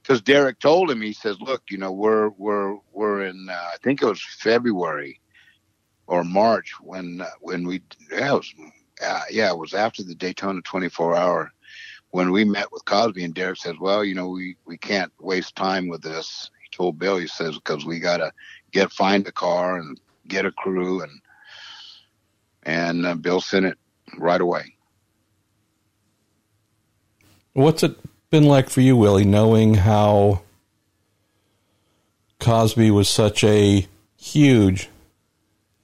because 0.00 0.20
Derek 0.22 0.60
told 0.60 0.92
him, 0.92 1.00
he 1.00 1.12
says, 1.12 1.40
"Look, 1.40 1.64
you 1.70 1.78
know, 1.78 1.90
we're 1.90 2.28
we're 2.38 2.76
we're 2.92 3.24
in. 3.24 3.48
Uh, 3.50 3.70
I 3.74 3.78
think 3.82 4.00
it 4.00 4.06
was 4.06 4.22
February 4.38 5.20
or 6.06 6.22
March 6.22 6.72
when 6.80 7.20
uh, 7.20 7.30
when 7.40 7.66
we 7.66 7.82
yeah, 8.12 8.34
it 8.34 8.36
was 8.36 8.54
uh, 9.04 9.22
yeah, 9.28 9.50
it 9.50 9.58
was 9.58 9.74
after 9.74 10.04
the 10.04 10.14
Daytona 10.14 10.62
24 10.62 11.16
hour." 11.16 11.52
When 12.10 12.32
we 12.32 12.44
met 12.44 12.72
with 12.72 12.84
Cosby 12.84 13.24
and 13.24 13.34
Derek 13.34 13.58
says, 13.58 13.76
"Well, 13.78 14.04
you 14.04 14.14
know, 14.14 14.28
we 14.28 14.56
we 14.64 14.78
can't 14.78 15.12
waste 15.20 15.56
time 15.56 15.88
with 15.88 16.02
this." 16.02 16.50
He 16.62 16.76
told 16.76 16.98
Bill, 16.98 17.18
he 17.18 17.26
says, 17.26 17.54
"Because 17.56 17.84
we 17.84 18.00
gotta 18.00 18.32
get 18.72 18.92
find 18.92 19.26
a 19.26 19.32
car 19.32 19.76
and 19.76 20.00
get 20.26 20.46
a 20.46 20.52
crew 20.52 21.02
and 21.02 21.20
and 22.62 23.06
uh, 23.06 23.14
Bill 23.14 23.40
sent 23.40 23.66
it 23.66 23.78
right 24.18 24.40
away. 24.40 24.74
What's 27.54 27.82
it 27.82 27.96
been 28.30 28.44
like 28.44 28.68
for 28.68 28.82
you, 28.82 28.96
Willy, 28.96 29.24
knowing 29.24 29.74
how 29.74 30.42
Cosby 32.38 32.90
was 32.90 33.08
such 33.08 33.42
a 33.42 33.88
huge 34.16 34.90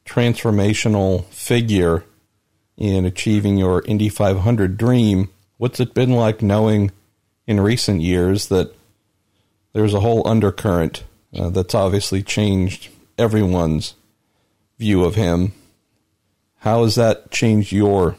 transformational 0.04 1.24
figure 1.26 2.04
in 2.76 3.04
achieving 3.04 3.56
your 3.56 3.82
Indy 3.86 4.08
500 4.08 4.76
dream? 4.76 5.30
What's 5.56 5.80
it 5.80 5.94
been 5.94 6.12
like 6.12 6.42
knowing 6.42 6.90
in 7.46 7.60
recent 7.60 8.00
years 8.00 8.48
that 8.48 8.74
there's 9.72 9.94
a 9.94 10.00
whole 10.00 10.26
undercurrent 10.26 11.04
uh, 11.36 11.50
that's 11.50 11.74
obviously 11.74 12.22
changed 12.22 12.90
everyone's 13.18 13.94
view 14.78 15.04
of 15.04 15.14
him? 15.14 15.52
How 16.58 16.82
has 16.82 16.94
that 16.94 17.30
changed 17.30 17.72
your 17.72 18.16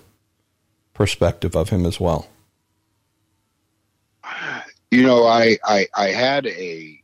perspective 0.94 1.56
of 1.56 1.70
him 1.70 1.86
as 1.86 2.00
well? 2.00 2.28
You 4.92 5.04
know, 5.04 5.26
I 5.26 5.58
I, 5.64 5.88
I 5.96 6.08
had 6.10 6.46
a 6.48 7.02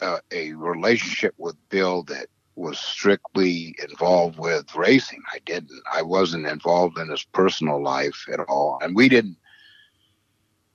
uh, 0.00 0.18
a 0.30 0.52
relationship 0.52 1.34
with 1.38 1.56
Bill 1.70 2.02
that 2.04 2.26
was 2.54 2.78
strictly 2.78 3.74
involved 3.82 4.38
with 4.38 4.74
racing. 4.74 5.22
I 5.32 5.38
didn't. 5.44 5.80
I 5.92 6.02
wasn't 6.02 6.46
involved 6.46 6.98
in 6.98 7.08
his 7.08 7.24
personal 7.24 7.82
life 7.82 8.26
at 8.32 8.40
all, 8.40 8.78
and 8.82 8.94
we 8.94 9.08
didn't. 9.08 9.36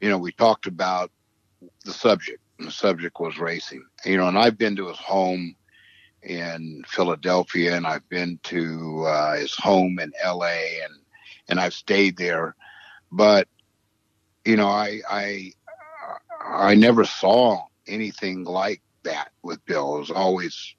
You 0.02 0.10
know, 0.10 0.18
we 0.18 0.32
talked 0.34 0.68
about 0.68 1.12
the 1.86 1.94
subject. 1.94 2.40
And 2.60 2.68
the 2.68 2.72
subject 2.72 3.20
was 3.20 3.40
racing. 3.40 3.84
You 4.06 4.18
know, 4.18 4.28
and 4.28 4.38
I've 4.38 4.58
been 4.58 4.76
to 4.76 4.88
his 4.88 4.98
home 4.98 5.56
in 6.24 6.84
Philadelphia, 6.88 7.76
and 7.76 7.88
I've 7.88 8.08
been 8.10 8.40
to 8.44 9.06
uh, 9.08 9.38
his 9.38 9.56
home 9.56 10.00
in 10.00 10.12
L.A. 10.22 10.82
and 10.84 10.94
and 11.48 11.60
I've 11.60 11.74
stayed 11.74 12.18
there, 12.18 12.56
but 13.12 13.48
you 14.46 14.56
know, 14.56 14.68
I 14.68 15.02
I 15.10 15.52
I 16.40 16.76
never 16.76 17.06
saw 17.06 17.66
anything 17.88 18.44
like 18.44 18.82
that 19.04 19.32
with 19.44 19.64
Bill. 19.66 19.98
It 19.98 20.00
was 20.00 20.12
always, 20.12 20.76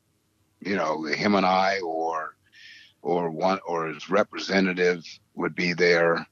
you 0.61 0.77
know, 0.77 1.05
him 1.05 1.35
and 1.35 1.47
I, 1.47 1.81
or 1.81 2.37
or 3.03 3.31
one 3.31 3.59
or 3.67 3.87
his 3.87 4.09
representative 4.09 5.05
would 5.35 5.55
be 5.55 5.73
there. 5.73 6.27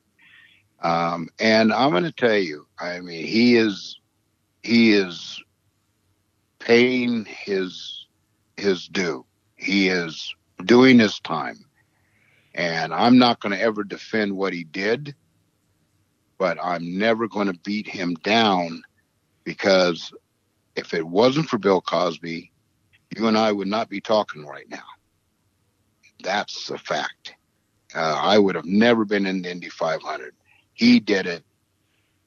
Um, 0.82 1.28
and 1.39 1.73
I'm 1.73 1.90
going 1.90 2.05
to 2.05 2.12
tell 2.12 2.36
you, 2.36 2.66
I 2.78 3.01
mean, 3.01 3.27
he 3.27 3.57
is 3.57 3.98
he 4.62 4.93
is 4.93 5.43
paying 6.59 7.24
his 7.24 8.07
his 8.57 8.86
due. 8.89 9.24
He 9.57 9.89
is 9.89 10.35
doing 10.65 10.98
his 10.98 11.19
time. 11.20 11.65
And 12.55 12.93
I'm 12.93 13.19
not 13.19 13.40
going 13.40 13.52
to 13.57 13.61
ever 13.62 13.85
defend 13.85 14.36
what 14.36 14.52
he 14.52 14.65
did, 14.65 15.15
but 16.39 16.59
I'm 16.62 16.98
never 16.98 17.28
going 17.28 17.47
to 17.47 17.59
beat 17.65 17.86
him 17.86 18.15
down 18.15 18.82
because 19.44 20.12
if 20.77 20.94
it 20.94 21.07
wasn't 21.07 21.48
for 21.48 21.59
Bill 21.59 21.81
Cosby, 21.81 22.51
you 23.16 23.27
and 23.27 23.36
I 23.36 23.52
would 23.52 23.69
not 23.69 23.89
be 23.89 24.01
talking 24.01 24.44
right 24.47 24.69
now. 24.69 24.85
That's 26.23 26.70
a 26.70 26.78
fact. 26.78 27.35
Uh, 27.94 28.19
I 28.20 28.39
would 28.39 28.55
have 28.55 28.65
never 28.66 29.05
been 29.05 29.27
in 29.27 29.43
the 29.43 29.51
Indy 29.51 29.69
500. 29.69 30.35
He 30.81 30.98
did 30.98 31.27
it. 31.27 31.44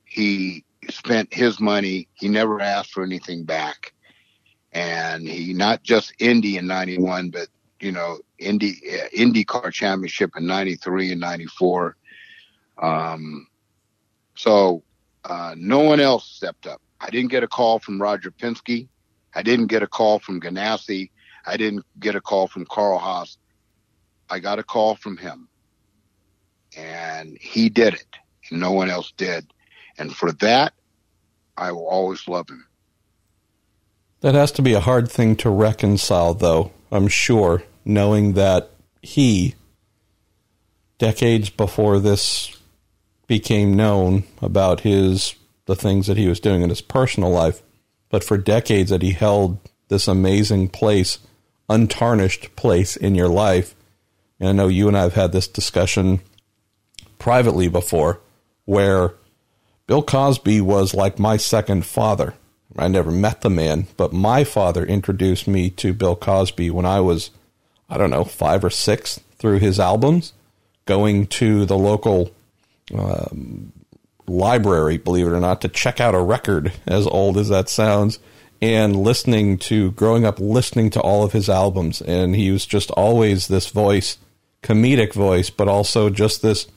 He 0.05 0.63
spent 0.87 1.33
his 1.33 1.59
money. 1.59 2.07
He 2.13 2.29
never 2.29 2.61
asked 2.61 2.91
for 2.91 3.03
anything 3.03 3.45
back. 3.45 3.93
And 4.71 5.27
he 5.27 5.55
not 5.55 5.81
just 5.81 6.13
Indy 6.19 6.57
in 6.57 6.67
91, 6.67 7.31
but, 7.31 7.47
you 7.79 7.91
know, 7.91 8.19
Indy, 8.37 8.75
uh, 8.91 9.07
IndyCar 9.17 9.73
championship 9.73 10.33
in 10.37 10.45
93 10.45 11.13
and 11.13 11.19
94. 11.19 11.97
Um, 12.77 13.47
so, 14.35 14.83
uh, 15.25 15.55
no 15.57 15.79
one 15.79 15.99
else 15.99 16.29
stepped 16.29 16.67
up. 16.67 16.79
I 17.01 17.09
didn't 17.09 17.31
get 17.31 17.41
a 17.41 17.47
call 17.47 17.79
from 17.79 17.99
Roger 17.99 18.29
Penske. 18.29 18.87
I 19.33 19.41
didn't 19.41 19.65
get 19.65 19.81
a 19.81 19.87
call 19.87 20.19
from 20.19 20.39
Ganassi. 20.39 21.09
I 21.47 21.57
didn't 21.57 21.87
get 21.99 22.15
a 22.15 22.21
call 22.21 22.47
from 22.47 22.67
Carl 22.69 22.99
Haas. 22.99 23.39
I 24.29 24.37
got 24.37 24.59
a 24.59 24.63
call 24.63 24.95
from 24.95 25.17
him. 25.17 25.49
And 26.77 27.35
he 27.41 27.69
did 27.69 27.95
it. 27.95 28.19
No 28.53 28.71
one 28.71 28.89
else 28.89 29.11
did. 29.17 29.51
And 29.97 30.15
for 30.15 30.31
that, 30.33 30.73
I 31.57 31.71
will 31.71 31.87
always 31.87 32.27
love 32.27 32.49
him. 32.49 32.65
That 34.21 34.35
has 34.35 34.51
to 34.53 34.61
be 34.61 34.73
a 34.73 34.79
hard 34.79 35.11
thing 35.11 35.35
to 35.37 35.49
reconcile, 35.49 36.33
though, 36.33 36.71
I'm 36.91 37.07
sure, 37.07 37.63
knowing 37.83 38.33
that 38.33 38.69
he, 39.01 39.55
decades 40.97 41.49
before 41.49 41.99
this 41.99 42.55
became 43.27 43.75
known 43.75 44.23
about 44.41 44.81
his 44.81 45.35
the 45.65 45.75
things 45.75 46.07
that 46.07 46.17
he 46.17 46.27
was 46.27 46.39
doing 46.39 46.61
in 46.61 46.69
his 46.69 46.81
personal 46.81 47.29
life, 47.29 47.61
but 48.09 48.23
for 48.23 48.37
decades 48.37 48.89
that 48.89 49.01
he 49.01 49.11
held 49.11 49.57
this 49.87 50.07
amazing 50.07 50.67
place, 50.67 51.19
untarnished 51.69 52.55
place 52.55 52.95
in 52.97 53.15
your 53.15 53.29
life. 53.29 53.73
And 54.39 54.49
I 54.49 54.51
know 54.51 54.67
you 54.67 54.89
and 54.89 54.97
I 54.97 55.03
have 55.03 55.13
had 55.13 55.31
this 55.31 55.47
discussion 55.47 56.19
privately 57.17 57.69
before 57.69 58.19
where 58.65 59.13
Bill 59.87 60.03
Cosby 60.03 60.61
was 60.61 60.93
like 60.93 61.19
my 61.19 61.37
second 61.37 61.85
father. 61.85 62.35
I 62.77 62.87
never 62.87 63.11
met 63.11 63.41
the 63.41 63.49
man, 63.49 63.87
but 63.97 64.13
my 64.13 64.43
father 64.43 64.85
introduced 64.85 65.47
me 65.47 65.69
to 65.71 65.93
Bill 65.93 66.15
Cosby 66.15 66.71
when 66.71 66.85
I 66.85 67.01
was, 67.01 67.29
I 67.89 67.97
don't 67.97 68.09
know, 68.09 68.23
five 68.23 68.63
or 68.63 68.69
six 68.69 69.19
through 69.37 69.59
his 69.59 69.79
albums, 69.79 70.33
going 70.85 71.27
to 71.27 71.65
the 71.65 71.77
local 71.77 72.31
um, 72.95 73.71
library, 74.27 74.97
believe 74.97 75.27
it 75.27 75.31
or 75.31 75.39
not, 75.39 75.61
to 75.61 75.67
check 75.67 75.99
out 75.99 76.15
a 76.15 76.21
record, 76.21 76.73
as 76.87 77.05
old 77.05 77.37
as 77.37 77.49
that 77.49 77.69
sounds, 77.69 78.19
and 78.61 78.95
listening 78.95 79.57
to, 79.57 79.91
growing 79.91 80.25
up 80.25 80.39
listening 80.39 80.89
to 80.91 81.01
all 81.01 81.23
of 81.23 81.33
his 81.33 81.49
albums. 81.49 82.01
And 82.01 82.35
he 82.35 82.49
was 82.49 82.65
just 82.65 82.89
always 82.91 83.47
this 83.47 83.69
voice, 83.69 84.17
comedic 84.63 85.13
voice, 85.13 85.49
but 85.49 85.67
also 85.67 86.09
just 86.09 86.41
this 86.41 86.67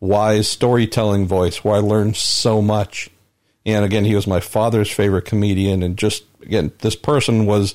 wise 0.00 0.48
storytelling 0.48 1.26
voice 1.26 1.64
where 1.64 1.76
I 1.76 1.80
learned 1.80 2.16
so 2.16 2.62
much. 2.62 3.10
And 3.66 3.84
again, 3.84 4.04
he 4.04 4.14
was 4.14 4.26
my 4.26 4.40
father's 4.40 4.90
favorite 4.90 5.24
comedian, 5.24 5.82
and 5.82 5.96
just 5.96 6.24
again, 6.42 6.72
this 6.78 6.96
person 6.96 7.46
was 7.46 7.74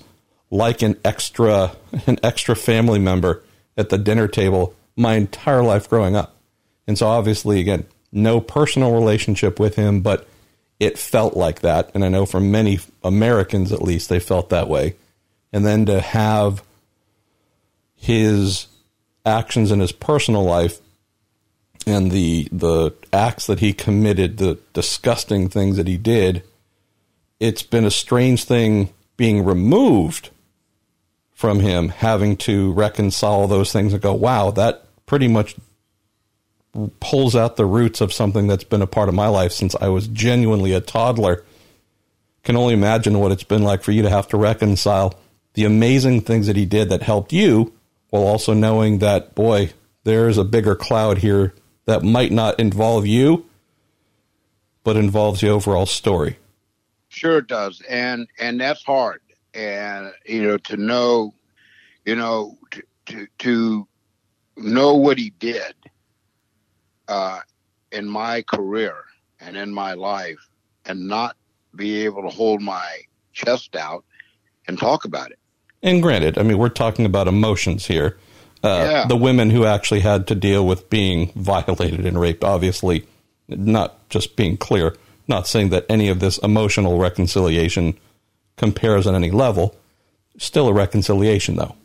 like 0.50 0.82
an 0.82 0.98
extra, 1.04 1.76
an 2.08 2.18
extra 2.24 2.56
family 2.56 3.00
member 3.00 3.44
at 3.78 3.90
the 3.90 3.98
dinner 3.98 4.28
table 4.28 4.76
my 4.96 5.16
entire 5.16 5.64
life 5.64 5.90
growing 5.90 6.16
up. 6.16 6.36
And 6.88 6.98
so, 6.98 7.08
obviously, 7.08 7.60
again, 7.60 7.86
no 8.12 8.40
personal 8.40 8.94
relationship 8.94 9.60
with 9.60 9.76
him, 9.76 10.02
but 10.02 10.28
it 10.80 10.98
felt 10.98 11.36
like 11.36 11.62
that. 11.62 11.92
And 11.94 12.04
I 12.04 12.10
know 12.10 12.26
for 12.26 12.40
many 12.40 12.80
Americans, 13.04 13.72
at 13.72 13.82
least, 13.82 14.10
they 14.10 14.20
felt 14.20 14.50
that 14.50 14.68
way. 14.68 14.96
And 15.52 15.66
then 15.66 15.86
to 15.86 16.02
have 16.02 16.64
his 17.96 18.68
actions 19.26 19.72
in 19.72 19.80
his 19.80 19.92
personal 19.94 20.44
life 20.44 20.80
and 21.86 22.12
the 22.12 22.48
the 22.52 22.92
acts 23.12 23.48
that 23.48 23.60
he 23.60 23.74
committed, 23.74 24.38
the 24.38 24.60
disgusting 24.74 25.50
things 25.50 25.78
that 25.78 25.88
he 25.88 25.98
did, 25.98 26.44
it's 27.40 27.64
been 27.64 27.86
a 27.86 27.92
strange 27.92 28.44
thing 28.46 28.94
being 29.18 29.44
removed 29.46 30.30
from 31.34 31.60
him, 31.60 31.90
having 31.90 32.38
to 32.38 32.72
reconcile 32.74 33.48
those 33.48 33.72
things 33.72 33.94
and 33.94 34.02
go, 34.02 34.14
wow, 34.14 34.52
that 34.52 34.86
pretty 35.06 35.28
much 35.28 35.56
pulls 37.00 37.36
out 37.36 37.56
the 37.56 37.66
roots 37.66 38.02
of 38.02 38.14
something 38.14 38.48
that's 38.48 38.64
been 38.64 38.82
a 38.82 38.88
part 38.88 39.10
of 39.10 39.16
my 39.16 39.28
life 39.28 39.52
since 39.52 39.76
I 39.80 39.90
was 39.90 40.08
genuinely 40.08 40.74
a 40.74 40.82
toddler. 40.82 41.44
Can 42.44 42.56
only 42.56 42.74
imagine 42.74 43.20
what 43.20 43.32
it's 43.32 43.44
been 43.44 43.64
like 43.64 43.84
for 43.84 43.92
you 43.92 44.02
to 44.02 44.10
have 44.10 44.28
to 44.30 44.38
reconcile 44.38 45.20
the 45.54 45.66
amazing 45.66 46.22
things 46.22 46.48
that 46.48 46.56
he 46.56 46.66
did 46.66 46.90
that 46.90 47.04
helped 47.04 47.32
you 47.32 47.74
while 48.10 48.24
also 48.24 48.54
knowing 48.54 49.00
that, 49.00 49.36
boy, 49.36 49.72
there's 50.04 50.38
a 50.38 50.44
bigger 50.44 50.76
cloud 50.76 51.20
here 51.20 51.54
that 51.86 52.04
might 52.04 52.32
not 52.32 52.60
involve 52.60 53.06
you, 53.06 53.46
but 54.84 54.96
involves 54.96 55.42
the 55.42 55.50
overall 55.50 55.86
story. 55.86 56.38
Sure 57.10 57.38
it 57.38 57.48
does. 57.48 57.82
And 57.90 58.28
and 58.40 58.60
that's 58.60 58.84
hard. 58.84 59.22
And 59.54 60.12
you 60.26 60.44
know, 60.44 60.58
to 60.58 60.78
know, 60.78 61.34
you 62.06 62.16
know, 62.16 62.58
to 62.72 62.84
to, 63.08 63.28
to 63.40 63.88
know 64.58 64.96
what 64.96 65.18
he 65.18 65.32
did 65.40 65.76
uh, 67.08 67.40
in 67.92 68.08
my 68.08 68.42
career 68.44 68.96
and 69.40 69.58
in 69.58 69.74
my 69.74 69.94
life 69.94 70.50
and 70.86 71.08
not 71.08 71.36
be 71.76 72.04
able 72.06 72.22
to 72.24 72.30
hold 72.30 72.62
my 72.62 73.00
chest 73.34 73.76
out 73.76 74.04
and 74.68 74.78
talk 74.78 75.06
about 75.06 75.32
it. 75.32 75.40
And 75.82 76.02
granted, 76.02 76.38
I 76.38 76.44
mean, 76.44 76.58
we're 76.58 76.70
talking 76.70 77.06
about 77.06 77.28
emotions 77.28 77.86
here. 77.86 78.18
Uh, 78.64 78.88
yeah. 78.90 79.06
The 79.08 79.16
women 79.16 79.50
who 79.50 79.66
actually 79.66 80.00
had 80.00 80.28
to 80.28 80.36
deal 80.36 80.66
with 80.66 80.90
being 80.90 81.32
violated 81.36 82.06
and 82.06 82.20
raped, 82.20 82.44
obviously, 82.44 83.06
not 83.48 84.08
just 84.10 84.36
being 84.36 84.56
clear, 84.56 84.96
not 85.28 85.48
saying 85.48 85.70
that 85.70 85.86
any 85.90 86.08
of 86.08 86.20
this 86.20 86.38
emotional 86.38 86.98
reconciliation 86.98 87.98
compares 88.56 89.06
on 89.06 89.16
any 89.16 89.32
level. 89.32 89.76
Still 90.38 90.70
a 90.70 90.74
reconciliation, 90.74 91.58
though. 91.58 91.76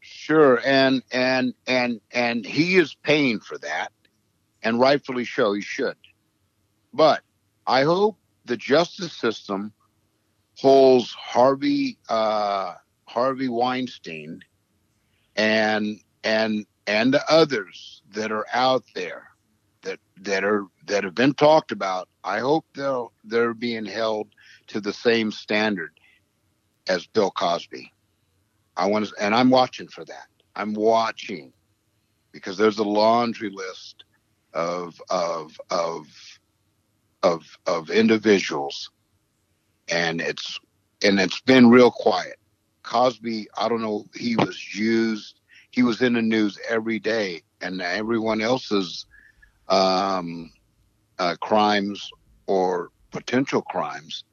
Sure, 0.00 0.60
and 0.64 1.02
and 1.10 1.54
and 1.66 2.00
and 2.12 2.46
he 2.46 2.76
is 2.76 2.94
paying 2.94 3.40
for 3.40 3.58
that 3.58 3.90
and 4.62 4.80
rightfully 4.80 5.24
so, 5.24 5.52
he 5.52 5.60
should. 5.60 5.96
But 6.92 7.22
I 7.66 7.82
hope 7.82 8.16
the 8.44 8.56
justice 8.56 9.12
system 9.12 9.72
holds 10.58 11.10
Harvey 11.12 11.98
uh, 12.08 12.74
Harvey 13.06 13.48
Weinstein 13.48 14.42
and 15.36 16.00
and 16.24 16.66
and 16.86 17.12
the 17.12 17.22
others 17.30 18.02
that 18.12 18.32
are 18.32 18.46
out 18.52 18.84
there 18.94 19.28
that 19.82 20.00
that 20.20 20.44
are 20.44 20.64
that 20.86 21.04
have 21.04 21.14
been 21.14 21.34
talked 21.34 21.72
about. 21.72 22.08
I 22.24 22.40
hope 22.40 22.64
they'll 22.74 23.12
they're 23.24 23.54
being 23.54 23.84
held 23.84 24.28
to 24.68 24.80
the 24.80 24.92
same 24.92 25.30
standard 25.30 25.92
as 26.88 27.06
Bill 27.06 27.30
Cosby. 27.30 27.92
I 28.76 28.86
want 28.86 29.06
to, 29.06 29.14
and 29.20 29.34
I'm 29.34 29.50
watching 29.50 29.88
for 29.88 30.04
that. 30.04 30.26
I'm 30.56 30.72
watching 30.74 31.52
because 32.32 32.56
there's 32.56 32.78
a 32.78 32.84
laundry 32.84 33.50
list 33.50 34.04
of 34.54 35.00
of 35.10 35.58
of 35.70 36.06
of 37.22 37.58
of 37.66 37.90
individuals, 37.90 38.90
and 39.88 40.20
it's 40.20 40.58
and 41.02 41.20
it's 41.20 41.40
been 41.40 41.70
real 41.70 41.90
quiet. 41.90 42.36
Cosby, 42.82 43.48
I 43.56 43.68
don't 43.68 43.82
know, 43.82 44.06
he 44.14 44.36
was 44.36 44.74
used. 44.74 45.40
He 45.70 45.82
was 45.82 46.02
in 46.02 46.14
the 46.14 46.22
news 46.22 46.58
every 46.68 46.98
day, 46.98 47.42
and 47.60 47.80
everyone 47.80 48.40
else's 48.40 49.06
um, 49.68 50.50
uh, 51.18 51.36
crimes 51.40 52.10
or 52.46 52.90
potential 53.10 53.62
crimes 53.62 54.24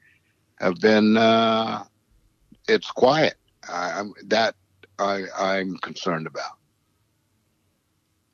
have 0.59 0.79
been. 0.79 1.17
Uh, 1.17 1.83
it's 2.67 2.89
quiet. 2.89 3.35
I, 3.69 3.99
I'm, 3.99 4.13
that 4.25 4.55
I, 4.99 5.25
I'm 5.37 5.77
concerned 5.77 6.27
about. 6.27 6.53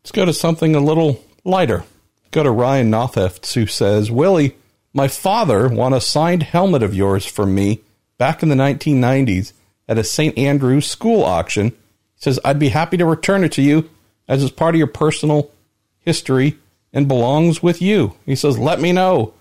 Let's 0.03 0.11
go 0.11 0.25
to 0.25 0.33
something 0.33 0.75
a 0.75 0.79
little 0.79 1.23
lighter. 1.43 1.83
Go 2.31 2.43
to 2.43 2.51
Ryan 2.51 2.89
Nothefts, 2.89 3.53
who 3.53 3.67
says, 3.67 4.09
Willy, 4.09 4.55
my 4.93 5.07
father 5.07 5.67
won 5.67 5.93
a 5.93 6.01
signed 6.01 6.43
helmet 6.43 6.81
of 6.81 6.95
yours 6.95 7.25
from 7.25 7.53
me 7.53 7.81
back 8.17 8.41
in 8.41 8.49
the 8.49 8.55
1990s 8.55 9.53
at 9.87 9.97
a 9.97 10.03
St. 10.03 10.37
Andrews 10.37 10.87
school 10.87 11.23
auction. 11.23 11.73
Says, 12.21 12.39
I'd 12.45 12.59
be 12.59 12.69
happy 12.69 12.97
to 12.97 13.05
return 13.05 13.43
it 13.43 13.51
to 13.53 13.61
you 13.61 13.89
as 14.27 14.43
it's 14.43 14.53
part 14.53 14.75
of 14.75 14.79
your 14.79 14.87
personal 14.87 15.51
history 15.99 16.57
and 16.93 17.07
belongs 17.07 17.61
with 17.61 17.81
you. 17.81 18.15
He 18.25 18.35
says, 18.35 18.57
let 18.57 18.79
me 18.79 18.91
know. 18.91 19.33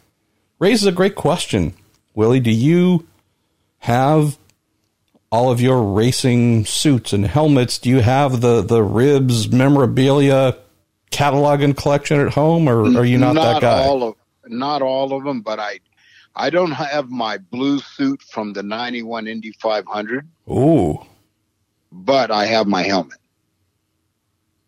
Raises 0.58 0.86
a 0.86 0.92
great 0.92 1.14
question. 1.14 1.74
Willy, 2.14 2.40
do 2.40 2.50
you 2.50 3.06
have 3.78 4.38
all 5.30 5.50
of 5.50 5.60
your 5.60 5.82
racing 5.82 6.64
suits 6.64 7.12
and 7.12 7.26
helmets? 7.26 7.78
Do 7.78 7.88
you 7.88 8.00
have 8.00 8.40
the, 8.40 8.62
the 8.62 8.80
Ribbs 8.80 9.52
memorabilia 9.52 10.56
catalog 11.10 11.62
and 11.62 11.76
collection 11.76 12.20
at 12.20 12.32
home, 12.32 12.68
or 12.68 12.82
are 12.98 13.04
you 13.04 13.18
not, 13.18 13.34
not 13.34 13.60
that 13.60 13.62
guy? 13.62 13.82
All 13.82 14.02
of, 14.02 14.16
not 14.46 14.82
all 14.82 15.12
of 15.12 15.24
them, 15.24 15.40
but 15.42 15.58
I, 15.58 15.80
I 16.34 16.50
don't 16.50 16.72
have 16.72 17.10
my 17.10 17.38
blue 17.38 17.78
suit 17.78 18.22
from 18.22 18.52
the 18.52 18.62
'91 18.62 19.26
Indy 19.26 19.52
500. 19.60 20.28
Ooh, 20.50 20.98
but 21.90 22.30
I 22.30 22.46
have 22.46 22.66
my 22.66 22.82
helmet. 22.82 23.18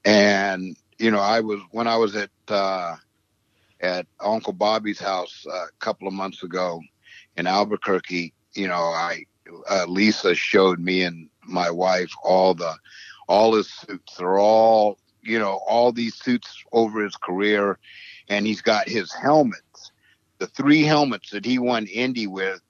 And 0.05 0.77
you 0.99 1.11
know, 1.11 1.21
I 1.21 1.41
was 1.41 1.61
when 1.71 1.87
I 1.87 1.97
was 1.97 2.17
at 2.17 2.31
uh, 2.49 2.97
at 3.81 4.07
Uncle 4.21 4.53
Bobby's 4.53 5.01
house 5.01 5.47
uh, 5.49 5.65
a 5.65 5.71
couple 5.79 6.09
of 6.09 6.15
months 6.15 6.43
ago 6.43 6.81
in 7.37 7.47
Albuquerque. 7.47 8.35
You 8.55 8.69
know, 8.69 8.75
I 8.75 9.25
uh, 9.71 9.87
Lisa 9.87 10.35
showed 10.35 10.79
me 10.81 11.03
and 11.03 11.29
my 11.45 11.71
wife 11.71 12.13
all 12.23 12.55
the 12.55 12.75
all 13.29 13.55
his 13.55 13.73
suits. 13.73 14.17
They're 14.17 14.39
all 14.39 14.99
you 15.23 15.39
know, 15.39 15.61
all 15.67 15.93
these 15.93 16.15
suits 16.17 16.65
over 16.73 17.03
his 17.03 17.17
career, 17.17 17.79
and 18.29 18.47
he's 18.47 18.61
got 18.61 18.89
his 18.89 19.13
helmets. 19.13 19.93
The 20.39 20.47
three 20.49 20.83
helmets 20.83 21.31
that 21.31 21.45
he 21.45 21.59
won 21.59 21.87
Indy 21.87 22.27
with, 22.27 22.61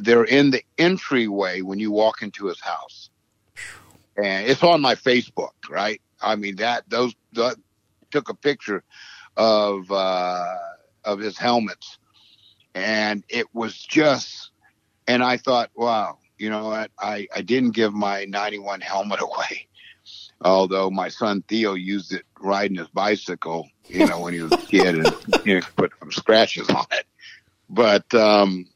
they're 0.00 0.24
in 0.24 0.50
the 0.50 0.62
entryway 0.78 1.60
when 1.60 1.78
you 1.78 1.90
walk 1.90 2.22
into 2.22 2.46
his 2.46 2.60
house, 2.60 3.10
and 4.16 4.46
it's 4.46 4.62
on 4.62 4.80
my 4.80 4.94
Facebook. 4.94 5.52
Right? 5.68 6.00
I 6.20 6.36
mean 6.36 6.56
that 6.56 6.88
those 6.88 7.14
the, 7.32 7.56
took 8.10 8.28
a 8.28 8.34
picture 8.34 8.82
of 9.36 9.90
uh, 9.90 10.54
of 11.04 11.18
his 11.18 11.36
helmets, 11.38 11.98
and 12.74 13.24
it 13.28 13.46
was 13.54 13.76
just 13.76 14.50
and 15.06 15.22
I 15.22 15.36
thought, 15.36 15.70
wow, 15.74 16.18
you 16.38 16.50
know 16.50 16.66
what? 16.66 16.90
I, 16.98 17.28
I 17.34 17.42
didn't 17.42 17.72
give 17.72 17.92
my 17.92 18.24
91 18.24 18.80
helmet 18.80 19.20
away. 19.20 19.68
Although 20.40 20.90
my 20.90 21.08
son 21.08 21.42
Theo 21.48 21.74
used 21.74 22.12
it 22.12 22.24
riding 22.40 22.76
his 22.76 22.88
bicycle, 22.88 23.68
you 23.86 24.06
know, 24.06 24.20
when 24.20 24.34
he 24.34 24.42
was 24.42 24.52
a 24.52 24.58
kid 24.58 24.96
and 24.96 25.14
you 25.44 25.60
know, 25.60 25.66
put 25.76 25.92
some 25.98 26.12
scratches 26.12 26.68
on 26.68 26.84
it. 26.92 27.06
But, 27.70 28.12
um, 28.14 28.66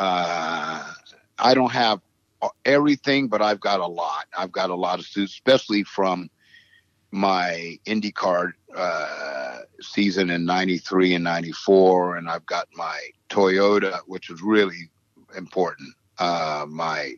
uh, 0.00 0.82
I 1.38 1.54
don't 1.54 1.72
have 1.72 2.00
everything, 2.64 3.28
but 3.28 3.42
I've 3.42 3.60
got 3.60 3.80
a 3.80 3.86
lot. 3.86 4.26
I've 4.36 4.50
got 4.50 4.70
a 4.70 4.74
lot 4.74 4.98
of 4.98 5.04
suits, 5.04 5.34
especially 5.34 5.84
from 5.84 6.30
my 7.10 7.78
IndyCar 7.86 8.52
uh, 8.74 9.58
season 9.82 10.30
in 10.30 10.46
'93 10.46 11.14
and 11.14 11.24
'94, 11.24 12.16
and 12.16 12.30
I've 12.30 12.46
got 12.46 12.66
my 12.74 12.98
Toyota, 13.28 14.00
which 14.06 14.30
was 14.30 14.40
really 14.40 14.90
important. 15.36 15.94
Uh, 16.18 16.64
my 16.66 17.14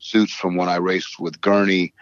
suits 0.00 0.34
from 0.34 0.56
when 0.56 0.68
I 0.68 0.76
raced 0.76 1.20
with 1.20 1.40
Gurney, 1.40 1.94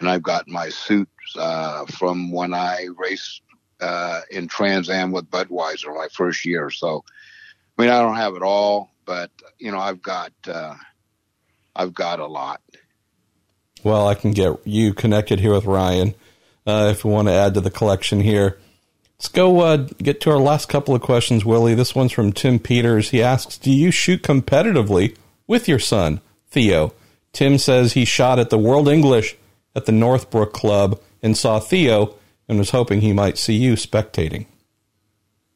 and 0.00 0.10
I've 0.10 0.24
got 0.24 0.48
my 0.48 0.70
suits 0.70 1.12
uh, 1.36 1.86
from 1.86 2.32
when 2.32 2.52
I 2.52 2.88
raced 2.96 3.42
uh, 3.80 4.22
in 4.32 4.48
Trans 4.48 4.90
Am 4.90 5.12
with 5.12 5.30
Budweiser 5.30 5.94
my 5.94 6.08
first 6.12 6.44
year. 6.44 6.68
So, 6.68 7.04
I 7.78 7.82
mean, 7.82 7.90
I 7.90 8.02
don't 8.02 8.16
have 8.16 8.34
it 8.34 8.42
all, 8.42 8.90
but 9.08 9.30
you 9.58 9.72
know, 9.72 9.78
I've 9.78 10.02
got 10.02 10.32
uh, 10.46 10.74
I've 11.74 11.94
got 11.94 12.20
a 12.20 12.26
lot. 12.26 12.60
Well, 13.82 14.06
I 14.06 14.14
can 14.14 14.32
get 14.32 14.54
you 14.64 14.92
connected 14.92 15.40
here 15.40 15.54
with 15.54 15.64
Ryan 15.64 16.14
uh, 16.66 16.88
if 16.92 17.04
we 17.04 17.10
want 17.10 17.28
to 17.28 17.32
add 17.32 17.54
to 17.54 17.62
the 17.62 17.70
collection 17.70 18.20
here. 18.20 18.58
Let's 19.18 19.28
go 19.28 19.60
uh, 19.60 19.76
get 19.78 20.20
to 20.20 20.30
our 20.30 20.38
last 20.38 20.68
couple 20.68 20.94
of 20.94 21.00
questions, 21.00 21.44
Willy. 21.44 21.74
This 21.74 21.94
one's 21.94 22.12
from 22.12 22.32
Tim 22.32 22.58
Peters. 22.58 23.08
He 23.08 23.22
asks, 23.22 23.56
"Do 23.56 23.72
you 23.72 23.90
shoot 23.90 24.22
competitively 24.22 25.16
with 25.46 25.66
your 25.68 25.78
son, 25.78 26.20
Theo?" 26.50 26.92
Tim 27.32 27.56
says 27.56 27.94
he 27.94 28.04
shot 28.04 28.38
at 28.38 28.50
the 28.50 28.58
World 28.58 28.88
English 28.88 29.36
at 29.74 29.86
the 29.86 29.92
Northbrook 29.92 30.52
Club 30.52 31.00
and 31.22 31.36
saw 31.36 31.58
Theo 31.58 32.14
and 32.46 32.58
was 32.58 32.70
hoping 32.70 33.00
he 33.00 33.12
might 33.14 33.38
see 33.38 33.54
you 33.54 33.72
spectating. 33.72 34.46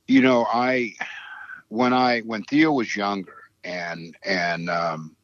You 0.06 0.22
know, 0.22 0.46
I 0.50 0.94
when 1.68 1.92
I 1.92 2.20
when 2.20 2.44
Theo 2.44 2.72
was 2.72 2.96
younger 2.96 3.41
and 3.64 4.16
and 4.24 4.68
um, 4.70 5.16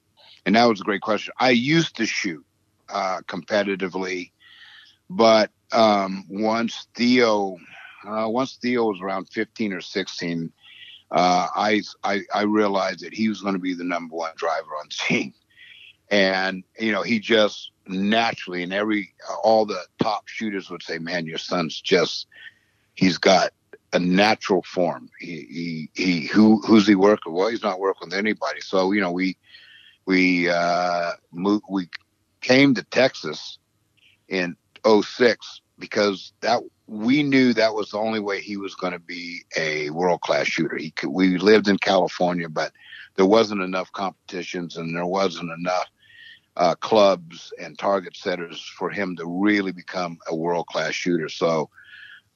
and 0.46 0.56
that 0.56 0.68
was 0.68 0.80
a 0.80 0.84
great 0.84 1.02
question. 1.02 1.32
I 1.38 1.50
used 1.50 1.96
to 1.96 2.06
shoot 2.06 2.44
uh, 2.88 3.20
competitively, 3.26 4.32
but 5.10 5.50
um, 5.72 6.24
once 6.28 6.86
Theo 6.94 7.58
uh, 8.06 8.28
once 8.28 8.56
Theo 8.56 8.84
was 8.84 9.00
around 9.00 9.28
15 9.28 9.72
or 9.72 9.80
16, 9.80 10.52
uh, 11.10 11.48
I, 11.54 11.82
I, 12.04 12.20
I 12.32 12.42
realized 12.42 13.00
that 13.00 13.14
he 13.14 13.28
was 13.28 13.40
going 13.40 13.54
to 13.54 13.60
be 13.60 13.74
the 13.74 13.84
number 13.84 14.14
one 14.14 14.32
driver 14.36 14.70
on 14.78 14.88
team, 14.90 15.34
and 16.10 16.64
you 16.78 16.92
know 16.92 17.02
he 17.02 17.18
just 17.18 17.70
naturally 17.86 18.62
and 18.62 18.72
every 18.72 19.14
all 19.42 19.64
the 19.64 19.82
top 20.02 20.28
shooters 20.28 20.70
would 20.70 20.82
say, 20.82 20.98
"Man, 20.98 21.26
your 21.26 21.38
son's 21.38 21.80
just 21.80 22.26
he's 22.94 23.18
got 23.18 23.50
a 23.92 23.98
natural 23.98 24.62
form. 24.62 25.08
He 25.18 25.88
he, 25.94 26.02
he 26.02 26.26
who 26.26 26.60
who's 26.66 26.86
he 26.86 26.94
working? 26.94 27.32
Well, 27.32 27.48
he's 27.48 27.62
not 27.62 27.80
working 27.80 28.08
with 28.08 28.18
anybody. 28.18 28.60
So 28.60 28.92
you 28.92 29.00
know 29.00 29.12
we 29.12 29.36
we 30.06 30.48
uh, 30.48 31.12
moved 31.32 31.64
we 31.68 31.88
came 32.40 32.74
to 32.74 32.82
Texas 32.84 33.58
in 34.28 34.56
06 34.86 35.60
because 35.78 36.32
that 36.40 36.62
we 36.86 37.22
knew 37.22 37.52
that 37.52 37.74
was 37.74 37.90
the 37.90 37.98
only 37.98 38.20
way 38.20 38.40
he 38.40 38.56
was 38.56 38.74
going 38.74 38.92
to 38.92 38.98
be 38.98 39.42
a 39.56 39.90
world 39.90 40.20
class 40.22 40.46
shooter. 40.46 40.76
He 40.76 40.90
could, 40.90 41.10
we 41.10 41.36
lived 41.36 41.68
in 41.68 41.76
California, 41.78 42.48
but 42.48 42.72
there 43.16 43.26
wasn't 43.26 43.62
enough 43.62 43.92
competitions 43.92 44.76
and 44.76 44.96
there 44.96 45.06
wasn't 45.06 45.50
enough 45.58 45.88
uh, 46.56 46.74
clubs 46.76 47.52
and 47.60 47.78
target 47.78 48.16
setters 48.16 48.60
for 48.76 48.90
him 48.90 49.16
to 49.16 49.26
really 49.26 49.72
become 49.72 50.18
a 50.28 50.34
world 50.34 50.66
class 50.66 50.92
shooter. 50.92 51.28
So 51.28 51.68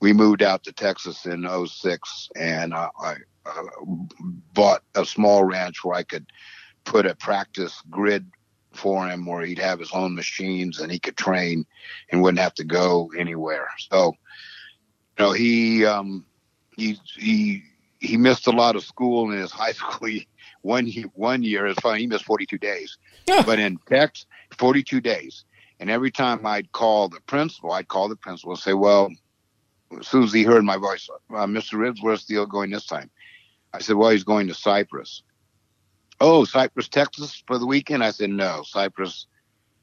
we 0.03 0.13
moved 0.13 0.43
out 0.43 0.65
to 0.65 0.73
Texas 0.73 1.27
in 1.27 1.49
06 1.49 2.29
and 2.35 2.75
I, 2.75 2.89
I 3.01 3.15
uh, 3.47 3.63
bought 4.53 4.83
a 4.97 5.07
small 5.07 5.45
ranch 5.45 5.85
where 5.85 5.95
I 5.95 6.03
could 6.03 6.27
put 6.83 7.07
a 7.07 7.15
practice 7.15 7.81
grid 7.89 8.29
for 8.73 9.07
him 9.07 9.25
where 9.27 9.47
he'd 9.47 9.61
have 9.61 9.79
his 9.79 9.93
own 9.93 10.17
machines 10.17 10.81
and 10.81 10.91
he 10.91 10.99
could 10.99 11.17
train 11.17 11.65
and 12.11 12.21
wouldn't 12.21 12.41
have 12.41 12.55
to 12.55 12.65
go 12.65 13.13
anywhere. 13.17 13.69
So, 13.91 14.17
you 15.19 15.25
know, 15.25 15.31
he, 15.31 15.87
um, 15.87 16.27
he, 16.77 16.99
he, 17.17 17.63
he 18.01 18.17
missed 18.17 18.49
a 18.49 18.53
lot 18.53 18.75
of 18.75 18.83
school 18.83 19.31
in 19.31 19.39
his 19.39 19.53
high 19.63 19.71
school. 19.71 20.09
He, 20.09 20.27
one, 20.63 20.85
he, 20.85 21.03
one 21.15 21.45
year, 21.45 21.69
it's 21.69 21.81
funny, 21.81 22.01
he 22.01 22.07
missed 22.09 22.25
42 22.25 22.59
days, 22.59 22.99
yeah. 23.29 23.43
but 23.43 23.61
in 23.61 23.79
Texas, 23.89 24.27
42 24.59 25.01
days. 25.01 25.45
And 25.79 25.91
every 25.91 26.11
time 26.11 26.45
I'd 26.45 26.73
call 26.73 27.09
the 27.09 27.21
principal, 27.21 27.71
I'd 27.71 27.87
call 27.87 28.09
the 28.09 28.17
principal 28.17 28.53
and 28.53 28.61
say, 28.61 28.75
well, 28.75 29.09
as 30.01 30.09
soon 30.09 30.25
as 30.25 30.33
he 30.33 30.43
heard 30.43 30.65
my 30.65 30.77
voice, 30.77 31.09
uh, 31.31 31.47
Mr. 31.47 31.75
Ribbs, 31.75 32.03
where's 32.03 32.25
Theo 32.25 32.47
going 32.47 32.71
this 32.71 32.87
time? 32.87 33.11
I 33.73 33.81
said, 33.81 33.97
well, 33.97 34.11
he's 34.11 34.25
going 34.25 34.49
to 34.49 34.55
Cyprus. 34.55 35.23
oh, 36.21 36.45
Cypress, 36.45 36.89
Texas 36.89 37.43
for 37.47 37.59
the 37.59 37.67
weekend? 37.67 38.05
I 38.05 38.11
said, 38.11 38.31
no, 38.31 38.63
Cyprus, 38.65 39.27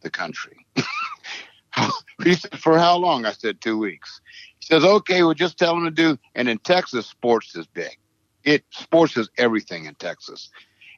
the 0.02 0.10
country. 0.10 0.65
he 2.23 2.36
said, 2.36 2.60
for 2.60 2.77
how 2.77 2.98
long? 2.98 3.26
I 3.26 3.34
said, 3.34 3.61
two 3.61 3.77
weeks. 3.77 4.22
He 4.60 4.65
says, 4.65 4.84
okay, 4.84 5.23
well, 5.23 5.34
just 5.34 5.57
tell 5.57 5.76
him 5.76 5.86
to 5.86 5.91
do. 5.91 6.18
And 6.36 6.48
in 6.48 6.60
Texas, 6.60 7.07
sports 7.07 7.56
is 7.56 7.68
big. 7.68 7.98
It 8.44 8.64
sports 8.72 9.18
is 9.18 9.30
everything 9.38 9.86
in 9.86 9.95
Texas. 9.95 10.49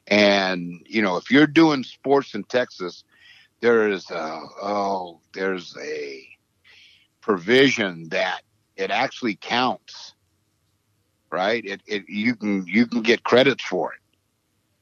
And, 0.06 0.84
you 0.86 1.02
know, 1.02 1.16
if 1.16 1.30
you're 1.30 1.46
doing 1.46 1.84
sports 1.84 2.34
in 2.34 2.44
Texas, 2.44 3.04
there 3.60 3.88
is 3.88 4.10
a, 4.10 4.40
oh, 4.60 5.20
there's 5.32 5.76
a 5.80 6.28
provision 7.20 8.08
that 8.10 8.42
it 8.76 8.90
actually 8.90 9.36
counts, 9.36 10.14
right? 11.30 11.64
It, 11.64 11.82
it, 11.86 12.08
you 12.08 12.34
can, 12.34 12.66
you 12.66 12.86
can 12.86 13.02
get 13.02 13.24
credits 13.24 13.64
for 13.64 13.92
it. 13.92 13.98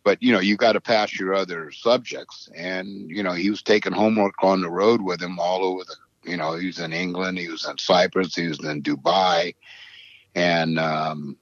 But 0.02 0.22
you 0.22 0.32
know 0.32 0.40
you 0.40 0.56
got 0.56 0.72
to 0.72 0.80
pass 0.80 1.18
your 1.18 1.34
other 1.34 1.70
subjects. 1.72 2.48
And 2.56 3.10
you 3.10 3.22
know 3.22 3.32
he 3.32 3.50
was 3.50 3.62
taking 3.62 3.92
homework 3.92 4.42
on 4.42 4.62
the 4.62 4.70
road 4.70 5.02
with 5.02 5.20
him 5.20 5.38
all 5.38 5.62
over 5.62 5.84
the 5.84 5.96
you 6.30 6.36
know 6.38 6.54
he 6.56 6.66
was 6.66 6.78
in 6.78 6.92
england 6.92 7.38
he 7.38 7.48
was 7.48 7.66
in 7.66 7.76
cyprus 7.78 8.34
he 8.34 8.48
was 8.48 8.64
in 8.64 8.82
dubai. 8.82 9.54
And 10.34 10.78
um 10.78 11.36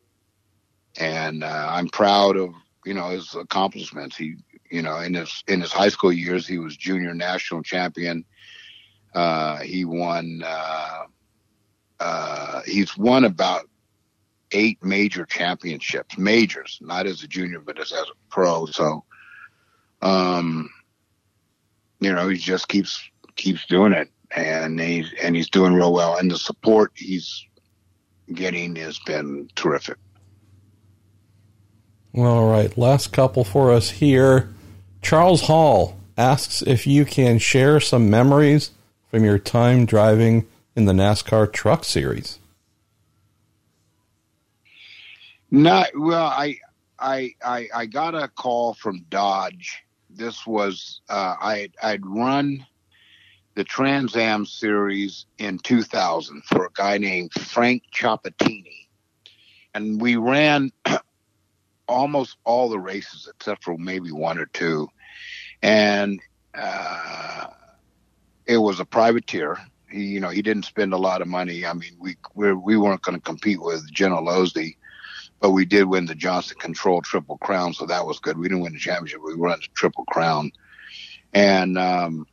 and 0.99 1.45
uh, 1.45 1.67
i'm 1.71 1.89
proud 1.89 2.37
of 2.37 2.53
you 2.85 2.95
know 2.95 3.09
his 3.11 3.35
accomplishments. 3.35 4.17
He 4.17 4.37
you 4.71 4.83
know 4.83 4.99
in 4.99 5.15
his 5.15 5.45
in 5.47 5.61
his 5.61 5.73
high 5.73 5.91
school 5.91 6.13
years 6.13 6.47
he 6.47 6.59
was 6.59 6.77
junior 6.77 7.15
national 7.15 7.63
champion. 7.63 8.25
Uh 9.15 9.59
he 9.59 9.85
won 9.85 10.43
uh 10.45 11.03
uh 12.01 12.63
he's 12.67 12.97
won 12.97 13.25
about 13.25 13.69
eight 14.53 14.83
major 14.83 15.25
championships, 15.25 16.17
majors, 16.17 16.79
not 16.81 17.07
as 17.07 17.23
a 17.23 17.29
junior, 17.29 17.61
but 17.61 17.79
as, 17.79 17.93
as 17.93 18.05
a 18.09 18.31
pro. 18.31 18.67
So, 18.67 19.05
um, 20.03 20.71
you 22.01 22.13
know, 22.13 22.29
he 22.29 22.39
just 22.39 22.69
keeps 22.69 23.03
keeps 23.37 23.67
doing 23.67 23.93
it, 23.93 24.11
and 24.31 24.81
he's 24.81 25.13
and 25.23 25.35
he's 25.37 25.51
doing 25.51 25.75
real 25.75 25.93
well. 25.93 26.17
And 26.17 26.31
the 26.31 26.39
support 26.39 26.93
he's 26.95 27.45
getting 28.33 28.77
has 28.77 28.99
been 29.01 29.49
terrific. 29.55 29.97
All 32.15 32.51
right, 32.51 32.77
last 32.77 33.13
couple 33.13 33.45
for 33.45 33.73
us 33.73 33.91
here. 33.91 34.53
Charles 35.03 35.43
Hall 35.43 35.97
asks 36.17 36.63
if 36.63 36.87
you 36.87 37.05
can 37.05 37.39
share 37.39 37.79
some 37.81 38.11
memories 38.11 38.73
from 39.11 39.25
your 39.25 39.39
time 39.39 39.87
driving 39.87 40.47
in 40.79 40.85
the 40.85 40.93
NASCAR 40.93 41.53
Truck 41.53 41.85
Series. 41.85 42.39
Not 45.51 45.89
well. 45.97 46.27
I 46.27 46.59
I 47.01 47.33
I, 47.45 47.69
I 47.75 47.87
got 47.87 48.15
a 48.15 48.29
call 48.29 48.75
from 48.75 49.05
Dodge. 49.09 49.83
This 50.09 50.47
was 50.47 51.01
uh, 51.09 51.35
I 51.41 51.71
I'd 51.83 52.07
run 52.07 52.65
the 53.57 53.65
Trans 53.65 54.15
Am 54.15 54.47
series 54.47 55.27
in 55.39 55.59
2000 55.59 56.45
for 56.45 56.67
a 56.67 56.71
guy 56.75 56.97
named 56.97 57.33
Frank 57.33 57.83
Chapatini, 57.93 58.87
and 59.75 60.01
we 60.01 60.15
ran 60.15 60.71
almost 61.89 62.37
all 62.45 62.69
the 62.69 62.79
races 62.79 63.29
except 63.35 63.65
for 63.65 63.77
maybe 63.77 64.13
one 64.13 64.39
or 64.39 64.47
two, 64.47 64.87
and 65.61 66.21
uh, 66.55 67.49
it 68.47 68.59
was 68.59 68.79
a 68.79 68.85
privateer. 68.85 69.59
He, 69.91 70.05
you 70.05 70.21
know, 70.21 70.29
he 70.29 70.43
didn't 70.43 70.65
spend 70.65 70.93
a 70.93 70.99
lot 70.99 71.23
of 71.23 71.29
money. 71.29 71.65
I 71.65 71.73
mean, 71.73 71.97
we 71.99 72.17
we're, 72.35 72.57
we 72.57 72.77
weren't 72.77 73.03
going 73.03 73.17
to 73.17 73.23
compete 73.23 73.61
with 73.61 73.91
General 73.93 74.25
Osdy 74.27 74.77
but 75.41 75.51
we 75.51 75.65
did 75.65 75.85
win 75.85 76.07
the 76.07 76.15
Johnson 76.15 76.57
Control 76.59 77.01
Triple 77.01 77.39
Crown, 77.39 77.73
so 77.73 77.87
that 77.87 78.07
was 78.07 78.19
good. 78.19 78.39
We 78.39 78.49
didn't 78.49 78.63
win 78.63 78.73
the 78.73 78.79
championship, 78.79 79.21
we 79.23 79.37
won 79.37 79.59
the 79.61 79.67
Triple 79.75 80.05
Crown, 80.05 80.51
and 81.33 81.79
um, 81.79 82.27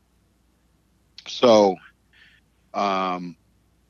so 1.27 1.76
um, 2.73 3.36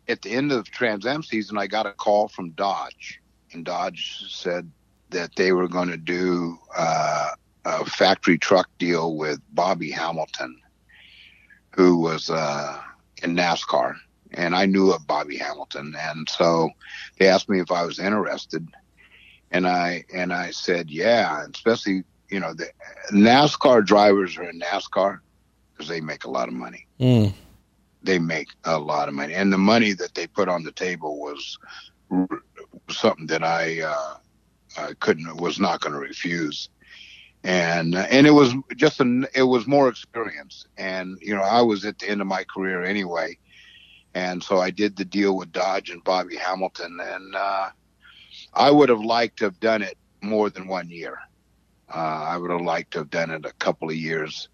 at 0.08 0.22
the 0.22 0.32
end 0.32 0.52
of 0.52 0.70
Trans 0.70 1.06
Am 1.06 1.24
season, 1.24 1.58
I 1.58 1.68
got 1.68 1.86
a 1.86 1.94
call 1.94 2.28
from 2.28 2.52
Dodge, 2.52 3.22
and 3.54 3.64
Dodge 3.66 4.26
said 4.30 4.70
that 5.12 5.36
they 5.36 5.52
were 5.52 5.68
going 5.68 5.90
to 5.90 5.98
do 5.98 6.60
uh, 6.76 7.30
a 7.64 7.86
factory 7.86 8.38
truck 8.38 8.70
deal 8.80 9.16
with 9.16 9.40
Bobby 9.52 9.92
Hamilton, 9.92 10.60
who 11.74 12.00
was 12.00 12.30
uh, 12.30 12.82
in 13.24 13.36
NASCAR, 13.36 13.96
and 14.32 14.56
I 14.56 14.66
knew 14.66 14.92
of 14.92 15.08
Bobby 15.08 15.38
Hamilton, 15.38 15.96
and 15.98 16.28
so 16.30 16.70
they 17.18 17.28
asked 17.28 17.50
me 17.50 17.60
if 17.60 17.72
I 17.72 17.86
was 17.86 18.00
interested, 18.00 18.68
and 19.52 19.68
I 19.68 20.04
and 20.14 20.34
I 20.34 20.52
said 20.52 20.90
yeah, 20.90 21.46
especially 21.54 22.04
you 22.30 22.40
know 22.40 22.54
the 22.54 22.70
NASCAR 23.12 23.86
drivers 23.86 24.38
are 24.38 24.50
in 24.50 24.60
NASCAR 24.60 25.20
because 25.74 25.90
they 25.90 26.02
make 26.02 26.26
a 26.26 26.30
lot 26.30 26.48
of 26.48 26.54
money. 26.54 26.88
Mm. 27.00 27.34
They 28.04 28.20
make 28.20 28.50
a 28.64 28.78
lot 28.78 29.08
of 29.08 29.16
money, 29.16 29.34
and 29.34 29.52
the 29.52 29.58
money 29.58 29.94
that 29.94 30.14
they 30.14 30.28
put 30.28 30.48
on 30.48 30.64
the 30.64 30.72
table 30.72 31.20
was 31.20 31.58
r- 32.12 32.28
something 32.90 33.28
that 33.28 33.44
I, 33.44 33.82
uh, 33.82 34.18
I 34.78 34.94
couldn't 35.00 35.38
was 35.38 35.60
not 35.60 35.82
going 35.82 35.94
to 35.94 36.00
refuse. 36.00 36.70
And 37.46 37.94
uh, 37.96 38.08
and 38.10 38.26
it 38.26 38.32
was 38.32 38.56
just 38.76 39.00
an 39.02 39.28
it 39.36 39.44
was 39.44 39.68
more 39.68 39.88
experience, 39.88 40.66
and 40.78 41.16
you 41.22 41.36
know 41.36 41.44
I 41.44 41.62
was 41.62 41.86
at 41.86 42.00
the 42.00 42.10
end 42.10 42.20
of 42.20 42.28
my 42.28 42.44
career 42.44 42.84
anyway, 42.84 43.38
and 44.16 44.44
so 44.44 44.58
I 44.58 44.72
did 44.72 44.96
the 44.98 45.06
deal 45.06 45.38
with 45.38 45.52
Dodge 45.52 45.92
and 45.92 46.04
Bobby 46.04 46.38
Hamilton, 46.38 46.98
and 47.00 47.36
uh, 47.36 47.70
I 48.56 48.72
would 48.72 48.90
have 48.90 49.02
liked 49.02 49.38
to 49.40 49.46
have 49.46 49.60
done 49.60 49.84
it 49.84 49.96
more 50.24 50.50
than 50.50 50.68
one 50.68 50.90
year. 50.90 51.20
Uh, 51.94 51.98
I 52.00 52.38
would 52.38 52.50
have 52.50 52.62
liked 52.62 52.92
to 52.94 53.00
have 53.00 53.12
done 53.12 53.30
it 53.30 53.46
a 53.46 53.54
couple 53.54 53.90
of 53.90 53.96
years 53.96 54.50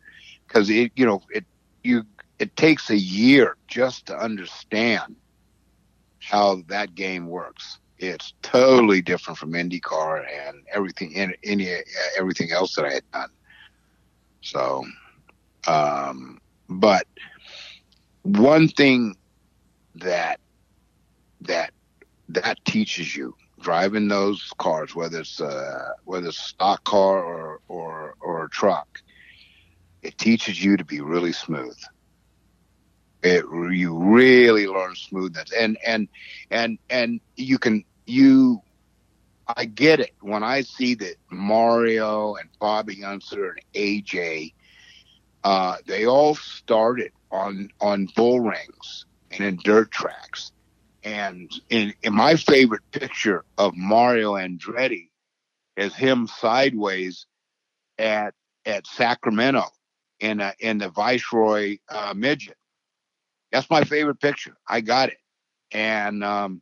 because 0.45 0.69
it, 0.69 0.91
you 0.95 1.05
know, 1.05 1.23
it 1.33 1.45
you 1.83 2.03
it 2.39 2.57
takes 2.57 2.89
a 2.89 2.97
year 2.97 3.55
just 3.67 4.07
to 4.07 4.17
understand 4.17 5.15
how 6.19 6.61
that 6.67 6.93
game 6.93 7.27
works. 7.27 7.79
It's 8.01 8.33
totally 8.41 9.01
different 9.03 9.37
from 9.37 9.53
IndyCar 9.53 10.25
and 10.47 10.63
everything 10.73 11.11
in 11.11 11.35
any 11.43 11.69
everything 12.17 12.51
else 12.51 12.73
that 12.75 12.85
I 12.85 12.93
had 12.93 13.03
done. 13.13 13.29
So, 14.41 14.83
um, 15.67 16.39
but 16.67 17.05
one 18.23 18.67
thing 18.69 19.15
that 19.95 20.39
that 21.41 21.71
that 22.29 22.57
teaches 22.65 23.15
you 23.15 23.35
driving 23.59 24.07
those 24.07 24.49
cars, 24.57 24.95
whether 24.95 25.19
it's 25.19 25.39
whether 26.03 26.27
it's 26.27 26.39
a 26.39 26.49
stock 26.49 26.83
car 26.83 27.23
or 27.23 27.59
or 27.67 28.15
or 28.19 28.45
a 28.45 28.49
truck, 28.49 28.87
it 30.01 30.17
teaches 30.17 30.63
you 30.63 30.75
to 30.75 30.85
be 30.85 31.01
really 31.01 31.33
smooth. 31.33 31.77
It 33.21 33.45
you 33.71 33.95
really 33.95 34.65
learn 34.65 34.95
smoothness, 34.95 35.51
and 35.51 35.77
and 35.85 36.09
and 36.49 36.79
and 36.89 37.21
you 37.35 37.59
can 37.59 37.85
you. 38.05 38.61
I 39.57 39.65
get 39.65 39.99
it 39.99 40.11
when 40.21 40.43
I 40.43 40.61
see 40.61 40.95
that 40.95 41.15
Mario 41.29 42.35
and 42.35 42.49
Bobby 42.59 43.03
Unser 43.03 43.49
and 43.51 43.61
AJ, 43.75 44.53
uh, 45.43 45.77
they 45.87 46.05
all 46.05 46.35
started 46.35 47.11
on 47.31 47.69
on 47.81 48.07
bull 48.15 48.39
rings 48.39 49.05
and 49.31 49.43
in 49.43 49.59
dirt 49.63 49.91
tracks 49.91 50.51
and 51.03 51.51
in, 51.69 51.93
in 52.03 52.13
my 52.13 52.35
favorite 52.35 52.83
picture 52.91 53.43
of 53.57 53.75
Mario 53.75 54.33
Andretti 54.33 55.09
is 55.75 55.95
him 55.95 56.27
sideways 56.27 57.25
at 57.97 58.33
at 58.65 58.85
Sacramento 58.85 59.65
in 60.19 60.39
a, 60.39 60.53
in 60.59 60.77
the 60.77 60.89
Viceroy 60.89 61.77
uh, 61.89 62.13
midget. 62.15 62.57
That's 63.51 63.69
my 63.69 63.83
favorite 63.83 64.19
picture. 64.19 64.55
I 64.67 64.81
got 64.81 65.09
it, 65.09 65.17
and 65.71 66.23
um, 66.23 66.61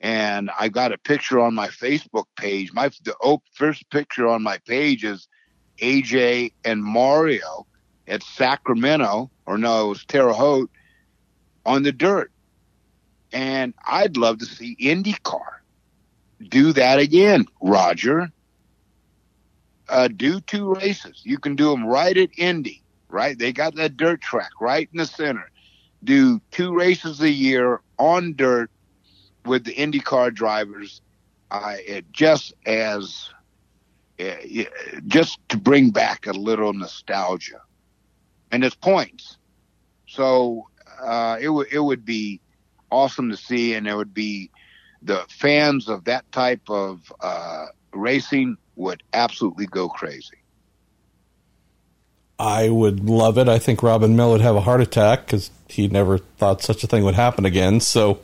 and 0.00 0.50
I 0.58 0.68
got 0.68 0.92
a 0.92 0.98
picture 0.98 1.40
on 1.40 1.54
my 1.54 1.68
Facebook 1.68 2.24
page. 2.36 2.72
My 2.72 2.90
the 3.04 3.14
first 3.54 3.88
picture 3.90 4.26
on 4.28 4.42
my 4.42 4.58
page 4.66 5.04
is 5.04 5.28
AJ 5.78 6.52
and 6.64 6.82
Mario 6.82 7.66
at 8.06 8.22
Sacramento, 8.22 9.30
or 9.46 9.58
no, 9.58 9.86
it 9.86 9.88
was 9.88 10.04
Terre 10.04 10.32
Haute 10.32 10.70
on 11.64 11.82
the 11.82 11.92
dirt 11.92 12.30
and 13.32 13.74
I'd 13.86 14.16
love 14.16 14.38
to 14.38 14.46
see 14.46 14.76
IndyCar 14.80 15.60
do 16.48 16.72
that 16.72 16.98
again, 16.98 17.46
Roger. 17.60 18.30
Uh, 19.88 20.08
do 20.08 20.40
two 20.40 20.74
races. 20.74 21.20
You 21.24 21.38
can 21.38 21.56
do 21.56 21.70
them 21.70 21.84
right 21.84 22.16
at 22.16 22.30
Indy, 22.38 22.82
right? 23.08 23.38
They 23.38 23.52
got 23.52 23.74
that 23.74 23.96
dirt 23.96 24.20
track 24.20 24.50
right 24.60 24.88
in 24.92 24.98
the 24.98 25.06
center. 25.06 25.50
Do 26.02 26.40
two 26.50 26.74
races 26.74 27.20
a 27.20 27.30
year 27.30 27.80
on 27.98 28.34
dirt 28.36 28.70
with 29.44 29.64
the 29.64 29.74
IndyCar 29.74 30.34
drivers, 30.34 31.00
uh, 31.50 31.76
it 31.78 32.10
just 32.12 32.54
as 32.66 33.30
uh, 34.20 34.34
just 35.06 35.38
to 35.48 35.56
bring 35.56 35.90
back 35.90 36.26
a 36.26 36.32
little 36.32 36.72
nostalgia, 36.72 37.60
and 38.50 38.64
it's 38.64 38.74
points. 38.74 39.38
So 40.06 40.68
uh, 41.02 41.38
it 41.40 41.48
would 41.48 41.68
it 41.72 41.80
would 41.80 42.04
be 42.04 42.40
awesome 42.90 43.30
to 43.30 43.36
see, 43.36 43.74
and 43.74 43.86
it 43.86 43.94
would 43.94 44.14
be 44.14 44.50
the 45.02 45.24
fans 45.28 45.88
of 45.88 46.04
that 46.04 46.30
type 46.32 46.68
of 46.68 47.12
uh, 47.20 47.66
racing 47.92 48.56
would 48.76 49.02
absolutely 49.12 49.66
go 49.66 49.88
crazy. 49.88 50.36
I 52.38 52.70
would 52.70 53.08
love 53.08 53.36
it. 53.36 53.48
I 53.48 53.58
think 53.58 53.82
Robin 53.82 54.16
Miller 54.16 54.32
would 54.32 54.40
have 54.40 54.56
a 54.56 54.62
heart 54.62 54.80
attack 54.80 55.26
because 55.26 55.50
he 55.68 55.88
never 55.88 56.18
thought 56.18 56.62
such 56.62 56.82
a 56.82 56.86
thing 56.86 57.04
would 57.04 57.14
happen 57.14 57.44
again. 57.44 57.80
So 57.80 58.20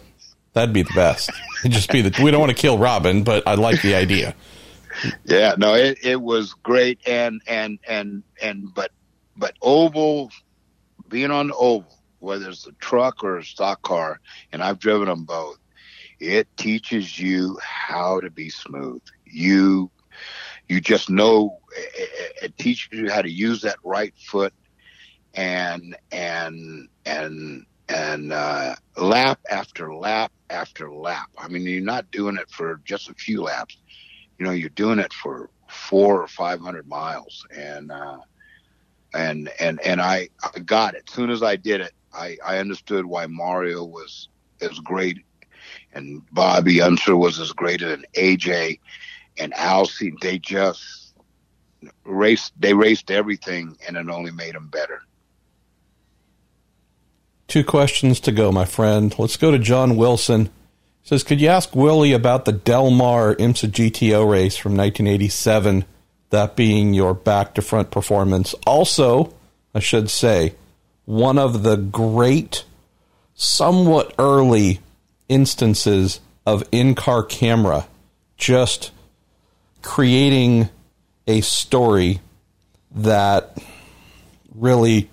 that'd 0.57 0.73
be 0.73 0.83
the 0.83 0.95
best. 0.95 1.31
It'd 1.61 1.73
just 1.73 1.93
be 1.93 2.01
the 2.01 2.23
we 2.23 2.31
don't 2.31 2.41
want 2.41 2.51
to 2.51 2.61
kill 2.61 2.79
Robin, 2.79 3.23
but 3.23 3.47
I 3.47 3.55
like 3.55 3.83
the 3.83 3.95
idea. 3.95 4.35
Yeah, 5.25 5.55
no, 5.59 5.75
it, 5.75 5.99
it 6.03 6.21
was 6.21 6.55
great, 6.55 7.07
and 7.07 7.43
and 7.47 7.79
and 7.87 8.23
and 8.43 8.75
but 8.75 8.91
but 9.37 9.55
oval 9.61 10.31
being 11.09 11.31
on 11.31 11.49
the 11.49 11.55
oval 11.55 11.93
whether 12.19 12.49
it's 12.49 12.67
a 12.67 12.73
truck 12.73 13.23
or 13.23 13.37
a 13.37 13.45
stock 13.45 13.83
car, 13.83 14.21
and 14.51 14.63
I've 14.63 14.79
driven 14.79 15.07
them 15.07 15.25
both. 15.25 15.59
It 16.19 16.49
teaches 16.57 17.19
you 17.19 17.59
how 17.63 18.21
to 18.21 18.31
be 18.31 18.49
smooth. 18.49 19.03
You 19.27 19.91
you 20.69 20.81
just 20.81 21.11
know 21.11 21.59
it 22.43 22.57
teaches 22.57 22.89
you 22.91 23.11
how 23.11 23.21
to 23.21 23.31
use 23.31 23.61
that 23.63 23.77
right 23.85 24.15
foot 24.17 24.55
and 25.35 25.97
and 26.11 26.89
and 27.05 27.67
and 27.89 28.33
uh, 28.33 28.75
lap 28.97 29.41
after 29.51 29.95
lap 29.95 30.33
after 30.51 30.93
lap. 30.93 31.29
I 31.39 31.49
mean, 31.49 31.63
you're 31.63 31.83
not 31.83 32.11
doing 32.11 32.37
it 32.37 32.51
for 32.51 32.81
just 32.85 33.09
a 33.09 33.15
few 33.15 33.43
laps. 33.43 33.77
You 34.39 34.47
know, 34.47 34.53
you're 34.53 34.69
doing 34.71 34.99
it 34.99 35.13
for 35.13 35.51
four 35.69 36.23
or 36.23 36.29
five 36.29 36.61
hundred 36.61 36.87
miles, 36.89 37.47
and 37.57 37.91
uh, 37.91 38.19
and 39.15 39.51
and 39.61 39.81
and 39.81 40.01
I, 40.01 40.29
I 40.55 40.59
got 40.61 40.95
it. 40.95 41.05
As 41.09 41.15
soon 41.15 41.31
as 41.31 41.43
I 41.43 41.57
did 41.57 41.81
it, 41.81 41.93
I, 42.13 42.37
I 42.45 42.59
understood 42.59 43.07
why 43.07 43.27
Mario 43.27 43.85
was 43.85 44.29
as 44.61 44.79
great 44.81 45.19
and 45.93 46.23
Bobby 46.33 46.81
Unser 46.81 47.17
was 47.17 47.39
as 47.41 47.53
great 47.53 47.83
and 47.83 48.07
AJ 48.17 48.81
and 49.39 49.53
Alcee. 49.55 50.13
They 50.21 50.39
just 50.39 51.15
raced. 52.05 52.53
They 52.59 52.75
raced 52.75 53.11
everything, 53.11 53.77
and 53.87 53.97
it 53.97 54.09
only 54.09 54.31
made 54.31 54.55
them 54.55 54.69
better. 54.69 55.01
Two 57.49 57.65
questions 57.65 58.21
to 58.21 58.33
go, 58.33 58.51
my 58.51 58.65
friend. 58.65 59.15
Let's 59.19 59.37
go 59.37 59.51
to 59.51 59.59
John 59.59 59.97
Wilson. 59.97 60.47
He 61.03 61.09
says, 61.09 61.23
could 61.23 61.41
you 61.41 61.49
ask 61.49 61.75
Willy 61.77 62.13
about 62.13 62.45
the 62.45 62.53
Del 62.53 62.91
Mar 62.91 63.35
IMSA 63.37 63.71
GTO 63.71 64.29
race 64.29 64.57
from 64.57 64.77
1987? 64.77 65.85
That 66.31 66.57
being 66.57 66.93
your 66.93 67.15
back 67.15 67.55
to 67.55 67.63
front 67.63 67.93
performance. 67.93 68.55
Also, 68.67 69.33
I 69.75 69.79
should 69.79 70.11
say, 70.11 70.55
one 71.05 71.39
of 71.39 71.63
the 71.63 71.77
great, 71.77 72.65
somewhat 73.35 74.13
early 74.19 74.81
instances 75.29 76.21
of 76.45 76.65
in 76.73 76.95
car 76.95 77.23
camera 77.23 77.87
just 78.37 78.91
creating 79.83 80.69
a 81.27 81.41
story 81.41 82.21
that 82.91 83.57
really 84.55 85.09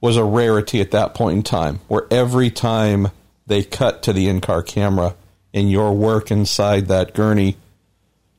was 0.00 0.16
a 0.16 0.24
rarity 0.24 0.80
at 0.80 0.92
that 0.92 1.14
point 1.14 1.36
in 1.36 1.42
time, 1.42 1.80
where 1.88 2.06
every 2.10 2.50
time 2.50 3.08
they 3.46 3.62
cut 3.62 4.02
to 4.04 4.12
the 4.12 4.28
in 4.28 4.40
car 4.40 4.62
camera 4.62 5.14
in 5.52 5.68
your 5.68 5.92
work 5.92 6.30
inside 6.30 6.86
that 6.86 7.14
Gurney 7.14 7.56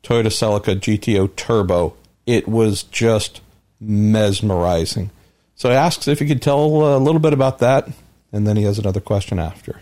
Toyota 0.04 0.28
Celica 0.28 0.76
GTO 0.76 1.36
Turbo, 1.36 1.96
it 2.26 2.48
was 2.48 2.84
just 2.84 3.42
mesmerizing. 3.80 5.12
So 5.56 5.70
he 5.70 5.76
asks 5.76 6.08
if 6.08 6.22
you 6.22 6.28
could 6.28 6.42
tell 6.42 6.84
uh, 6.84 6.98
a 6.98 7.00
little 7.00 7.20
bit 7.20 7.34
about 7.34 7.60
that, 7.60 7.88
and 8.32 8.48
then 8.48 8.58
he 8.58 8.64
has 8.64 8.80
another 8.80 9.02
question 9.02 9.38
after. 9.38 9.82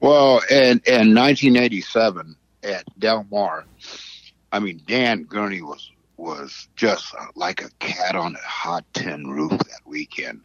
Well, 0.00 0.40
in, 0.50 0.82
in 0.86 1.14
1987 1.14 2.34
at 2.64 2.84
Del 2.98 3.24
Mar, 3.30 3.64
I 4.50 4.58
mean, 4.58 4.82
Dan 4.86 5.22
Gurney 5.24 5.62
was 5.62 5.88
was 6.16 6.68
just 6.76 7.14
like 7.34 7.62
a 7.62 7.70
cat 7.80 8.14
on 8.14 8.36
a 8.36 8.48
hot 8.48 8.84
tin 8.92 9.26
roof 9.26 9.50
that 9.50 9.80
weekend. 9.84 10.40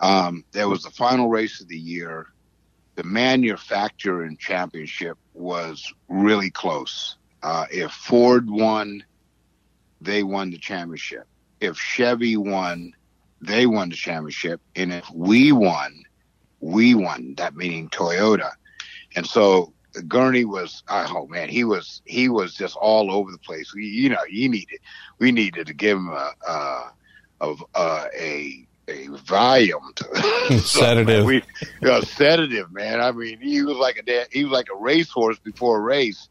Um, 0.00 0.44
there 0.52 0.68
was 0.68 0.82
the 0.82 0.90
final 0.90 1.28
race 1.28 1.60
of 1.60 1.68
the 1.68 1.78
year. 1.78 2.26
The 2.96 3.04
manufacturing 3.04 4.36
championship 4.36 5.18
was 5.34 5.92
really 6.08 6.50
close. 6.50 7.16
Uh, 7.42 7.66
if 7.70 7.90
Ford 7.92 8.48
won, 8.48 9.04
they 10.00 10.22
won 10.22 10.50
the 10.50 10.58
championship 10.58 11.26
if 11.60 11.76
Chevy 11.76 12.36
won, 12.36 12.92
they 13.40 13.66
won 13.66 13.88
the 13.88 13.96
championship, 13.96 14.60
and 14.74 14.92
if 14.92 15.10
we 15.10 15.52
won, 15.52 16.04
we 16.60 16.94
won. 16.94 17.34
That 17.36 17.56
meaning 17.56 17.88
Toyota. 17.90 18.52
And 19.14 19.26
so 19.26 19.72
Gurney 20.08 20.44
was, 20.44 20.82
oh 20.88 21.26
man, 21.28 21.48
he 21.48 21.64
was 21.64 22.02
he 22.04 22.28
was 22.28 22.54
just 22.54 22.76
all 22.76 23.10
over 23.10 23.30
the 23.30 23.38
place. 23.38 23.74
We, 23.74 23.86
you 23.86 24.08
know, 24.10 24.24
you 24.28 24.48
needed 24.48 24.80
we 25.18 25.32
needed 25.32 25.66
to 25.66 25.74
give 25.74 25.98
him 25.98 26.08
a 26.08 26.32
a 26.48 26.92
a, 27.40 27.54
a, 28.18 28.65
a 28.88 29.08
to 29.08 30.58
sedative. 30.64 31.24
we, 31.24 31.42
a 31.82 32.02
sedative, 32.04 32.72
man. 32.72 33.00
I 33.00 33.12
mean, 33.12 33.40
he 33.40 33.62
was 33.62 33.76
like 33.76 34.02
a 34.06 34.26
he 34.30 34.44
was 34.44 34.52
like 34.52 34.68
a 34.72 34.76
racehorse 34.76 35.38
before 35.38 35.78
a 35.78 35.80
race, 35.80 36.28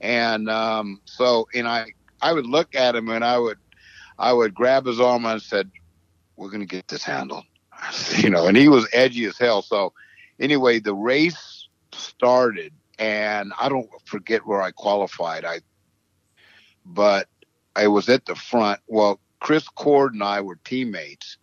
and 0.00 0.48
um, 0.48 1.00
so 1.04 1.48
and 1.54 1.66
I 1.66 1.86
I 2.20 2.32
would 2.32 2.46
look 2.46 2.74
at 2.74 2.94
him 2.94 3.08
and 3.08 3.24
I 3.24 3.38
would 3.38 3.58
I 4.18 4.32
would 4.32 4.54
grab 4.54 4.86
his 4.86 5.00
arm 5.00 5.24
and 5.24 5.42
said, 5.42 5.70
"We're 6.36 6.50
gonna 6.50 6.66
get 6.66 6.88
this 6.88 7.02
handled," 7.02 7.44
you 8.18 8.30
know. 8.30 8.46
And 8.46 8.56
he 8.56 8.68
was 8.68 8.88
edgy 8.92 9.24
as 9.24 9.38
hell. 9.38 9.62
So 9.62 9.92
anyway, 10.38 10.78
the 10.78 10.94
race 10.94 11.68
started 11.92 12.72
and 12.98 13.52
I 13.58 13.68
don't 13.68 13.88
forget 14.04 14.46
where 14.46 14.62
I 14.62 14.70
qualified. 14.70 15.44
I, 15.44 15.60
but 16.84 17.28
I 17.74 17.88
was 17.88 18.08
at 18.08 18.24
the 18.26 18.34
front. 18.34 18.80
Well, 18.86 19.20
Chris 19.40 19.68
Cord 19.68 20.14
and 20.14 20.22
I 20.22 20.40
were 20.40 20.56
teammates, 20.64 21.36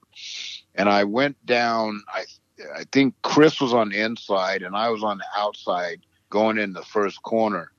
and 0.75 0.89
I 0.89 1.03
went 1.03 1.43
down. 1.45 2.03
I 2.07 2.23
I 2.75 2.85
think 2.91 3.15
Chris 3.23 3.59
was 3.59 3.73
on 3.73 3.89
the 3.89 3.99
inside 3.99 4.61
and 4.61 4.75
I 4.75 4.89
was 4.89 5.03
on 5.03 5.17
the 5.17 5.25
outside 5.35 6.01
going 6.29 6.57
in 6.57 6.73
the 6.73 6.83
first 6.83 7.21
corner, 7.23 7.71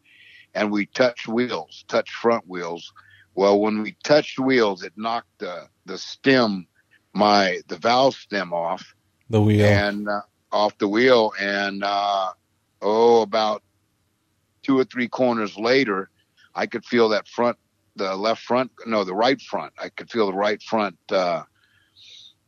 and 0.54 0.70
we 0.70 0.86
touched 0.86 1.28
wheels, 1.28 1.84
touched 1.88 2.12
front 2.12 2.46
wheels. 2.48 2.92
Well, 3.34 3.60
when 3.60 3.82
we 3.82 3.96
touched 4.04 4.38
wheels, 4.38 4.82
it 4.82 4.92
knocked 4.96 5.38
the 5.38 5.68
the 5.86 5.98
stem, 5.98 6.66
my 7.12 7.60
the 7.68 7.76
valve 7.76 8.14
stem 8.14 8.52
off 8.52 8.94
the 9.30 9.40
wheel 9.40 9.66
and 9.66 10.08
uh, 10.08 10.22
off 10.52 10.76
the 10.78 10.88
wheel, 10.88 11.32
and 11.40 11.82
uh, 11.84 12.32
oh, 12.82 13.22
about 13.22 13.62
two 14.62 14.78
or 14.78 14.84
three 14.84 15.08
corners 15.08 15.56
later, 15.56 16.10
I 16.54 16.66
could 16.66 16.84
feel 16.84 17.08
that 17.10 17.28
front, 17.28 17.58
the 17.96 18.14
left 18.16 18.42
front, 18.42 18.70
no, 18.86 19.04
the 19.04 19.14
right 19.14 19.40
front. 19.40 19.72
I 19.78 19.88
could 19.88 20.10
feel 20.10 20.26
the 20.26 20.36
right 20.36 20.62
front 20.62 20.96
uh, 21.10 21.42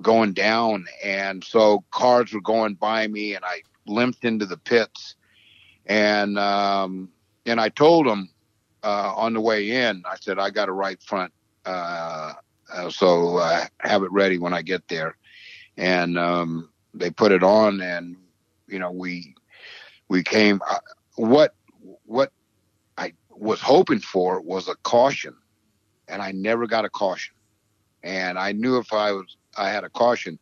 going 0.02 0.32
down, 0.32 0.86
and 1.02 1.43
so 1.43 1.85
cars 1.90 2.32
were 2.32 2.40
going 2.40 2.74
by 2.74 3.06
me, 3.06 3.35
and 3.35 3.44
I 3.44 3.62
limped 3.86 4.24
into 4.24 4.47
the 4.47 4.56
pits, 4.56 5.14
and 5.86 6.39
um, 6.39 7.10
and 7.47 7.60
I 7.60 7.68
told 7.68 8.06
them 8.06 8.28
uh, 8.82 9.12
on 9.14 9.32
the 9.32 9.40
way 9.40 9.70
in, 9.70 10.02
I 10.06 10.16
said 10.20 10.39
I 10.39 10.51
got 10.51 10.68
a 10.68 10.73
right 10.73 11.02
front, 11.02 11.32
uh, 11.64 12.35
uh 12.73 12.90
so 12.90 13.39
uh, 13.39 13.64
have 13.81 14.02
it 14.02 14.12
ready 14.12 14.39
when 14.39 14.52
I 14.52 14.62
get 14.62 14.86
there, 14.89 15.16
and 15.77 16.18
um, 16.18 16.70
they 16.94 17.10
put 17.10 17.32
it 17.32 17.43
on, 17.43 17.81
and 17.81 18.16
you 18.68 18.78
know 18.78 18.90
we 18.90 19.35
we 20.09 20.23
came. 20.23 20.60
Uh, 20.68 20.78
what 21.16 21.55
what 22.05 22.32
I 22.98 23.12
was 23.31 23.60
hoping 23.60 24.01
for 24.01 24.40
was 24.40 24.68
a 24.68 24.77
caution, 24.77 25.35
and 26.09 26.20
I 26.20 26.32
never 26.32 26.66
got 26.66 26.85
a 26.85 26.90
caution. 26.90 27.35
And 28.02 28.39
I 28.39 28.52
knew 28.52 28.78
if 28.78 28.93
I 28.93 29.10
was 29.12 29.36
I 29.57 29.70
had 29.70 29.85
a 29.85 29.91
caution, 29.91 30.39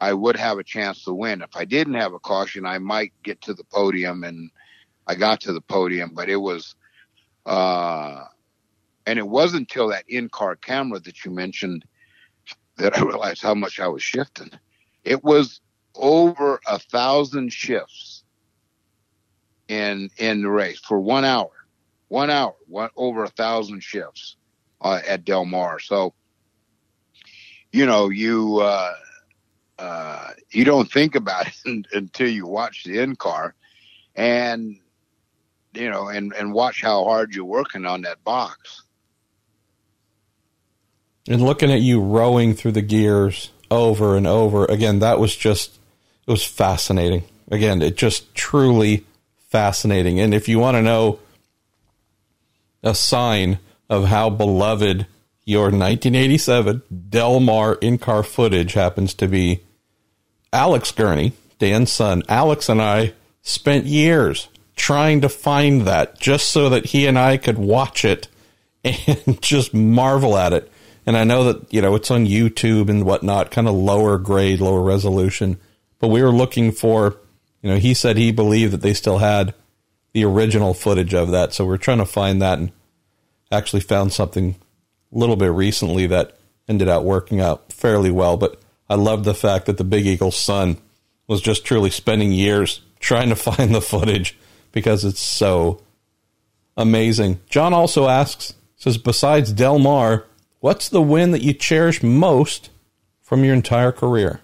I 0.00 0.12
would 0.12 0.36
have 0.36 0.58
a 0.58 0.64
chance 0.64 1.04
to 1.04 1.12
win. 1.12 1.42
If 1.42 1.56
I 1.56 1.64
didn't 1.64 1.94
have 1.94 2.14
a 2.14 2.18
caution, 2.18 2.64
I 2.66 2.78
might 2.78 3.12
get 3.22 3.42
to 3.42 3.54
the 3.54 3.64
podium, 3.64 4.24
and 4.24 4.50
I 5.06 5.14
got 5.14 5.42
to 5.42 5.52
the 5.52 5.60
podium. 5.60 6.12
But 6.14 6.28
it 6.28 6.36
was, 6.36 6.74
uh, 7.46 8.24
and 9.06 9.18
it 9.18 9.26
wasn't 9.28 9.62
until 9.62 9.88
that 9.88 10.04
in-car 10.08 10.56
camera 10.56 11.00
that 11.00 11.24
you 11.24 11.30
mentioned 11.30 11.84
that 12.76 12.96
I 12.96 13.02
realized 13.02 13.42
how 13.42 13.54
much 13.54 13.78
I 13.78 13.88
was 13.88 14.02
shifting. 14.02 14.50
It 15.04 15.22
was 15.22 15.60
over 15.94 16.60
a 16.66 16.78
thousand 16.78 17.52
shifts 17.52 18.24
in 19.68 20.10
in 20.18 20.42
the 20.42 20.50
race 20.50 20.80
for 20.80 20.98
one 21.00 21.24
hour, 21.24 21.50
one 22.08 22.30
hour, 22.30 22.54
one 22.66 22.90
over 22.96 23.24
a 23.24 23.28
thousand 23.28 23.82
shifts 23.82 24.36
uh, 24.80 25.00
at 25.06 25.24
Del 25.24 25.44
Mar. 25.44 25.78
So, 25.78 26.14
you 27.72 27.86
know, 27.86 28.08
you 28.08 28.58
uh, 28.58 28.94
uh, 29.78 30.28
you 30.50 30.64
don't 30.64 30.90
think 30.90 31.14
about 31.14 31.46
it 31.46 31.86
until 31.92 32.28
you 32.28 32.46
watch 32.46 32.84
the 32.84 32.98
in 32.98 33.16
car, 33.16 33.54
and 34.14 34.76
you 35.74 35.90
know, 35.90 36.08
and 36.08 36.32
and 36.34 36.52
watch 36.52 36.82
how 36.82 37.04
hard 37.04 37.34
you're 37.34 37.44
working 37.44 37.86
on 37.86 38.02
that 38.02 38.22
box. 38.24 38.82
And 41.28 41.42
looking 41.42 41.70
at 41.70 41.80
you 41.80 42.00
rowing 42.00 42.54
through 42.54 42.72
the 42.72 42.82
gears 42.82 43.50
over 43.70 44.16
and 44.16 44.26
over 44.26 44.64
again, 44.64 44.98
that 44.98 45.20
was 45.20 45.36
just 45.36 45.78
it 46.26 46.30
was 46.30 46.44
fascinating. 46.44 47.24
Again, 47.50 47.82
it 47.82 47.96
just 47.96 48.34
truly 48.34 49.04
fascinating. 49.48 50.20
And 50.20 50.32
if 50.32 50.48
you 50.48 50.58
want 50.58 50.76
to 50.76 50.82
know 50.82 51.18
a 52.82 52.94
sign 52.94 53.58
of 53.88 54.04
how 54.04 54.30
beloved 54.30 55.06
your 55.50 55.64
1987 55.64 56.82
Del 57.08 57.40
Mar 57.40 57.74
in 57.74 57.98
car 57.98 58.22
footage 58.22 58.74
happens 58.74 59.14
to 59.14 59.28
be, 59.28 59.60
Alex 60.52 60.92
Gurney, 60.92 61.32
Dan's 61.58 61.92
son, 61.92 62.22
Alex 62.28 62.68
and 62.68 62.80
I 62.80 63.12
spent 63.42 63.86
years 63.86 64.48
trying 64.76 65.20
to 65.20 65.28
find 65.28 65.82
that 65.82 66.18
just 66.18 66.50
so 66.50 66.68
that 66.70 66.86
he 66.86 67.06
and 67.06 67.18
I 67.18 67.36
could 67.36 67.58
watch 67.58 68.04
it 68.04 68.28
and 68.84 69.40
just 69.42 69.74
marvel 69.74 70.36
at 70.36 70.52
it. 70.52 70.70
And 71.06 71.16
I 71.16 71.24
know 71.24 71.52
that, 71.52 71.72
you 71.72 71.82
know, 71.82 71.94
it's 71.94 72.10
on 72.10 72.26
YouTube 72.26 72.88
and 72.88 73.04
whatnot, 73.04 73.50
kind 73.50 73.68
of 73.68 73.74
lower 73.74 74.18
grade, 74.18 74.60
lower 74.60 74.82
resolution. 74.82 75.58
But 75.98 76.08
we 76.08 76.22
were 76.22 76.30
looking 76.30 76.72
for 76.72 77.16
you 77.62 77.70
know, 77.70 77.76
he 77.76 77.94
said 77.94 78.16
he 78.16 78.32
believed 78.32 78.72
that 78.72 78.82
they 78.82 78.94
still 78.94 79.18
had 79.18 79.54
the 80.12 80.24
original 80.24 80.74
footage 80.74 81.14
of 81.14 81.30
that. 81.30 81.52
So 81.52 81.64
we're 81.64 81.76
trying 81.76 81.98
to 81.98 82.06
find 82.06 82.40
that 82.40 82.58
and 82.58 82.72
actually 83.52 83.80
found 83.80 84.12
something 84.12 84.56
little 85.12 85.36
bit 85.36 85.48
recently 85.48 86.06
that 86.06 86.36
ended 86.68 86.88
out 86.88 87.04
working 87.04 87.40
out 87.40 87.72
fairly 87.72 88.10
well. 88.10 88.36
But 88.36 88.60
I 88.88 88.94
love 88.94 89.24
the 89.24 89.34
fact 89.34 89.66
that 89.66 89.76
the 89.76 89.84
Big 89.84 90.06
Eagle's 90.06 90.36
son 90.36 90.78
was 91.26 91.40
just 91.40 91.64
truly 91.64 91.90
spending 91.90 92.32
years 92.32 92.80
trying 92.98 93.28
to 93.28 93.36
find 93.36 93.74
the 93.74 93.80
footage 93.80 94.38
because 94.72 95.04
it's 95.04 95.20
so 95.20 95.82
amazing. 96.76 97.40
John 97.48 97.72
also 97.72 98.08
asks, 98.08 98.54
says, 98.76 98.98
besides 98.98 99.52
Del 99.52 99.78
Mar, 99.78 100.24
what's 100.60 100.88
the 100.88 101.02
win 101.02 101.32
that 101.32 101.42
you 101.42 101.52
cherish 101.52 102.02
most 102.02 102.70
from 103.22 103.44
your 103.44 103.54
entire 103.54 103.92
career? 103.92 104.40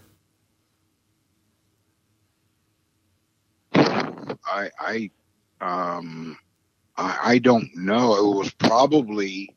I 3.74 4.70
I 4.80 5.10
um 5.60 6.38
I, 6.96 7.18
I 7.24 7.38
don't 7.38 7.68
know. 7.76 8.14
It 8.16 8.36
was 8.38 8.50
probably 8.54 9.55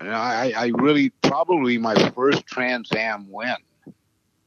I, 0.00 0.52
I 0.56 0.66
really 0.74 1.10
probably 1.22 1.78
my 1.78 1.94
first 2.10 2.46
Trans 2.46 2.90
Am 2.92 3.30
win, 3.30 3.56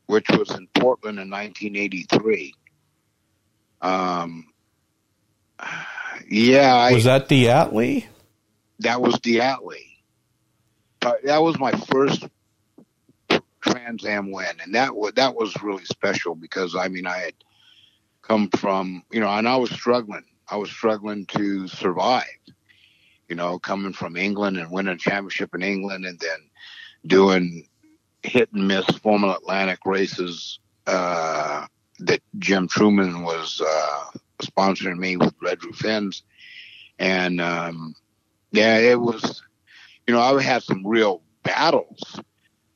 which 0.06 0.30
was 0.30 0.52
in 0.52 0.68
Portland 0.74 1.20
in 1.20 1.30
1983. 1.30 2.56
Um, 3.82 4.46
yeah, 6.30 6.92
was 6.92 7.08
I, 7.08 7.20
that 7.20 7.30
Diatley? 7.30 8.06
That 8.80 9.02
was 9.02 9.16
Diatley. 9.16 9.88
Uh, 11.02 11.14
that 11.24 11.42
was 11.42 11.60
my 11.60 11.72
first 11.72 12.28
Trans 13.62 14.06
Am 14.06 14.32
win, 14.32 14.60
and 14.64 14.76
that 14.76 14.96
was 14.96 15.14
that 15.14 15.36
was 15.36 15.56
really 15.62 15.86
special 15.86 16.36
because 16.36 16.76
I 16.76 16.88
mean 16.88 17.06
I 17.08 17.18
had 17.18 17.34
come 18.22 18.50
from, 18.50 19.04
you 19.12 19.20
know, 19.20 19.28
and 19.28 19.48
I 19.48 19.58
was 19.58 19.72
struggling. 19.72 20.24
I 20.48 20.58
was 20.58 20.70
struggling 20.70 21.26
to 21.28 21.68
survive, 21.68 22.26
you 23.32 23.36
know, 23.36 23.58
coming 23.58 23.94
from 23.94 24.18
England 24.18 24.58
and 24.58 24.70
winning 24.70 24.94
a 24.94 24.98
championship 24.98 25.56
in 25.56 25.64
England 25.64 26.04
and 26.06 26.20
then 26.20 26.50
doing 27.06 27.66
hit 28.24 28.52
and 28.52 28.68
miss 28.68 28.86
Formula 28.98 29.38
Atlantic 29.38 29.80
races 29.86 30.60
uh, 30.86 31.66
that 32.00 32.22
Jim 32.40 32.68
Trueman 32.68 33.24
was 33.24 33.62
uh, 33.66 34.04
sponsoring 34.44 34.98
me 34.98 35.16
with 35.16 35.34
Red 35.42 35.64
Roof 35.64 35.86
Inns. 35.86 36.24
And 37.00 37.40
um, 37.40 37.96
yeah, 38.52 38.80
it 38.80 39.00
was, 39.00 39.42
you 40.06 40.14
know, 40.14 40.20
I 40.20 40.42
had 40.42 40.64
some 40.64 40.86
real 40.86 41.22
battles 41.44 42.20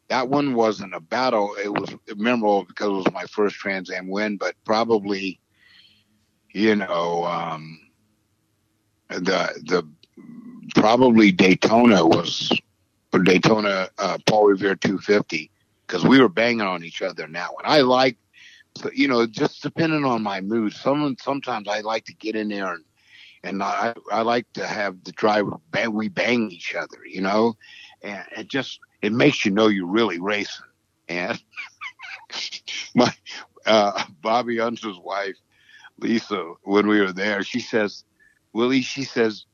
that 0.08 0.30
one 0.30 0.54
wasn't 0.54 0.96
a 0.96 1.02
battle. 1.02 1.54
It 1.62 1.74
was 1.74 1.94
memorable 2.16 2.64
because 2.64 2.88
it 2.88 2.92
was 2.92 3.12
my 3.12 3.26
first 3.26 3.58
Trans 3.58 3.92
Am 3.92 4.08
win, 4.08 4.38
but 4.38 4.56
probably, 4.64 5.42
you 6.54 6.78
know, 6.78 7.26
um, 7.26 7.80
the 9.10 9.62
the 9.64 9.88
probably 10.74 11.32
Daytona 11.32 12.06
was 12.06 12.52
or 13.14 13.20
Daytona 13.20 13.90
uh, 13.98 14.18
Paul 14.26 14.48
Revere 14.48 14.76
250 14.76 15.50
because 15.86 16.04
we 16.04 16.20
were 16.20 16.30
banging 16.30 16.62
on 16.62 16.84
each 16.84 17.02
other 17.02 17.26
in 17.26 17.34
that 17.34 17.54
one. 17.54 17.64
I 17.66 17.82
like, 17.82 18.18
you 18.94 19.08
know, 19.08 19.26
just 19.26 19.62
depending 19.62 20.04
on 20.04 20.24
my 20.24 20.42
mood. 20.42 20.74
Some 20.74 21.16
sometimes 21.22 21.68
I 21.68 21.82
like 21.82 22.06
to 22.06 22.14
get 22.14 22.36
in 22.36 22.50
there 22.50 22.74
and 22.74 22.84
and 23.44 23.62
I 23.62 23.94
I 24.12 24.22
like 24.24 24.52
to 24.54 24.66
have 24.66 25.04
the 25.04 25.12
driver 25.12 25.58
bang 25.72 25.94
we 25.94 26.10
bang 26.10 26.50
each 26.52 26.76
other, 26.76 27.06
you 27.06 27.22
know, 27.22 27.56
and 28.02 28.26
it 28.38 28.48
just 28.48 28.80
it 29.02 29.14
makes 29.14 29.46
you 29.46 29.52
know 29.52 29.68
you're 29.68 29.88
really 29.88 30.20
racing. 30.20 30.66
And 31.08 31.42
my 32.96 33.14
uh, 33.66 34.04
Bobby 34.22 34.60
Unser's 34.60 34.98
wife, 34.98 35.36
Lisa, 36.00 36.54
when 36.64 36.88
we 36.88 37.00
were 37.00 37.14
there, 37.14 37.44
she 37.44 37.60
says, 37.60 38.04
Willy, 38.54 38.82
she 38.82 39.04
says, 39.04 39.46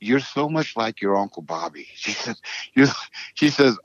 you're 0.00 0.20
so 0.20 0.48
much 0.48 0.76
like 0.76 1.00
your 1.00 1.16
uncle 1.16 1.42
Bobby. 1.42 1.88
She 1.94 2.12
says, 2.12 2.40
you 2.74 2.86
she 3.34 3.50
says, 3.50 3.76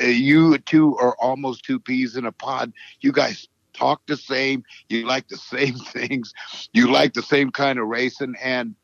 you 0.00 0.58
two 0.58 0.96
are 0.98 1.16
almost 1.16 1.64
two 1.64 1.78
peas 1.78 2.16
in 2.16 2.26
a 2.26 2.32
pod. 2.32 2.72
You 3.00 3.12
guys 3.12 3.48
talk 3.72 4.02
the 4.06 4.16
same. 4.16 4.64
You 4.88 5.06
like 5.06 5.28
the 5.28 5.36
same 5.54 5.74
things. 5.74 6.32
You 6.72 6.90
like 6.90 7.14
the 7.14 7.22
same 7.22 7.50
kind 7.50 7.78
of 7.78 7.88
racing. 7.88 8.34
And, 8.42 8.74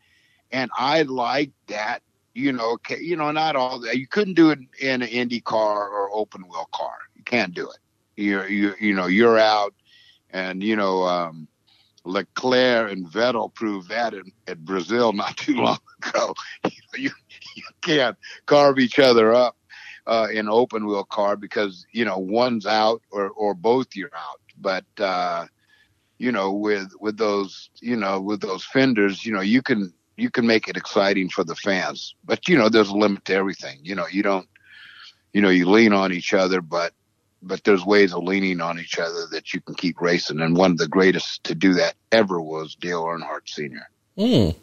and 0.51 0.71
I 0.77 1.03
like 1.03 1.51
that, 1.67 2.03
you 2.35 2.53
know, 2.53 2.73
okay, 2.75 3.01
you 3.01 3.17
know, 3.17 3.31
not 3.31 3.57
all 3.57 3.81
that. 3.81 3.99
You 3.99 4.07
couldn't 4.07 4.35
do 4.35 4.51
it 4.51 4.59
in 4.81 5.03
an 5.03 5.09
Indy 5.09 5.41
car 5.41 5.89
or 5.89 6.11
open 6.13 6.43
wheel 6.43 6.69
car. 6.73 6.97
You 7.15 7.23
can't 7.25 7.55
do 7.55 7.69
it. 7.69 7.79
You're, 8.17 8.49
you, 8.49 8.75
you 8.81 8.95
know, 8.95 9.07
you're 9.07 9.39
out 9.39 9.75
and, 10.31 10.63
you 10.63 10.77
know, 10.77 11.05
um, 11.05 11.49
Leclerc 12.05 12.93
and 12.93 13.07
Vettel 13.07 13.53
proved 13.53 13.89
that 13.89 14.15
in, 14.15 14.33
at 14.47 14.65
Brazil 14.65 15.13
not 15.13 15.37
too 15.37 15.57
long 15.57 15.79
ago. 16.07 16.35
You, 16.97 17.11
you, 17.55 17.63
can't 17.83 18.17
carve 18.47 18.79
each 18.79 18.99
other 18.99 19.33
up 19.33 19.57
uh, 20.07 20.27
in 20.33 20.49
open 20.49 20.87
wheel 20.87 21.05
car 21.05 21.37
because 21.37 21.87
you 21.93 22.05
know 22.05 22.19
one's 22.19 22.67
out 22.67 23.03
or 23.13 23.29
or 23.31 23.55
both 23.55 23.95
you're 23.95 24.11
out. 24.17 24.41
But 24.59 24.87
uh, 24.99 25.47
you 26.17 26.33
know 26.33 26.51
with 26.51 26.91
with 26.99 27.19
those 27.19 27.71
you 27.81 27.95
know 27.95 28.21
with 28.21 28.41
those 28.41 28.65
fenders, 28.65 29.25
you 29.25 29.33
know 29.33 29.43
you 29.43 29.63
can 29.63 29.93
you 30.17 30.31
can 30.31 30.47
make 30.47 30.67
it 30.67 30.77
exciting 30.77 31.29
for 31.29 31.45
the 31.45 31.55
fans. 31.55 32.15
But 32.25 32.49
you 32.49 32.57
know 32.59 32.69
there's 32.69 32.89
a 32.89 32.97
limit 32.97 33.27
to 33.27 33.35
everything. 33.35 33.79
You 33.83 33.95
know 33.95 34.07
you 34.11 34.23
don't 34.23 34.49
you 35.33 35.41
know 35.41 35.51
you 35.51 35.69
lean 35.69 35.93
on 35.93 36.13
each 36.13 36.35
other, 36.35 36.61
but 36.61 36.95
but 37.43 37.63
there's 37.65 37.85
ways 37.85 38.13
of 38.13 38.25
leaning 38.25 38.61
on 38.61 38.79
each 38.79 38.99
other 38.99 39.27
that 39.31 39.55
you 39.55 39.61
can 39.61 39.75
keep 39.75 40.01
racing. 40.01 40.41
And 40.41 40.57
one 40.57 40.73
of 40.73 40.79
the 40.79 40.89
greatest 40.89 41.45
to 41.45 41.55
do 41.55 41.75
that 41.75 41.95
ever 42.11 42.41
was 42.41 42.75
Dale 42.75 43.05
Earnhardt 43.05 43.49
Sr. 43.49 43.89
Mm. 44.17 44.57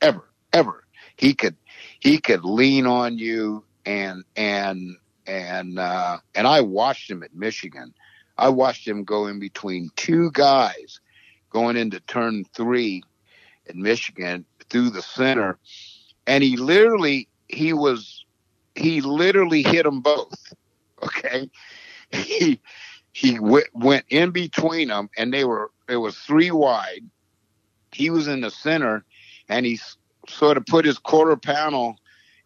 Ever, 0.00 0.28
ever. 0.52 0.84
He 1.16 1.34
could, 1.34 1.56
he 2.00 2.18
could 2.18 2.44
lean 2.44 2.86
on 2.86 3.18
you 3.18 3.64
and, 3.86 4.24
and, 4.36 4.96
and, 5.26 5.78
uh, 5.78 6.18
and 6.34 6.46
I 6.46 6.60
watched 6.60 7.10
him 7.10 7.22
at 7.22 7.34
Michigan. 7.34 7.94
I 8.36 8.50
watched 8.50 8.86
him 8.86 9.04
go 9.04 9.26
in 9.26 9.40
between 9.40 9.90
two 9.96 10.30
guys 10.32 11.00
going 11.50 11.76
into 11.76 12.00
turn 12.00 12.44
three 12.54 13.02
at 13.68 13.74
Michigan 13.74 14.44
through 14.68 14.90
the 14.90 15.02
center. 15.02 15.58
And 16.26 16.44
he 16.44 16.56
literally, 16.56 17.28
he 17.48 17.72
was, 17.72 18.24
he 18.74 19.00
literally 19.00 19.62
hit 19.62 19.84
them 19.84 20.00
both. 20.00 20.52
Okay 21.00 21.48
he 22.12 22.60
he 23.12 23.34
w- 23.34 23.64
went 23.74 24.06
in 24.10 24.30
between 24.30 24.88
them, 24.88 25.10
and 25.16 25.32
they 25.32 25.44
were 25.44 25.70
it 25.88 25.96
was 25.96 26.16
three 26.18 26.50
wide. 26.50 27.02
He 27.92 28.10
was 28.10 28.28
in 28.28 28.42
the 28.42 28.50
center, 28.50 29.04
and 29.48 29.66
he 29.66 29.74
s- 29.74 29.96
sort 30.28 30.56
of 30.56 30.66
put 30.66 30.84
his 30.84 30.98
quarter 30.98 31.36
panel 31.36 31.96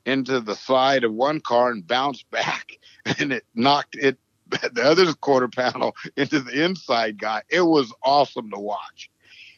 into 0.06 0.40
the 0.40 0.54
side 0.54 1.04
of 1.04 1.12
one 1.14 1.40
car 1.40 1.70
and 1.70 1.86
bounced 1.86 2.30
back, 2.30 2.72
and 3.18 3.32
it 3.32 3.44
knocked 3.54 3.96
it 3.96 4.18
the 4.72 4.82
other 4.84 5.12
quarter 5.14 5.48
panel 5.48 5.94
into 6.16 6.40
the 6.40 6.64
inside 6.64 7.18
guy. 7.18 7.42
It 7.50 7.62
was 7.62 7.92
awesome 8.02 8.50
to 8.50 8.58
watch, 8.58 9.10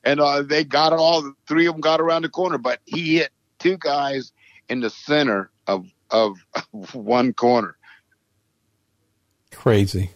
and 0.05 0.21
uh, 0.21 0.43
they 0.43 0.65
got 0.65 0.93
all 0.93 1.33
three 1.49 1.67
of 1.67 1.75
them 1.75 1.81
got 1.81 2.01
around 2.01 2.23
the 2.23 2.29
corner, 2.29 2.59
but 2.59 2.81
he 2.87 3.17
hit 3.19 3.31
two 3.59 3.77
guys 3.79 4.33
in 4.69 4.81
the 4.81 4.91
center 4.91 5.51
of 5.67 5.87
of 6.11 6.37
one 6.93 7.33
corner 7.33 7.77
Crazy. 9.55 10.11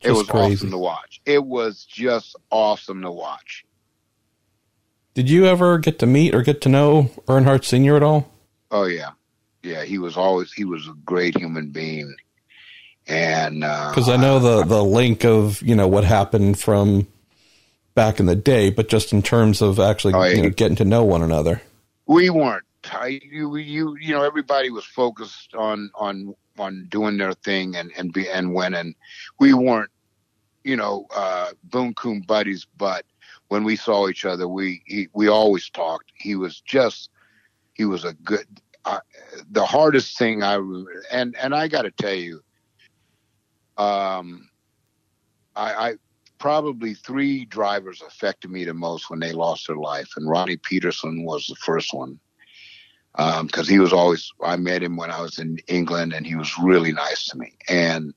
Just 0.00 0.14
it 0.14 0.18
was 0.18 0.26
crazy. 0.26 0.54
awesome 0.54 0.70
to 0.70 0.78
watch. 0.78 1.20
It 1.24 1.44
was 1.44 1.84
just 1.84 2.36
awesome 2.50 3.02
to 3.02 3.10
watch. 3.10 3.64
Did 5.14 5.30
you 5.30 5.46
ever 5.46 5.78
get 5.78 5.98
to 6.00 6.06
meet 6.06 6.34
or 6.34 6.42
get 6.42 6.60
to 6.62 6.68
know 6.68 7.10
Earnhardt 7.26 7.64
Sr. 7.64 7.96
at 7.96 8.02
all? 8.02 8.30
Oh 8.70 8.84
yeah, 8.84 9.12
yeah. 9.62 9.84
He 9.84 9.96
was 9.96 10.16
always 10.16 10.52
he 10.52 10.64
was 10.64 10.86
a 10.86 10.92
great 11.06 11.36
human 11.38 11.70
being, 11.70 12.14
and 13.06 13.60
because 13.60 14.08
uh, 14.08 14.12
I 14.12 14.16
know 14.16 14.38
the 14.38 14.64
the 14.64 14.84
link 14.84 15.24
of 15.24 15.62
you 15.62 15.74
know 15.74 15.88
what 15.88 16.04
happened 16.04 16.58
from 16.58 17.06
back 17.94 18.20
in 18.20 18.26
the 18.26 18.36
day, 18.36 18.68
but 18.68 18.90
just 18.90 19.14
in 19.14 19.22
terms 19.22 19.62
of 19.62 19.80
actually 19.80 20.12
oh, 20.12 20.24
you 20.24 20.42
know, 20.42 20.50
getting 20.50 20.76
to 20.76 20.84
know 20.84 21.04
one 21.04 21.22
another. 21.22 21.62
We 22.06 22.28
weren't. 22.28 22.65
I, 22.92 23.20
you, 23.22 23.56
you, 23.56 23.96
you 24.00 24.14
know, 24.14 24.22
everybody 24.22 24.70
was 24.70 24.84
focused 24.84 25.54
on 25.54 25.90
on 25.94 26.34
on 26.58 26.86
doing 26.88 27.16
their 27.16 27.32
thing 27.32 27.76
and 27.76 27.90
and 27.96 28.12
be 28.12 28.28
and 28.28 28.54
winning. 28.54 28.94
We 29.38 29.54
weren't, 29.54 29.90
you 30.64 30.76
know, 30.76 31.06
uh, 31.14 31.50
boom 31.64 31.94
coon 31.94 32.22
buddies, 32.22 32.66
but 32.76 33.04
when 33.48 33.64
we 33.64 33.76
saw 33.76 34.08
each 34.08 34.24
other, 34.24 34.48
we 34.48 34.82
he, 34.86 35.08
we 35.12 35.28
always 35.28 35.70
talked. 35.70 36.12
He 36.14 36.34
was 36.36 36.60
just 36.60 37.10
he 37.74 37.84
was 37.84 38.04
a 38.04 38.14
good. 38.14 38.46
The 39.50 39.66
hardest 39.66 40.16
thing 40.16 40.44
I 40.44 40.54
and 41.10 41.36
and 41.36 41.54
I 41.54 41.66
got 41.66 41.82
to 41.82 41.90
tell 41.90 42.14
you, 42.14 42.40
um, 43.78 44.48
I, 45.56 45.88
I 45.88 45.94
probably 46.38 46.94
three 46.94 47.46
drivers 47.46 48.02
affected 48.06 48.50
me 48.50 48.64
the 48.64 48.74
most 48.74 49.10
when 49.10 49.18
they 49.18 49.32
lost 49.32 49.66
their 49.66 49.76
life, 49.76 50.10
and 50.16 50.28
Ronnie 50.28 50.58
Peterson 50.58 51.24
was 51.24 51.46
the 51.46 51.56
first 51.56 51.92
one 51.92 52.20
because 53.16 53.68
um, 53.68 53.72
he 53.72 53.78
was 53.78 53.92
always 53.92 54.30
I 54.42 54.56
met 54.56 54.82
him 54.82 54.96
when 54.96 55.10
I 55.10 55.22
was 55.22 55.38
in 55.38 55.58
England 55.68 56.12
and 56.12 56.26
he 56.26 56.36
was 56.36 56.58
really 56.58 56.92
nice 56.92 57.26
to 57.28 57.38
me. 57.38 57.54
And 57.68 58.12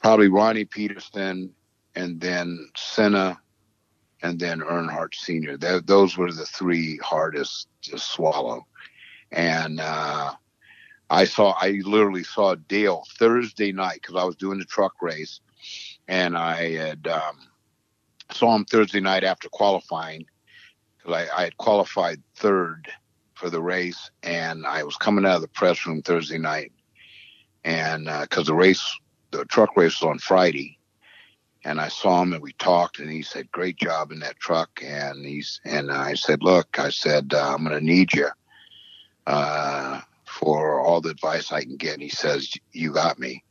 probably 0.00 0.28
Ronnie 0.28 0.64
Peterson 0.64 1.54
and 1.94 2.20
then 2.20 2.68
Senna 2.76 3.40
and 4.22 4.38
then 4.40 4.60
Earnhardt 4.60 5.14
Senior. 5.14 5.56
those 5.56 6.16
were 6.16 6.32
the 6.32 6.46
three 6.46 6.96
hardest 6.98 7.68
to 7.82 7.98
swallow, 7.98 8.66
and 9.30 9.78
uh, 9.78 10.32
I 11.10 11.24
saw 11.24 11.52
I 11.60 11.80
literally 11.84 12.24
saw 12.24 12.54
Dale 12.54 13.04
Thursday 13.18 13.72
night 13.72 14.00
because 14.02 14.16
I 14.16 14.24
was 14.24 14.36
doing 14.36 14.58
the 14.58 14.64
truck 14.64 14.94
race, 15.00 15.40
and 16.08 16.36
I 16.36 16.72
had 16.72 17.06
um, 17.06 17.38
saw 18.32 18.56
him 18.56 18.64
Thursday 18.64 19.00
night 19.00 19.22
after 19.22 19.48
qualifying 19.48 20.26
because 20.98 21.28
I, 21.28 21.40
I 21.40 21.44
had 21.44 21.56
qualified 21.58 22.22
third 22.34 22.88
for 23.36 23.50
the 23.50 23.62
race, 23.62 24.10
and 24.22 24.66
I 24.66 24.82
was 24.82 24.96
coming 24.96 25.24
out 25.24 25.36
of 25.36 25.42
the 25.42 25.48
press 25.48 25.86
room 25.86 26.02
Thursday 26.02 26.38
night, 26.38 26.72
and 27.64 28.06
because 28.06 28.48
uh, 28.48 28.52
the 28.52 28.54
race, 28.54 28.98
the 29.30 29.44
truck 29.44 29.76
race 29.76 30.00
was 30.00 30.08
on 30.08 30.18
Friday, 30.18 30.78
and 31.64 31.80
I 31.80 31.88
saw 31.88 32.22
him 32.22 32.32
and 32.32 32.42
we 32.42 32.52
talked, 32.54 32.98
and 32.98 33.10
he 33.10 33.22
said, 33.22 33.52
"Great 33.52 33.76
job 33.76 34.10
in 34.10 34.20
that 34.20 34.40
truck," 34.40 34.70
and 34.82 35.24
he's 35.24 35.60
and 35.64 35.92
I 35.92 36.14
said, 36.14 36.42
"Look," 36.42 36.78
I 36.78 36.90
said, 36.90 37.32
uh, 37.34 37.54
"I'm 37.54 37.64
going 37.64 37.78
to 37.78 37.84
need 37.84 38.12
you." 38.14 38.28
Uh, 39.26 40.00
for 40.24 40.80
all 40.80 41.00
the 41.00 41.10
advice 41.10 41.50
I 41.52 41.62
can 41.62 41.76
get. 41.76 41.94
And 41.94 42.02
he 42.02 42.08
says, 42.08 42.52
"You 42.72 42.92
got 42.92 43.18
me," 43.18 43.44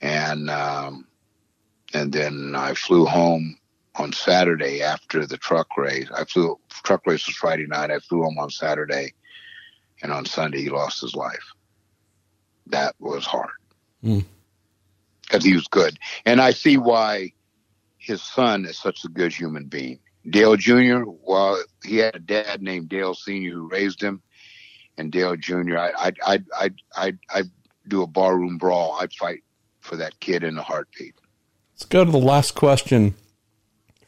and 0.00 0.50
um, 0.50 1.06
and 1.94 2.12
then 2.12 2.54
I 2.54 2.74
flew 2.74 3.06
home 3.06 3.56
on 3.96 4.12
Saturday 4.12 4.82
after 4.82 5.26
the 5.26 5.36
truck 5.36 5.76
race. 5.76 6.08
I 6.14 6.24
flew 6.24 6.58
truck 6.68 7.06
race 7.06 7.26
was 7.26 7.36
Friday 7.36 7.66
night. 7.66 7.90
I 7.90 7.98
flew 8.00 8.22
home 8.22 8.38
on 8.38 8.50
Saturday, 8.50 9.14
and 10.02 10.12
on 10.12 10.24
Sunday 10.24 10.62
he 10.62 10.70
lost 10.70 11.00
his 11.00 11.14
life. 11.14 11.52
That 12.66 12.94
was 12.98 13.24
hard 13.24 13.50
because 14.02 14.22
mm. 14.22 15.44
he 15.44 15.54
was 15.54 15.68
good, 15.68 15.98
and 16.24 16.40
I 16.40 16.50
see 16.50 16.76
why 16.76 17.32
his 17.98 18.22
son 18.22 18.64
is 18.64 18.78
such 18.78 19.04
a 19.04 19.08
good 19.08 19.32
human 19.32 19.66
being. 19.66 20.00
Dale 20.28 20.56
Jr. 20.56 21.04
Well, 21.06 21.62
he 21.84 21.98
had 21.98 22.16
a 22.16 22.20
dad 22.20 22.62
named 22.62 22.88
Dale 22.88 23.14
Senior 23.14 23.52
who 23.52 23.68
raised 23.68 24.02
him, 24.02 24.22
and 24.96 25.12
Dale 25.12 25.36
Jr. 25.36 25.78
I 25.78 25.92
I 25.96 26.12
I 26.26 26.38
I 26.56 26.70
I 26.96 27.12
I 27.30 27.42
do 27.86 28.02
a 28.02 28.06
barroom 28.06 28.58
brawl. 28.58 28.96
I'd 29.00 29.12
fight 29.12 29.44
for 29.80 29.96
that 29.96 30.18
kid 30.20 30.42
in 30.42 30.56
a 30.56 30.62
heartbeat. 30.62 31.14
Let's 31.74 31.84
go 31.84 32.04
to 32.04 32.10
the 32.10 32.18
last 32.18 32.54
question 32.54 33.14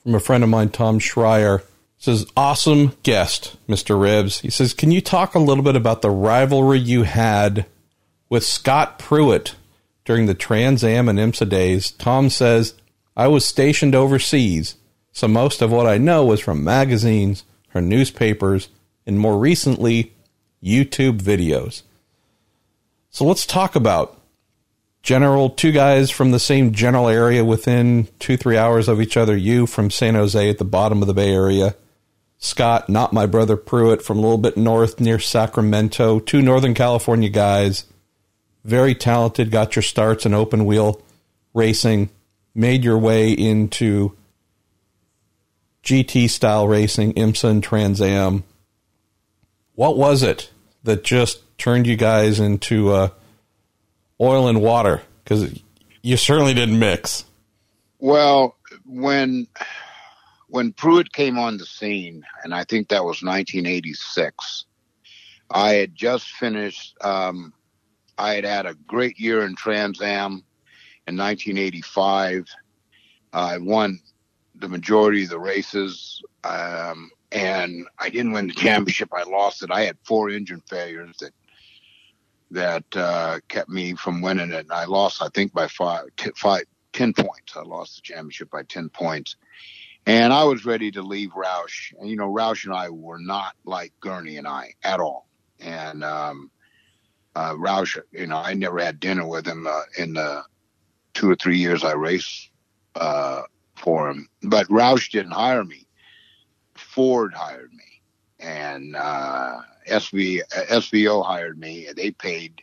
from 0.06 0.14
a 0.14 0.20
friend 0.20 0.44
of 0.44 0.50
mine, 0.50 0.68
Tom 0.68 1.00
Schreier. 1.00 1.64
Says, 1.98 2.30
awesome 2.36 2.92
guest, 3.02 3.56
Mr. 3.68 3.98
Ribbs. 3.98 4.42
He 4.42 4.50
says, 4.50 4.72
can 4.72 4.92
you 4.92 5.00
talk 5.00 5.34
a 5.34 5.40
little 5.40 5.64
bit 5.64 5.74
about 5.74 6.00
the 6.00 6.10
rivalry 6.10 6.78
you 6.78 7.02
had 7.02 7.66
with 8.28 8.44
Scott 8.44 9.00
Pruett 9.00 9.54
during 10.04 10.26
the 10.26 10.34
Trans 10.34 10.84
Am 10.84 11.08
and 11.08 11.18
IMSA 11.18 11.48
days? 11.48 11.90
Tom 11.90 12.30
says, 12.30 12.74
I 13.16 13.26
was 13.26 13.44
stationed 13.44 13.96
overseas, 13.96 14.76
so 15.10 15.26
most 15.26 15.60
of 15.60 15.72
what 15.72 15.88
I 15.88 15.98
know 15.98 16.24
was 16.24 16.38
from 16.38 16.62
magazines 16.62 17.42
or 17.74 17.80
newspapers 17.80 18.68
and 19.06 19.18
more 19.18 19.36
recently, 19.36 20.12
YouTube 20.62 21.20
videos. 21.20 21.82
So 23.10 23.24
let's 23.24 23.44
talk 23.44 23.74
about 23.74 24.15
general 25.06 25.48
two 25.48 25.70
guys 25.70 26.10
from 26.10 26.32
the 26.32 26.38
same 26.40 26.72
general 26.72 27.08
area 27.08 27.44
within 27.44 28.08
two 28.18 28.36
three 28.36 28.56
hours 28.56 28.88
of 28.88 29.00
each 29.00 29.16
other. 29.16 29.36
You 29.36 29.64
from 29.64 29.88
san 29.88 30.16
jose 30.16 30.50
at 30.50 30.58
the 30.58 30.64
bottom 30.64 31.00
of 31.00 31.06
the 31.06 31.14
bay 31.14 31.32
area. 31.32 31.76
Scott 32.38 32.88
not 32.88 33.12
my 33.12 33.24
brother 33.24 33.56
Pruett, 33.56 34.02
from 34.02 34.18
a 34.18 34.20
little 34.20 34.36
bit 34.36 34.56
north 34.56 34.98
near 34.98 35.20
sacramento. 35.20 36.18
Two 36.18 36.42
northern 36.42 36.74
california 36.74 37.28
guys. 37.28 37.84
Very 38.64 38.96
talented, 38.96 39.52
got 39.52 39.76
your 39.76 39.84
starts 39.84 40.26
in 40.26 40.34
open 40.34 40.64
wheel 40.64 41.00
racing, 41.54 42.10
made 42.52 42.82
your 42.82 42.98
way 42.98 43.30
into 43.30 44.16
GT 45.84 46.28
style 46.28 46.66
racing, 46.66 47.12
IMSA 47.12 47.48
and 47.48 47.62
Trans 47.62 48.02
Am. 48.02 48.42
What 49.76 49.96
was 49.96 50.24
it 50.24 50.50
that 50.82 51.04
just 51.04 51.42
turned 51.58 51.86
you 51.86 51.96
guys 51.96 52.40
into 52.40 52.90
uh, 52.90 53.10
oil 54.20 54.48
and 54.48 54.60
water? 54.60 55.02
Because 55.22 55.60
you 56.02 56.16
certainly 56.16 56.54
didn't 56.54 56.78
mix. 56.78 57.24
Well, 57.98 58.56
when 58.84 59.46
when 60.48 60.72
Pruett 60.72 61.12
came 61.12 61.38
on 61.38 61.58
the 61.58 61.66
scene, 61.66 62.24
and 62.44 62.54
I 62.54 62.64
think 62.64 62.88
that 62.88 63.04
was 63.04 63.22
1986, 63.22 64.64
I 65.50 65.74
had 65.74 65.94
just 65.94 66.28
finished. 66.28 66.96
Um, 67.00 67.52
I 68.18 68.34
had 68.34 68.44
had 68.44 68.66
a 68.66 68.74
great 68.86 69.18
year 69.18 69.44
in 69.44 69.54
Trans 69.56 70.00
Am 70.00 70.44
in 71.06 71.16
1985. 71.16 72.46
I 73.32 73.58
won 73.58 74.00
the 74.54 74.68
majority 74.68 75.24
of 75.24 75.30
the 75.30 75.38
races, 75.38 76.22
um, 76.44 77.10
and 77.32 77.86
I 77.98 78.08
didn't 78.08 78.32
win 78.32 78.46
the 78.46 78.54
championship. 78.54 79.10
I 79.12 79.24
lost 79.24 79.62
it. 79.62 79.70
I 79.70 79.82
had 79.82 79.98
four 80.04 80.30
engine 80.30 80.62
failures 80.66 81.16
that 81.20 81.32
that 82.50 82.84
uh, 82.94 83.40
kept 83.48 83.68
me 83.68 83.94
from 83.94 84.22
winning 84.22 84.52
it. 84.52 84.60
And 84.60 84.72
I 84.72 84.84
lost, 84.84 85.22
I 85.22 85.28
think, 85.28 85.52
by 85.52 85.66
five, 85.68 86.04
t- 86.16 86.30
five, 86.36 86.64
10 86.92 87.12
points. 87.12 87.56
I 87.56 87.62
lost 87.62 87.96
the 87.96 88.02
championship 88.02 88.50
by 88.50 88.62
10 88.62 88.88
points. 88.90 89.36
And 90.06 90.32
I 90.32 90.44
was 90.44 90.64
ready 90.64 90.90
to 90.92 91.02
leave 91.02 91.30
Roush. 91.30 91.92
And, 91.98 92.08
you 92.08 92.16
know, 92.16 92.32
Roush 92.32 92.64
and 92.64 92.74
I 92.74 92.88
were 92.90 93.18
not 93.18 93.54
like 93.64 93.92
Gurney 94.00 94.36
and 94.36 94.46
I 94.46 94.74
at 94.84 95.00
all. 95.00 95.26
And 95.58 96.04
um, 96.04 96.50
uh, 97.34 97.54
Roush, 97.54 97.98
you 98.12 98.26
know, 98.26 98.36
I 98.36 98.54
never 98.54 98.78
had 98.78 99.00
dinner 99.00 99.26
with 99.26 99.46
him 99.46 99.66
uh, 99.66 99.82
in 99.98 100.14
the 100.14 100.42
two 101.14 101.30
or 101.30 101.34
three 101.34 101.58
years 101.58 101.82
I 101.82 101.94
raced 101.94 102.50
uh, 102.94 103.42
for 103.76 104.08
him. 104.08 104.28
But 104.42 104.68
Roush 104.68 105.10
didn't 105.10 105.32
hire 105.32 105.64
me. 105.64 105.86
Ford 106.74 107.34
hired 107.34 107.72
me. 107.72 108.02
And 108.38 108.94
uh, 108.94 109.60
SV, 109.88 110.40
SVO 110.70 111.24
hired 111.24 111.58
me. 111.58 111.86
And 111.86 111.96
they 111.96 112.10
paid 112.10 112.62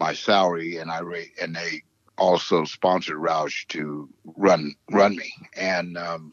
my 0.00 0.14
salary, 0.14 0.78
and 0.78 0.90
I 0.90 1.00
and 1.40 1.54
they 1.54 1.82
also 2.16 2.64
sponsored 2.64 3.16
Roush 3.16 3.66
to 3.68 4.08
run 4.36 4.74
run 4.90 5.16
me. 5.16 5.32
And 5.56 5.96
um, 5.96 6.32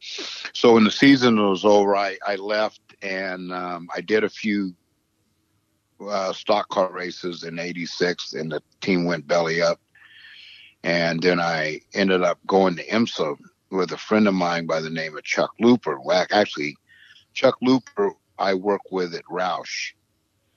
so 0.00 0.74
when 0.74 0.84
the 0.84 0.90
season 0.90 1.36
was 1.36 1.64
over, 1.64 1.96
I, 1.96 2.16
I 2.26 2.36
left 2.36 2.80
and 3.02 3.52
um, 3.52 3.88
I 3.94 4.00
did 4.00 4.24
a 4.24 4.28
few 4.28 4.74
uh, 6.00 6.32
stock 6.32 6.68
car 6.68 6.92
races 6.92 7.44
in 7.44 7.58
'86, 7.58 8.34
and 8.34 8.50
the 8.52 8.62
team 8.80 9.04
went 9.04 9.26
belly 9.26 9.60
up. 9.60 9.80
And 10.84 11.22
then 11.22 11.38
I 11.38 11.80
ended 11.94 12.22
up 12.22 12.38
going 12.46 12.76
to 12.76 12.86
IMSA 12.86 13.36
with 13.70 13.92
a 13.92 13.96
friend 13.96 14.26
of 14.26 14.34
mine 14.34 14.66
by 14.66 14.80
the 14.80 14.90
name 14.90 15.16
of 15.16 15.22
Chuck 15.22 15.50
Looper. 15.60 16.00
Well, 16.00 16.26
actually, 16.32 16.76
Chuck 17.34 17.56
Looper 17.62 18.12
I 18.38 18.54
work 18.54 18.90
with 18.90 19.14
at 19.14 19.24
Roush, 19.24 19.92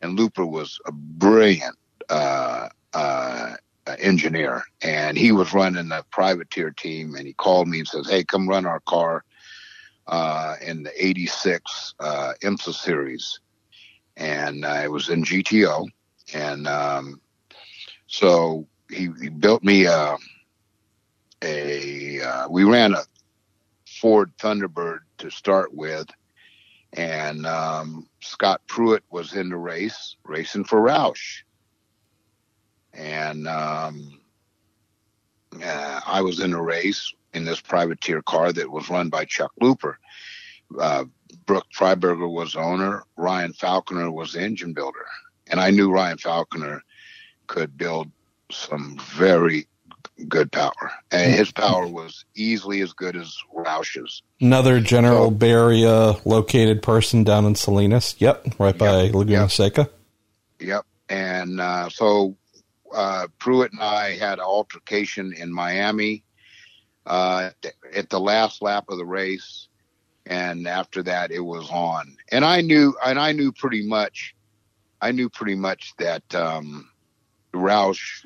and 0.01 0.17
Looper 0.17 0.45
was 0.45 0.79
a 0.85 0.91
brilliant 0.91 1.77
uh, 2.09 2.69
uh, 2.93 3.55
engineer, 3.99 4.63
and 4.81 5.17
he 5.17 5.31
was 5.31 5.53
running 5.53 5.89
the 5.89 6.03
privateer 6.11 6.71
team, 6.71 7.15
and 7.15 7.27
he 7.27 7.33
called 7.33 7.67
me 7.67 7.79
and 7.79 7.87
says, 7.87 8.09
"Hey, 8.09 8.23
come 8.23 8.47
run 8.47 8.65
our 8.65 8.81
car." 8.81 9.23
Uh, 10.07 10.53
in 10.61 10.83
the 10.83 10.91
86 11.03 11.95
uh, 11.99 12.33
IMSA 12.43 12.75
series. 12.75 13.39
And 14.15 14.63
I 14.63 14.87
was 14.87 15.09
in 15.09 15.23
GTO. 15.23 15.87
And 16.31 16.67
um, 16.67 17.19
so 18.05 18.67
he, 18.91 19.09
he, 19.19 19.29
built 19.29 19.63
me 19.63 19.85
a, 19.85 20.15
a 21.41 22.21
uh, 22.21 22.47
we 22.49 22.65
ran 22.65 22.93
a 22.93 23.01
Ford 23.99 24.31
Thunderbird 24.37 24.99
to 25.19 25.31
start 25.31 25.73
with. 25.73 26.07
And 26.95 27.45
um, 27.45 28.07
Scott 28.21 28.61
Pruett 28.67 29.01
was 29.11 29.33
in 29.33 29.49
the 29.49 29.57
race, 29.57 30.15
racing 30.23 30.63
for 30.63 30.79
Roush. 30.79 31.43
And 32.93 33.47
um, 33.47 34.19
uh, 35.61 35.99
I 36.05 36.21
was 36.21 36.39
in 36.39 36.51
the 36.51 36.61
race 36.61 37.13
in 37.33 37.43
this 37.43 37.59
privateer 37.59 38.21
car 38.21 38.53
that 38.53 38.71
was 38.71 38.89
run 38.89 39.09
by 39.09 39.25
Chuck 39.25 39.51
Looper. 39.59 39.99
Uh, 40.79 41.03
Brooke 41.45 41.67
Freiberger 41.77 42.31
was 42.31 42.55
owner. 42.55 43.03
Ryan 43.17 43.51
Falconer 43.51 44.09
was 44.09 44.35
engine 44.35 44.73
builder. 44.73 45.05
And 45.47 45.59
I 45.59 45.71
knew 45.71 45.91
Ryan 45.91 46.17
Falconer 46.17 46.81
could 47.47 47.77
build 47.77 48.09
some 48.51 48.97
very 48.99 49.67
good 50.27 50.51
power. 50.51 50.91
And 51.11 51.33
his 51.33 51.51
power 51.51 51.87
was 51.87 52.25
easily 52.35 52.81
as 52.81 52.93
good 52.93 53.15
as 53.15 53.35
Roush's. 53.53 54.21
Another 54.39 54.79
General 54.79 55.27
so, 55.27 55.31
Bay 55.31 55.53
located 56.25 56.81
person 56.81 57.23
down 57.23 57.45
in 57.45 57.55
Salinas. 57.55 58.15
Yep, 58.19 58.59
right 58.59 58.77
by 58.77 59.03
yep, 59.03 59.13
Laguna 59.13 59.41
yep. 59.41 59.51
Seca. 59.51 59.89
Yep. 60.59 60.85
And 61.09 61.61
uh, 61.61 61.89
so 61.89 62.35
uh, 62.93 63.27
Pruett 63.39 63.71
and 63.71 63.81
I 63.81 64.15
had 64.15 64.39
an 64.39 64.45
altercation 64.45 65.33
in 65.33 65.53
Miami 65.53 66.23
uh, 67.05 67.51
at 67.93 68.09
the 68.09 68.19
last 68.19 68.61
lap 68.61 68.85
of 68.89 68.97
the 68.97 69.05
race, 69.05 69.67
and 70.25 70.67
after 70.67 71.03
that 71.03 71.31
it 71.31 71.41
was 71.41 71.69
on. 71.69 72.17
And 72.31 72.43
I 72.43 72.61
knew, 72.61 72.95
and 73.05 73.19
I 73.19 73.31
knew 73.31 73.51
pretty 73.51 73.85
much, 73.87 74.35
I 75.01 75.11
knew 75.11 75.29
pretty 75.29 75.55
much 75.55 75.93
that 75.97 76.33
um, 76.33 76.89
Roush, 77.53 78.25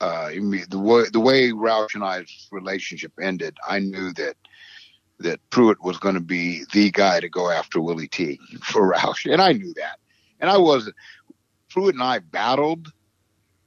uh, 0.00 0.28
the 0.28 0.78
way 0.78 1.04
the 1.12 1.20
way 1.20 1.50
Roush 1.50 1.94
and 1.94 2.04
I's 2.04 2.48
relationship 2.50 3.12
ended, 3.20 3.56
I 3.68 3.78
knew 3.78 4.12
that 4.14 4.36
that 5.18 5.40
Pruett 5.50 5.76
was 5.82 5.98
going 5.98 6.14
to 6.14 6.20
be 6.20 6.64
the 6.72 6.90
guy 6.90 7.20
to 7.20 7.28
go 7.28 7.50
after 7.50 7.80
Willy 7.80 8.08
T 8.08 8.40
for 8.62 8.92
Roush, 8.92 9.30
and 9.30 9.40
I 9.40 9.52
knew 9.52 9.72
that. 9.74 9.98
And 10.40 10.50
I 10.50 10.58
wasn't. 10.58 10.96
Pruett 11.70 11.92
and 11.92 12.02
I 12.02 12.18
battled. 12.18 12.92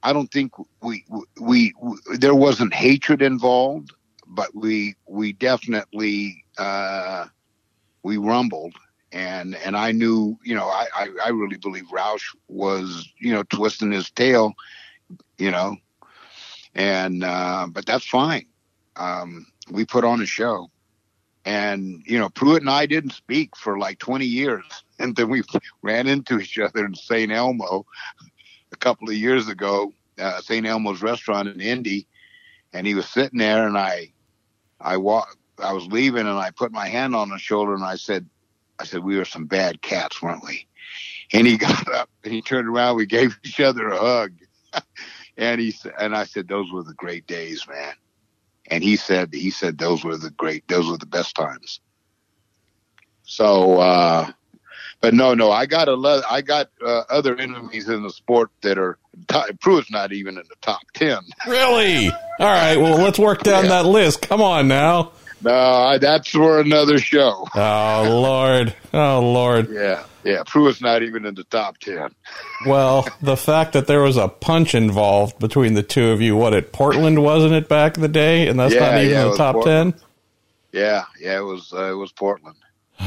I 0.03 0.13
don't 0.13 0.31
think 0.31 0.51
we, 0.83 1.03
we, 1.41 1.73
we 1.73 1.73
there 2.19 2.35
wasn't 2.35 2.75
hatred 2.75 3.23
involved 3.23 3.91
but 4.27 4.53
we 4.53 4.95
we 5.07 5.33
definitely 5.33 6.43
uh, 6.57 7.25
we 8.03 8.17
rumbled 8.17 8.75
and 9.11 9.55
and 9.55 9.77
I 9.77 9.91
knew 9.91 10.37
you 10.43 10.55
know 10.55 10.67
I, 10.67 10.87
I, 10.95 11.09
I 11.25 11.29
really 11.29 11.57
believe 11.57 11.85
Roush 11.85 12.35
was 12.47 13.07
you 13.19 13.33
know 13.33 13.43
twisting 13.43 13.91
his 13.91 14.09
tail 14.11 14.53
you 15.37 15.51
know 15.51 15.77
and 16.75 17.23
uh, 17.23 17.67
but 17.69 17.85
that's 17.85 18.07
fine 18.07 18.45
um, 18.95 19.45
we 19.71 19.85
put 19.85 20.03
on 20.03 20.21
a 20.21 20.25
show 20.25 20.69
and 21.45 22.01
you 22.05 22.19
know 22.19 22.29
Pruett 22.29 22.59
and 22.59 22.69
I 22.69 22.85
didn't 22.85 23.11
speak 23.11 23.55
for 23.55 23.77
like 23.77 23.99
20 23.99 24.25
years 24.25 24.63
and 24.99 25.15
then 25.15 25.29
we 25.29 25.41
ran 25.81 26.07
into 26.07 26.39
each 26.39 26.59
other 26.59 26.85
in 26.85 26.95
St. 26.95 27.31
Elmo 27.31 27.85
a 28.71 28.75
couple 28.77 29.09
of 29.09 29.15
years 29.15 29.47
ago 29.47 29.91
uh, 30.19 30.39
St. 30.41 30.65
Elmo's 30.65 31.01
restaurant 31.01 31.47
in 31.47 31.59
Indy 31.59 32.07
and 32.73 32.85
he 32.85 32.93
was 32.93 33.07
sitting 33.07 33.39
there 33.39 33.67
and 33.67 33.77
I 33.77 34.11
I 34.79 34.97
walked. 34.97 35.37
I 35.57 35.73
was 35.73 35.87
leaving, 35.87 36.27
and 36.27 36.37
I 36.37 36.51
put 36.51 36.71
my 36.71 36.87
hand 36.87 37.15
on 37.15 37.31
his 37.31 37.41
shoulder, 37.41 37.73
and 37.73 37.83
I 37.83 37.95
said, 37.95 38.29
"I 38.79 38.83
said 38.83 39.03
we 39.03 39.17
were 39.17 39.25
some 39.25 39.45
bad 39.45 39.81
cats, 39.81 40.21
weren't 40.21 40.43
we?" 40.43 40.67
And 41.33 41.47
he 41.47 41.57
got 41.67 41.87
up 41.93 42.09
and 42.23 42.33
he 42.33 42.41
turned 42.41 42.67
around. 42.67 42.97
We 42.97 43.05
gave 43.05 43.37
each 43.43 43.59
other 43.59 43.87
a 43.87 43.97
hug, 43.97 44.33
and 45.37 45.59
he 45.59 45.75
and 45.99 46.15
I 46.15 46.25
said, 46.25 46.47
"Those 46.47 46.71
were 46.71 46.83
the 46.83 46.93
great 46.93 47.27
days, 47.27 47.65
man." 47.67 47.93
And 48.69 48.83
he 48.83 48.95
said, 48.95 49.33
"He 49.33 49.51
said 49.51 49.77
those 49.77 50.03
were 50.03 50.17
the 50.17 50.31
great, 50.31 50.67
those 50.67 50.89
were 50.89 50.97
the 50.97 51.05
best 51.05 51.35
times." 51.35 51.79
So, 53.23 53.79
uh, 53.79 54.31
but 55.01 55.13
no, 55.13 55.33
no, 55.33 55.51
I 55.51 55.65
got 55.65 55.87
a, 55.87 56.23
I 56.29 56.41
got 56.41 56.69
uh, 56.83 57.03
other 57.09 57.35
enemies 57.35 57.89
in 57.89 58.03
the 58.03 58.09
sport 58.09 58.51
that 58.61 58.77
are 58.77 58.97
Pruett's 59.59 59.91
not 59.91 60.13
even 60.13 60.37
in 60.37 60.43
the 60.47 60.55
top 60.61 60.81
ten. 60.93 61.19
Really? 61.47 62.09
All 62.09 62.17
right. 62.39 62.75
Well, 62.75 62.97
let's 62.97 63.19
work 63.19 63.43
down 63.43 63.65
yeah. 63.65 63.69
that 63.69 63.85
list. 63.85 64.21
Come 64.21 64.41
on 64.41 64.67
now. 64.67 65.11
No, 65.41 65.97
that's 65.99 66.29
for 66.29 66.59
another 66.59 66.97
show. 66.97 67.47
Oh 67.53 68.03
Lord. 68.21 68.75
Oh 68.93 69.19
Lord. 69.19 69.69
Yeah. 69.71 70.03
Yeah, 70.25 70.41
Pruett's 70.43 70.81
not 70.81 71.03
even 71.03 71.23
in 71.23 71.35
the 71.35 71.43
top 71.43 71.77
ten. 71.77 72.09
well, 72.65 73.07
the 73.21 73.37
fact 73.37 73.73
that 73.73 73.85
there 73.85 74.01
was 74.01 74.17
a 74.17 74.27
punch 74.27 74.73
involved 74.73 75.37
between 75.37 75.75
the 75.75 75.83
two 75.83 76.09
of 76.09 76.19
you, 76.19 76.35
what 76.35 76.55
at 76.55 76.73
Portland 76.73 77.21
wasn't 77.21 77.53
it 77.53 77.69
back 77.69 77.95
in 77.95 78.01
the 78.01 78.07
day, 78.07 78.47
and 78.47 78.59
that's 78.59 78.73
yeah, 78.73 78.79
not 78.79 78.97
even 78.97 79.11
yeah, 79.11 79.23
the 79.25 79.37
top 79.37 79.63
ten. 79.63 79.93
Yeah, 80.71 81.03
yeah, 81.21 81.37
it 81.37 81.43
was. 81.43 81.71
Uh, 81.71 81.91
it 81.91 81.95
was 81.95 82.11
Portland, 82.11 82.57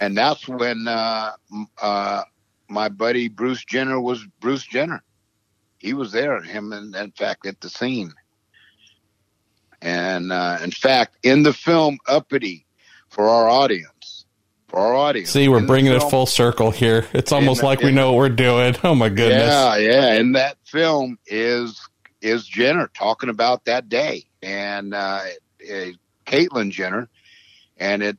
and 0.00 0.16
that's 0.18 0.48
when 0.48 0.88
uh, 0.88 1.30
uh, 1.80 2.22
my 2.68 2.88
buddy 2.88 3.28
Bruce 3.28 3.64
Jenner 3.64 4.00
was 4.00 4.26
Bruce 4.40 4.64
Jenner. 4.64 5.04
He 5.78 5.94
was 5.94 6.10
there, 6.10 6.42
him 6.42 6.72
and 6.72 6.96
in 6.96 7.12
fact 7.12 7.46
at 7.46 7.60
the 7.60 7.70
scene. 7.70 8.12
And 9.80 10.32
uh, 10.32 10.58
in 10.64 10.72
fact, 10.72 11.18
in 11.22 11.44
the 11.44 11.52
film 11.52 11.98
Uppity, 12.08 12.64
for 13.14 13.28
our 13.28 13.48
audience, 13.48 13.93
for 14.74 14.80
our 14.80 14.94
audience. 14.94 15.30
See, 15.30 15.48
we're 15.48 15.64
bringing 15.64 15.92
it 15.92 16.02
full 16.02 16.26
circle 16.26 16.70
here. 16.70 17.06
It's 17.12 17.30
almost 17.30 17.62
like 17.62 17.80
we 17.80 17.92
know 17.92 18.12
what 18.12 18.18
we're 18.18 18.28
doing. 18.28 18.76
Oh 18.82 18.94
my 18.94 19.08
goodness. 19.08 19.48
Yeah, 19.48 19.76
yeah, 19.76 20.12
and 20.14 20.34
that 20.34 20.56
film 20.64 21.18
is 21.26 21.80
is 22.20 22.44
Jenner 22.46 22.90
talking 22.92 23.28
about 23.28 23.64
that 23.66 23.88
day, 23.88 24.24
and 24.42 24.92
uh, 24.92 25.20
uh, 25.62 25.86
Caitlyn 26.26 26.70
Jenner, 26.70 27.08
and 27.76 28.02
it 28.02 28.18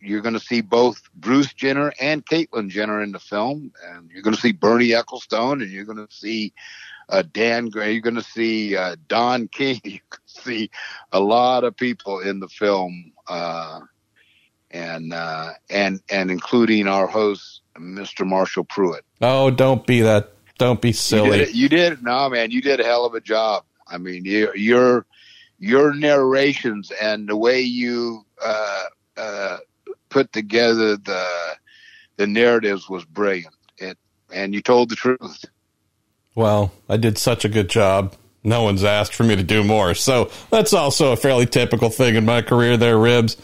you're 0.00 0.20
going 0.20 0.34
to 0.34 0.40
see 0.40 0.60
both 0.60 1.00
Bruce 1.14 1.54
Jenner 1.54 1.92
and 2.00 2.26
Caitlyn 2.26 2.68
Jenner 2.68 3.02
in 3.02 3.12
the 3.12 3.20
film, 3.20 3.72
and 3.86 4.10
you're 4.10 4.22
going 4.22 4.34
to 4.34 4.40
see 4.40 4.52
Bernie 4.52 4.88
Ecclestone, 4.88 5.62
and 5.62 5.70
you're 5.70 5.84
going 5.84 6.04
to 6.04 6.12
see 6.12 6.52
uh, 7.08 7.22
Dan 7.32 7.68
Gray, 7.68 7.92
you're 7.92 8.00
going 8.00 8.16
to 8.16 8.22
see 8.22 8.76
uh, 8.76 8.96
Don 9.06 9.46
King, 9.46 9.80
you 9.84 10.00
can 10.10 10.20
see 10.26 10.70
a 11.12 11.20
lot 11.20 11.62
of 11.62 11.76
people 11.76 12.18
in 12.18 12.40
the 12.40 12.48
film, 12.48 13.12
uh, 13.28 13.80
and 14.72 15.12
uh, 15.12 15.52
and 15.70 16.00
and 16.10 16.30
including 16.30 16.86
our 16.88 17.06
host, 17.06 17.62
Mr. 17.76 18.26
Marshall 18.26 18.64
Pruett. 18.64 19.00
Oh, 19.20 19.50
don't 19.50 19.86
be 19.86 20.00
that. 20.00 20.32
Don't 20.58 20.80
be 20.80 20.88
You 20.88 20.94
silly. 20.94 21.38
did, 21.38 21.54
you 21.54 21.68
did. 21.68 22.02
No, 22.02 22.28
man, 22.28 22.50
you 22.50 22.60
did 22.62 22.80
a 22.80 22.84
hell 22.84 23.04
of 23.04 23.14
a 23.14 23.20
job. 23.20 23.64
I 23.88 23.98
mean, 23.98 24.24
your 24.24 24.56
your 24.56 25.06
your 25.58 25.94
narrations 25.94 26.90
and 27.00 27.28
the 27.28 27.36
way 27.36 27.60
you 27.60 28.24
uh, 28.44 28.84
uh, 29.16 29.56
put 30.08 30.32
together 30.32 30.96
the 30.96 31.26
the 32.16 32.26
narratives 32.26 32.88
was 32.88 33.04
brilliant. 33.04 33.54
It 33.78 33.98
and 34.32 34.54
you 34.54 34.62
told 34.62 34.88
the 34.88 34.96
truth. 34.96 35.44
Well, 36.34 36.72
I 36.88 36.96
did 36.96 37.18
such 37.18 37.44
a 37.44 37.48
good 37.48 37.68
job. 37.68 38.14
No 38.44 38.62
one's 38.62 38.82
asked 38.84 39.14
for 39.14 39.22
me 39.24 39.36
to 39.36 39.42
do 39.42 39.62
more. 39.62 39.94
So 39.94 40.30
that's 40.50 40.72
also 40.72 41.12
a 41.12 41.16
fairly 41.16 41.46
typical 41.46 41.90
thing 41.90 42.14
in 42.16 42.24
my 42.24 42.42
career 42.42 42.76
there, 42.76 42.96
Ribbs. 42.96 43.36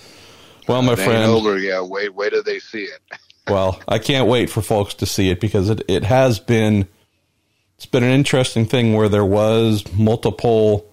Well, 0.69 0.83
my 0.83 0.95
friend. 0.95 1.25
over. 1.25 1.59
Yeah, 1.59 1.81
wait, 1.81 2.15
wait 2.15 2.31
till 2.31 2.43
they 2.43 2.59
see 2.59 2.85
it. 2.85 3.01
Well, 3.49 3.81
I 3.89 3.99
can't 3.99 4.29
wait 4.29 4.51
for 4.51 4.61
folks 4.61 4.93
to 4.93 5.07
see 5.07 5.31
it 5.31 5.41
because 5.41 5.71
it, 5.71 5.81
it 5.89 6.05
has 6.05 6.39
been 6.39 6.87
it's 7.77 7.87
been 7.87 8.03
an 8.03 8.11
interesting 8.11 8.67
thing 8.67 8.93
where 8.93 9.09
there 9.09 9.25
was 9.25 9.91
multiple 9.95 10.85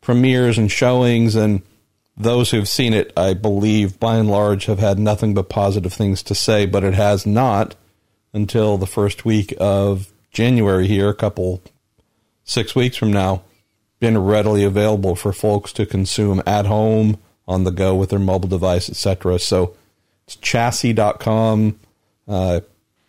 premieres 0.00 0.58
and 0.58 0.70
showings 0.70 1.34
and 1.34 1.60
those 2.16 2.50
who've 2.50 2.68
seen 2.68 2.92
it, 2.92 3.12
I 3.16 3.34
believe, 3.34 3.98
by 3.98 4.16
and 4.16 4.30
large, 4.30 4.66
have 4.66 4.78
had 4.78 4.98
nothing 4.98 5.34
but 5.34 5.48
positive 5.48 5.92
things 5.92 6.22
to 6.24 6.34
say, 6.34 6.66
but 6.66 6.84
it 6.84 6.94
has 6.94 7.24
not 7.24 7.76
until 8.32 8.76
the 8.76 8.86
first 8.86 9.24
week 9.24 9.54
of 9.58 10.12
January 10.30 10.86
here, 10.86 11.08
a 11.08 11.14
couple 11.14 11.62
six 12.44 12.74
weeks 12.74 12.96
from 12.96 13.12
now, 13.12 13.42
been 14.00 14.18
readily 14.18 14.64
available 14.64 15.14
for 15.14 15.32
folks 15.32 15.72
to 15.72 15.86
consume 15.86 16.42
at 16.46 16.66
home, 16.66 17.18
on 17.48 17.64
the 17.64 17.72
go 17.72 17.96
with 17.96 18.10
their 18.10 18.18
mobile 18.20 18.48
device, 18.48 18.88
etc. 18.88 19.38
So 19.40 19.74
it's 20.26 20.36
chassy.com. 20.36 21.80
Uh, 22.28 22.60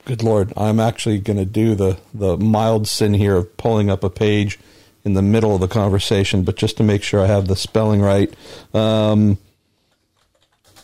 good 0.06 0.24
Lord, 0.24 0.54
I'm 0.56 0.80
actually 0.80 1.20
going 1.20 1.38
to 1.38 1.46
do 1.46 1.76
the, 1.76 2.00
the 2.14 2.38
mild 2.38 2.88
sin 2.88 3.14
here 3.14 3.36
of 3.36 3.58
pulling 3.58 3.90
up 3.90 4.04
a 4.04 4.10
page 4.10 4.58
in 5.04 5.14
the 5.14 5.22
middle 5.22 5.54
of 5.54 5.62
the 5.62 5.68
conversation, 5.68 6.44
but 6.44 6.56
just 6.56 6.78
to 6.78 6.84
make 6.84 7.04
sure 7.04 7.22
I 7.22 7.28
have 7.28 7.48
the 7.48 7.56
spelling 7.56 8.02
right. 8.02 8.34
Um, 8.74 9.38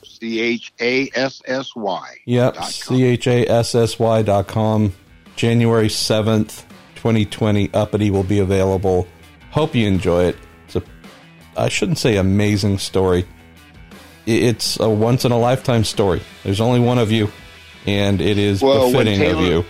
C 0.03 0.40
H 0.40 0.73
A 0.80 1.10
S 1.15 1.41
S 1.45 1.76
Y. 1.76 2.18
Yep. 2.26 2.64
C 2.64 3.03
H 3.03 3.27
A 3.27 3.45
S 3.48 3.76
S 3.76 3.98
Y 3.98 4.22
dot 4.22 4.48
com. 4.48 4.94
January 5.36 5.88
7th, 5.88 6.64
2020. 6.95 7.73
Uppity 7.73 8.10
will 8.10 8.23
be 8.23 8.40
available. 8.40 9.07
Hope 9.52 9.76
you 9.76 9.86
enjoy 9.86 10.26
it. 10.26 10.38
It's 10.65 10.77
a, 10.77 10.84
I 11.57 11.69
shouldn't 11.69 11.98
say 11.98 12.15
amazing 12.15 12.77
story. 12.77 13.26
It's 14.26 14.80
a 14.80 14.89
once 14.89 15.26
in 15.26 15.31
a 15.31 15.38
lifetime 15.38 15.84
story. 15.84 16.22
There's 16.43 16.61
only 16.61 16.80
one 16.80 16.97
of 16.97 17.11
you, 17.11 17.31
and 17.85 18.22
it 18.22 18.38
is 18.38 18.61
Well, 18.61 18.91
befitting 18.91 19.23
of 19.23 19.41
you. 19.41 19.65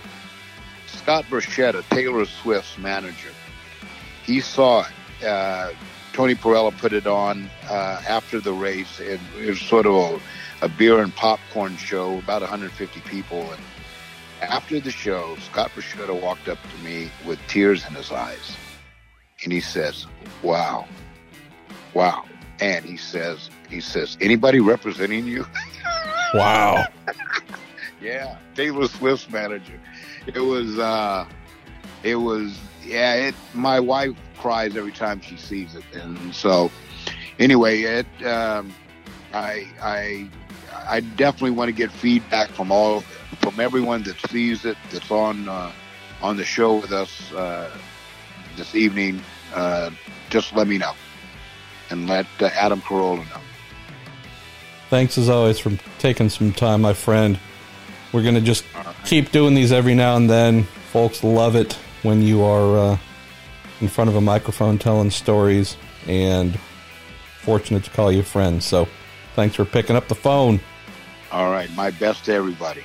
Scott 0.86 1.24
Borchetta, 1.26 1.86
Taylor 1.90 2.24
Swift's 2.24 2.78
manager, 2.78 3.30
he 4.24 4.40
saw 4.40 4.86
it. 4.86 5.24
Uh, 5.24 5.72
Tony 6.12 6.34
Perella 6.34 6.76
put 6.78 6.94
it 6.94 7.06
on 7.06 7.50
uh, 7.68 8.02
after 8.08 8.40
the 8.40 8.52
race. 8.52 9.00
It, 9.00 9.20
it 9.38 9.50
was 9.50 9.60
sort 9.60 9.84
of 9.84 10.20
a, 10.62 10.64
a 10.64 10.68
beer 10.68 11.00
and 11.00 11.14
popcorn 11.14 11.76
show, 11.76 12.18
about 12.18 12.40
150 12.40 13.00
people. 13.02 13.42
And 13.52 13.60
after 14.50 14.80
the 14.80 14.90
show, 14.90 15.36
Scott 15.50 15.70
Borchetta 15.76 16.18
walked 16.18 16.48
up 16.48 16.58
to 16.62 16.84
me 16.84 17.10
with 17.26 17.38
tears 17.48 17.86
in 17.86 17.94
his 17.94 18.10
eyes. 18.10 18.56
And 19.44 19.52
he 19.52 19.60
says, 19.60 20.06
wow, 20.42 20.86
wow. 21.92 22.24
And 22.60 22.84
he 22.84 22.96
says, 22.96 23.50
he 23.68 23.80
says, 23.80 24.16
anybody 24.20 24.60
representing 24.60 25.26
you? 25.26 25.46
Wow. 26.34 26.84
Yeah, 28.00 28.36
Taylor 28.54 28.88
Swift's 28.88 29.30
manager. 29.30 29.80
It 30.26 30.40
was, 30.40 30.78
uh, 30.78 31.24
it 32.02 32.16
was, 32.16 32.58
yeah. 32.84 33.14
It. 33.14 33.34
My 33.54 33.80
wife 33.80 34.14
cries 34.36 34.76
every 34.76 34.92
time 34.92 35.20
she 35.20 35.36
sees 35.36 35.74
it, 35.74 35.84
and 35.94 36.34
so 36.34 36.70
anyway, 37.38 37.82
it. 37.82 38.26
Um, 38.26 38.74
I, 39.32 39.66
I, 39.82 40.28
I 40.88 41.00
definitely 41.00 41.52
want 41.52 41.68
to 41.68 41.72
get 41.72 41.90
feedback 41.90 42.50
from 42.50 42.70
all, 42.70 43.00
from 43.40 43.60
everyone 43.60 44.02
that 44.04 44.18
sees 44.30 44.64
it, 44.64 44.76
that's 44.90 45.10
on, 45.10 45.48
uh, 45.48 45.72
on 46.22 46.36
the 46.36 46.44
show 46.44 46.76
with 46.76 46.92
us 46.92 47.32
uh, 47.32 47.70
this 48.56 48.74
evening. 48.74 49.20
Uh, 49.54 49.90
just 50.28 50.54
let 50.54 50.66
me 50.66 50.76
know, 50.76 50.92
and 51.90 52.08
let 52.08 52.26
uh, 52.40 52.46
Adam 52.54 52.80
Carolla 52.80 53.18
know. 53.30 53.40
Thanks 54.90 55.18
as 55.18 55.28
always 55.28 55.58
for 55.58 55.72
taking 55.98 56.28
some 56.28 56.52
time, 56.52 56.82
my 56.82 56.92
friend. 56.92 57.38
We're 58.12 58.22
going 58.22 58.36
to 58.36 58.40
just 58.40 58.64
keep 59.04 59.32
doing 59.32 59.54
these 59.54 59.72
every 59.72 59.94
now 59.94 60.16
and 60.16 60.30
then. 60.30 60.64
Folks 60.92 61.24
love 61.24 61.56
it 61.56 61.72
when 62.02 62.22
you 62.22 62.42
are 62.42 62.78
uh, 62.78 62.98
in 63.80 63.88
front 63.88 64.08
of 64.08 64.16
a 64.16 64.20
microphone 64.20 64.78
telling 64.78 65.10
stories, 65.10 65.76
and 66.06 66.58
fortunate 67.40 67.84
to 67.84 67.90
call 67.90 68.10
you 68.12 68.22
friends. 68.22 68.64
So 68.64 68.88
thanks 69.34 69.56
for 69.56 69.64
picking 69.64 69.96
up 69.96 70.08
the 70.08 70.14
phone. 70.14 70.60
All 71.32 71.50
right, 71.50 71.70
my 71.74 71.90
best 71.90 72.24
to 72.26 72.32
everybody. 72.32 72.82